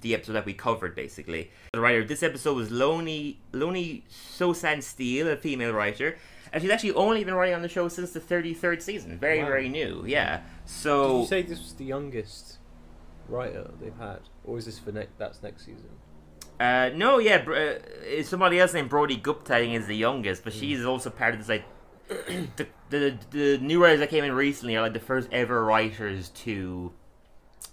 the 0.02 0.16
episode 0.16 0.34
that 0.34 0.46
we 0.48 0.54
covered, 0.54 0.96
basically. 0.96 1.52
The 1.74 1.80
writer 1.80 2.00
of 2.00 2.08
this 2.08 2.24
episode 2.24 2.56
was 2.56 2.70
Loni 2.72 3.36
Loni 3.54 4.02
Sosthand 4.12 4.82
Steele, 4.82 5.28
a 5.30 5.38
female 5.38 5.74
writer, 5.74 6.18
and 6.52 6.60
she's 6.64 6.72
actually 6.72 6.94
only 6.94 7.24
been 7.24 7.36
writing 7.36 7.54
on 7.54 7.62
the 7.62 7.70
show 7.70 7.88
since 7.88 8.12
the 8.12 8.20
33rd 8.20 8.82
season. 8.82 9.20
Very, 9.20 9.40
Wow. 9.44 9.46
very 9.46 9.70
new, 9.70 10.04
yeah. 10.08 10.42
So 10.66 11.08
Did 11.14 11.20
you 11.22 11.28
say 11.28 11.42
this 11.44 11.60
was 11.60 11.74
the 11.74 11.86
youngest 11.86 12.58
writer 13.28 13.70
they've 13.80 13.96
had, 14.00 14.22
or 14.44 14.58
is 14.58 14.66
this 14.66 14.80
for 14.80 14.92
next? 14.92 15.20
That's 15.20 15.44
next 15.44 15.66
season. 15.66 15.90
Uh, 16.62 16.92
no, 16.96 17.18
yeah, 17.18 17.40
br- 17.40 17.56
uh, 17.56 18.24
somebody 18.24 18.60
else 18.60 18.74
named 18.74 18.90
Broti 18.90 19.22
Gupta 19.22 19.58
is 19.58 19.88
the 19.88 19.96
youngest, 19.96 20.44
but 20.44 20.54
she's 20.54 20.86
also 20.86 21.10
part 21.10 21.34
of 21.34 21.40
this 21.40 21.50
like 21.50 21.66
the, 22.56 22.68
the 22.92 23.18
the 23.32 23.58
new 23.58 23.82
writers 23.82 24.00
that 24.00 24.10
came 24.10 24.24
in 24.24 24.32
recently 24.34 24.76
are 24.76 24.82
like 24.82 24.94
the 24.94 25.00
first 25.00 25.28
ever 25.32 25.64
writers 25.66 26.30
to 26.30 26.92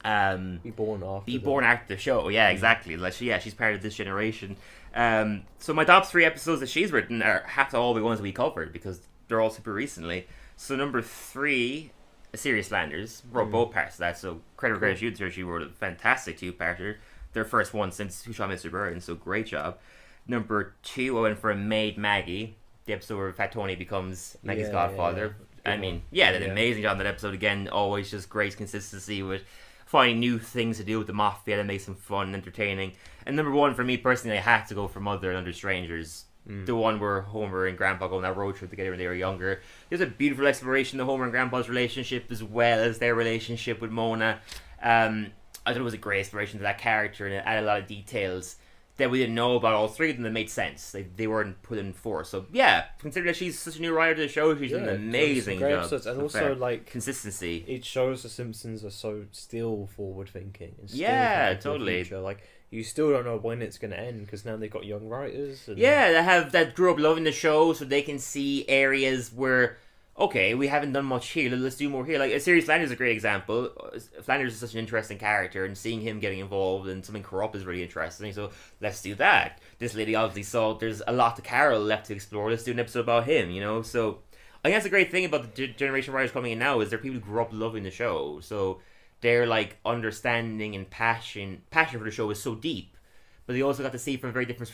um 0.06 0.60
Be 0.62 0.70
born 0.70 1.02
after. 1.02 1.26
be 1.26 1.36
them. 1.36 1.44
born 1.44 1.64
after 1.64 1.94
the 1.94 2.00
show. 2.00 2.28
Yeah, 2.28 2.48
exactly. 2.48 2.96
Like 2.96 3.12
she, 3.12 3.26
yeah, 3.26 3.38
she's 3.38 3.52
part 3.52 3.74
of 3.74 3.82
this 3.82 3.94
generation. 3.94 4.56
Um, 4.94 5.42
so 5.58 5.74
my 5.74 5.84
top 5.84 6.06
three 6.06 6.24
episodes 6.24 6.60
that 6.60 6.68
she's 6.70 6.90
written 6.90 7.20
are 7.22 7.42
have 7.46 7.68
to 7.70 7.76
all 7.76 7.94
be 7.94 8.00
ones 8.00 8.22
we 8.22 8.32
covered 8.32 8.72
because 8.72 9.00
they're 9.28 9.40
all 9.40 9.50
super 9.50 9.72
recently. 9.74 10.26
So 10.56 10.76
number 10.76 11.02
three, 11.02 11.90
Sirius 12.34 12.68
Flanders 12.68 13.22
wrote 13.30 13.50
both 13.50 13.72
parts 13.72 13.96
of 13.96 13.98
that. 13.98 14.16
So 14.18 14.40
credit 14.56 14.74
where 14.74 14.80
credit 14.80 15.00
due 15.00 15.10
to 15.10 15.24
her, 15.24 15.30
she 15.30 15.42
wrote 15.42 15.62
a 15.62 15.68
fantastic 15.68 16.38
two-parter. 16.38 16.96
Their 17.32 17.44
first 17.44 17.74
one 17.74 17.92
since 17.92 18.22
Who 18.24 18.32
Shot 18.32 18.50
Mr. 18.50 18.70
Burns, 18.70 19.04
so 19.04 19.14
great 19.14 19.46
job. 19.46 19.78
Number 20.26 20.74
two, 20.82 21.18
I 21.18 21.22
went 21.22 21.38
for 21.38 21.54
Maid 21.54 21.96
Maggie, 21.98 22.56
the 22.84 22.92
episode 22.92 23.16
where 23.18 23.32
Fat 23.32 23.52
Tony 23.52 23.74
becomes 23.76 24.36
Maggie's 24.42 24.66
Yeah, 24.66 24.72
godfather. 24.72 25.36
yeah, 25.38 25.70
yeah. 25.70 25.72
I 25.72 25.76
mean, 25.78 26.02
yeah, 26.10 26.32
did 26.32 26.42
an 26.42 26.50
amazing 26.50 26.82
job 26.82 26.92
in 26.92 26.98
that 26.98 27.06
episode 27.06 27.34
again. 27.34 27.68
Always 27.68 28.10
just 28.10 28.28
great 28.28 28.56
consistency 28.56 29.22
with 29.22 29.42
finding 29.86 30.20
new 30.20 30.38
things 30.38 30.76
to 30.78 30.84
do 30.84 30.98
with 30.98 31.06
the 31.06 31.12
mafia 31.14 31.56
that 31.56 31.64
makes 31.66 31.86
them 31.86 31.94
fun 31.94 32.26
and 32.26 32.36
entertaining. 32.36 32.92
And 33.24 33.36
number 33.36 33.50
one 33.52 33.74
for 33.74 33.84
me 33.84 33.96
personally, 33.96 34.36
I 34.36 34.40
had 34.42 34.64
to 34.66 34.74
go 34.74 34.86
for 34.88 35.00
Mother 35.00 35.30
and 35.30 35.38
Other 35.38 35.52
Strangers. 35.52 36.24
Mm. 36.48 36.64
The 36.66 36.74
one 36.76 36.98
where 37.00 37.20
Homer 37.22 37.66
and 37.66 37.76
Grandpa 37.76 38.08
go 38.08 38.16
on 38.16 38.22
that 38.22 38.36
road 38.36 38.56
trip 38.56 38.70
together 38.70 38.90
when 38.90 38.98
they 38.98 39.06
were 39.06 39.14
younger. 39.14 39.60
There's 39.88 40.00
a 40.00 40.06
beautiful 40.06 40.46
exploration 40.46 40.98
of 41.00 41.06
Homer 41.06 41.24
and 41.24 41.32
Grandpa's 41.32 41.68
relationship 41.68 42.30
as 42.30 42.42
well 42.42 42.78
as 42.80 42.98
their 42.98 43.14
relationship 43.14 43.80
with 43.82 43.90
Mona. 43.90 44.40
Um, 44.82 45.28
I 45.68 45.72
thought 45.72 45.80
it 45.80 45.84
was 45.84 45.94
a 45.94 45.98
great 45.98 46.20
exploration 46.20 46.58
to 46.58 46.62
that 46.64 46.78
character 46.78 47.26
and 47.26 47.34
it 47.34 47.42
added 47.46 47.64
a 47.64 47.66
lot 47.66 47.80
of 47.80 47.86
details 47.86 48.56
that 48.96 49.10
we 49.12 49.18
didn't 49.18 49.36
know 49.36 49.54
about 49.54 49.74
all 49.74 49.86
three 49.86 50.10
of 50.10 50.16
them 50.16 50.24
that 50.24 50.32
made 50.32 50.50
sense. 50.50 50.90
They, 50.90 51.02
they 51.02 51.28
weren't 51.28 51.62
put 51.62 51.78
in 51.78 51.92
force. 51.92 52.30
So 52.30 52.46
yeah, 52.52 52.86
considering 52.98 53.28
that 53.28 53.36
she's 53.36 53.56
such 53.56 53.76
a 53.76 53.80
new 53.80 53.92
writer 53.94 54.16
to 54.16 54.22
the 54.22 54.28
show, 54.28 54.56
she's 54.58 54.72
Yeah, 54.72 54.78
done 54.78 54.88
an 54.88 54.94
amazing 54.96 55.60
great 55.60 55.70
job. 55.70 55.78
episodes, 55.80 56.06
and 56.06 56.20
also 56.20 56.38
fair. 56.40 56.54
like 56.56 56.86
consistency. 56.86 57.64
it 57.68 57.84
shows 57.84 58.24
the 58.24 58.28
Simpsons 58.28 58.84
are 58.84 58.90
so 58.90 59.24
still 59.30 59.86
forward 59.94 60.28
thinking. 60.28 60.74
still 60.86 60.98
Yeah, 61.00 61.54
to 61.54 61.60
totally. 61.60 62.02
Like 62.04 62.42
you 62.70 62.82
still 62.82 63.10
don't 63.12 63.24
know 63.24 63.36
when 63.38 63.62
it's 63.62 63.78
gonna 63.78 63.94
end 63.94 64.26
because 64.26 64.44
now 64.44 64.56
they've 64.56 64.68
got 64.70 64.84
young 64.84 65.08
writers. 65.08 65.68
And 65.68 65.78
Yeah, 65.78 66.10
that 66.10 66.24
have 66.24 66.50
that 66.52 66.74
grew 66.74 66.90
up 66.92 66.98
loving 66.98 67.22
the 67.22 67.30
show, 67.32 67.72
so 67.74 67.84
they 67.84 68.02
can 68.02 68.18
see 68.18 68.68
areas 68.68 69.32
where 69.32 69.78
okay, 70.18 70.54
we 70.54 70.66
haven't 70.66 70.92
done 70.92 71.04
much 71.04 71.28
here. 71.28 71.50
Let's 71.54 71.76
do 71.76 71.88
more 71.88 72.04
here. 72.04 72.18
Like 72.18 72.32
a 72.32 72.40
Sirius 72.40 72.64
Flanders 72.64 72.88
is 72.88 72.92
a 72.92 72.96
great 72.96 73.12
example. 73.12 73.70
Uh, 73.78 73.98
Flanders 74.22 74.54
is 74.54 74.60
such 74.60 74.72
an 74.74 74.80
interesting 74.80 75.18
character, 75.18 75.64
and 75.64 75.76
seeing 75.76 76.00
him 76.00 76.20
getting 76.20 76.40
involved 76.40 76.88
in 76.88 77.02
something 77.02 77.22
corrupt 77.22 77.54
is 77.54 77.64
really 77.64 77.82
interesting. 77.82 78.32
So 78.32 78.50
let's 78.80 79.02
do 79.02 79.14
that. 79.16 79.60
This 79.78 79.94
lady 79.94 80.14
obviously 80.14 80.42
saw 80.42 80.74
there's 80.74 81.02
a 81.06 81.12
lot 81.12 81.36
to 81.36 81.42
Carl 81.42 81.80
left 81.80 82.06
to 82.06 82.14
explore. 82.14 82.50
Let's 82.50 82.64
do 82.64 82.72
an 82.72 82.80
episode 82.80 83.00
about 83.00 83.24
him. 83.24 83.50
You 83.50 83.60
know, 83.60 83.82
so 83.82 84.18
I 84.64 84.70
guess 84.70 84.84
a 84.84 84.90
great 84.90 85.10
thing 85.10 85.24
about 85.24 85.54
the 85.54 85.66
ge- 85.66 85.76
generation 85.76 86.14
writers 86.14 86.32
coming 86.32 86.52
in 86.52 86.58
now 86.58 86.80
is 86.80 86.90
they're 86.90 86.98
people 86.98 87.20
who 87.20 87.24
grew 87.24 87.40
up 87.40 87.50
loving 87.52 87.84
the 87.84 87.90
show. 87.90 88.40
So 88.40 88.80
their 89.20 89.46
like 89.46 89.76
understanding 89.84 90.74
and 90.74 90.88
passion 90.88 91.62
passion 91.70 91.98
for 91.98 92.04
the 92.04 92.10
show 92.10 92.30
is 92.30 92.40
so 92.40 92.54
deep 92.54 92.96
but 93.48 93.54
they 93.54 93.62
also 93.62 93.82
got 93.82 93.92
to 93.92 93.98
see 93.98 94.18
from 94.18 94.28
a 94.28 94.32
very 94.32 94.44
different 94.44 94.70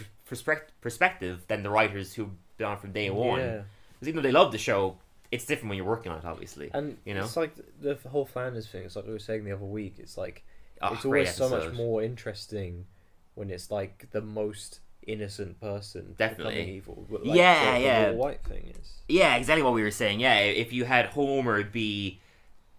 perspective 0.81 1.45
than 1.47 1.63
the 1.63 1.71
writers 1.71 2.13
who've 2.13 2.29
been 2.57 2.67
on 2.67 2.77
from 2.77 2.91
day 2.91 3.09
one. 3.09 3.39
Yeah. 3.39 3.63
Because 3.93 4.09
even 4.09 4.17
though 4.17 4.29
they 4.29 4.33
love 4.33 4.51
the 4.51 4.59
show, 4.59 4.97
it's 5.35 5.45
different 5.47 5.69
when 5.71 5.77
you're 5.79 5.87
working 5.95 6.13
on 6.13 6.19
it, 6.19 6.25
obviously. 6.25 6.71
And 6.73 6.97
You 7.05 7.15
know? 7.15 7.25
it's 7.25 7.37
like 7.37 7.55
the 7.81 7.99
whole 8.13 8.25
Flanders 8.25 8.67
thing. 8.69 8.85
It's 8.85 8.97
like 8.97 9.07
we 9.07 9.13
were 9.13 9.19
saying 9.19 9.45
the 9.45 9.53
other 9.53 9.65
week. 9.81 9.95
It's 9.99 10.17
like 10.17 10.45
Oh, 10.83 10.93
it's 10.95 11.05
always 11.05 11.35
so 11.35 11.49
much 11.49 11.73
more 11.73 12.03
interesting 12.03 12.87
when 13.35 13.49
it's 13.51 13.71
like 13.71 13.97
the 14.11 14.21
most 14.21 14.81
innocent 15.07 15.61
person 15.61 16.15
Definitely. 16.19 16.77
evil. 16.77 17.07
Like, 17.11 17.37
Yeah, 17.37 17.75
the, 17.79 17.85
yeah. 17.85 18.11
White 18.13 18.43
thing 18.45 18.73
is. 18.81 18.89
Yeah, 19.09 19.37
exactly 19.37 19.63
what 19.63 19.73
we 19.75 19.83
were 19.83 19.91
saying. 19.91 20.21
Yeah, 20.21 20.39
if 20.41 20.73
you 20.73 20.85
had 20.85 21.07
Homer 21.07 21.63
be 21.65 22.21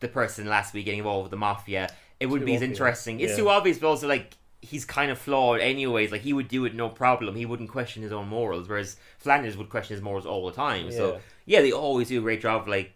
the 0.01 0.07
person 0.07 0.47
last 0.47 0.73
week 0.73 0.85
getting 0.85 0.99
involved 0.99 1.23
with 1.25 1.31
the 1.31 1.37
mafia, 1.37 1.89
it 2.19 2.27
would 2.27 2.45
be 2.45 2.53
as 2.55 2.61
obvious. 2.61 2.71
interesting. 2.71 3.19
It's 3.19 3.31
Yeah. 3.31 3.37
too 3.37 3.49
obvious, 3.49 3.77
but 3.79 3.87
also 3.87 4.07
like 4.07 4.37
he's 4.61 4.85
kind 4.85 5.09
of 5.11 5.17
flawed 5.19 5.59
anyways. 5.61 6.11
Like 6.11 6.21
he 6.21 6.33
would 6.33 6.47
do 6.47 6.65
it 6.65 6.73
no 6.75 6.89
problem. 6.89 7.35
He 7.35 7.45
wouldn't 7.45 7.69
question 7.69 8.01
his 8.03 8.11
own 8.11 8.27
morals, 8.27 8.67
whereas 8.67 8.97
Flanders 9.19 9.55
would 9.57 9.69
question 9.69 9.95
his 9.95 10.03
morals 10.03 10.25
all 10.25 10.45
the 10.47 10.51
time. 10.55 10.91
So 10.91 11.19
Yeah. 11.45 11.61
they 11.61 11.71
always 11.71 12.07
do 12.09 12.19
a 12.19 12.21
great 12.21 12.41
job 12.41 12.63
of 12.63 12.67
like 12.67 12.91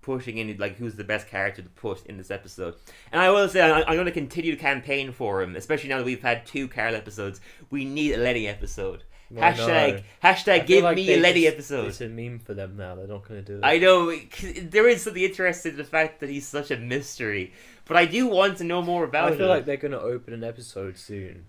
pushing 0.00 0.38
in 0.38 0.56
like 0.58 0.76
who's 0.76 0.96
the 0.96 1.04
best 1.04 1.28
character 1.28 1.62
to 1.62 1.68
put 1.68 2.04
in 2.06 2.16
this 2.18 2.30
episode. 2.30 2.74
And 3.12 3.20
I 3.20 3.30
will 3.30 3.48
say 3.48 3.60
I, 3.60 3.82
I'm 3.82 3.94
going 3.94 4.06
to 4.06 4.12
continue 4.12 4.50
to 4.50 4.56
campaign 4.60 5.12
for 5.12 5.42
him, 5.42 5.54
especially 5.56 5.88
now 5.90 5.98
that 5.98 6.06
we've 6.06 6.20
had 6.22 6.44
two 6.44 6.68
Carl 6.68 6.94
episodes. 6.96 7.40
We 7.70 7.84
need 7.84 8.14
a 8.14 8.18
Lenny 8.18 8.48
episode. 8.48 9.04
I 9.34 9.52
Hashtag 9.52 10.02
hashtag 10.22 10.66
give 10.66 10.84
like 10.84 10.96
me 10.96 11.14
a 11.14 11.16
Lenny 11.18 11.42
just- 11.42 11.54
episode. 11.54 11.86
It's 11.86 12.00
a 12.02 12.08
meme 12.08 12.38
for 12.40 12.52
them 12.52 12.76
now. 12.76 12.96
They're 12.96 13.06
not 13.06 13.26
going 13.26 13.42
to 13.42 13.52
do 13.52 13.58
it. 13.58 13.64
I 13.64 13.78
know 13.78 14.14
there 14.62 14.86
is 14.88 15.02
something 15.02 15.22
interesting 15.22 15.72
in 15.72 15.78
the 15.78 15.84
fact 15.84 16.20
that 16.20 16.28
he's 16.28 16.46
such 16.46 16.70
a 16.70 16.76
mystery, 16.76 17.52
but 17.86 17.96
I 17.96 18.04
do 18.04 18.26
want 18.26 18.58
to 18.58 18.64
know 18.64 18.82
more 18.82 19.04
about 19.04 19.28
him. 19.28 19.34
I 19.34 19.36
feel 19.38 19.46
him. 19.46 19.50
like 19.50 19.64
they're 19.64 19.78
going 19.78 19.92
to 19.92 20.00
open 20.00 20.34
an 20.34 20.44
episode 20.44 20.98
soon. 20.98 21.46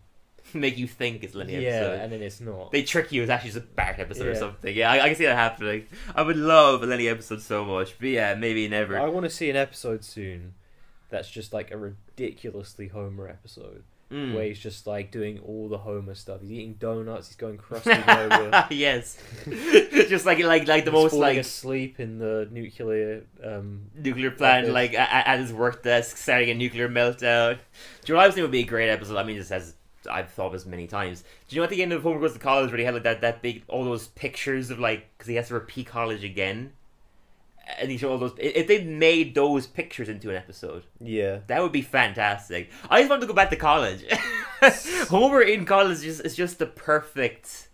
Make 0.60 0.78
you 0.78 0.88
think 0.88 1.24
it's 1.24 1.36
Lenny 1.36 1.54
yeah, 1.54 1.70
episode. 1.70 2.00
and 2.02 2.12
then 2.14 2.22
it's 2.22 2.40
not. 2.42 2.72
They 2.72 2.84
trick 2.84 3.12
you. 3.12 3.22
It's 3.22 3.30
actually 3.32 3.52
just 3.52 3.66
a 3.66 3.68
Bart 3.68 4.00
episode 4.00 4.28
or 4.28 4.36
something. 4.36 4.76
Yeah, 4.76 4.92
I, 4.92 5.04
I 5.04 5.08
can 5.08 5.16
see 5.16 5.26
that 5.26 5.36
happening. 5.36 5.88
I 6.16 6.22
would 6.22 6.38
love 6.38 6.84
a 6.84 6.86
Lenny 6.86 7.08
episode 7.08 7.42
so 7.42 7.66
much, 7.66 7.98
but 8.00 8.10
yeah, 8.10 8.36
maybe 8.36 8.68
never. 8.68 9.00
I 9.00 9.06
want 9.08 9.26
to 9.26 9.30
see 9.30 9.50
an 9.50 9.56
episode 9.56 10.04
soon 10.04 10.54
that's 11.10 11.30
just 11.30 11.54
like 11.54 11.72
a 11.72 11.78
ridiculously 11.78 12.88
Homer 12.88 13.28
episode 13.28 13.84
Mm. 14.12 14.36
where 14.36 14.46
he's 14.46 14.60
just 14.60 14.86
like 14.86 15.10
doing 15.10 15.40
all 15.40 15.68
the 15.70 15.78
Homer 15.80 16.14
stuff. 16.14 16.42
He's 16.42 16.52
eating 16.52 16.74
donuts. 16.74 17.30
He's 17.30 17.36
going 17.36 17.58
crusty 17.58 17.90
yoga. 17.90 18.68
yes, 18.72 19.18
just 20.08 20.24
like 20.26 20.38
like 20.40 20.68
like 20.68 20.86
the 20.86 20.92
he's 20.92 21.02
most 21.02 21.14
like 21.14 21.38
asleep 21.40 22.00
in 22.00 22.20
the 22.20 22.48
nuclear. 22.52 23.24
Um, 23.44 23.88
nuclear 23.96 24.30
plant, 24.30 24.66
Office. 24.66 24.74
like 24.74 24.94
at, 24.94 25.26
at 25.28 25.40
his 25.40 25.52
work 25.52 25.82
desk, 25.82 26.18
starting 26.18 26.52
a 26.52 26.54
nuclear 26.54 26.88
meltdown. 26.90 27.54
Do 27.56 27.58
you 28.06 28.14
know 28.14 28.18
what 28.18 28.24
I 28.24 28.26
was 28.28 28.36
thinking 28.36 28.44
would 28.44 28.52
be 28.52 28.60
a 28.60 28.66
great 28.66 28.90
episode? 28.90 29.18
I 29.18 29.24
mean, 29.24 29.38
just 29.38 29.52
as 29.52 29.74
I've 30.10 30.30
thought 30.32 30.48
of 30.48 30.54
this 30.54 30.66
many 30.66 30.88
times. 30.88 31.24
Do 31.48 31.56
you 31.56 31.62
know 31.62 31.64
at 31.66 31.70
the 31.70 31.82
end 31.82 31.94
of 31.94 32.04
Homer 32.04 32.20
Goes 32.20 32.34
to 32.34 32.40
College 32.40 32.70
where 32.72 32.80
he 32.80 32.86
had 32.86 32.94
like 32.94 33.04
that, 33.04 33.22
that 33.22 33.42
big, 33.42 33.64
all 33.68 33.84
those 33.84 34.08
pictures 34.08 34.70
of 34.70 34.80
like, 34.80 35.08
because 35.18 35.28
he 35.28 35.36
has 35.36 35.48
to 35.50 35.54
repeat 35.54 35.88
college 35.88 36.24
again? 36.24 36.74
And 37.80 37.90
he 37.90 37.98
showed 37.98 38.12
all 38.12 38.18
those. 38.18 38.34
If 38.38 38.68
they 38.68 38.84
made 38.84 39.36
those 39.36 39.68
pictures 39.68 40.10
into 40.10 40.30
an 40.30 40.36
episode, 40.36 40.84
yeah, 41.00 41.40
that 41.48 41.62
would 41.62 41.72
be 41.72 41.82
fantastic. 41.82 42.70
I 42.90 43.00
just 43.00 43.10
want 43.10 43.22
to 43.22 43.28
go 43.28 43.34
back 43.34 43.52
to 43.52 43.56
college. 43.56 44.04
Homer 45.10 45.42
in 45.42 45.66
college 45.66 46.04
is, 46.04 46.20
is 46.20 46.36
just 46.36 46.60
the 46.60 46.66
perfect. 46.66 47.70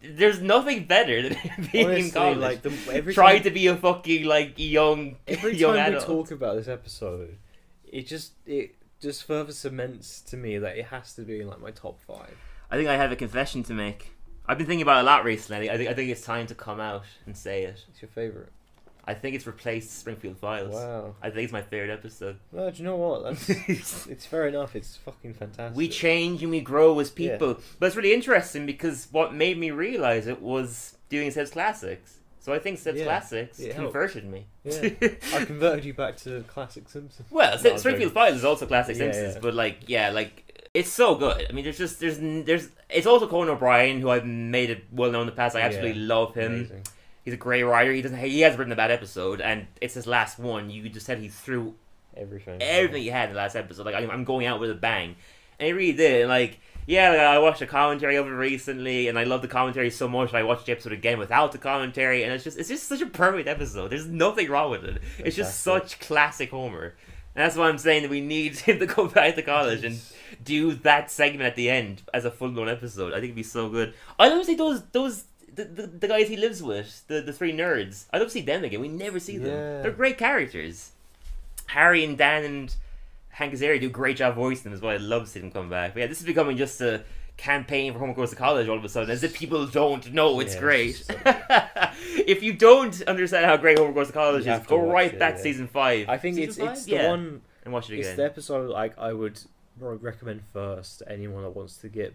There's 0.00 0.40
nothing 0.40 0.84
better 0.84 1.22
than 1.22 1.36
being 1.72 1.86
in 1.86 1.90
honestly, 1.90 2.10
college. 2.12 2.38
like 2.38 2.62
the, 2.62 2.72
every 2.92 3.14
trying 3.14 3.38
time, 3.38 3.44
to 3.44 3.50
be 3.50 3.66
a 3.66 3.76
fucking 3.76 4.24
like 4.26 4.54
young 4.58 5.16
every 5.26 5.56
young 5.56 5.74
time 5.74 5.94
we 5.94 5.98
talk 5.98 6.30
about 6.30 6.56
this 6.56 6.68
episode, 6.68 7.36
it 7.84 8.06
just 8.06 8.32
it 8.46 8.76
just 9.00 9.24
further 9.24 9.52
cements 9.52 10.20
to 10.22 10.36
me 10.36 10.58
that 10.58 10.76
it 10.78 10.86
has 10.86 11.14
to 11.14 11.22
be 11.22 11.40
in 11.40 11.48
like 11.48 11.60
my 11.60 11.70
top 11.70 12.00
five. 12.00 12.36
I 12.70 12.76
think 12.76 12.88
I 12.88 12.96
have 12.96 13.12
a 13.12 13.16
confession 13.16 13.62
to 13.64 13.74
make. 13.74 14.12
I've 14.48 14.58
been 14.58 14.66
thinking 14.66 14.82
about 14.82 14.98
it 14.98 15.02
a 15.02 15.04
lot 15.04 15.24
recently. 15.24 15.70
I 15.70 15.76
think 15.76 15.90
I 15.90 15.94
think 15.94 16.10
it's 16.10 16.22
time 16.22 16.46
to 16.48 16.54
come 16.54 16.80
out 16.80 17.02
and 17.26 17.36
say 17.36 17.64
it. 17.64 17.84
It's 17.90 18.00
your 18.02 18.08
favorite. 18.08 18.50
I 19.08 19.14
think 19.14 19.36
it's 19.36 19.46
replaced 19.46 19.96
Springfield 20.00 20.36
Files. 20.38 20.74
Wow. 20.74 21.14
I 21.22 21.30
think 21.30 21.44
it's 21.44 21.52
my 21.52 21.62
favorite 21.62 21.92
episode. 21.92 22.38
Well, 22.50 22.70
do 22.72 22.78
you 22.78 22.84
know 22.84 22.96
what? 22.96 23.22
That's 23.22 23.48
it's 24.08 24.26
fair 24.26 24.48
enough. 24.48 24.74
It's 24.74 24.96
fucking 24.96 25.34
fantastic. 25.34 25.76
we 25.76 25.88
change 25.88 26.42
and 26.42 26.50
we 26.50 26.60
grow 26.60 26.98
as 26.98 27.12
Yeah. 27.16 27.32
people. 27.32 27.60
But 27.78 27.86
it's 27.86 27.94
really 27.96 28.12
interesting 28.12 28.66
because 28.66 29.06
what 29.12 29.32
made 29.32 29.58
me 29.58 29.70
realize 29.70 30.26
it 30.26 30.42
was 30.42 30.98
doing 31.08 31.30
Seb's 31.30 31.50
Classics. 31.52 32.18
So 32.46 32.52
I 32.52 32.60
think 32.60 32.78
Seb's 32.78 32.98
Yeah, 33.00 33.06
Classics 33.06 33.58
it 33.58 33.74
helped. 33.74 33.92
converted 33.92 34.24
me. 34.24 34.46
Yeah. 34.62 34.90
I 35.34 35.44
converted 35.44 35.84
you 35.84 35.94
back 35.94 36.16
to 36.18 36.44
classic 36.46 36.88
Simpsons. 36.88 37.28
well, 37.28 37.58
No, 37.60 37.72
I'm 37.72 37.78
Springfield. 37.78 38.12
Files 38.12 38.36
is 38.36 38.44
also 38.44 38.66
classic 38.66 38.94
Yeah, 38.94 39.02
Simpsons, 39.02 39.34
yeah. 39.34 39.40
but 39.40 39.54
like, 39.54 39.78
yeah, 39.88 40.10
like 40.10 40.68
it's 40.72 40.88
so 40.88 41.16
good. 41.16 41.44
I 41.50 41.52
mean, 41.52 41.64
there's 41.64 41.76
just 41.76 41.98
there's 41.98 42.18
n- 42.18 42.44
there's 42.44 42.68
it's 42.88 43.04
also 43.08 43.26
Conan 43.26 43.48
O'Brien, 43.50 44.00
who 44.00 44.10
I've 44.10 44.24
made 44.24 44.70
it 44.70 44.84
well 44.92 45.10
known 45.10 45.22
in 45.22 45.26
the 45.26 45.32
past. 45.32 45.56
I 45.56 45.62
absolutely 45.62 45.94
love 46.00 46.34
him. 46.36 46.52
Amazing. 46.52 46.82
He's 47.24 47.34
a 47.34 47.36
great 47.36 47.64
writer. 47.64 47.92
He 47.92 48.00
doesn't. 48.00 48.16
He 48.20 48.42
has 48.42 48.56
written 48.56 48.72
a 48.72 48.76
bad 48.76 48.92
episode, 48.92 49.40
and 49.40 49.66
it's 49.80 49.94
his 49.94 50.06
last 50.06 50.38
one. 50.38 50.70
You 50.70 50.88
just 50.88 51.04
said 51.06 51.18
he 51.18 51.26
threw 51.28 51.74
Everything. 52.16 52.62
everything 52.62 53.02
he 53.02 53.08
had 53.08 53.30
in 53.30 53.34
the 53.34 53.40
last 53.40 53.56
episode. 53.56 53.86
Like 53.86 53.96
I'm 53.96 54.08
I'm 54.08 54.22
going 54.22 54.46
out 54.46 54.60
with 54.60 54.70
a 54.70 54.74
bang, 54.74 55.16
and 55.58 55.66
he 55.66 55.72
really 55.72 55.94
did. 55.96 56.20
And 56.20 56.28
like 56.30 56.60
yeah, 56.86 57.10
like, 57.10 57.20
I 57.20 57.38
watched 57.38 57.62
a 57.62 57.66
commentary 57.66 58.16
of 58.16 58.26
it 58.26 58.30
recently, 58.30 59.08
and 59.08 59.18
I 59.18 59.24
love 59.24 59.42
the 59.42 59.48
commentary 59.48 59.90
so 59.90 60.08
much. 60.08 60.32
I 60.32 60.44
watched 60.44 60.66
the 60.66 60.72
episode 60.72 60.92
again 60.92 61.18
without 61.18 61.52
the 61.52 61.58
commentary, 61.58 62.22
and 62.22 62.32
it's 62.32 62.44
just 62.44 62.58
it's 62.58 62.68
just 62.68 62.84
such 62.88 63.00
a 63.00 63.06
perfect 63.06 63.48
episode. 63.48 63.90
There's 63.90 64.06
nothing 64.06 64.48
wrong 64.48 64.70
with 64.70 64.84
it. 64.84 65.02
It's 65.18 65.36
just 65.36 65.60
such 65.60 65.98
classic 66.00 66.50
Homer. 66.50 66.94
And 67.34 67.44
that's 67.44 67.56
why 67.56 67.68
I'm 67.68 67.78
saying 67.78 68.02
that 68.02 68.10
we 68.10 68.20
need 68.20 68.56
him 68.60 68.78
to 68.78 68.86
go 68.86 69.08
back 69.08 69.34
to 69.34 69.42
college 69.42 69.84
and 69.84 70.00
do 70.42 70.72
that 70.74 71.10
segment 71.10 71.42
at 71.42 71.56
the 71.56 71.68
end 71.68 72.02
as 72.14 72.24
a 72.24 72.30
full 72.30 72.50
blown 72.50 72.68
episode. 72.68 73.12
I 73.12 73.16
think 73.16 73.24
it'd 73.24 73.36
be 73.36 73.42
so 73.42 73.68
good. 73.68 73.92
I 74.18 74.28
love 74.28 74.40
to 74.40 74.44
see 74.44 74.54
those 74.54 74.82
those 74.92 75.24
the, 75.54 75.64
the, 75.64 75.86
the 75.86 76.08
guys 76.08 76.28
he 76.28 76.36
lives 76.36 76.62
with, 76.62 77.02
the, 77.08 77.20
the 77.20 77.32
three 77.32 77.52
nerds. 77.52 78.04
I 78.12 78.18
love 78.18 78.28
to 78.28 78.32
see 78.32 78.42
them 78.42 78.62
again. 78.62 78.80
We 78.80 78.88
never 78.88 79.18
see 79.18 79.38
them. 79.38 79.82
They're 79.82 79.90
great 79.90 80.18
characters. 80.18 80.92
Harry 81.66 82.04
and 82.04 82.16
Dan 82.16 82.44
and 82.44 82.74
Hank 83.36 83.52
Azaria 83.52 83.78
do 83.78 83.86
a 83.88 83.90
great 83.90 84.16
job 84.16 84.34
voicing 84.34 84.64
them 84.64 84.72
as 84.72 84.80
well. 84.80 84.92
I 84.92 84.96
love 84.96 85.24
to 85.24 85.28
see 85.30 85.40
them 85.40 85.50
come 85.50 85.68
back. 85.68 85.92
But 85.92 86.00
yeah, 86.00 86.06
this 86.06 86.20
is 86.20 86.26
becoming 86.26 86.56
just 86.56 86.80
a 86.80 87.04
campaign 87.36 87.92
for 87.92 87.98
Homer 87.98 88.14
Goes 88.14 88.30
to 88.30 88.36
College 88.36 88.66
all 88.66 88.78
of 88.78 88.84
a 88.84 88.88
sudden, 88.88 89.10
as 89.10 89.22
if 89.22 89.34
people 89.34 89.66
don't 89.66 90.10
know 90.14 90.40
it's 90.40 90.54
Yeah, 90.54 90.60
great. 90.60 90.88
it's 90.88 91.06
so 91.06 91.14
if 92.26 92.42
you 92.42 92.54
don't 92.54 93.02
understand 93.02 93.44
how 93.44 93.58
great 93.58 93.78
Homer 93.78 93.92
Goes 93.92 94.06
to 94.06 94.14
College 94.14 94.46
You 94.46 94.52
is, 94.52 94.66
go 94.66 94.78
right 94.90 95.12
it, 95.12 95.18
back 95.18 95.36
to 95.36 95.42
season 95.42 95.66
five. 95.66 96.08
I 96.08 96.16
think 96.16 96.36
Season 96.36 96.48
it's 96.48 96.58
five? 96.58 96.70
it's 96.72 96.84
the 96.86 96.92
Yeah. 96.92 97.08
one. 97.10 97.42
and 97.64 97.74
watch 97.74 97.90
it 97.90 97.94
again. 97.98 98.06
It's 98.06 98.16
the 98.16 98.24
episode 98.24 98.70
like 98.70 98.98
I 98.98 99.12
would 99.12 99.38
recommend 99.78 100.40
first 100.54 101.00
to 101.00 101.12
anyone 101.12 101.42
that 101.42 101.50
wants 101.50 101.76
to 101.78 101.88
get. 101.90 102.14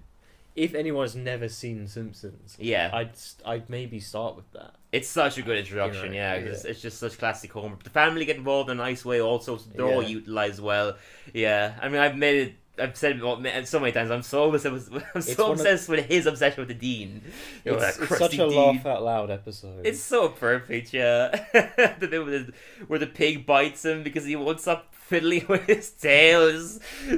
If 0.56 0.76
anyone's 0.76 1.16
never 1.16 1.48
seen 1.48 1.88
Simpsons, 1.88 2.58
Yeah, 2.60 2.90
I'd 2.94 3.16
st- 3.16 3.48
I'd 3.48 3.70
maybe 3.70 4.00
start 4.00 4.36
with 4.36 4.52
that. 4.52 4.76
it's 4.92 5.08
such 5.08 5.38
a 5.38 5.42
good 5.42 5.58
introduction. 5.58 6.14
Yeah, 6.14 6.36
yeah. 6.36 6.48
'cause 6.50 6.66
It's, 6.66 6.82
just 6.82 7.00
such 7.00 7.18
classic 7.18 7.52
Homer. 7.54 7.78
The 7.84 7.90
family 7.90 8.26
get 8.26 8.36
involved 8.36 8.70
in 8.70 8.78
a 8.80 8.84
nice 8.84 9.06
way. 9.06 9.22
Also, 9.22 9.56
they're 9.58 9.86
all 9.86 10.02
Yeah. 10.04 10.10
utilized 10.10 10.60
well. 10.62 10.98
Yeah, 11.34 11.76
I 11.82 11.88
mean, 11.90 12.00
I've 12.02 12.18
made 12.18 12.36
it. 12.48 12.56
I've 12.80 12.96
said 12.98 13.18
it 13.18 13.22
well- 13.24 13.42
so 13.66 13.80
many 13.80 13.92
times. 13.92 14.10
I'm 14.12 14.24
so 14.24 14.54
obsessed. 14.54 14.72
With, 14.92 15.04
I'm 15.04 15.10
It's 15.16 15.36
so 15.36 15.44
one 15.44 15.52
of- 15.54 15.60
obsessed 15.60 15.88
with 15.90 16.06
his 16.08 16.26
obsession 16.26 16.62
with 16.62 16.70
the 16.70 16.74
dean. 16.74 17.22
You 17.64 17.72
know, 17.74 17.78
it's 17.78 17.98
that 17.98 18.04
it's 18.04 18.08
crusty 18.08 18.38
such 18.38 18.46
a 18.48 18.50
dean. 18.50 18.58
laugh 18.76 18.86
out 18.86 19.04
loud 19.04 19.30
episode. 19.30 19.86
It's 19.86 20.00
so 20.00 20.30
perfect, 20.30 20.94
yeah. 20.94 21.30
the 22.00 22.08
bit 22.10 22.26
where 22.26 22.40
the, 22.40 22.54
where 22.88 23.00
the 23.00 23.08
pig 23.08 23.46
bites 23.46 23.86
him 23.86 24.04
because 24.04 24.26
he 24.26 24.36
won't 24.36 24.60
stop 24.62 24.94
fiddling 25.12 25.46
with 25.50 25.68
his 25.68 25.92
tail. 25.92 26.58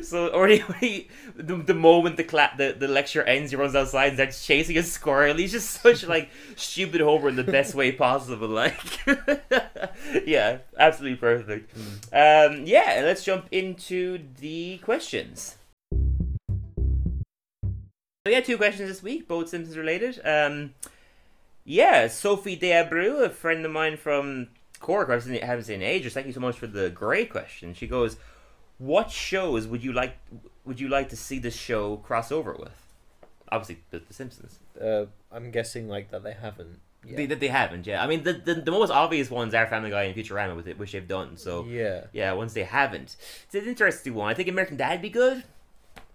So, 0.01 0.27
or 0.29 0.47
he, 0.47 0.63
he 0.79 1.07
the, 1.35 1.55
the 1.55 1.75
moment 1.75 2.17
the, 2.17 2.23
cla- 2.23 2.53
the 2.57 2.75
the 2.77 2.87
lecture 2.87 3.23
ends, 3.23 3.51
he 3.51 3.55
runs 3.55 3.75
outside 3.75 4.07
and 4.07 4.17
starts 4.17 4.45
chasing 4.45 4.77
a 4.77 4.83
squirrel. 4.83 5.35
He's 5.35 5.51
just 5.53 5.69
such 5.81 6.05
like 6.05 6.29
stupid 6.55 6.99
Homer 6.99 7.29
in 7.29 7.35
the 7.35 7.43
best 7.43 7.75
way 7.75 7.91
possible. 8.07 8.49
Like, 8.49 8.75
yeah, 10.25 10.57
absolutely 10.77 11.17
perfect. 11.17 11.71
Um, 12.11 12.65
yeah, 12.65 13.01
let's 13.03 13.23
jump 13.23 13.45
into 13.51 14.19
the 14.39 14.79
questions. 14.79 15.57
So 18.25 18.31
yeah, 18.31 18.41
two 18.41 18.57
questions 18.57 18.89
this 18.89 19.03
week, 19.03 19.27
both 19.27 19.49
Simpsons 19.49 19.77
related. 19.77 20.19
Um, 20.25 20.73
yeah, 21.65 22.07
Sophie 22.07 22.57
Deabreu, 22.57 23.23
a 23.23 23.29
friend 23.29 23.65
of 23.65 23.71
mine 23.71 23.97
from 23.97 24.47
I 24.89 25.45
haven't 25.45 25.65
seen- 25.65 25.75
in 25.75 25.81
ages. 25.81 26.13
Thank 26.13 26.27
you 26.27 26.33
so 26.33 26.39
much 26.39 26.57
for 26.57 26.67
the 26.67 26.89
great 26.89 27.29
question. 27.29 27.73
She 27.73 27.87
goes, 27.87 28.17
"What 28.77 29.09
shows 29.11 29.67
would 29.67 29.83
you 29.83 29.93
like? 29.93 30.17
Would 30.65 30.79
you 30.79 30.87
like 30.89 31.09
to 31.09 31.15
see 31.17 31.39
this 31.39 31.55
show 31.55 31.97
cross 31.97 32.31
over 32.31 32.53
with? 32.53 32.79
Obviously, 33.51 33.83
the, 33.91 33.99
the 33.99 34.13
Simpsons. 34.13 34.59
uh, 34.81 35.05
I'm 35.31 35.51
guessing 35.51 35.87
like 35.87 36.09
that 36.11 36.23
they 36.23 36.33
haven't. 36.33 36.79
Yet. 37.05 37.17
They, 37.17 37.25
they 37.25 37.47
haven't. 37.49 37.85
Yeah, 37.85 38.01
I 38.01 38.07
mean, 38.07 38.23
the, 38.23 38.33
the 38.33 38.53
the 38.55 38.71
most 38.71 38.89
obvious 38.89 39.29
ones 39.29 39.53
are 39.53 39.67
Family 39.67 39.89
Guy 39.89 40.03
and 40.03 40.15
Futurama, 40.15 40.55
with 40.55 40.67
it, 40.67 40.79
which 40.79 40.93
they've 40.93 41.07
done. 41.07 41.35
So 41.37 41.65
yeah, 41.65 42.05
yeah, 42.13 42.31
once 42.31 42.53
they 42.53 42.63
haven't, 42.63 43.17
it's 43.45 43.55
an 43.55 43.65
interesting 43.65 44.13
one. 44.15 44.29
I 44.29 44.33
think 44.33 44.47
American 44.47 44.77
Dad 44.77 44.91
would 44.93 45.01
be 45.01 45.09
good. 45.09 45.43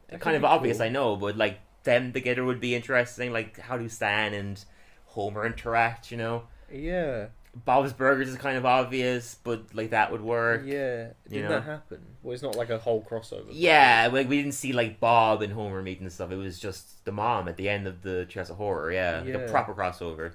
That 0.09 0.21
kind 0.21 0.37
of 0.37 0.45
obvious, 0.45 0.79
cool. 0.79 0.87
I 0.87 0.89
know, 0.89 1.17
but 1.17 1.37
like 1.37 1.61
them 1.85 2.13
together 2.13 2.43
would 2.45 2.61
be 2.61 2.75
interesting. 2.75 3.33
Like 3.33 3.59
how 3.61 3.77
do 3.77 3.87
Stan 3.89 4.33
and 4.33 4.65
Homer 5.09 5.45
interact? 5.45 6.11
You 6.11 6.17
know. 6.17 6.43
yeah. 6.73 7.27
Bob's 7.65 7.93
Burgers 7.93 8.29
is 8.29 8.37
kind 8.37 8.57
of 8.57 8.67
obvious, 8.67 9.37
but 9.43 9.75
like 9.75 9.91
that 9.91 10.13
would 10.13 10.21
work. 10.21 10.63
Yeah, 10.65 11.09
did 11.29 11.43
know? 11.45 11.49
that 11.49 11.65
happen? 11.65 12.01
Well, 12.23 12.35
it's 12.35 12.43
not 12.43 12.57
like 12.57 12.71
a 12.71 12.79
whole 12.79 13.03
crossover. 13.03 13.47
Yeah, 13.51 14.09
like 14.13 14.29
we 14.29 14.37
didn't 14.37 14.55
see 14.55 14.73
like 14.73 15.01
Bob 15.01 15.43
and 15.43 15.53
Homer 15.53 15.83
meeting 15.83 16.05
and 16.05 16.13
stuff. 16.13 16.31
It 16.31 16.37
was 16.37 16.59
just 16.59 17.05
the 17.05 17.13
mom 17.13 17.49
at 17.49 17.57
the 17.57 17.69
end 17.69 17.87
of 17.87 18.03
the 18.03 18.27
Chess 18.29 18.51
of 18.51 18.57
Horror. 18.57 18.93
Yeah, 18.93 19.23
like 19.25 19.35
a 19.35 19.49
proper 19.51 19.75
crossover. 19.75 20.33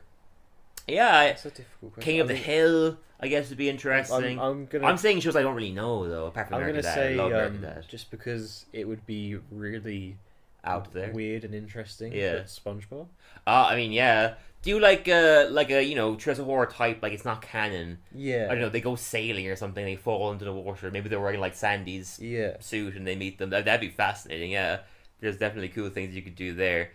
Yeah, 0.87 1.23
It's 1.23 1.45
a 1.45 1.49
difficult 1.49 1.93
question. 1.93 2.11
King 2.11 2.19
of 2.21 2.29
I 2.29 2.33
the 2.33 2.39
Hill, 2.39 2.97
I 3.19 3.27
guess 3.29 3.49
would 3.49 3.57
be 3.57 3.69
interesting. 3.69 4.39
I'm, 4.39 4.67
I'm, 4.73 4.85
I'm 4.85 4.97
saying 4.97 5.21
shows 5.21 5.35
I 5.35 5.41
don't 5.41 5.55
really 5.55 5.71
know 5.71 6.07
though. 6.07 6.25
Apart 6.25 6.47
from 6.47 6.55
I'm 6.55 6.61
American 6.63 6.81
gonna 6.81 6.95
Dad, 6.95 7.05
I 7.05 7.09
say 7.09 7.15
love 7.15 7.53
um, 7.53 7.61
Dad. 7.61 7.85
just 7.87 8.11
because 8.11 8.65
it 8.73 8.87
would 8.87 9.05
be 9.05 9.37
really 9.49 10.17
out 10.63 10.91
there. 10.93 11.11
weird 11.11 11.43
and 11.43 11.53
interesting. 11.53 12.13
Yeah. 12.13 12.39
SpongeBob. 12.39 13.07
Uh, 13.45 13.67
I 13.69 13.75
mean, 13.75 13.91
yeah. 13.91 14.35
Do 14.63 14.69
you 14.69 14.79
like 14.79 15.09
uh 15.09 15.47
like 15.51 15.69
a 15.71 15.83
you 15.83 15.93
know 15.93 16.13
of 16.13 16.37
Horror 16.37 16.65
type? 16.67 17.03
Like 17.03 17.11
it's 17.11 17.25
not 17.25 17.41
canon. 17.41 17.99
Yeah. 18.15 18.45
I 18.49 18.53
don't 18.53 18.61
know. 18.61 18.69
They 18.69 18.79
go 18.81 18.95
sailing 18.95 19.45
or 19.47 19.57
something. 19.57 19.83
They 19.83 19.97
fall 19.97 20.31
into 20.31 20.45
the 20.45 20.53
water. 20.53 20.89
Maybe 20.89 21.09
they're 21.09 21.19
wearing 21.19 21.41
like 21.41 21.53
Sandy's 21.53 22.17
Yeah. 22.19 22.55
suit 22.61 22.95
and 22.95 23.05
they 23.05 23.17
meet 23.17 23.37
them. 23.37 23.49
That, 23.49 23.65
that'd 23.65 23.81
be 23.81 23.89
fascinating. 23.93 24.51
Yeah, 24.51 24.79
there's 25.19 25.37
definitely 25.37 25.67
cool 25.67 25.89
things 25.89 26.15
you 26.15 26.21
could 26.21 26.35
do 26.35 26.53
there. 26.53 26.91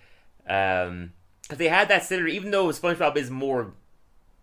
Um, 0.48 1.12
because 1.42 1.58
they 1.58 1.68
had 1.68 1.88
that 1.88 2.04
similar, 2.04 2.28
even 2.28 2.50
though 2.50 2.68
SpongeBob 2.68 3.16
is 3.16 3.30
more 3.30 3.74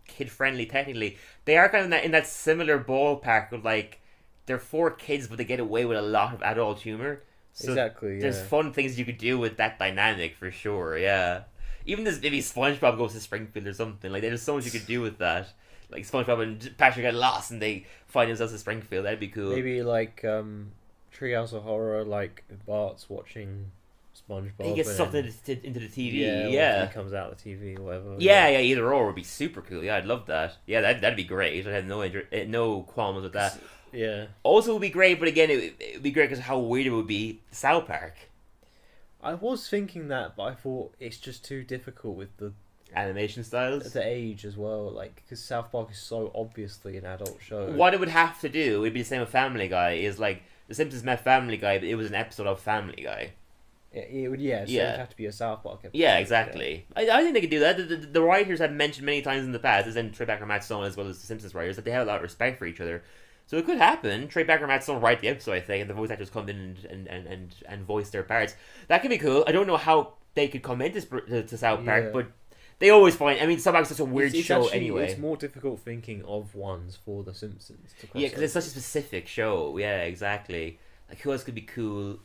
kid 0.07 0.29
friendly 0.29 0.67
technically, 0.67 1.17
they 1.45 1.57
are 1.57 1.67
kind 1.67 1.81
of 1.81 1.85
in 1.85 1.91
that, 1.91 2.03
in 2.05 2.11
that 2.11 2.27
similar 2.27 2.79
ballpark 2.79 3.51
of 3.51 3.65
like 3.65 4.01
they're 4.45 4.59
for 4.59 4.91
kids, 4.91 5.27
but 5.27 5.37
they 5.39 5.45
get 5.45 5.59
away 5.59 5.85
with 5.85 5.97
a 5.97 6.01
lot 6.01 6.33
of 6.35 6.43
adult 6.43 6.81
humor. 6.81 7.23
So 7.53 7.69
exactly. 7.69 8.19
there's 8.19 8.41
fun 8.41 8.71
things 8.73 8.99
you 8.99 9.05
could 9.05 9.17
do 9.17 9.39
with 9.39 9.57
that 9.57 9.79
dynamic 9.79 10.35
for 10.35 10.51
sure. 10.51 10.97
Yeah, 10.97 11.43
even 11.85 12.03
this 12.03 12.21
maybe 12.21 12.39
SpongeBob 12.41 12.97
goes 12.97 13.13
to 13.13 13.19
Springfield 13.19 13.67
or 13.67 13.73
something. 13.73 14.11
Like 14.11 14.21
there's 14.21 14.41
so 14.41 14.55
much 14.55 14.65
you 14.65 14.71
could 14.71 14.87
do 14.87 15.01
with 15.01 15.17
that. 15.19 15.49
Like 15.89 16.03
SpongeBob 16.03 16.41
and 16.41 16.77
Patrick 16.77 17.03
get 17.03 17.13
lost 17.13 17.51
and 17.51 17.61
they 17.61 17.85
find 18.07 18.29
themselves 18.29 18.53
in 18.53 18.59
Springfield. 18.59 19.05
That'd 19.05 19.19
be 19.19 19.27
cool. 19.27 19.51
Maybe 19.51 19.83
like 19.83 20.25
um, 20.25 20.71
Treehouse 21.15 21.53
of 21.53 21.63
Horror, 21.63 22.03
like 22.03 22.43
Bart's 22.65 23.09
watching 23.09 23.71
SpongeBob. 24.29 24.65
he 24.65 24.73
gets 24.73 24.95
sucked 24.95 25.13
into, 25.13 25.65
into 25.65 25.79
the 25.79 25.87
TV. 25.87 26.13
Yeah. 26.15 26.47
Yeah, 26.47 26.87
He 26.87 26.93
comes 26.93 27.13
out 27.13 27.31
of 27.31 27.43
the 27.43 27.49
TV 27.55 27.77
or 27.77 27.83
whatever. 27.83 28.15
yeah, 28.17 28.47
yeah. 28.47 28.59
Either 28.61 28.91
or 28.93 29.05
would 29.07 29.15
be 29.15 29.23
super 29.23 29.61
cool. 29.61 29.83
Yeah, 29.83 29.97
I'd 29.97 30.05
love 30.05 30.25
that. 30.25 30.57
Yeah, 30.65 30.81
that 30.81 31.01
that'd 31.01 31.15
be 31.17 31.23
great. 31.23 31.67
I 31.67 31.71
had 31.71 31.87
no 31.87 32.01
inter- 32.01 32.27
eh, 32.31 32.45
no 32.47 32.81
qualms 32.81 33.21
with 33.23 33.33
that. 33.33 33.59
Yeah. 33.93 34.25
Also, 34.43 34.73
would 34.73 34.81
be 34.81 34.89
great, 34.89 35.19
but 35.19 35.27
again, 35.27 35.49
it 35.51 35.75
it 35.79 35.93
would 35.95 36.03
be 36.03 36.11
great 36.11 36.29
because 36.29 36.43
how 36.43 36.57
weird 36.59 36.87
it 36.87 36.89
would 36.91 37.07
be. 37.07 37.41
South 37.51 37.87
Park 37.87 38.15
I 39.25 39.33
was 39.33 39.67
thinking 39.67 40.07
that, 40.09 40.35
but 40.35 40.43
I 40.43 40.53
thought 40.53 40.93
it's 40.99 41.17
just 41.17 41.43
too 41.43 41.63
difficult 41.63 42.15
with 42.15 42.35
the 42.37 42.53
animation 42.95 43.43
styles. 43.43 43.91
the 43.93 44.05
age 44.05 44.45
as 44.45 44.55
well. 44.55 44.89
Like 44.91 45.15
because 45.15 45.43
South 45.43 45.71
Park 45.71 45.91
is 45.91 45.97
so 45.97 46.31
obviously 46.35 46.97
an 46.97 47.05
adult 47.05 47.37
show. 47.41 47.71
What 47.71 47.93
it 47.93 47.99
would 47.99 48.09
have 48.09 48.39
to 48.41 48.49
do, 48.49 48.81
it'd 48.83 48.93
be 48.93 49.01
the 49.01 49.07
same 49.07 49.19
with 49.21 49.29
Family 49.29 49.67
Guy. 49.67 49.93
Is 49.93 50.19
like 50.19 50.43
The 50.67 50.75
Simpsons 50.75 51.03
met 51.03 51.21
Family 51.23 51.57
Guy, 51.57 51.79
but 51.79 51.87
it 51.87 51.95
was 51.95 52.07
an 52.07 52.15
episode 52.15 52.47
of 52.47 52.59
Family 52.59 53.03
Guy. 53.03 53.31
It, 53.91 54.09
it 54.11 54.29
would 54.29 54.41
yeah. 54.41 54.65
So 54.65 54.71
Yeah. 54.71 54.87
it'd 54.89 54.99
have 54.99 55.09
to 55.09 55.17
be 55.17 55.25
a 55.25 55.31
South 55.31 55.63
Park 55.63 55.79
episode. 55.85 55.97
Yeah, 55.97 56.17
exactly. 56.17 56.85
I, 56.95 57.09
I 57.09 57.21
think 57.21 57.33
they 57.33 57.41
could 57.41 57.49
do 57.49 57.59
that. 57.61 57.77
The, 57.77 57.83
the, 57.83 57.95
the 58.07 58.21
writers 58.21 58.59
have 58.59 58.71
mentioned 58.71 59.05
many 59.05 59.21
times 59.21 59.43
in 59.45 59.51
the 59.53 59.59
past, 59.59 59.87
as 59.87 59.95
in 59.95 60.11
Trey 60.11 60.25
Parker, 60.25 60.45
Matt 60.45 60.63
Stone, 60.63 60.83
as 60.85 60.95
well 60.97 61.07
as 61.07 61.19
the 61.19 61.25
Simpsons 61.25 61.55
writers, 61.55 61.77
that 61.77 61.85
they 61.85 61.91
have 61.91 62.03
a 62.03 62.05
lot 62.05 62.17
of 62.17 62.21
respect 62.21 62.59
for 62.59 62.65
each 62.65 62.79
other. 62.81 63.03
So 63.47 63.57
it 63.57 63.65
could 63.65 63.77
happen. 63.77 64.27
Trey 64.27 64.43
Parker, 64.43 64.65
might 64.67 64.81
still 64.83 64.99
write 64.99 65.19
the 65.21 65.27
episode, 65.27 65.53
I 65.53 65.59
think, 65.61 65.81
and 65.81 65.89
the 65.89 65.93
voice 65.93 66.09
actors 66.09 66.29
come 66.31 66.49
in 66.49 66.77
and, 66.89 67.07
and, 67.07 67.27
and, 67.27 67.55
and, 67.67 67.85
voice 67.85 68.09
their 68.09 68.23
parts. 68.23 68.55
That 68.87 69.01
could 69.03 69.09
be 69.11 69.19
cool. 69.19 69.43
I 69.47 69.51
don't 69.51 69.67
know 69.67 69.77
how 69.77 70.13
they 70.33 70.47
could 70.47 70.63
come 70.63 70.81
into 70.81 71.01
to, 71.01 71.43
to 71.43 71.57
South 71.57 71.85
Park, 71.85 72.05
Yeah. 72.05 72.09
but 72.11 72.27
they 72.79 72.89
always 72.89 73.15
find. 73.15 73.39
I 73.39 73.45
mean, 73.45 73.59
South 73.59 73.73
Park's 73.75 73.89
such 73.89 73.99
a 73.99 74.05
weird 74.05 74.29
It's- 74.29 74.39
it's 74.39 74.47
show 74.47 74.63
actually- 74.63 74.77
anyway. 74.79 75.11
It's 75.11 75.19
more 75.19 75.37
difficult 75.37 75.79
thinking 75.81 76.23
of 76.25 76.55
ones 76.55 76.97
for 77.05 77.23
The 77.23 77.33
Simpsons. 77.35 77.93
Yeah, 78.15 78.27
because 78.29 78.41
it's 78.41 78.53
such 78.53 78.65
a 78.65 78.69
specific 78.69 79.27
show. 79.27 79.77
Yeah, 79.77 80.01
exactly. 80.01 80.79
Like, 81.07 81.21
who 81.21 81.31
else 81.31 81.43
could 81.43 81.55
be 81.55 81.61
cool? 81.61 82.17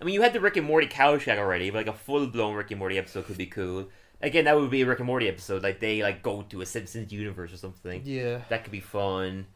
I 0.00 0.04
mean, 0.04 0.14
you 0.14 0.22
had 0.22 0.32
the 0.32 0.40
Rick 0.40 0.56
and 0.56 0.66
Morty 0.66 0.88
Couch 0.88 1.26
Gag 1.26 1.38
already, 1.38 1.70
but 1.70 1.86
like 1.86 1.94
a 1.94 1.98
full 1.98 2.26
blown 2.26 2.54
Rick 2.56 2.70
and 2.72 2.80
Morty 2.80 2.98
episode 2.98 3.26
could 3.26 3.38
be 3.38 3.46
cool. 3.46 3.88
Again, 4.20 4.46
that 4.46 4.56
would 4.56 4.70
be 4.70 4.82
a 4.82 4.86
Rick 4.86 4.98
and 4.98 5.06
Morty 5.06 5.28
episode. 5.28 5.62
Like 5.62 5.78
they 5.78 6.02
like 6.02 6.22
go 6.22 6.42
to 6.42 6.60
a 6.62 6.66
Simpsons 6.66 7.12
universe 7.12 7.52
or 7.52 7.58
something. 7.58 8.02
Yeah. 8.04 8.40
That 8.48 8.64
could 8.64 8.72
be 8.72 8.80
fun. 8.80 9.46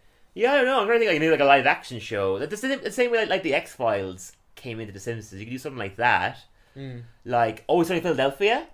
Yeah, 0.41 0.53
I 0.53 0.57
don't 0.57 0.67
know. 0.67 0.81
I'm 0.81 0.87
trying 0.87 1.01
to 1.01 1.07
think 1.07 1.13
like 1.13 1.21
maybe 1.21 1.31
like 1.33 1.41
a 1.41 1.45
live 1.45 1.67
action 1.67 1.99
show. 1.99 2.39
That 2.39 2.51
the 2.51 2.57
same, 2.57 2.81
the 2.83 2.93
same 2.93 3.11
way 3.11 3.19
like, 3.19 3.29
like 3.29 3.43
the 3.43 3.55
X 3.55 3.75
Files 3.75 4.33
came 4.55 4.79
into 4.81 4.93
the 4.93 5.01
Simpsons. 5.01 5.41
You 5.41 5.47
could 5.47 5.53
do 5.53 5.59
something 5.59 5.79
like 5.79 5.97
that. 5.97 6.39
Mm. 6.77 7.03
Like 7.25 7.65
Oh, 7.69 7.81
it's 7.81 7.91
only 7.91 8.03
Philadelphia. 8.03 8.69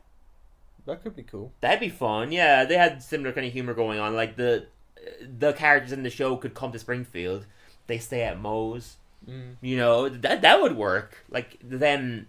That 0.86 1.02
could 1.02 1.16
be 1.16 1.22
cool. 1.22 1.52
That'd 1.60 1.80
be 1.80 1.88
fun. 1.88 2.30
Yeah, 2.32 2.64
they 2.64 2.76
had 2.76 3.02
similar 3.02 3.32
kind 3.32 3.46
of 3.46 3.52
humor 3.52 3.72
going 3.74 3.98
on. 3.98 4.14
Like 4.14 4.36
the 4.36 4.66
the 5.38 5.52
characters 5.54 5.92
in 5.92 6.02
the 6.02 6.10
show 6.10 6.36
could 6.36 6.54
come 6.54 6.72
to 6.72 6.78
Springfield. 6.78 7.46
They 7.86 7.98
stay 7.98 8.22
at 8.22 8.38
Moe's. 8.40 8.96
Mm. 9.28 9.56
You 9.62 9.76
know 9.78 10.08
that 10.10 10.42
that 10.42 10.60
would 10.60 10.76
work. 10.76 11.24
Like 11.30 11.58
them 11.62 12.26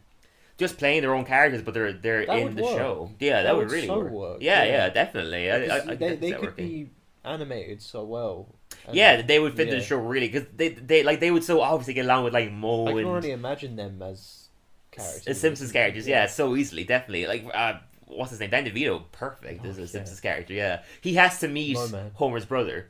just 0.58 0.78
playing 0.78 1.02
their 1.02 1.14
own 1.14 1.26
characters, 1.26 1.62
but 1.62 1.74
they're 1.74 1.92
they're 1.92 2.26
That 2.26 2.38
in 2.40 2.56
the 2.56 2.64
work. 2.64 2.78
show. 2.78 3.12
Yeah, 3.20 3.44
that, 3.44 3.44
That 3.44 3.56
would 3.58 3.68
would 3.68 3.72
really 3.72 3.88
so 3.88 4.00
work. 4.00 4.12
work, 4.12 4.38
Yeah, 4.40 4.64
yeah. 4.64 4.72
yeah, 4.72 4.90
definitely. 4.90 5.52
I, 5.52 5.56
I, 5.56 5.78
I, 5.92 5.96
they 5.96 6.16
they 6.16 6.32
that 6.32 6.40
could 6.40 6.50
working. 6.52 6.68
be 6.70 6.90
animated 7.26 7.82
so 7.82 8.04
well. 8.04 8.56
And 8.88 8.96
Yeah, 8.96 9.22
they 9.22 9.40
would 9.40 9.56
fit 9.56 9.68
yeah. 9.68 9.76
the 9.76 9.82
show 9.82 9.98
really 9.98 10.28
because 10.28 10.48
they 10.56 10.70
they 10.70 11.04
like 11.04 11.20
they 11.20 11.32
would 11.32 11.44
so 11.44 11.62
obviously 11.62 11.94
get 11.94 12.06
along 12.06 12.24
with 12.26 12.34
like 12.34 12.52
Moe 12.52 12.88
I 12.88 12.92
can 12.92 12.98
and 13.00 13.08
already 13.08 13.32
imagine 13.32 13.76
them 13.76 14.02
as 14.02 14.48
characters. 14.92 15.40
Simpsons 15.40 15.72
characters. 15.72 16.08
Yeah, 16.08 16.28
so 16.28 16.56
easily, 16.56 16.84
definitely. 16.84 17.28
Like 17.28 17.46
uh, 17.54 17.80
what's 18.08 18.32
his 18.32 18.40
name? 18.40 18.50
Dan 18.52 18.66
DeVito, 18.66 19.04
perfect 19.12 19.66
as 19.66 19.78
Oh, 19.78 19.80
a 19.80 19.82
yeah. 19.82 19.88
Simpsons 19.88 20.20
character. 20.20 20.54
Yeah, 20.54 20.84
he 21.02 21.16
has 21.16 21.40
to 21.40 21.48
meet 21.48 21.76
Mo-Man. 21.76 22.12
Homer's 22.16 22.46
brother. 22.46 22.90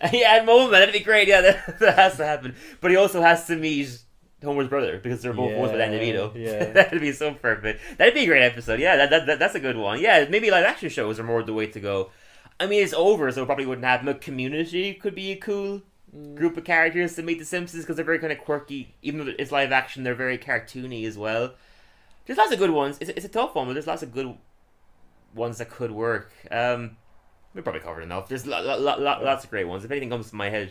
yeah, 0.12 0.42
Mo 0.44 0.62
Man, 0.70 0.72
that'd 0.80 0.92
be 0.92 1.00
great. 1.00 1.28
Yeah, 1.28 1.40
that, 1.42 1.78
that 1.80 1.94
has 1.96 2.16
to 2.18 2.24
happen. 2.26 2.54
But 2.80 2.90
he 2.90 2.96
also 2.96 3.20
has 3.20 3.46
to 3.48 3.56
meet 3.56 3.98
Homer's 4.42 4.68
brother 4.68 4.98
because 4.98 5.22
they're 5.22 5.32
both 5.32 5.52
voiced 5.54 5.72
by 5.72 5.78
Dan 5.78 5.92
Yeah, 5.92 5.98
DeVito. 5.98 6.32
yeah. 6.36 6.64
that'd 6.72 7.00
be 7.00 7.12
so 7.12 7.34
perfect. 7.34 7.80
That'd 7.98 8.14
be 8.14 8.20
a 8.22 8.26
great 8.26 8.42
episode. 8.44 8.78
Yeah, 8.80 8.96
that, 8.96 9.10
that, 9.10 9.26
that 9.26 9.38
that's 9.40 9.54
a 9.56 9.60
good 9.60 9.76
one. 9.76 10.00
Yeah, 10.00 10.26
maybe 10.30 10.50
live 10.50 10.64
action 10.64 10.88
shows 10.88 11.18
are 11.18 11.24
more 11.24 11.42
the 11.42 11.52
way 11.54 11.66
to 11.66 11.80
go. 11.80 12.10
I 12.60 12.66
mean, 12.66 12.82
it's 12.82 12.92
over, 12.94 13.30
so 13.30 13.42
it 13.42 13.46
probably 13.46 13.66
wouldn't 13.66 13.84
happen. 13.84 14.06
But 14.06 14.20
Community 14.20 14.94
could 14.94 15.14
be 15.14 15.32
a 15.32 15.36
cool 15.36 15.82
Mm. 16.16 16.36
group 16.36 16.56
of 16.56 16.64
characters 16.64 17.16
to 17.16 17.22
meet 17.22 17.38
the 17.38 17.44
Simpsons 17.44 17.84
because 17.84 17.96
they're 17.96 18.04
very 18.04 18.18
kind 18.18 18.32
of 18.32 18.38
quirky. 18.38 18.94
Even 19.02 19.26
though 19.26 19.32
it's 19.38 19.52
live 19.52 19.72
action, 19.72 20.04
they're 20.04 20.14
very 20.14 20.38
cartoony 20.38 21.04
as 21.06 21.18
well. 21.18 21.52
There's 22.24 22.38
lots 22.38 22.50
of 22.50 22.58
good 22.58 22.70
ones. 22.70 22.96
It's, 22.98 23.10
it's 23.10 23.26
a 23.26 23.28
tough 23.28 23.54
one, 23.54 23.66
but 23.66 23.74
there's 23.74 23.86
lots 23.86 24.02
of 24.02 24.12
good 24.14 24.34
ones 25.34 25.58
that 25.58 25.68
could 25.68 25.90
work. 25.90 26.32
Um, 26.50 26.96
we 27.54 27.60
probably 27.60 27.82
covered 27.82 28.00
enough. 28.04 28.28
There's 28.28 28.46
lo- 28.46 28.62
lo- 28.62 28.78
lo- 28.78 28.98
lo- 28.98 29.20
lots 29.22 29.44
of 29.44 29.50
great 29.50 29.64
ones. 29.68 29.84
If 29.84 29.90
anything 29.90 30.08
comes 30.08 30.30
to 30.30 30.36
my 30.36 30.48
head 30.48 30.70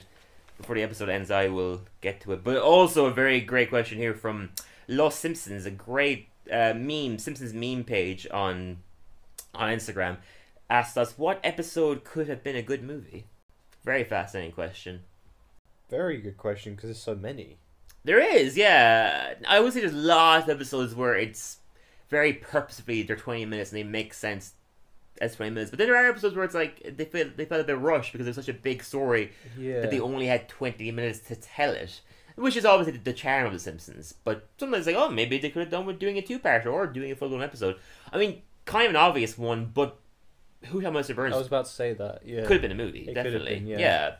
before 0.57 0.75
the 0.75 0.81
episode 0.81 1.07
ends, 1.09 1.29
I 1.29 1.49
will 1.49 1.81
get 2.01 2.19
to 2.21 2.33
it. 2.33 2.43
But 2.43 2.57
also 2.57 3.05
a 3.05 3.11
very 3.11 3.39
great 3.39 3.69
question 3.69 3.99
here 3.99 4.15
from 4.15 4.49
Lost 4.87 5.19
Simpsons, 5.19 5.67
a 5.67 5.71
great 5.71 6.29
uh, 6.51 6.73
meme 6.75 7.19
Simpsons 7.19 7.53
meme 7.53 7.83
page 7.83 8.25
on 8.31 8.77
on 9.53 9.69
Instagram, 9.69 10.17
asked 10.69 10.97
us 10.97 11.17
what 11.17 11.39
episode 11.43 12.03
could 12.03 12.27
have 12.27 12.43
been 12.43 12.55
a 12.55 12.61
good 12.61 12.83
movie. 12.83 13.25
Very 13.83 14.03
fascinating 14.03 14.51
question. 14.53 15.01
Very 15.89 16.17
good 16.17 16.37
question 16.37 16.75
because 16.75 16.89
there's 16.89 17.01
so 17.01 17.15
many. 17.15 17.57
There 18.03 18.19
is, 18.19 18.57
yeah. 18.57 19.33
I 19.47 19.59
would 19.59 19.73
say 19.73 19.81
there's 19.81 19.93
lots 19.93 20.43
of 20.45 20.49
episodes 20.55 20.93
where 20.95 21.15
it's 21.15 21.57
very 22.09 22.33
purposefully 22.33 23.03
they're 23.03 23.15
20 23.15 23.45
minutes 23.45 23.71
and 23.71 23.79
they 23.79 23.83
make 23.83 24.13
sense 24.13 24.53
as 25.19 25.35
20 25.35 25.51
minutes. 25.51 25.71
But 25.71 25.79
then 25.79 25.87
there 25.87 25.97
are 25.97 26.09
episodes 26.09 26.35
where 26.35 26.45
it's 26.45 26.53
like 26.53 26.95
they 26.97 27.05
feel 27.05 27.29
they 27.35 27.45
felt 27.45 27.61
a 27.61 27.63
bit 27.65 27.79
rushed 27.79 28.11
because 28.11 28.25
there's 28.25 28.35
such 28.35 28.49
a 28.49 28.53
big 28.53 28.83
story 28.83 29.31
Yeah. 29.57 29.81
that 29.81 29.91
they 29.91 29.99
only 29.99 30.27
had 30.27 30.47
20 30.49 30.91
minutes 30.91 31.19
to 31.27 31.35
tell 31.35 31.71
it. 31.71 32.01
Which 32.35 32.55
is 32.55 32.65
obviously 32.65 32.99
the 33.03 33.13
charm 33.13 33.47
of 33.47 33.53
The 33.53 33.59
Simpsons. 33.59 34.13
But 34.23 34.47
sometimes 34.59 34.85
like, 34.85 34.95
oh, 34.95 35.09
maybe 35.09 35.39
they 35.39 35.49
could 35.49 35.61
have 35.61 35.71
done 35.71 35.85
with 35.87 35.97
doing 35.97 36.17
a 36.17 36.21
two-parter 36.21 36.67
or 36.71 36.85
doing 36.85 37.11
a 37.11 37.15
full-blown 37.15 37.41
episode. 37.41 37.77
I 38.13 38.19
mean, 38.19 38.43
kind 38.65 38.85
of 38.85 38.91
an 38.91 38.95
obvious 38.95 39.37
one, 39.39 39.71
but 39.73 39.97
Who 40.69 40.81
Shot 40.81 40.93
Mr. 40.93 41.15
Burns 41.15 41.33
I 41.35 41.37
was 41.37 41.47
about 41.47 41.65
to 41.65 41.71
say 41.71 41.93
that. 41.93 42.21
Yeah. 42.25 42.41
could 42.41 42.53
have 42.53 42.61
been 42.61 42.71
a 42.71 42.75
movie, 42.75 43.05
It 43.07 43.13
definitely. 43.13 43.55
been, 43.55 43.67
yeah. 43.67 43.79
yeah. 43.79 44.15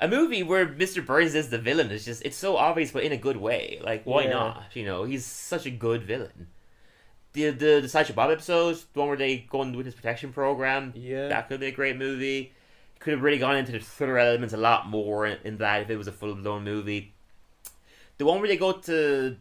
A 0.00 0.08
movie 0.08 0.42
where 0.42 0.66
Mr. 0.66 1.04
Burns 1.04 1.34
is 1.34 1.50
the 1.50 1.58
villain 1.58 1.90
is 1.90 2.04
just 2.04 2.24
it's 2.24 2.36
so 2.36 2.56
obvious 2.56 2.90
but 2.90 3.04
in 3.04 3.12
a 3.12 3.16
good 3.16 3.36
way. 3.36 3.80
Like 3.82 4.04
why 4.04 4.24
Yeah. 4.24 4.30
not? 4.30 4.62
You 4.74 4.84
know, 4.84 5.04
he's 5.04 5.24
such 5.24 5.66
a 5.66 5.70
good 5.70 6.02
villain. 6.02 6.48
The 7.32 7.50
the 7.50 7.80
the 7.82 7.88
Sideshow 7.88 8.14
Bob 8.14 8.30
episodes, 8.30 8.86
the 8.92 8.98
one 9.00 9.08
where 9.08 9.16
they 9.16 9.38
go 9.38 9.62
into 9.62 9.76
witness 9.76 9.94
protection 9.94 10.32
program, 10.32 10.92
Yeah. 10.96 11.28
that 11.28 11.48
could 11.48 11.60
be 11.60 11.66
a 11.66 11.72
great 11.72 11.96
movie. 11.96 12.52
Could 13.00 13.12
have 13.12 13.22
really 13.22 13.38
gone 13.38 13.56
into 13.56 13.72
the 13.72 13.80
thriller 13.80 14.18
elements 14.18 14.54
a 14.54 14.56
lot 14.56 14.88
more 14.88 15.26
in, 15.26 15.38
in 15.44 15.56
that 15.58 15.82
if 15.82 15.90
it 15.90 15.96
was 15.96 16.06
a 16.08 16.12
full 16.12 16.34
blown 16.34 16.64
movie. 16.64 17.12
The 18.18 18.24
one 18.24 18.38
where 18.38 18.48
they 18.48 18.56
go 18.56 18.72
to 18.72 19.36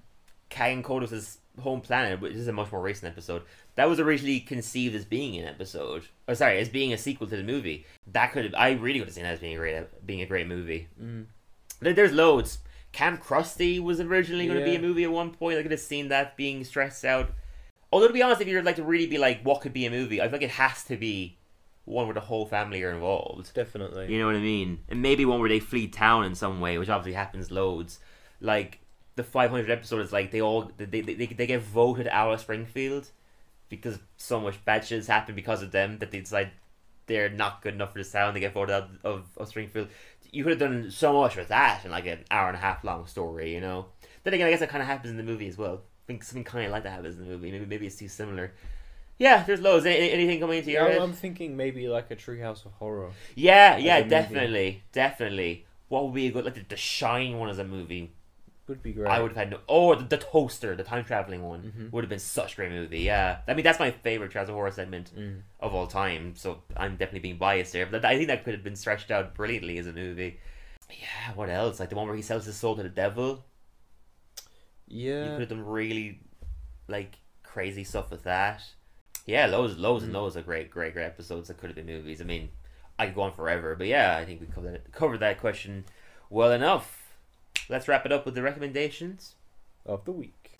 Kang 0.49 0.83
Kodos' 0.83 1.37
home 1.61 1.81
planet, 1.81 2.19
which 2.19 2.33
is 2.33 2.47
a 2.47 2.51
much 2.53 2.71
more 2.71 2.81
recent 2.81 3.11
episode, 3.11 3.43
that 3.75 3.89
was 3.89 3.99
originally 3.99 4.39
conceived 4.39 4.95
as 4.95 5.05
being 5.05 5.35
an 5.37 5.45
episode, 5.47 6.03
or 6.27 6.35
sorry, 6.35 6.59
as 6.59 6.69
being 6.69 6.93
a 6.93 6.97
sequel 6.97 7.27
to 7.27 7.35
the 7.37 7.43
movie. 7.43 7.85
That 8.11 8.31
could 8.31 8.45
have, 8.45 8.53
I 8.55 8.71
really 8.71 8.99
would 8.99 9.07
have 9.07 9.15
seen 9.15 9.23
that 9.23 9.33
as 9.33 9.39
being 9.39 9.55
a 9.55 9.57
great, 9.59 10.05
being 10.05 10.21
a 10.21 10.25
great 10.25 10.47
movie. 10.47 10.87
Mm. 11.01 11.25
There- 11.79 11.93
There's 11.93 12.11
loads. 12.11 12.59
Camp 12.91 13.23
Krusty 13.23 13.81
was 13.81 13.99
originally 13.99 14.45
going 14.45 14.59
to 14.59 14.65
be 14.65 14.75
a 14.75 14.79
movie 14.81 15.03
at 15.03 15.11
one 15.11 15.31
point. 15.31 15.57
I 15.57 15.63
could 15.63 15.71
have 15.71 15.79
seen 15.79 16.09
that 16.09 16.37
being 16.37 16.63
stressed 16.63 17.03
out. 17.03 17.31
Although 17.91 18.07
to 18.07 18.13
be 18.13 18.21
honest, 18.21 18.41
if 18.41 18.47
you're 18.47 18.61
like 18.61 18.75
to 18.75 18.83
really 18.83 19.07
be 19.07 19.17
like, 19.17 19.41
what 19.41 19.61
could 19.61 19.73
be 19.73 19.85
a 19.87 19.89
movie? 19.91 20.21
I 20.21 20.25
feel 20.25 20.33
like 20.33 20.41
it 20.43 20.51
has 20.51 20.83
to 20.85 20.95
be 20.97 21.37
one 21.85 22.05
where 22.05 22.13
the 22.13 22.19
whole 22.21 22.45
family 22.45 22.83
are 22.83 22.91
involved. 22.91 23.51
Definitely. 23.55 24.11
You 24.13 24.19
know 24.19 24.27
what 24.27 24.35
I 24.35 24.39
mean? 24.39 24.79
And 24.89 25.01
maybe 25.01 25.25
one 25.25 25.39
where 25.39 25.49
they 25.49 25.59
flee 25.59 25.87
town 25.87 26.23
in 26.25 26.35
some 26.35 26.61
way, 26.61 26.77
which 26.77 26.89
obviously 26.89 27.13
happens 27.13 27.49
loads. 27.51 27.99
Like 28.39 28.79
the 29.15 29.23
500 29.23 29.69
episode 29.71 30.01
is 30.01 30.13
like 30.13 30.29
they 30.31 30.41
all 30.41 30.71
they 30.77 30.85
they, 30.85 31.01
they, 31.01 31.25
they 31.25 31.47
get 31.47 31.61
voted 31.61 32.07
out 32.07 32.31
of 32.33 32.39
Springfield 32.41 33.09
because 33.77 33.99
so 34.17 34.39
much 34.39 34.63
bad 34.65 34.85
shit 34.85 34.97
has 34.99 35.07
happened 35.07 35.35
because 35.35 35.61
of 35.63 35.71
them 35.71 35.99
that 35.99 36.11
they 36.11 36.19
decide 36.19 36.51
they're 37.07 37.29
not 37.29 37.61
good 37.61 37.73
enough 37.73 37.91
for 37.91 37.99
this 37.99 38.11
town. 38.11 38.33
They 38.33 38.39
get 38.39 38.53
voted 38.53 38.75
out 38.75 38.89
of, 39.03 39.25
of 39.37 39.47
Springfield. 39.49 39.89
You 40.31 40.43
could 40.43 40.59
have 40.59 40.71
done 40.71 40.89
so 40.91 41.13
much 41.13 41.35
with 41.35 41.49
that 41.49 41.85
in 41.85 41.91
like 41.91 42.05
an 42.07 42.23
hour 42.31 42.47
and 42.47 42.57
a 42.57 42.59
half 42.59 42.83
long 42.83 43.05
story, 43.07 43.53
you 43.53 43.61
know. 43.61 43.87
Then 44.23 44.33
again, 44.33 44.47
I 44.47 44.51
guess 44.51 44.61
that 44.61 44.69
kind 44.69 44.81
of 44.81 44.87
happens 44.87 45.11
in 45.11 45.17
the 45.17 45.23
movie 45.23 45.47
as 45.47 45.57
well. 45.57 45.81
I 45.83 46.05
think 46.07 46.23
something 46.23 46.43
kind 46.43 46.65
of 46.65 46.71
like 46.71 46.83
that 46.83 46.91
happens 46.93 47.17
in 47.17 47.23
the 47.25 47.29
movie. 47.29 47.51
Maybe 47.51 47.65
maybe 47.65 47.87
it's 47.87 47.97
too 47.97 48.07
similar. 48.07 48.53
Yeah, 49.17 49.43
there's 49.43 49.61
loads. 49.61 49.85
Any, 49.85 50.11
anything 50.11 50.39
coming 50.39 50.59
into 50.59 50.71
your 50.71 50.83
Yeah, 50.83 50.93
head? 50.93 51.01
I'm 51.01 51.13
thinking 51.13 51.55
maybe 51.57 51.87
like 51.87 52.11
a 52.11 52.15
Treehouse 52.15 52.65
of 52.65 52.73
Horror. 52.73 53.15
Yeah, 53.35 53.77
yeah, 53.77 53.99
a 53.99 54.05
movie. 54.05 54.09
definitely, 54.09 54.83
definitely. 54.91 55.65
What 55.87 56.05
would 56.05 56.13
be 56.15 56.27
a 56.27 56.31
good 56.31 56.45
like 56.45 56.55
the, 56.55 56.63
the 56.67 56.77
Shine 56.77 57.37
one 57.37 57.49
as 57.49 57.59
a 57.59 57.63
movie? 57.63 58.13
Would 58.67 58.81
be 58.81 58.93
great. 58.93 59.09
I 59.11 59.19
would 59.19 59.31
have 59.31 59.37
had 59.37 59.51
no. 59.51 59.59
Oh, 59.67 59.93
the, 59.93 60.05
the 60.05 60.17
Toaster, 60.17 60.73
the 60.75 60.83
time 60.83 61.03
traveling 61.03 61.43
one, 61.43 61.63
Mm-hmm. 61.63 61.87
would 61.91 62.03
have 62.05 62.09
been 62.09 62.19
such 62.19 62.53
a 62.53 62.55
great 62.55 62.71
movie. 62.71 62.99
Yeah, 63.01 63.39
I 63.47 63.53
mean 63.55 63.63
that's 63.63 63.79
my 63.79 63.91
favorite 63.91 64.31
Treehouse 64.31 64.43
of 64.43 64.55
Horror 64.55 64.71
segment 64.71 65.11
Mm. 65.17 65.41
of 65.59 65.73
all 65.75 65.85
time. 65.87 66.35
So 66.37 66.61
I'm 66.77 66.91
definitely 66.93 67.19
being 67.19 67.37
biased 67.37 67.73
there, 67.73 67.85
but 67.85 68.05
I 68.05 68.15
think 68.15 68.27
that 68.27 68.43
could 68.45 68.53
have 68.53 68.63
been 68.63 68.77
stretched 68.77 69.11
out 69.11 69.35
brilliantly 69.35 69.77
as 69.79 69.87
a 69.87 69.91
movie. 69.93 70.39
Yeah, 70.89 71.33
what 71.35 71.49
else? 71.49 71.79
Like 71.79 71.89
the 71.89 71.95
one 71.95 72.07
where 72.07 72.15
he 72.15 72.21
sells 72.21 72.45
his 72.45 72.55
soul 72.55 72.75
to 72.77 72.83
the 72.83 72.89
devil. 72.89 73.43
Yeah, 74.87 75.25
you 75.25 75.31
could 75.31 75.39
have 75.41 75.49
done 75.49 75.65
really 75.65 76.21
like 76.87 77.15
crazy 77.43 77.83
stuff 77.83 78.11
with 78.11 78.23
that. 78.23 78.61
Yeah, 79.25 79.45
loads, 79.47 79.77
loads, 79.77 80.03
Mm. 80.03 80.07
and 80.07 80.13
loads 80.13 80.35
of 80.35 80.45
great, 80.45 80.69
great, 80.69 80.93
great 80.93 81.05
episodes 81.05 81.47
that 81.47 81.57
could 81.57 81.67
have 81.69 81.75
been 81.75 81.85
movies. 81.85 82.21
I 82.21 82.25
mean, 82.25 82.49
I 82.99 83.05
could 83.05 83.15
go 83.15 83.21
on 83.23 83.31
forever, 83.31 83.75
but 83.75 83.87
yeah, 83.87 84.17
I 84.17 84.25
think 84.25 84.41
we 84.41 84.47
covered 84.47 84.73
that, 84.73 84.91
covered 84.91 85.19
that 85.21 85.39
question 85.39 85.85
well 86.29 86.51
enough. 86.51 87.02
Let's 87.69 87.87
wrap 87.87 88.05
it 88.05 88.11
up 88.11 88.25
with 88.25 88.35
the 88.35 88.41
recommendations. 88.41 89.35
Of 89.85 90.05
the 90.05 90.11
week. 90.11 90.55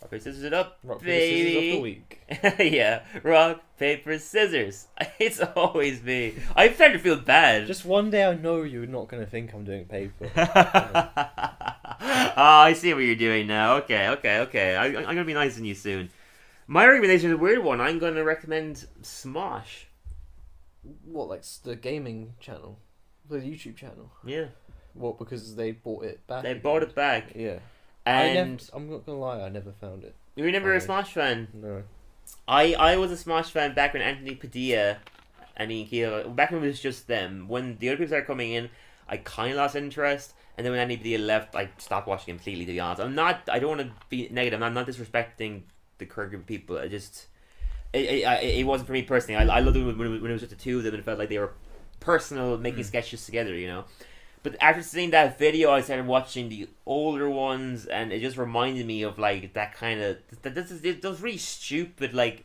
Rock 0.00 0.10
paper 0.10 0.18
scissors 0.18 0.42
it 0.44 0.52
up, 0.52 0.78
Rock, 0.84 1.00
paper, 1.00 1.10
scissors 1.12 1.54
baby. 1.54 1.70
of 1.70 1.76
the 1.76 1.80
week. 1.80 2.20
yeah, 2.74 3.02
rock 3.22 3.62
paper 3.78 4.18
scissors. 4.18 4.86
It's 5.18 5.40
always 5.40 6.02
me. 6.02 6.34
I'm 6.56 6.74
starting 6.74 6.98
to 6.98 7.02
feel 7.02 7.16
bad. 7.16 7.66
Just 7.66 7.84
one 7.84 8.10
day 8.10 8.24
I 8.24 8.34
know 8.34 8.62
you're 8.62 8.86
not 8.86 9.08
going 9.08 9.24
to 9.24 9.30
think 9.30 9.54
I'm 9.54 9.64
doing 9.64 9.86
paper. 9.86 10.30
oh, 10.36 10.42
I 12.36 12.74
see 12.76 12.92
what 12.92 13.04
you're 13.04 13.14
doing 13.16 13.46
now. 13.46 13.76
Okay, 13.76 14.08
okay, 14.08 14.40
okay. 14.40 14.76
I, 14.76 14.86
I'm 14.86 15.04
gonna 15.04 15.24
be 15.24 15.34
nice 15.34 15.56
on 15.56 15.64
you 15.64 15.74
soon. 15.74 16.10
My 16.66 16.86
recommendation 16.86 17.30
is 17.30 17.34
a 17.34 17.38
weird 17.38 17.62
one. 17.62 17.80
I'm 17.80 17.98
gonna 17.98 18.24
recommend 18.24 18.86
Smosh. 19.02 19.84
what, 21.04 21.28
like 21.28 21.44
the 21.62 21.76
gaming 21.76 22.34
channel? 22.40 22.78
The 23.28 23.36
YouTube 23.38 23.76
channel? 23.76 24.10
Yeah, 24.24 24.46
What, 24.94 25.18
because 25.18 25.56
they 25.56 25.72
bought 25.72 26.04
it 26.04 26.26
back? 26.26 26.42
they 26.42 26.50
again? 26.52 26.62
bought 26.62 26.82
it 26.82 26.94
back, 26.94 27.32
Yeah. 27.34 27.58
and 28.06 28.30
I 28.30 28.32
never, 28.34 28.58
I'm 28.74 28.90
not 28.90 29.06
going 29.06 29.18
to 29.18 29.24
lie, 29.24 29.40
I 29.42 29.48
never 29.48 29.72
found 29.72 30.04
it. 30.04 30.14
you 30.36 30.44
were 30.44 30.50
never 30.50 30.74
a 30.74 30.80
Smosh 30.80 31.08
fan. 31.08 31.48
No. 31.54 31.82
I 32.48 32.74
I 32.74 32.96
was 32.96 33.10
a 33.12 33.16
Smosh 33.16 33.50
fan 33.50 33.74
back 33.74 33.92
when 33.94 34.02
Anthony 34.02 34.34
Padilla 34.34 34.98
and 35.56 35.70
Ian 35.72 35.86
Hecox, 35.88 36.36
back 36.36 36.50
when 36.50 36.62
it 36.62 36.66
was 36.66 36.80
just 36.80 37.06
them. 37.06 37.48
When 37.48 37.76
the 37.78 37.88
other 37.88 37.96
people 37.96 38.08
started 38.08 38.26
coming 38.26 38.52
in, 38.52 38.70
I 39.08 39.18
kind 39.18 39.50
of 39.52 39.56
lost 39.58 39.76
interest. 39.76 40.34
And 40.56 40.64
then 40.64 40.72
when 40.72 40.80
Anthony 40.80 40.96
Padilla 40.98 41.24
left, 41.24 41.54
I 41.54 41.68
stopped 41.78 42.06
watching 42.06 42.34
completely. 42.34 42.64
To 42.66 42.72
be 42.72 42.80
honest, 42.80 43.00
I'm 43.02 43.14
not. 43.14 43.48
I 43.50 43.58
don't 43.58 43.76
want 43.76 43.80
to 43.82 43.92
be 44.08 44.28
negative. 44.30 44.62
I'm 44.62 44.74
not 44.74 44.86
disrespecting 44.86 45.62
the 45.98 46.06
current 46.06 46.30
group 46.30 46.42
of 46.42 46.46
people. 46.46 46.78
I 46.78 46.88
just 46.88 47.26
it, 47.92 47.98
it, 48.04 48.24
I- 48.24 48.40
it 48.40 48.66
wasn't 48.66 48.86
for 48.86 48.92
me 48.94 49.02
personally. 49.02 49.36
I, 49.38 49.56
I 49.56 49.60
loved 49.60 49.76
it 49.76 49.82
when, 49.84 49.98
when 49.98 50.14
it 50.30 50.32
was 50.32 50.40
just 50.40 50.50
the 50.50 50.56
two 50.56 50.78
of 50.78 50.84
them. 50.84 50.94
and 50.94 51.00
It 51.00 51.04
felt 51.04 51.18
like 51.18 51.28
they 51.28 51.38
were 51.38 51.52
personal, 52.04 52.58
making 52.58 52.80
hmm. 52.80 52.88
sketches 52.88 53.24
together. 53.24 53.54
You 53.54 53.68
know. 53.68 53.84
But 54.42 54.56
after 54.60 54.82
seeing 54.82 55.10
that 55.12 55.38
video, 55.38 55.72
I 55.72 55.80
started 55.80 56.06
watching 56.06 56.50
the 56.50 56.68
older 56.84 57.30
ones, 57.30 57.86
and 57.86 58.12
it 58.12 58.20
just 58.20 58.36
reminded 58.36 58.86
me 58.86 59.02
of 59.02 59.18
like 59.18 59.54
that 59.54 59.74
kind 59.74 60.02
of 60.02 60.18
that. 60.42 60.54
This 60.54 60.70
is 60.70 61.00
those 61.00 61.22
really 61.22 61.38
stupid, 61.38 62.12
like 62.12 62.44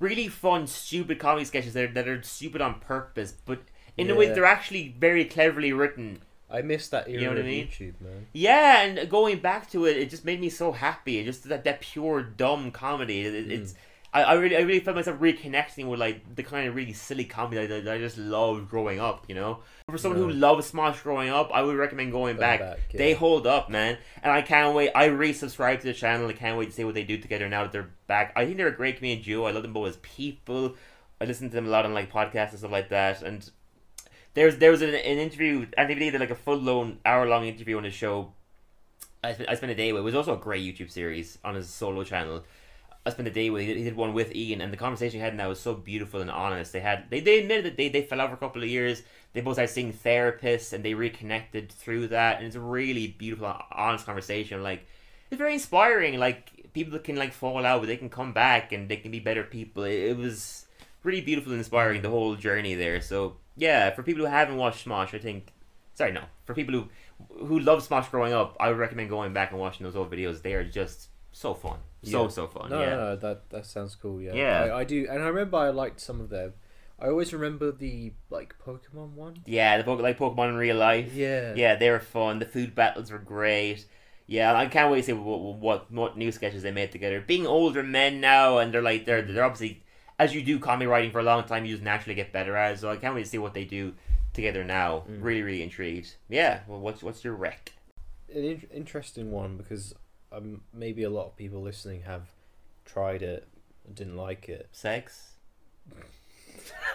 really 0.00 0.28
fun, 0.28 0.66
stupid 0.66 1.18
comedy 1.18 1.44
sketches 1.44 1.74
that 1.74 1.84
are, 1.84 1.92
that 1.92 2.08
are 2.08 2.22
stupid 2.22 2.60
on 2.60 2.80
purpose, 2.80 3.32
but 3.44 3.60
in 3.96 4.10
a 4.10 4.14
way 4.14 4.32
they're 4.32 4.44
actually 4.44 4.94
very 4.98 5.24
cleverly 5.24 5.72
written. 5.72 6.20
I 6.50 6.62
miss 6.62 6.88
that 6.88 7.08
era 7.08 7.22
know 7.22 7.28
what 7.30 7.38
I 7.38 7.42
mean? 7.42 7.66
YouTube, 7.66 8.00
man. 8.00 8.26
Yeah, 8.32 8.82
and 8.82 9.10
going 9.10 9.40
back 9.40 9.70
to 9.72 9.84
it, 9.84 9.98
it 9.98 10.08
just 10.08 10.24
made 10.24 10.40
me 10.40 10.48
so 10.48 10.72
happy. 10.72 11.18
It 11.18 11.24
Just 11.24 11.46
that 11.48 11.64
that 11.64 11.80
pure 11.80 12.22
dumb 12.22 12.70
comedy. 12.70 13.20
It, 13.20 13.34
it- 13.34 13.44
hmm. 13.44 13.52
It's 13.52 13.74
I, 14.12 14.22
I 14.22 14.32
really 14.34 14.56
I 14.56 14.60
really 14.60 14.80
felt 14.80 14.96
myself 14.96 15.18
reconnecting 15.20 15.86
with 15.86 16.00
like 16.00 16.34
the 16.34 16.42
kind 16.42 16.66
of 16.66 16.74
really 16.74 16.94
silly 16.94 17.26
comedy 17.26 17.66
that, 17.66 17.84
that 17.84 17.94
I 17.94 17.98
just 17.98 18.16
loved 18.16 18.70
growing 18.70 18.98
up. 19.00 19.24
You 19.28 19.34
know, 19.34 19.58
for 19.90 19.98
someone 19.98 20.18
who 20.20 20.28
Yeah. 20.30 20.40
loved 20.48 20.62
Smosh 20.62 21.02
growing 21.02 21.28
up, 21.28 21.50
I 21.52 21.60
would 21.62 21.76
recommend 21.76 22.12
going 22.12 22.36
Going 22.36 22.40
back. 22.40 22.60
back, 22.60 22.78
They 22.92 23.12
hold 23.12 23.46
up, 23.46 23.68
man, 23.68 23.98
and 24.22 24.32
I 24.32 24.40
can't 24.42 24.74
wait. 24.74 24.90
I 24.94 25.08
resubscribed 25.08 25.80
to 25.80 25.88
the 25.88 25.92
channel. 25.92 26.26
I 26.28 26.32
can't 26.32 26.58
wait 26.58 26.66
to 26.70 26.72
see 26.72 26.84
what 26.84 26.94
they 26.94 27.04
do 27.04 27.18
together 27.18 27.48
now 27.50 27.64
that 27.64 27.72
they're 27.72 27.90
back. 28.06 28.32
I 28.34 28.44
think 28.46 28.56
they're 28.56 28.68
a 28.68 28.72
great 28.74 28.96
comedian 28.96 29.22
duo. 29.22 29.44
I 29.44 29.50
love 29.50 29.62
them 29.62 29.74
both 29.74 29.88
as 29.88 29.96
people. 29.98 30.74
I 31.20 31.24
listen 31.26 31.50
to 31.50 31.54
them 31.54 31.66
a 31.66 31.70
lot 31.70 31.84
on 31.84 31.92
like 31.92 32.10
podcasts 32.10 32.50
and 32.50 32.58
stuff 32.60 32.70
like 32.72 32.88
that, 32.88 33.22
and 33.22 33.50
there's 34.34 34.56
there 34.56 34.70
was 34.70 34.80
an, 34.82 34.90
an 34.90 34.94
interview. 35.18 35.66
Anthony 35.76 35.94
Padilla 35.96 36.12
did 36.12 36.20
like 36.20 36.30
a 36.30 36.34
full 36.34 36.58
blown 36.60 36.98
hour 37.04 37.26
long 37.26 37.44
interview 37.46 37.76
on 37.76 37.84
his 37.84 37.94
show. 37.94 38.32
I 39.22 39.34
spent, 39.34 39.50
I 39.50 39.54
spent 39.56 39.72
a 39.72 39.74
day 39.74 39.92
with. 39.92 40.00
It 40.00 40.04
was 40.04 40.14
also 40.14 40.34
a 40.34 40.38
great 40.38 40.62
YouTube 40.62 40.90
series 40.90 41.38
on 41.44 41.56
his 41.56 41.68
solo 41.68 42.04
channel. 42.04 42.44
I 43.08 43.12
spent 43.12 43.28
a 43.28 43.32
day 43.32 43.50
with. 43.50 43.62
He 43.62 43.68
did, 43.68 43.76
he 43.76 43.84
did 43.84 43.96
one 43.96 44.14
with 44.14 44.34
Ian, 44.34 44.60
and 44.60 44.72
the 44.72 44.76
conversation 44.76 45.18
he 45.18 45.24
had 45.24 45.34
now 45.34 45.48
was 45.48 45.60
so 45.60 45.74
beautiful 45.74 46.20
and 46.20 46.30
honest. 46.30 46.72
They 46.72 46.80
had 46.80 47.10
they 47.10 47.20
they 47.20 47.40
admitted 47.40 47.64
that 47.64 47.76
they 47.76 47.88
they 47.88 48.02
fell 48.02 48.20
out 48.20 48.28
for 48.30 48.36
a 48.36 48.38
couple 48.38 48.62
of 48.62 48.68
years. 48.68 49.02
They 49.32 49.40
both 49.40 49.54
started 49.54 49.72
seeing 49.72 49.92
therapists, 49.92 50.72
and 50.72 50.84
they 50.84 50.94
reconnected 50.94 51.70
through 51.72 52.08
that. 52.08 52.38
And 52.38 52.46
it's 52.46 52.56
a 52.56 52.60
really 52.60 53.08
beautiful, 53.08 53.54
honest 53.72 54.06
conversation. 54.06 54.62
Like 54.62 54.86
it's 55.30 55.38
very 55.38 55.54
inspiring. 55.54 56.18
Like 56.18 56.72
people 56.72 56.98
can 56.98 57.16
like 57.16 57.32
fall 57.32 57.64
out, 57.64 57.80
but 57.80 57.86
they 57.86 57.96
can 57.96 58.10
come 58.10 58.32
back 58.32 58.72
and 58.72 58.88
they 58.88 58.96
can 58.96 59.10
be 59.10 59.20
better 59.20 59.42
people. 59.42 59.84
It, 59.84 60.10
it 60.10 60.16
was 60.16 60.66
really 61.02 61.20
beautiful 61.20 61.52
and 61.52 61.58
inspiring 61.58 62.02
the 62.02 62.10
whole 62.10 62.36
journey 62.36 62.74
there. 62.74 63.00
So 63.00 63.36
yeah, 63.56 63.90
for 63.90 64.02
people 64.02 64.24
who 64.24 64.30
haven't 64.30 64.56
watched 64.56 64.86
Smosh, 64.86 65.14
I 65.14 65.18
think. 65.18 65.52
Sorry, 65.94 66.12
no. 66.12 66.22
For 66.44 66.54
people 66.54 66.74
who 66.74 66.88
who 67.46 67.58
love 67.58 67.86
Smosh 67.86 68.10
growing 68.10 68.32
up, 68.32 68.56
I 68.60 68.68
would 68.68 68.78
recommend 68.78 69.10
going 69.10 69.32
back 69.32 69.50
and 69.50 69.60
watching 69.60 69.84
those 69.84 69.96
old 69.96 70.10
videos. 70.10 70.42
They 70.42 70.54
are 70.54 70.64
just 70.64 71.08
so 71.32 71.54
fun, 71.54 71.78
so 72.02 72.22
Yeah. 72.22 72.28
so 72.28 72.46
fun. 72.46 72.70
No, 72.70 72.80
yeah. 72.80 72.90
no, 72.90 72.96
no, 72.96 73.16
that 73.16 73.50
that 73.50 73.66
sounds 73.66 73.94
cool. 73.94 74.20
Yeah, 74.20 74.34
Yeah. 74.34 74.64
I, 74.64 74.78
I 74.80 74.84
do, 74.84 75.06
and 75.10 75.22
I 75.22 75.28
remember 75.28 75.56
I 75.58 75.70
liked 75.70 76.00
some 76.00 76.20
of 76.20 76.28
them. 76.28 76.54
I 77.00 77.08
always 77.08 77.32
remember 77.32 77.70
the 77.70 78.12
like 78.30 78.56
Pokemon 78.64 79.12
one. 79.12 79.36
Yeah, 79.46 79.80
the 79.80 79.90
like 79.92 80.18
Pokemon 80.18 80.50
in 80.50 80.56
real 80.56 80.76
life. 80.76 81.14
Yeah. 81.14 81.54
yeah, 81.54 81.76
they 81.76 81.90
were 81.90 82.00
fun. 82.00 82.38
The 82.40 82.46
food 82.46 82.74
battles 82.74 83.10
were 83.12 83.18
great. 83.18 83.86
Yeah, 84.26 84.54
I 84.54 84.66
can't 84.66 84.90
wait 84.90 84.98
to 84.98 85.02
see 85.04 85.12
what, 85.12 85.40
what 85.58 85.90
what 85.92 86.18
new 86.18 86.30
sketches 86.32 86.62
they 86.62 86.72
made 86.72 86.92
together. 86.92 87.20
Being 87.26 87.46
older 87.46 87.82
men 87.82 88.20
now, 88.20 88.58
and 88.58 88.74
they're 88.74 88.82
like 88.82 89.06
they're 89.06 89.22
they're 89.22 89.44
obviously 89.44 89.82
as 90.18 90.34
you 90.34 90.42
do 90.42 90.58
comedy 90.58 90.86
writing 90.86 91.12
for 91.12 91.20
a 91.20 91.22
long 91.22 91.44
time, 91.44 91.64
you 91.64 91.72
just 91.72 91.84
naturally 91.84 92.14
get 92.16 92.32
better 92.32 92.56
at 92.56 92.74
it. 92.74 92.80
So 92.80 92.90
I 92.90 92.96
can't 92.96 93.14
wait 93.14 93.24
to 93.24 93.30
see 93.30 93.38
what 93.38 93.54
they 93.54 93.64
do 93.64 93.94
together 94.34 94.64
now. 94.64 95.04
Mm. 95.08 95.22
Really, 95.22 95.42
really 95.42 95.62
intrigued. 95.62 96.16
Yeah. 96.28 96.60
Well, 96.66 96.80
what's 96.80 97.02
what's 97.02 97.22
your 97.24 97.34
rec? 97.34 97.72
An 98.34 98.42
in- 98.44 98.66
interesting 98.74 99.30
one 99.30 99.56
because 99.56 99.94
um, 100.32 100.62
maybe 100.74 101.02
a 101.02 101.10
lot 101.10 101.26
of 101.26 101.36
people 101.36 101.60
listening 101.62 102.02
have 102.02 102.28
tried 102.84 103.22
it 103.22 103.46
and 103.86 103.94
didn't 103.94 104.16
like 104.16 104.48
it. 104.48 104.68
Sex. 104.72 105.32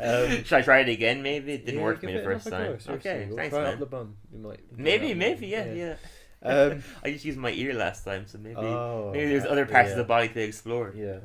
Um, 0.00 0.44
Should 0.44 0.52
I 0.52 0.62
try 0.62 0.78
it 0.78 0.88
again? 0.88 1.22
Maybe 1.24 1.54
it 1.54 1.66
didn't 1.66 1.80
yeah, 1.80 1.84
work 1.84 1.98
for 2.00 2.06
me 2.06 2.12
the 2.12 2.22
first 2.22 2.46
time. 2.48 2.78
go, 2.86 2.92
okay, 2.94 3.26
We'll 3.28 3.36
thanks, 3.36 3.52
man. 3.52 3.80
the 3.80 3.86
bum. 3.86 4.14
You 4.32 4.38
might 4.38 4.60
Maybe, 4.76 5.12
maybe, 5.12 5.40
the 5.40 5.46
yeah, 5.48 5.72
yeah. 5.72 5.94
Um, 6.40 6.84
I 7.02 7.10
just 7.10 7.24
used 7.24 7.36
my 7.36 7.50
ear 7.50 7.74
last 7.74 8.04
time, 8.04 8.28
so 8.28 8.38
maybe 8.38 8.54
Oh, 8.56 9.10
maybe 9.12 9.28
there's 9.30 9.44
other 9.44 9.66
parts 9.66 9.90
of 9.90 9.96
the 9.96 10.04
body 10.04 10.28
to 10.28 10.40
explore. 10.40 10.94
yeah. 10.96 11.18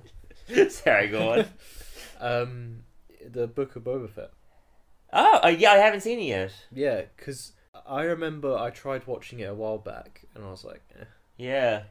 Sorry, 0.70 1.08
go 1.10 1.34
on. 1.34 1.46
Um, 2.20 2.80
the 3.30 3.46
Book 3.46 3.76
of 3.76 3.84
Boba 3.84 4.10
Fett. 4.10 4.32
oh, 5.14 5.40
uh, 5.44 5.48
yeah, 5.50 5.74
I 5.74 5.78
haven't 5.78 6.02
seen 6.02 6.18
it 6.20 6.24
yet. 6.24 6.52
Yeah, 6.72 7.04
because 7.16 7.52
I 7.86 8.04
remember 8.04 8.56
I 8.58 8.70
tried 8.70 9.08
watching 9.08 9.40
it 9.40 9.46
a 9.50 9.54
while 9.54 9.78
back 9.78 10.26
and 10.36 10.44
I 10.44 10.52
was 10.52 10.64
like, 10.64 10.82
eh. 11.00 11.06
Yeah, 11.38 11.84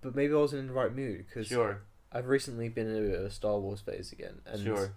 but 0.00 0.14
maybe 0.14 0.32
I 0.32 0.36
wasn't 0.36 0.60
in 0.60 0.66
the 0.68 0.72
right 0.72 0.94
mood 0.94 1.26
because 1.26 1.48
sure, 1.48 1.82
I've 2.12 2.28
recently 2.28 2.68
been 2.68 2.88
in 2.88 2.96
a 2.96 3.06
bit 3.08 3.18
of 3.18 3.24
a 3.26 3.30
Star 3.30 3.58
Wars 3.58 3.80
phase 3.80 4.12
again, 4.12 4.40
and 4.46 4.62
sure. 4.62 4.92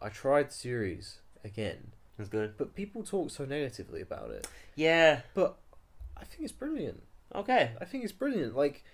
I 0.00 0.08
tried 0.08 0.50
the 0.50 0.54
series 0.54 1.18
again, 1.44 1.92
That's 2.16 2.28
good. 2.30 2.54
but 2.56 2.74
people 2.74 3.02
talk 3.02 3.30
so 3.30 3.44
negatively 3.44 4.00
about 4.00 4.30
it. 4.30 4.46
Yeah. 4.76 5.22
But 5.34 5.56
I 6.16 6.24
think 6.24 6.44
it's 6.44 6.52
brilliant. 6.52 7.02
Okay. 7.34 7.72
I 7.80 7.84
think 7.84 8.04
it's 8.04 8.12
brilliant. 8.12 8.54
Like, 8.56 8.84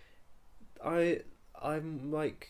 I 0.85 1.21
I'm 1.61 2.11
like 2.11 2.49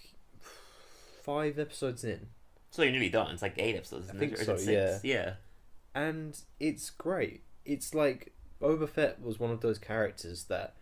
five 1.22 1.58
episodes 1.58 2.04
in, 2.04 2.28
So 2.70 2.82
you're 2.82 2.92
nearly 2.92 3.08
done. 3.10 3.32
It's 3.32 3.42
like 3.42 3.54
eight 3.58 3.74
episodes. 3.76 4.08
I 4.10 4.14
think 4.14 4.32
it? 4.32 4.38
So, 4.44 4.56
six? 4.56 5.02
Yeah. 5.04 5.34
and 5.94 6.38
it's 6.60 6.90
great. 6.90 7.42
It's 7.64 7.94
like 7.94 8.32
Boba 8.60 8.88
Fett 8.88 9.20
was 9.22 9.38
one 9.40 9.50
of 9.50 9.60
those 9.60 9.78
characters 9.78 10.44
that 10.44 10.74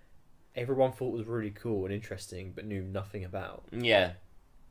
everyone 0.57 0.93
thought 0.93 1.13
was 1.13 1.27
really 1.27 1.51
cool 1.51 1.85
and 1.85 1.95
interesting, 1.95 2.53
but 2.55 2.65
knew 2.67 2.83
nothing 2.83 3.25
about. 3.25 3.65
Yeah. 3.73 4.13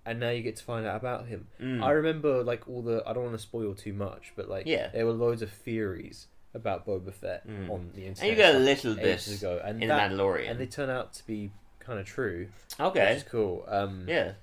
and 0.05 0.20
now 0.20 0.30
you 0.30 0.41
get 0.41 0.55
to 0.55 0.64
find 0.64 0.88
out 0.88 0.95
about 0.95 1.28
him. 1.28 1.47
Mm. 1.62 1.84
I 1.84 1.91
remember 1.91 2.41
like 2.43 2.68
all 2.68 2.82
the. 2.82 3.03
I 3.05 3.14
don't 3.14 3.24
want 3.26 3.36
to 3.36 3.41
spoil 3.41 3.76
too 3.76 3.93
much, 3.93 4.34
but 4.36 4.49
like 4.49 4.66
Yeah. 4.66 4.88
there 4.89 5.05
were 5.05 5.12
loads 5.12 5.41
of 5.43 5.51
theories 5.51 6.28
about 6.55 6.88
Boba 6.88 7.14
Fett 7.14 7.47
Mm. 7.47 7.70
on 7.70 7.91
the 7.93 8.05
internet. 8.07 8.20
And 8.22 8.30
you 8.32 8.36
got 8.43 8.55
a 8.55 8.60
little 8.60 8.95
bit 8.95 9.28
ago, 9.28 9.62
and 9.64 9.84
in 9.84 9.89
that- 9.89 10.10
The 10.10 10.16
Mandalorian. 10.16 10.49
and 10.49 10.60
they 10.60 10.66
turn 10.66 10.89
out 10.89 11.14
to 11.14 11.28
be 11.28 11.51
kind 11.80 11.99
of 11.99 12.05
true. 12.07 12.47
okay. 12.80 13.10
which 13.10 13.18
is 13.18 13.30
cool. 13.30 13.66
Um, 13.68 14.05
Yeah. 14.07 14.34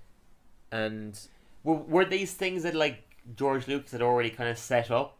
and 0.70 1.18
Were, 1.64 1.76
were 1.76 2.04
these 2.04 2.32
things 2.34 2.62
that 2.62 2.74
like 2.74 3.02
George 3.34 3.66
Lucas 3.66 3.90
had 3.92 4.02
already 4.02 4.30
kind 4.30 4.48
of 4.48 4.58
set 4.58 4.90
up, 4.90 5.15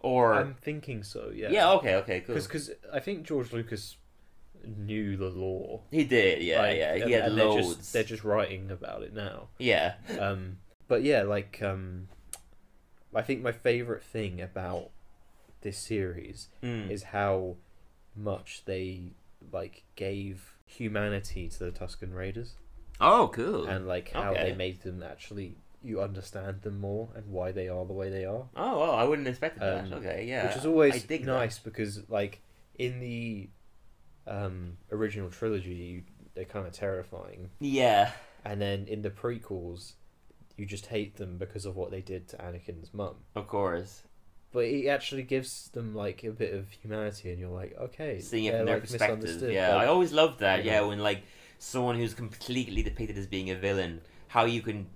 or 0.00 0.34
I'm 0.34 0.54
thinking 0.54 1.02
so. 1.02 1.30
Yeah. 1.34 1.50
yeah. 1.50 1.70
okay, 1.72 1.94
okay, 1.96 2.20
cool. 2.20 2.34
Because 2.36 2.70
I 2.92 3.00
think 3.00 3.24
George 3.24 3.52
Lucas 3.52 3.96
knew 4.64 5.16
the 5.16 5.28
lore. 5.28 5.82
He 5.90 6.04
did, 6.04 6.42
yeah, 6.42 6.60
like, 6.60 6.76
yeah. 6.76 6.94
He 7.06 7.12
had 7.12 7.24
and 7.30 7.38
they're 7.38 7.46
loads. 7.46 7.76
just, 7.76 7.92
they're 7.92 8.02
just 8.04 8.24
writing 8.24 8.70
about 8.70 9.02
it 9.02 9.14
now. 9.14 9.48
Yeah. 9.58 9.94
Um, 10.18 10.58
but 10.88 11.02
yeah, 11.02 11.22
like 11.22 11.60
um, 11.62 12.08
I 13.14 13.22
think 13.22 13.42
my 13.42 13.52
favorite 13.52 14.02
thing 14.02 14.40
about 14.40 14.90
this 15.62 15.78
series 15.78 16.48
Mm. 16.62 16.90
is 16.90 17.02
how 17.04 17.56
much 18.16 18.62
they 18.64 19.12
like 19.52 19.82
gave 19.96 20.54
humanity 20.66 21.48
to 21.48 21.58
the 21.58 21.70
Tusken 21.70 22.14
Raiders 22.14 22.54
Oh, 23.00 23.30
cool. 23.32 23.66
and 23.66 23.86
like 23.86 24.10
how 24.12 24.32
Okay. 24.32 24.50
they 24.50 24.56
made 24.56 24.82
them 24.82 25.02
actually 25.02 25.56
you 25.82 26.00
understand 26.02 26.62
them 26.62 26.80
more 26.80 27.08
and 27.14 27.26
why 27.30 27.52
they 27.52 27.68
are 27.68 27.84
the 27.84 27.92
way 27.92 28.10
they 28.10 28.24
are. 28.24 28.44
oh, 28.56 28.78
well, 28.80 28.92
I 28.92 29.04
wouldn't 29.04 29.28
expect 29.28 29.60
that. 29.60 29.84
Um, 29.84 29.92
okay, 29.94 30.24
yeah. 30.28 30.48
which 30.48 30.56
is 30.56 30.66
always 30.66 31.04
dig 31.04 31.24
that. 31.24 31.32
nice 31.32 31.58
because 31.58 32.02
like 32.08 32.40
in 32.78 33.00
the 33.00 33.48
um, 34.26 34.76
original 34.92 35.30
trilogy 35.30 36.04
they're 36.34 36.44
kind 36.44 36.66
of 36.66 36.72
terrifying 36.72 37.50
Yeah. 37.60 38.10
and 38.44 38.60
then 38.60 38.86
in 38.86 39.02
the 39.02 39.10
prequels 39.10 39.94
you 40.56 40.66
just 40.66 40.86
hate 40.86 41.16
them 41.16 41.38
because 41.38 41.64
of 41.64 41.76
what 41.76 41.90
they 41.90 42.00
did 42.00 42.28
to 42.28 42.36
Anakin's 42.36 42.92
mum 42.92 43.14
Of 43.34 43.48
course. 43.48 44.02
but 44.52 44.64
it 44.64 44.86
actually 44.88 45.22
gives 45.22 45.68
them 45.70 45.94
like 45.94 46.24
a 46.24 46.30
bit 46.30 46.52
of 46.54 46.68
humanity 46.70 47.30
and 47.30 47.38
you're 47.40 47.50
like 47.50 47.74
okay 47.80 48.20
Seeing 48.20 48.44
it 48.46 48.56
from 48.56 48.66
their 48.66 48.74
like, 48.76 48.82
perspective. 48.82 49.50
Yeah, 49.50 49.74
Like, 49.76 49.84
I 49.84 49.86
always 49.86 50.12
loved 50.12 50.40
that. 50.40 50.64
Yeah, 50.64 50.80
know. 50.80 50.88
when 50.88 50.98
like 50.98 51.22
someone 51.58 51.96
who's 51.96 52.14
completely 52.14 52.82
depicted 52.82 53.16
as 53.18 53.26
being 53.26 53.50
a 53.50 53.54
villain, 53.56 54.00
how 54.28 54.44
you 54.44 54.60
can 54.62 54.86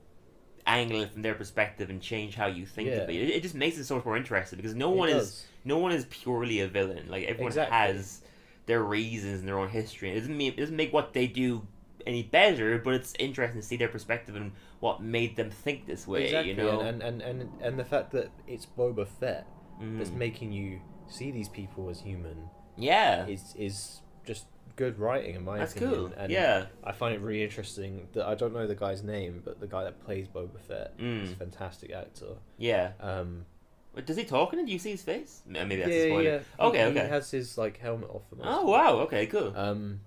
angle 0.67 1.01
it 1.03 1.13
from 1.13 1.23
their 1.23 1.35
perspective 1.35 1.91
and 1.91 2.01
change 2.01 2.35
how 2.35 2.47
you 2.47 2.67
think 2.67 2.89
Yeah. 2.89 2.99
of 2.99 3.11
it. 3.11 3.15
it. 3.17 3.31
It 3.31 3.43
just 3.43 3.55
makes 3.55 3.79
it 3.79 3.85
so 3.85 3.97
much 3.97 4.05
more 4.05 4.17
interesting 4.17 4.57
because 4.57 4.75
no 4.75 4.93
it 4.93 4.97
one 4.97 5.09
is 5.09 5.17
does. 5.31 5.47
no 5.65 5.79
one 5.79 5.93
is 5.93 6.07
purely 6.11 6.61
a 6.61 6.69
villain. 6.69 7.07
Like 7.09 7.25
everyone 7.25 7.49
Exactly. 7.53 7.77
has 7.77 8.23
their 8.67 8.83
reasons 8.83 9.41
and 9.41 9.49
their 9.49 9.59
own 9.59 9.69
history. 9.71 10.11
It 10.11 10.21
doesn't 10.21 10.37
mean 10.37 10.53
it 10.53 10.57
doesn't 10.59 10.77
make 10.77 10.93
what 10.93 11.13
they 11.13 11.27
do 11.27 11.67
any 12.07 12.23
better, 12.23 12.79
but 12.79 12.95
it's 12.95 13.15
interesting 13.19 13.61
to 13.61 13.67
see 13.67 13.77
their 13.77 13.89
perspective 13.89 14.35
and 14.37 14.53
what 14.81 15.01
made 15.03 15.37
them 15.37 15.51
think 15.51 15.87
this 15.87 16.07
way. 16.07 16.25
exactly 16.25 16.51
You 16.51 16.57
know, 16.57 16.81
and, 16.81 17.03
and, 17.03 17.23
and, 17.23 17.51
and 17.61 17.79
the 17.79 17.85
fact 17.85 18.11
that 18.13 18.31
it's 18.47 18.67
Boba 18.67 19.07
Fett 19.07 19.47
that's 19.99 20.11
Mm. 20.11 20.15
making 20.17 20.53
you 20.53 20.81
see 21.09 21.31
these 21.33 21.49
people 21.49 21.89
as 21.91 22.01
human 22.01 22.49
yeah, 22.77 23.27
is 23.27 23.55
is 23.59 24.01
just 24.25 24.47
good 24.77 24.99
writing 24.99 25.35
in 25.35 25.45
my 25.45 25.59
that's 25.59 25.75
opinion 25.77 25.95
cool. 25.99 26.13
and 26.17 26.31
yeah, 26.33 26.67
I 26.85 26.93
find 26.93 27.15
it 27.15 27.21
really 27.21 27.43
interesting 27.43 28.09
that 28.15 28.27
I 28.27 28.35
don't 28.35 28.53
know 28.55 28.67
the 28.67 28.75
guy's 28.75 29.03
name, 29.03 29.43
but 29.45 29.61
the 29.61 29.67
guy 29.67 29.85
that 29.85 30.05
plays 30.05 30.27
Boba 30.29 30.61
Fett 30.61 30.97
Mm. 30.99 31.25
is 31.25 31.33
a 31.33 31.37
fantastic 31.37 31.93
actor. 31.93 32.37
yeah. 32.59 32.93
Um, 33.01 33.47
Wait, 33.95 34.07
Does 34.07 34.17
he 34.17 34.25
talk 34.25 34.55
in 34.55 34.59
it? 34.59 34.65
Do 34.67 34.73
you 34.73 34.79
see 34.79 34.93
his 34.93 35.03
face? 35.03 35.43
Maybe 35.47 35.77
that's 35.77 35.91
yeah, 35.91 35.95
a 35.97 36.07
spoiler. 36.09 36.23
yeah. 36.23 36.39
Okay, 36.67 36.79
he, 36.79 36.85
okay. 36.85 37.03
He 37.03 37.09
has 37.09 37.31
his 37.31 37.59
like 37.59 37.79
helmet 37.79 38.09
off. 38.09 38.23
For 38.31 38.37
most 38.37 38.47
Oh 38.49 38.65
wow. 38.65 38.93
Okay, 39.01 39.27
cool. 39.27 39.53
Um, 39.55 40.01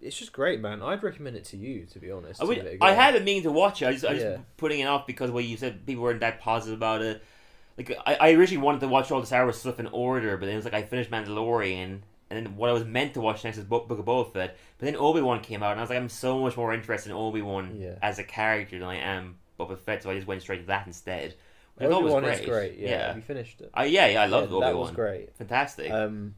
it's 0.00 0.16
just 0.18 0.32
great, 0.32 0.60
man. 0.60 0.82
I'd 0.82 1.02
recommend 1.02 1.36
it 1.36 1.44
to 1.46 1.56
you, 1.58 1.84
to 1.92 1.98
be 1.98 2.10
honest. 2.10 2.40
I, 2.40 2.44
to 2.44 2.48
would, 2.48 2.58
a 2.58 2.78
I 2.82 2.92
had 2.92 3.12
been 3.14 3.24
meaning 3.24 3.42
to 3.42 3.52
watch 3.52 3.82
it. 3.82 3.86
I 3.88 3.92
just, 3.92 4.04
I 4.06 4.14
just 4.14 4.24
Yeah. 4.24 4.36
putting 4.56 4.80
it 4.80 4.84
off 4.86 5.06
because 5.06 5.30
what 5.30 5.44
you 5.44 5.56
said 5.58 5.84
people 5.84 6.02
weren't 6.02 6.20
that 6.20 6.40
positive 6.40 6.78
about 6.78 7.02
it. 7.02 7.22
Like 7.76 7.94
I, 8.06 8.14
I 8.14 8.32
originally 8.32 8.64
wanted 8.64 8.80
to 8.80 8.88
watch 8.88 9.10
all 9.10 9.20
the 9.20 9.26
Star 9.26 9.42
Wars 9.44 9.56
stuff 9.58 9.78
in 9.80 9.86
order, 9.88 10.36
but 10.38 10.46
then 10.46 10.54
it 10.54 10.56
was 10.56 10.64
like 10.64 10.72
I 10.74 10.82
finished 10.82 11.10
Mandalorian, 11.10 12.00
and 12.30 12.46
then 12.46 12.56
what 12.56 12.70
I 12.70 12.72
was 12.72 12.84
meant 12.84 13.14
to 13.14 13.20
watch 13.20 13.44
next 13.44 13.58
is 13.58 13.64
Book, 13.64 13.86
Book 13.88 13.98
of 13.98 14.04
Boba 14.04 14.32
Fett. 14.32 14.56
But 14.78 14.84
then 14.86 14.96
Obi 14.96 15.20
Wan 15.20 15.40
came 15.40 15.62
out, 15.62 15.72
and 15.72 15.80
I 15.80 15.82
was 15.82 15.90
like, 15.90 15.98
I'm 15.98 16.08
so 16.08 16.38
much 16.40 16.56
more 16.56 16.72
interested 16.72 17.10
in 17.10 17.16
Obi 17.16 17.42
Wan 17.42 17.76
Yeah. 17.80 17.96
as 18.02 18.18
a 18.18 18.24
character 18.24 18.78
than 18.78 18.88
I 18.88 18.96
am 18.96 19.36
Boba 19.58 19.78
Fett, 19.78 20.02
so 20.02 20.10
I 20.10 20.14
just 20.14 20.26
went 20.26 20.42
straight 20.42 20.60
to 20.62 20.66
that 20.66 20.86
instead. 20.86 21.34
Which 21.76 21.88
Obi 21.90 22.04
was 22.04 22.12
Wan 22.12 22.22
great. 22.22 22.40
is 22.40 22.46
great. 22.46 22.78
Yeah, 22.78 22.88
yeah. 22.88 23.14
You 23.16 23.22
finished 23.22 23.60
it? 23.60 23.70
I, 23.74 23.84
yeah, 23.86 24.06
yeah, 24.06 24.22
I 24.22 24.26
loved 24.26 24.50
yeah, 24.50 24.56
Obi 24.56 24.66
That 24.66 24.76
was 24.76 24.90
great. 24.92 25.36
Fantastic. 25.36 25.90
Um, 25.90 26.34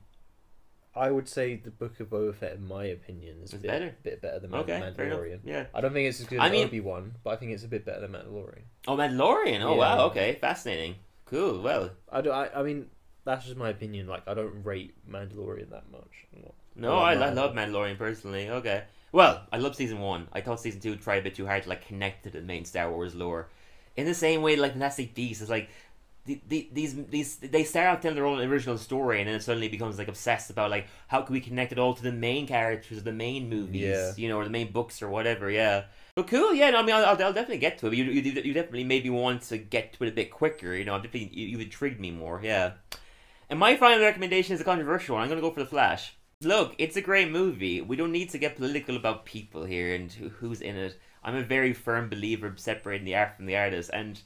I 0.95 1.11
would 1.11 1.28
say 1.28 1.57
the 1.57 1.70
Book 1.70 2.01
of 2.01 2.09
Boba 2.09 2.34
Fett, 2.34 2.55
in 2.55 2.66
my 2.66 2.84
opinion, 2.87 3.37
is 3.43 3.53
a 3.53 3.59
bit 3.59 3.68
better? 3.68 3.95
bit 4.03 4.22
better 4.22 4.39
than 4.39 4.55
okay. 4.55 4.80
Mandalorian. 4.80 5.41
Yeah. 5.45 5.66
I 5.74 5.82
don't 5.82 5.93
think 5.93 6.09
it's 6.09 6.20
as 6.20 6.26
good 6.26 6.39
I 6.39 6.47
as 6.47 6.53
mean- 6.53 6.66
Obi 6.66 6.80
Wan, 6.80 7.14
but 7.22 7.30
I 7.34 7.37
think 7.37 7.53
it's 7.53 7.64
a 7.64 7.68
bit 7.68 7.84
better 7.84 8.01
than 8.01 8.12
Mandalorian. 8.12 8.62
Oh, 8.89 8.97
Mandalorian. 8.97 9.61
Oh 9.62 9.72
Yeah. 9.74 9.78
wow. 9.78 10.07
Okay, 10.07 10.39
fascinating. 10.41 10.95
Cool. 11.26 11.61
Well, 11.61 11.91
I 12.11 12.22
don't. 12.22 12.32
I, 12.34 12.49
I 12.61 12.62
mean, 12.62 12.87
that's 13.27 13.45
just 13.45 13.57
my 13.59 13.68
opinion. 13.68 14.07
Like, 14.07 14.22
I 14.27 14.33
don't 14.33 14.64
rate 14.64 14.95
Mandalorian 15.11 15.68
that 15.70 15.91
much. 15.93 16.27
Not- 16.35 16.55
No, 16.77 16.95
I, 16.99 17.12
I 17.12 17.31
love 17.33 17.55
Mandalorian 17.55 17.99
personally. 17.99 18.49
Okay. 18.49 18.85
Well, 19.12 19.43
I 19.53 19.59
love 19.59 19.77
season 19.77 20.01
one. 20.01 20.29
I 20.33 20.41
thought 20.41 20.61
season 20.61 20.81
two 20.81 20.97
tried 20.97 21.16
a 21.18 21.22
bit 21.22 21.35
too 21.35 21.47
hard 21.47 21.64
to 21.64 21.68
like 21.68 21.87
connect 21.87 22.24
to 22.24 22.31
the 22.31 22.41
main 22.41 22.64
Star 22.64 22.91
Wars 22.91 23.14
lore. 23.14 23.49
In 23.97 24.05
the 24.07 24.14
same 24.14 24.43
way, 24.43 24.57
like 24.57 24.72
Fantastic 24.72 25.14
Beasts 25.14 25.43
is 25.43 25.49
like 25.51 25.68
the, 26.27 26.41
the, 26.49 26.68
these 26.72 26.95
these 27.07 27.37
they 27.37 27.62
start 27.64 27.87
out 27.87 28.03
telling 28.03 28.16
their 28.16 28.27
own 28.27 28.41
original 28.41 28.77
story, 28.77 29.20
and 29.20 29.29
then 29.29 29.37
it 29.37 29.43
suddenly 29.43 29.68
becomes 29.68 29.97
like 29.97 30.09
obsessed 30.09 30.51
about 30.51 30.70
like 30.70 30.87
how 31.09 31.22
can 31.22 31.33
we 31.33 31.41
connect 31.41 31.72
it 31.72 31.79
all 31.79 31.95
to 31.95 32.03
the 32.03 32.12
main 32.12 32.47
characters, 32.47 32.99
of 32.99 33.05
the 33.05 33.12
main 33.12 33.49
movies, 33.49 33.83
Yeah. 33.83 34.12
you 34.16 34.29
know, 34.29 34.37
or 34.37 34.45
the 34.45 34.51
main 34.51 34.70
books 34.72 35.01
or 35.03 35.09
whatever. 35.09 35.51
Yeah. 35.51 35.85
But 36.14 36.27
cool, 36.27 36.53
yeah. 36.53 36.70
No, 36.70 36.79
I 36.81 36.83
mean, 36.83 36.95
I'll, 36.97 37.05
I'll 37.07 37.16
definitely 37.16 37.59
get 37.59 37.79
to 37.79 37.87
it. 37.87 37.95
You, 37.95 38.05
you, 38.05 38.20
you 38.22 38.53
definitely 38.55 38.85
made 38.85 39.05
me 39.05 39.11
want 39.11 39.43
to 39.43 39.59
get 39.59 39.93
to 39.95 40.05
it 40.05 40.09
a 40.09 40.12
bit 40.12 40.31
quicker. 40.31 40.74
You 40.74 40.85
know, 40.85 40.95
I'm 40.95 41.03
definitely 41.03 41.31
you, 41.33 41.47
you've 41.49 41.61
intrigued 41.61 42.01
me 42.01 42.11
more. 42.11 42.41
Yeah. 42.43 42.72
And 43.49 43.59
my 43.59 43.77
final 43.77 44.05
recommendation 44.05 44.55
is 44.55 44.61
a 44.61 44.65
controversial 44.65 45.15
one. 45.15 45.23
I'm 45.23 45.29
going 45.29 45.41
to 45.41 45.47
go 45.49 45.53
for 45.53 45.61
The 45.61 45.67
Flash. 45.67 46.17
Look, 46.43 46.75
it's 46.79 46.97
a 46.97 47.01
great 47.01 47.31
movie. 47.31 47.81
We 47.81 47.97
don't 47.97 48.13
need 48.13 48.31
to 48.31 48.39
get 48.39 48.57
political 48.57 48.97
about 48.97 49.25
people 49.25 49.65
here 49.65 49.95
and 49.95 50.13
who, 50.13 50.29
who's 50.29 50.61
in 50.61 50.77
it. 50.77 50.99
I'm 51.25 51.37
a 51.37 51.43
very 51.43 51.73
firm 51.73 52.09
believer 52.09 52.47
of 52.47 52.61
separating 52.61 53.05
the 53.07 53.17
art 53.17 53.37
from 53.37 53.47
the 53.47 53.57
artist, 53.57 53.91
and 53.93 54.21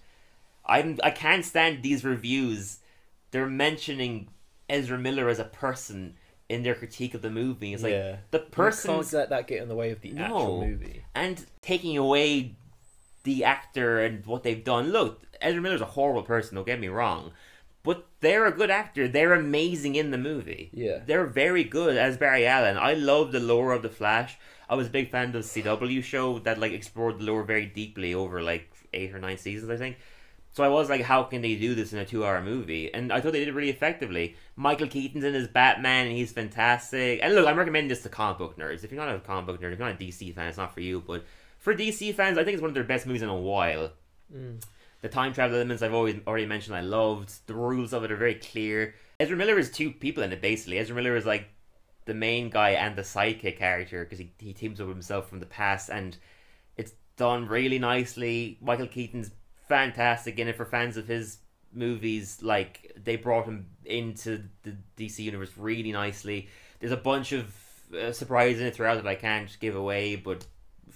I'm 0.66 0.98
I 1.02 1.10
can't 1.10 1.44
stand 1.44 1.82
these 1.82 2.04
reviews. 2.04 2.78
They're 3.30 3.46
mentioning 3.46 4.28
Ezra 4.68 4.98
Miller 4.98 5.28
as 5.28 5.38
a 5.38 5.44
person 5.44 6.16
in 6.48 6.62
their 6.64 6.74
critique 6.74 7.14
of 7.14 7.22
the 7.22 7.30
movie. 7.30 7.72
It's 7.72 7.82
like 7.82 7.92
yeah. 7.92 8.16
the 8.32 8.40
person 8.40 8.90
can't 8.96 9.12
let 9.12 9.30
that 9.30 9.46
get 9.46 9.62
in 9.62 9.68
the 9.68 9.76
way 9.76 9.92
of 9.92 10.00
the 10.00 10.10
No. 10.12 10.24
actual 10.24 10.66
movie. 10.66 11.04
and 11.14 11.46
taking 11.62 11.96
away 11.96 12.56
the 13.22 13.44
actor 13.44 14.00
and 14.00 14.26
what 14.26 14.42
they've 14.42 14.64
done. 14.64 14.90
Look, 14.90 15.22
Ezra 15.40 15.60
Miller's 15.62 15.80
a 15.80 15.86
horrible 15.86 16.24
person. 16.24 16.56
Don't 16.56 16.66
get 16.66 16.80
me 16.80 16.88
wrong, 16.88 17.30
but 17.82 18.06
they're 18.20 18.46
a 18.46 18.52
good 18.52 18.70
actor. 18.70 19.08
They're 19.08 19.34
amazing 19.34 19.94
in 19.94 20.10
the 20.10 20.18
movie. 20.18 20.70
Yeah. 20.72 20.98
they're 21.06 21.26
very 21.26 21.64
good 21.64 21.96
as 21.96 22.16
Barry 22.18 22.46
Allen. 22.46 22.76
I 22.76 22.94
love 22.94 23.32
the 23.32 23.40
lore 23.40 23.72
of 23.72 23.82
the 23.82 23.88
Flash. 23.88 24.38
I 24.68 24.74
was 24.74 24.86
a 24.86 24.90
big 24.90 25.10
fan 25.10 25.28
of 25.28 25.32
the 25.32 25.38
CW 25.40 26.02
show 26.04 26.38
that 26.40 26.58
like 26.58 26.72
explored 26.72 27.18
the 27.18 27.24
lore 27.24 27.42
very 27.42 27.66
deeply 27.66 28.14
over 28.14 28.42
like 28.42 28.70
eight 28.92 29.14
or 29.14 29.18
nine 29.18 29.38
seasons, 29.38 29.70
I 29.70 29.76
think. 29.76 29.96
So 30.52 30.64
I 30.64 30.68
was 30.68 30.90
like, 30.90 31.02
how 31.02 31.22
can 31.22 31.42
they 31.42 31.54
do 31.54 31.76
this 31.76 31.92
in 31.92 32.00
a 32.00 32.04
two-hour 32.04 32.42
movie? 32.42 32.92
And 32.92 33.12
I 33.12 33.20
thought 33.20 33.32
they 33.32 33.38
did 33.38 33.48
it 33.48 33.54
really 33.54 33.70
effectively. 33.70 34.34
Michael 34.56 34.88
Keaton's 34.88 35.22
in 35.22 35.32
his 35.32 35.46
Batman, 35.46 36.08
and 36.08 36.16
he's 36.16 36.32
fantastic. 36.32 37.20
And 37.22 37.36
look, 37.36 37.46
I'm 37.46 37.56
recommending 37.56 37.88
this 37.88 38.02
to 38.02 38.08
comic 38.08 38.38
book 38.38 38.58
nerds. 38.58 38.82
If 38.82 38.90
you're 38.90 39.04
not 39.04 39.14
a 39.14 39.20
comic 39.20 39.46
book 39.46 39.60
nerd, 39.60 39.72
if 39.72 39.78
you're 39.78 39.88
not 39.88 40.00
a 40.00 40.04
DC 40.04 40.34
fan, 40.34 40.48
it's 40.48 40.58
not 40.58 40.74
for 40.74 40.80
you. 40.80 41.04
But 41.06 41.24
for 41.58 41.72
DC 41.72 42.14
fans, 42.16 42.36
I 42.36 42.42
think 42.42 42.54
it's 42.54 42.62
one 42.62 42.70
of 42.70 42.74
their 42.74 42.82
best 42.82 43.06
movies 43.06 43.22
in 43.22 43.28
a 43.28 43.36
while. 43.36 43.92
Mm. 44.34 44.60
The 45.02 45.08
time 45.08 45.32
travel 45.32 45.56
elements 45.56 45.82
I've 45.82 45.94
always 45.94 46.16
already 46.26 46.46
mentioned, 46.46 46.76
I 46.76 46.82
loved. 46.82 47.32
The 47.46 47.54
rules 47.54 47.92
of 47.92 48.04
it 48.04 48.12
are 48.12 48.16
very 48.16 48.34
clear. 48.34 48.94
Ezra 49.18 49.36
Miller 49.36 49.58
is 49.58 49.70
two 49.70 49.90
people 49.92 50.22
in 50.22 50.32
it 50.32 50.40
basically. 50.40 50.78
Ezra 50.78 50.94
Miller 50.94 51.16
is 51.16 51.26
like 51.26 51.48
the 52.04 52.14
main 52.14 52.50
guy 52.50 52.70
and 52.70 52.96
the 52.96 53.02
sidekick 53.02 53.58
character 53.58 54.04
because 54.04 54.18
he, 54.18 54.32
he 54.38 54.52
teams 54.52 54.80
up 54.80 54.86
with 54.86 54.96
himself 54.96 55.28
from 55.28 55.40
the 55.40 55.46
past, 55.46 55.90
and 55.90 56.16
it's 56.76 56.92
done 57.16 57.46
really 57.46 57.78
nicely. 57.78 58.58
Michael 58.60 58.86
Keaton's 58.86 59.30
fantastic 59.68 60.38
in 60.38 60.48
it 60.48 60.56
for 60.56 60.64
fans 60.64 60.96
of 60.96 61.06
his 61.06 61.38
movies. 61.72 62.42
Like 62.42 62.92
they 63.02 63.16
brought 63.16 63.46
him 63.46 63.66
into 63.84 64.44
the 64.62 64.76
DC 64.96 65.20
universe 65.20 65.50
really 65.56 65.92
nicely. 65.92 66.48
There's 66.78 66.92
a 66.92 66.96
bunch 66.96 67.32
of 67.32 67.54
uh, 67.94 68.12
surprises 68.12 68.60
in 68.60 68.66
it 68.66 68.74
throughout 68.74 68.96
that 68.96 69.06
I 69.06 69.14
can't 69.14 69.54
give 69.60 69.76
away, 69.76 70.16
but 70.16 70.46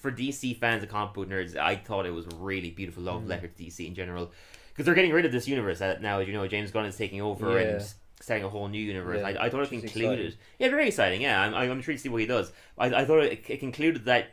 for 0.04 0.12
DC 0.12 0.56
fans 0.58 0.82
and 0.82 0.90
comic 0.92 1.14
book 1.14 1.28
nerds, 1.28 1.56
I 1.56 1.76
thought 1.76 2.04
it 2.04 2.10
was 2.12 2.26
a 2.26 2.34
really 2.36 2.70
beautiful 2.70 3.02
Mm. 3.02 3.06
love 3.06 3.26
letter 3.26 3.48
to 3.48 3.62
DC 3.62 3.86
in 3.86 3.94
general 3.94 4.30
because 4.68 4.84
they're 4.84 4.94
getting 4.94 5.12
rid 5.12 5.24
of 5.24 5.32
this 5.32 5.48
universe 5.48 5.80
now. 5.80 6.20
As 6.20 6.26
you 6.28 6.34
know, 6.34 6.46
James 6.46 6.70
Gunn 6.70 6.84
is 6.86 6.96
taking 6.96 7.22
over 7.22 7.58
Yeah. 7.58 7.66
and 7.76 7.94
starting 8.20 8.44
a 8.44 8.48
whole 8.50 8.68
new 8.68 8.80
universe. 8.80 9.20
Yeah, 9.20 9.28
I, 9.40 9.46
I 9.46 9.48
thought 9.50 9.62
it 9.62 9.70
concluded. 9.70 10.26
exciting. 10.26 10.38
Yeah, 10.58 10.68
very 10.68 10.88
exciting. 10.88 11.20
Yeah, 11.22 11.40
I'm, 11.40 11.54
I'm 11.54 11.70
intrigued 11.70 12.00
to 12.00 12.02
see 12.02 12.08
what 12.10 12.20
he 12.20 12.26
does. 12.26 12.52
I, 12.76 12.86
I 13.00 13.04
thought 13.06 13.20
it, 13.24 13.44
it 13.48 13.60
concluded 13.60 14.04
that 14.04 14.28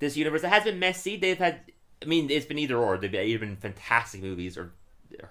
this 0.00 0.16
universe 0.16 0.42
it 0.42 0.48
has 0.50 0.64
been 0.64 0.78
messy. 0.80 1.16
They've 1.16 1.38
had, 1.38 1.60
I 2.02 2.06
mean, 2.06 2.28
it's 2.30 2.46
been 2.46 2.58
either 2.58 2.76
or. 2.76 2.98
They've 2.98 3.14
either 3.14 3.38
been 3.38 3.56
fantastic 3.56 4.20
movies 4.22 4.58
or 4.58 4.72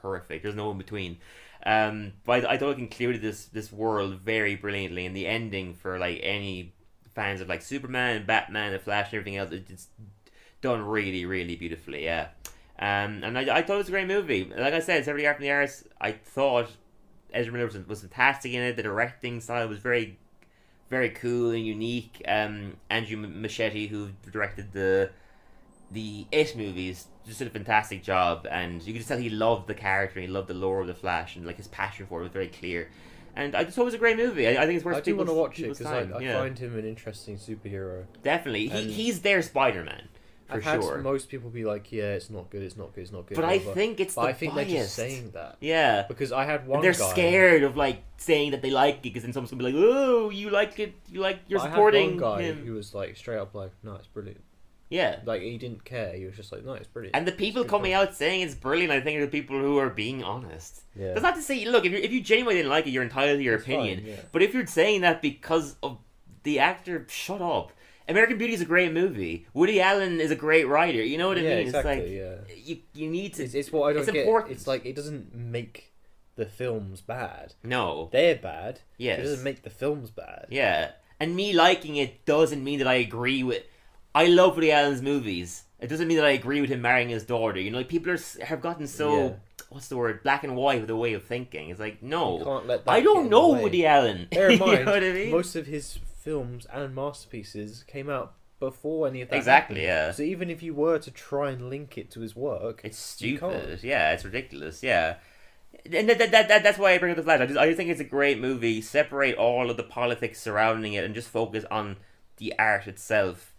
horrific. 0.02 0.42
There's 0.44 0.56
no 0.56 0.72
in 0.72 0.78
between. 0.78 1.18
Um, 1.66 2.14
but 2.26 2.46
I, 2.46 2.54
I 2.54 2.58
thought 2.58 2.72
it 2.72 2.78
concluded 2.78 3.22
this 3.22 3.46
this 3.46 3.72
world 3.72 4.16
very 4.16 4.56
brilliantly, 4.56 5.06
and 5.06 5.16
the 5.16 5.28
ending 5.28 5.74
for 5.76 5.98
like 6.00 6.20
any 6.24 6.74
fans 7.16 7.42
of 7.42 7.50
like 7.50 7.62
Superman, 7.62 8.26
Batman, 8.26 8.72
the 8.72 8.80
Flash, 8.80 9.08
and 9.08 9.16
everything 9.16 9.38
else. 9.38 9.52
It's 9.52 9.88
done 10.62 10.82
really, 10.82 11.26
really 11.26 11.56
beautifully. 11.56 12.06
Yeah, 12.06 12.30
um, 12.80 13.24
and 13.24 13.38
I, 13.38 13.58
I 13.58 13.62
thought 13.62 13.76
it 13.76 13.78
was 13.78 13.88
a 13.88 13.92
great 13.92 14.08
movie. 14.08 14.52
Like 14.56 14.74
I 14.74 14.80
said, 14.80 15.08
every 15.08 15.28
art 15.28 15.38
from 15.38 15.44
the 15.44 15.52
arts. 15.52 15.84
I 16.00 16.14
thought 16.14 16.70
Ezra 17.34 17.54
Miller 17.54 17.66
was, 17.66 17.78
was 17.88 18.02
fantastic 18.02 18.54
in 18.54 18.62
it. 18.62 18.76
The 18.76 18.84
directing 18.84 19.42
style 19.42 19.68
was 19.68 19.80
very, 19.80 20.18
very 20.90 21.10
cool 21.10 21.52
and 21.52 21.66
unique. 21.66 22.22
Um, 22.28 22.78
Andrew 22.90 23.18
Muschietti, 23.18 23.90
who 23.90 24.10
directed 24.32 24.74
the 24.74 25.12
the 25.92 26.26
It 26.32 26.56
movies, 26.58 27.08
just 27.26 27.40
did 27.40 27.48
a 27.48 27.52
fantastic 27.52 28.04
job, 28.04 28.48
and 28.50 28.82
you 28.82 28.94
could 28.94 29.00
just 29.00 29.10
tell 29.10 29.18
he 29.18 29.30
loved 29.30 29.68
the 29.68 29.76
character, 29.76 30.20
and 30.20 30.28
he 30.28 30.34
loved 30.34 30.48
the 30.48 30.54
lore 30.56 30.82
of 30.82 30.88
the 30.88 30.96
Flash, 30.96 31.36
and 31.36 31.46
like 31.46 31.58
his 31.58 31.68
passion 31.68 32.08
for 32.08 32.20
it 32.20 32.24
was 32.24 32.32
very 32.32 32.48
clear. 32.48 32.90
And 33.36 33.56
I 33.56 33.64
just 33.64 33.76
thought 33.76 33.84
it 33.84 33.86
was 33.86 33.94
a 33.96 34.00
great 34.00 34.18
movie. 34.18 34.48
I, 34.48 34.64
I 34.64 34.66
think 34.66 34.78
it's 34.78 34.86
worth 34.86 34.98
I 34.98 35.02
do 35.02 35.16
want 35.16 35.30
to 35.30 35.34
watch 35.34 35.60
it 35.60 35.70
because 35.70 35.86
I. 35.86 36.02
I 36.02 36.20
yeah. 36.20 36.40
find 36.40 36.58
him 36.58 36.78
an 36.78 36.86
interesting 36.86 37.38
superhero. 37.38 38.06
Definitely, 38.22 38.68
he, 38.68 38.92
he's 38.92 39.22
their 39.22 39.42
Spider 39.42 39.84
Man 39.84 40.08
for 40.48 40.58
I've 40.58 40.64
had 40.64 40.82
sure. 40.82 40.98
most 41.00 41.30
people 41.30 41.50
be 41.50 41.66
like, 41.66 41.92
"Yeah, 41.92 42.14
it's 42.14 42.30
not 42.30 42.50
good, 42.50 42.62
it's 42.62 42.78
not 42.78 42.94
good, 42.94 43.02
it's 43.02 43.12
not 43.12 43.26
good." 43.26 43.36
but 43.36 43.46
I 43.46 43.60
think 43.60 44.00
it's 44.00 44.16
but 44.16 44.24
the 44.24 44.28
I 44.30 44.34
think 44.34 44.54
bias. 44.54 44.68
they're 44.68 44.84
just 44.84 44.96
saying 44.96 45.32
that 45.32 45.58
yeah, 45.62 46.04
because 46.08 46.32
I 46.32 46.46
had 46.46 46.68
one. 46.68 46.78
and 46.78 46.84
they're 46.84 46.92
guy, 46.94 47.12
scared 47.12 47.64
of 47.64 47.76
like 47.78 48.04
saying 48.18 48.52
that 48.52 48.62
they 48.62 48.72
like 48.72 48.98
it 48.98 49.04
because 49.04 49.24
then 49.24 49.34
someone's 49.34 49.52
gonna 49.52 49.64
be 49.64 49.72
like, 49.72 49.84
"Oh, 49.84 50.30
you 50.30 50.50
like 50.50 50.80
it? 50.80 50.94
You 51.10 51.22
like 51.22 51.40
you're 51.48 51.60
but 51.60 51.70
I 51.70 51.72
had 51.72 51.80
one 51.80 52.18
guy 52.18 52.42
him." 52.44 52.66
who 52.66 52.74
was 52.74 52.94
like 52.94 53.16
straight 53.18 53.40
up 53.40 53.56
like, 53.56 53.72
"No, 53.84 53.96
it's 53.96 54.08
brilliant." 54.08 54.42
Yeah, 54.90 55.20
Like 55.26 55.42
he 55.42 55.58
didn't 55.58 55.84
care. 55.86 56.14
He 56.14 56.26
was 56.26 56.36
just 56.36 56.52
like, 56.52 56.64
"No, 56.64 56.74
it's 56.74 56.88
brilliant." 56.88 57.16
and 57.16 57.28
the 57.28 57.32
people 57.32 57.64
coming 57.64 57.94
point. 57.94 58.10
out 58.10 58.16
saying 58.16 58.42
it's 58.42 58.54
brilliant, 58.54 58.92
I 58.92 59.02
think, 59.02 59.18
are 59.20 59.26
the 59.26 59.32
people 59.32 59.60
who 59.60 59.78
are 59.80 59.90
being 59.90 60.24
honest. 60.24 60.82
yeah. 60.96 61.14
That's 61.14 61.24
not 61.24 61.36
to 61.36 61.42
say, 61.42 61.66
look, 61.66 61.86
if 61.86 61.92
you 61.92 61.98
if 61.98 62.12
you 62.12 62.22
genuinely 62.22 62.60
didn't 62.60 62.70
like 62.70 62.86
it, 62.86 62.92
you're 62.92 63.04
entitled 63.04 63.40
to 63.40 63.44
your 63.44 63.58
fine, 63.60 63.74
opinion. 63.76 64.06
yeah. 64.06 64.16
But 64.32 64.44
if 64.44 64.54
you're 64.54 64.68
saying 64.68 65.02
that 65.02 65.22
because 65.22 65.76
of 65.82 65.98
the 66.44 66.60
actor, 66.60 67.06
shut 67.10 67.42
up. 67.42 67.72
American 68.08 68.38
Beauty 68.38 68.54
is 68.54 68.62
a 68.62 68.66
great 68.66 68.92
movie. 68.94 69.48
Woody 69.54 69.80
Allen 69.80 70.20
is 70.20 70.30
a 70.30 70.36
great 70.36 70.68
writer. 70.68 71.02
You 71.02 71.18
know 71.18 71.30
what 71.30 71.38
I 71.38 71.42
yeah, 71.42 71.56
mean? 71.56 71.68
exactly. 71.68 71.94
it's 71.94 72.42
like 72.50 72.56
yeah. 72.58 72.64
you 72.64 72.78
you 72.94 73.10
need 73.10 73.34
to. 73.36 73.44
It's, 73.46 73.54
it's 73.54 73.72
what 73.72 73.90
I 73.90 73.94
don't 73.94 74.02
it's 74.04 74.12
get. 74.12 74.26
important. 74.26 74.52
It's 74.52 74.68
like 74.68 74.86
it 74.86 74.96
doesn't 74.96 75.34
make 75.34 75.94
the 76.36 76.46
films 76.46 77.00
bad. 77.02 77.54
no. 77.64 78.10
They're 78.12 78.36
bad. 78.36 78.82
Yes. 78.98 79.20
It 79.20 79.24
doesn't 79.24 79.44
make 79.44 79.64
the 79.64 79.70
films 79.70 80.12
bad. 80.12 80.48
Yeah, 80.50 80.92
and 81.20 81.36
me 81.36 81.54
liking 81.54 81.96
it 81.96 82.26
doesn't 82.26 82.64
mean 82.64 82.80
that 82.80 82.88
I 82.88 82.96
agree 82.96 83.42
with. 83.42 83.64
I 84.16 84.26
love 84.28 84.56
Woody 84.56 84.72
Allen's 84.72 85.02
movies. 85.02 85.64
It 85.80 85.88
doesn't 85.88 86.08
mean 86.08 86.18
that 86.18 86.26
I 86.26 86.32
agree 86.32 86.62
with 86.62 86.70
him 86.70 86.82
marrying 86.82 87.10
his 87.10 87.24
daughter. 87.24 87.60
You 87.60 87.72
know, 87.72 87.80
like 87.80 87.90
people 87.90 88.12
are 88.12 88.20
have 88.46 88.62
gotten 88.62 88.88
so 88.88 89.16
Yeah. 89.18 89.32
what's 89.70 89.88
the 89.90 89.98
word 89.98 90.24
black 90.24 90.44
and 90.44 90.56
white 90.56 90.82
with 90.82 90.90
a 90.90 90.96
way 90.96 91.14
of 91.14 91.24
thinking. 91.24 91.70
It's 91.70 91.80
like 91.80 91.98
You 92.02 92.10
no, 92.10 92.44
can't 92.44 92.68
let 92.68 92.86
that 92.86 92.92
I 92.92 93.02
don't 93.02 93.30
know. 93.30 93.50
Woody 93.50 93.86
Allen. 93.86 94.28
Bear 94.32 94.50
in 94.50 94.54
you 94.60 94.66
mind, 94.66 94.86
know 94.86 94.92
what 94.92 95.04
I 95.04 95.12
mean? 95.12 95.32
most 95.32 95.56
of 95.56 95.66
his 95.68 96.00
films 96.20 96.66
and 96.72 96.96
masterpieces 96.96 97.84
came 97.86 98.10
out 98.10 98.34
before 98.60 99.08
any 99.08 99.20
of 99.22 99.30
that. 99.30 99.36
Exactly, 99.36 99.82
happened. 99.82 100.08
yeah. 100.08 100.12
So 100.14 100.24
even 100.24 100.50
if 100.50 100.64
you 100.64 100.74
were 100.74 100.98
to 101.00 101.12
try 101.12 101.50
and 101.52 101.70
link 101.70 101.98
it 101.98 102.10
to 102.12 102.22
his 102.22 102.34
work, 102.34 102.80
It's 102.86 103.22
You 103.22 103.38
stupid. 103.38 103.84
Yeah, 103.84 104.14
it's 104.14 104.24
ridiculous. 104.24 104.82
Yeah. 104.84 105.16
And 105.92 106.08
that, 106.08 106.18
that, 106.20 106.32
that, 106.32 106.48
that, 106.48 106.64
that's 106.64 106.78
why 106.78 106.94
I 106.94 106.98
bring 106.98 107.12
up 107.12 107.18
the 107.18 107.24
Flash. 107.24 107.42
I 107.42 107.46
just, 107.48 107.60
I 107.60 107.66
just 107.66 107.76
think 107.76 107.90
it's 107.90 108.00
a 108.00 108.06
great 108.06 108.40
movie. 108.40 108.80
Separate 108.80 109.36
all 109.36 109.70
of 109.70 109.76
the 109.76 109.84
politics 109.84 110.40
surrounding 110.40 110.94
it 110.94 111.04
and 111.04 111.14
just 111.14 111.28
focus 111.28 111.66
on 111.70 111.98
the 112.38 112.54
art 112.58 112.88
itself. 112.88 113.53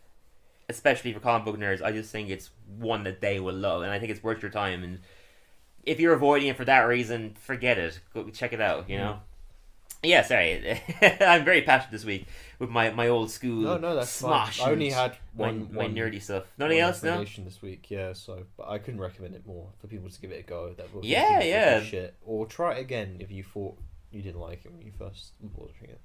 Especially 0.69 1.13
for 1.13 1.21
comic 1.21 1.45
book 1.45 1.59
nerds, 1.59 1.83
I 1.83 1.93
just 1.93 2.11
think 2.11 2.31
it's 2.31 2.51
one 2.79 3.05
that 3.05 3.21
they 3.21 3.39
will 3.41 3.55
love, 3.55 3.83
and 3.83 3.93
I 3.93 3.99
think 3.99 4.11
it's 4.11 4.23
worth 4.23 4.41
your 4.43 4.51
time. 4.51 4.83
And 4.83 5.01
if 5.85 6.01
you're 6.01 6.15
avoiding 6.15 6.49
it 6.49 6.57
for 6.57 6.65
that 6.65 6.81
reason, 6.81 7.35
forget 7.39 7.79
it. 7.79 8.01
Go 8.15 8.29
check 8.31 8.53
it 8.53 8.61
out. 8.61 8.89
You 8.89 8.97
mm-hmm. 8.97 9.05
know. 9.05 9.21
Yeah, 10.03 10.23
sorry. 10.23 10.81
I'm 11.21 11.45
very 11.45 11.63
passionate 11.63 11.93
this 11.93 12.05
week 12.05 12.27
with 12.59 12.71
my, 12.71 12.91
my 12.91 13.09
old 13.09 13.31
school. 13.31 13.63
no, 13.63 13.79
no, 13.79 13.95
that's 13.95 14.23
smosh 14.23 14.59
fine. 14.59 14.69
I 14.69 14.73
only 14.73 14.91
had 14.91 15.17
my, 15.37 15.47
one, 15.47 15.69
my 15.73 15.87
nerdy 15.87 16.21
stuff. 16.21 16.45
Nothing 16.59 16.79
else, 16.79 17.03
no. 17.03 17.25
this 17.25 17.63
week. 17.63 17.91
Yeah, 17.91 18.13
so 18.13 18.45
but 18.57 18.69
I 18.69 18.79
couldn't 18.79 19.01
recommend 19.01 19.35
it 19.35 19.47
more 19.47 19.69
for 19.81 19.87
people 19.87 20.09
to 20.11 20.21
give 20.21 20.31
it 20.31 20.41
a 20.41 20.43
go. 20.43 20.75
That 20.77 20.89
Yeah, 21.03 21.21
thinking 21.21 21.35
it 21.35 21.39
was 21.39 21.47
yeah. 21.47 21.83
Shit, 21.83 22.15
or 22.25 22.47
try 22.47 22.75
it 22.75 22.81
again 22.81 23.17
if 23.21 23.31
you 23.31 23.43
thought 23.43 23.79
you 24.11 24.23
didn't 24.23 24.41
like 24.41 24.65
it 24.65 24.73
when 24.73 24.83
you 24.83 24.93
first 24.97 25.33
watching 25.55 25.89
it. 25.89 26.01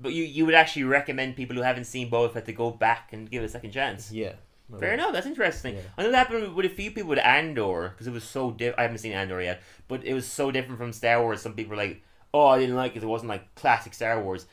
But 0.00 0.12
you, 0.12 0.24
you 0.24 0.44
would 0.46 0.54
actually 0.54 0.84
recommend 0.84 1.36
people 1.36 1.56
who 1.56 1.62
haven't 1.62 1.84
seen 1.84 2.10
Boba 2.10 2.32
Fett 2.32 2.44
to 2.46 2.52
go 2.52 2.70
back 2.70 3.12
and 3.12 3.30
give 3.30 3.42
it 3.42 3.46
a 3.46 3.48
second 3.48 3.70
chance. 3.72 4.12
Yeah. 4.12 4.32
Fair 4.78 4.94
enough. 4.94 5.12
That's 5.12 5.26
interesting. 5.26 5.76
Yeah. 5.76 5.82
I 5.96 6.02
know 6.02 6.10
that 6.10 6.26
happened 6.26 6.54
with 6.54 6.66
a 6.66 6.68
few 6.68 6.90
people 6.90 7.10
with 7.10 7.20
Andor 7.20 7.90
because 7.90 8.06
it 8.06 8.12
was 8.12 8.24
so 8.24 8.50
different. 8.50 8.78
I 8.78 8.82
haven't 8.82 8.98
seen 8.98 9.12
Andor 9.12 9.40
yet, 9.40 9.62
but 9.86 10.04
it 10.04 10.12
was 10.12 10.26
so 10.26 10.50
different 10.50 10.78
from 10.78 10.92
Star 10.92 11.22
Wars. 11.22 11.40
Some 11.40 11.54
people 11.54 11.70
were 11.70 11.76
like, 11.76 12.02
"Oh, 12.34 12.46
I 12.48 12.58
didn't 12.58 12.74
like 12.74 12.96
it. 12.96 13.02
It 13.02 13.06
wasn't 13.06 13.28
like 13.28 13.54
classic 13.54 13.94
Star 13.94 14.20
Wars," 14.20 14.46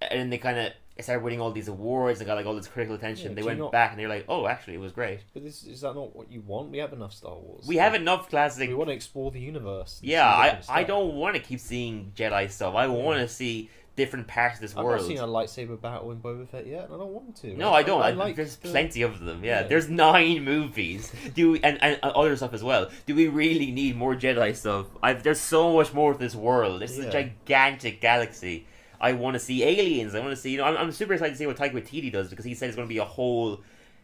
and 0.00 0.20
then 0.20 0.30
they 0.30 0.38
kind 0.38 0.58
of 0.58 0.72
started 1.00 1.24
winning 1.24 1.40
all 1.40 1.50
these 1.50 1.66
awards 1.68 2.20
and 2.20 2.26
got 2.28 2.36
like 2.36 2.46
all 2.46 2.54
this 2.54 2.68
critical 2.68 2.94
attention. 2.94 3.30
Yeah, 3.30 3.34
they 3.34 3.42
went 3.42 3.58
not- 3.58 3.72
back 3.72 3.90
and 3.90 3.98
they 3.98 4.04
were 4.04 4.08
like, 4.08 4.26
"Oh, 4.28 4.46
actually, 4.46 4.74
it 4.74 4.80
was 4.80 4.92
great. 4.92 5.20
But 5.34 5.42
this, 5.42 5.64
is 5.64 5.80
that 5.80 5.96
not 5.96 6.14
what 6.14 6.30
you 6.30 6.42
want? 6.42 6.70
We 6.70 6.78
have 6.78 6.92
enough 6.92 7.12
Star 7.12 7.34
Wars. 7.34 7.64
We 7.66 7.76
have 7.76 7.94
enough 7.94 8.30
classic." 8.30 8.68
We 8.68 8.74
want 8.76 8.90
to 8.90 8.94
explore 8.94 9.32
the 9.32 9.40
universe. 9.40 9.98
Yeah, 10.00 10.28
I 10.28 10.60
I 10.68 10.84
don't 10.84 11.14
want 11.14 11.34
to 11.34 11.42
keep 11.42 11.58
seeing 11.58 12.12
Jedi 12.14 12.48
stuff. 12.50 12.76
I 12.76 12.86
want 12.86 13.18
to 13.18 13.26
see 13.26 13.68
different 13.96 14.28
parts 14.28 14.56
of 14.56 14.60
this 14.60 14.76
I've 14.76 14.84
world. 14.84 15.00
not 15.00 15.08
seen 15.08 15.18
a 15.18 15.26
lightsaber 15.26 15.80
battle 15.80 16.10
in 16.12 16.18
Boba 16.18 16.46
Fett 16.48 16.66
yet, 16.66 16.84
and 16.84 16.94
I 16.94 16.98
don't 16.98 17.12
want 17.12 17.34
to. 17.36 17.56
No, 17.56 17.72
I 17.72 17.82
don't. 17.82 18.02
I, 18.02 18.10
like 18.10 18.36
there's 18.36 18.56
the- 18.56 18.68
plenty 18.68 19.02
of 19.02 19.20
them. 19.20 19.42
Yeah. 19.42 19.62
Yeah. 19.62 19.66
there's 19.66 19.88
nine 19.88 20.44
movies. 20.44 21.12
Do 21.34 21.52
we, 21.52 21.62
and, 21.62 21.82
and 21.82 21.98
other 22.02 22.36
stuff 22.36 22.54
as 22.54 22.62
well. 22.62 22.90
Do 23.06 23.14
we 23.14 23.28
really 23.28 23.72
need 23.72 23.96
more 23.96 24.14
Jedi 24.14 24.54
stuff? 24.54 24.86
I've, 25.02 25.22
there's 25.22 25.40
so 25.40 25.72
much 25.72 25.92
more 25.92 26.12
of 26.12 26.18
this 26.18 26.34
world. 26.34 26.82
This 26.82 26.92
is 26.92 27.06
a 27.06 27.10
gigantic 27.10 28.00
galaxy. 28.00 28.66
I 29.00 29.12
want 29.14 29.34
to 29.34 29.40
see 29.40 29.64
aliens. 29.64 30.14
I 30.14 30.20
want 30.20 30.30
to 30.30 30.36
see. 30.36 30.52
You 30.52 30.58
know, 30.58 30.64
I'm, 30.64 30.76
I'm 30.76 30.92
super 30.92 31.14
excited 31.14 31.32
to 31.32 31.38
see 31.38 31.46
what 31.46 31.56
Taika 31.56 31.72
Waititi 31.72 32.12
does 32.12 32.28
because 32.30 32.44
he 32.44 32.54
said 32.54 32.68
it's 32.68 32.76
going 32.76 32.88
to 32.88 32.94
be 32.94 32.98
a 32.98 33.04
whole 33.04 33.62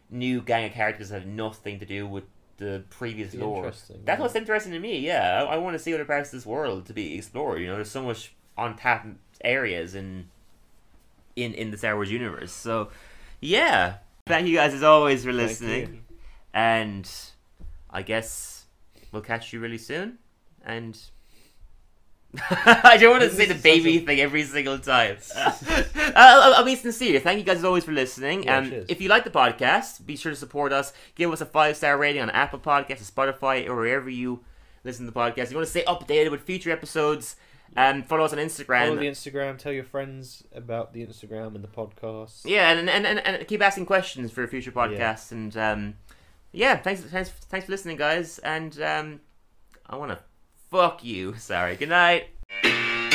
new 0.09 0.41
gang 0.41 0.65
of 0.65 0.73
characters 0.73 1.09
that 1.09 1.21
have 1.21 1.27
nothing 1.27 1.79
to 1.79 1.85
do 1.85 2.05
with 2.07 2.25
the 2.57 2.83
previous 2.89 3.33
lore. 3.33 3.63
That's 3.63 3.91
yeah. 4.05 4.19
what's 4.19 4.35
interesting 4.35 4.73
to 4.73 4.79
me. 4.79 4.99
Yeah, 4.99 5.43
I, 5.43 5.55
I 5.55 5.57
want 5.57 5.75
to 5.75 5.79
see 5.79 5.93
other 5.93 6.05
parts 6.05 6.29
of 6.29 6.39
this 6.39 6.45
world 6.45 6.85
to 6.87 6.93
be 6.93 7.15
explored. 7.15 7.61
You 7.61 7.67
know, 7.67 7.75
there's 7.75 7.91
so 7.91 8.03
much 8.03 8.33
untapped 8.57 9.07
areas 9.43 9.95
in 9.95 10.29
in 11.35 11.53
in 11.53 11.71
the 11.71 11.77
Star 11.77 11.95
Wars 11.95 12.11
universe. 12.11 12.51
So, 12.51 12.89
yeah. 13.41 13.95
Thank 14.27 14.47
you 14.47 14.55
guys 14.55 14.73
as 14.73 14.83
always 14.83 15.23
for 15.25 15.33
listening. 15.33 16.05
And 16.53 17.09
I 17.89 18.03
guess 18.03 18.65
we'll 19.11 19.21
catch 19.21 19.51
you 19.51 19.59
really 19.59 19.77
soon. 19.77 20.17
And 20.65 20.97
I 22.49 22.97
don't 22.99 23.11
want 23.11 23.23
to 23.23 23.29
This 23.29 23.37
say 23.37 23.45
the 23.45 23.61
baby 23.61 23.97
a- 23.97 24.01
thing 24.05 24.19
every 24.19 24.43
single 24.43 24.79
time. 24.79 25.17
Uh, 26.15 26.19
I'll, 26.43 26.53
I'll 26.55 26.63
be 26.65 26.75
sincere. 26.75 27.19
Thank 27.19 27.39
you 27.39 27.43
guys 27.43 27.57
as 27.57 27.63
always 27.63 27.83
for 27.85 27.91
listening. 27.91 28.43
Yeah, 28.43 28.57
um, 28.57 28.71
if 28.87 29.01
you 29.01 29.09
like 29.09 29.23
the 29.23 29.31
podcast, 29.31 30.05
be 30.05 30.15
sure 30.15 30.31
to 30.31 30.35
support 30.35 30.71
us. 30.71 30.93
Give 31.15 31.31
us 31.31 31.41
a 31.41 31.45
five 31.45 31.75
star 31.75 31.97
rating 31.97 32.21
on 32.21 32.29
Apple 32.29 32.59
Podcasts, 32.59 33.09
Spotify, 33.11 33.67
or 33.67 33.75
wherever 33.77 34.11
you 34.11 34.41
listen 34.83 35.07
to 35.07 35.11
the 35.11 35.19
podcast. 35.19 35.45
If 35.45 35.51
you 35.51 35.57
want 35.57 35.65
to 35.65 35.71
stay 35.71 35.83
updated 35.85 36.29
with 36.29 36.41
future 36.41 36.69
episodes, 36.69 37.35
um, 37.75 38.03
follow 38.03 38.23
us 38.25 38.33
on 38.33 38.39
Instagram. 38.39 38.87
Follow 38.87 38.99
the 38.99 39.07
Instagram. 39.07 39.57
Tell 39.57 39.71
your 39.71 39.83
friends 39.83 40.43
about 40.53 40.93
the 40.93 41.05
Instagram 41.05 41.55
and 41.55 41.63
the 41.63 41.67
podcast. 41.67 42.41
Yeah, 42.45 42.71
and, 42.71 42.89
and, 42.89 43.05
and, 43.05 43.19
and 43.19 43.47
keep 43.47 43.61
asking 43.61 43.85
questions 43.85 44.31
for 44.31 44.43
a 44.43 44.47
future 44.47 44.71
podcasts. 44.71 45.31
And 45.31 45.55
um, 45.57 45.95
yeah, 46.51 46.77
thanks, 46.77 47.01
thanks, 47.01 47.29
thanks 47.29 47.65
for 47.65 47.71
listening, 47.71 47.97
guys. 47.97 48.39
And 48.39 48.79
um, 48.81 49.21
I 49.87 49.95
want 49.95 50.11
to 50.11 50.19
fuck 50.69 51.03
you. 51.03 51.35
Sorry. 51.37 51.75
Good 51.75 51.89
night. 51.89 53.12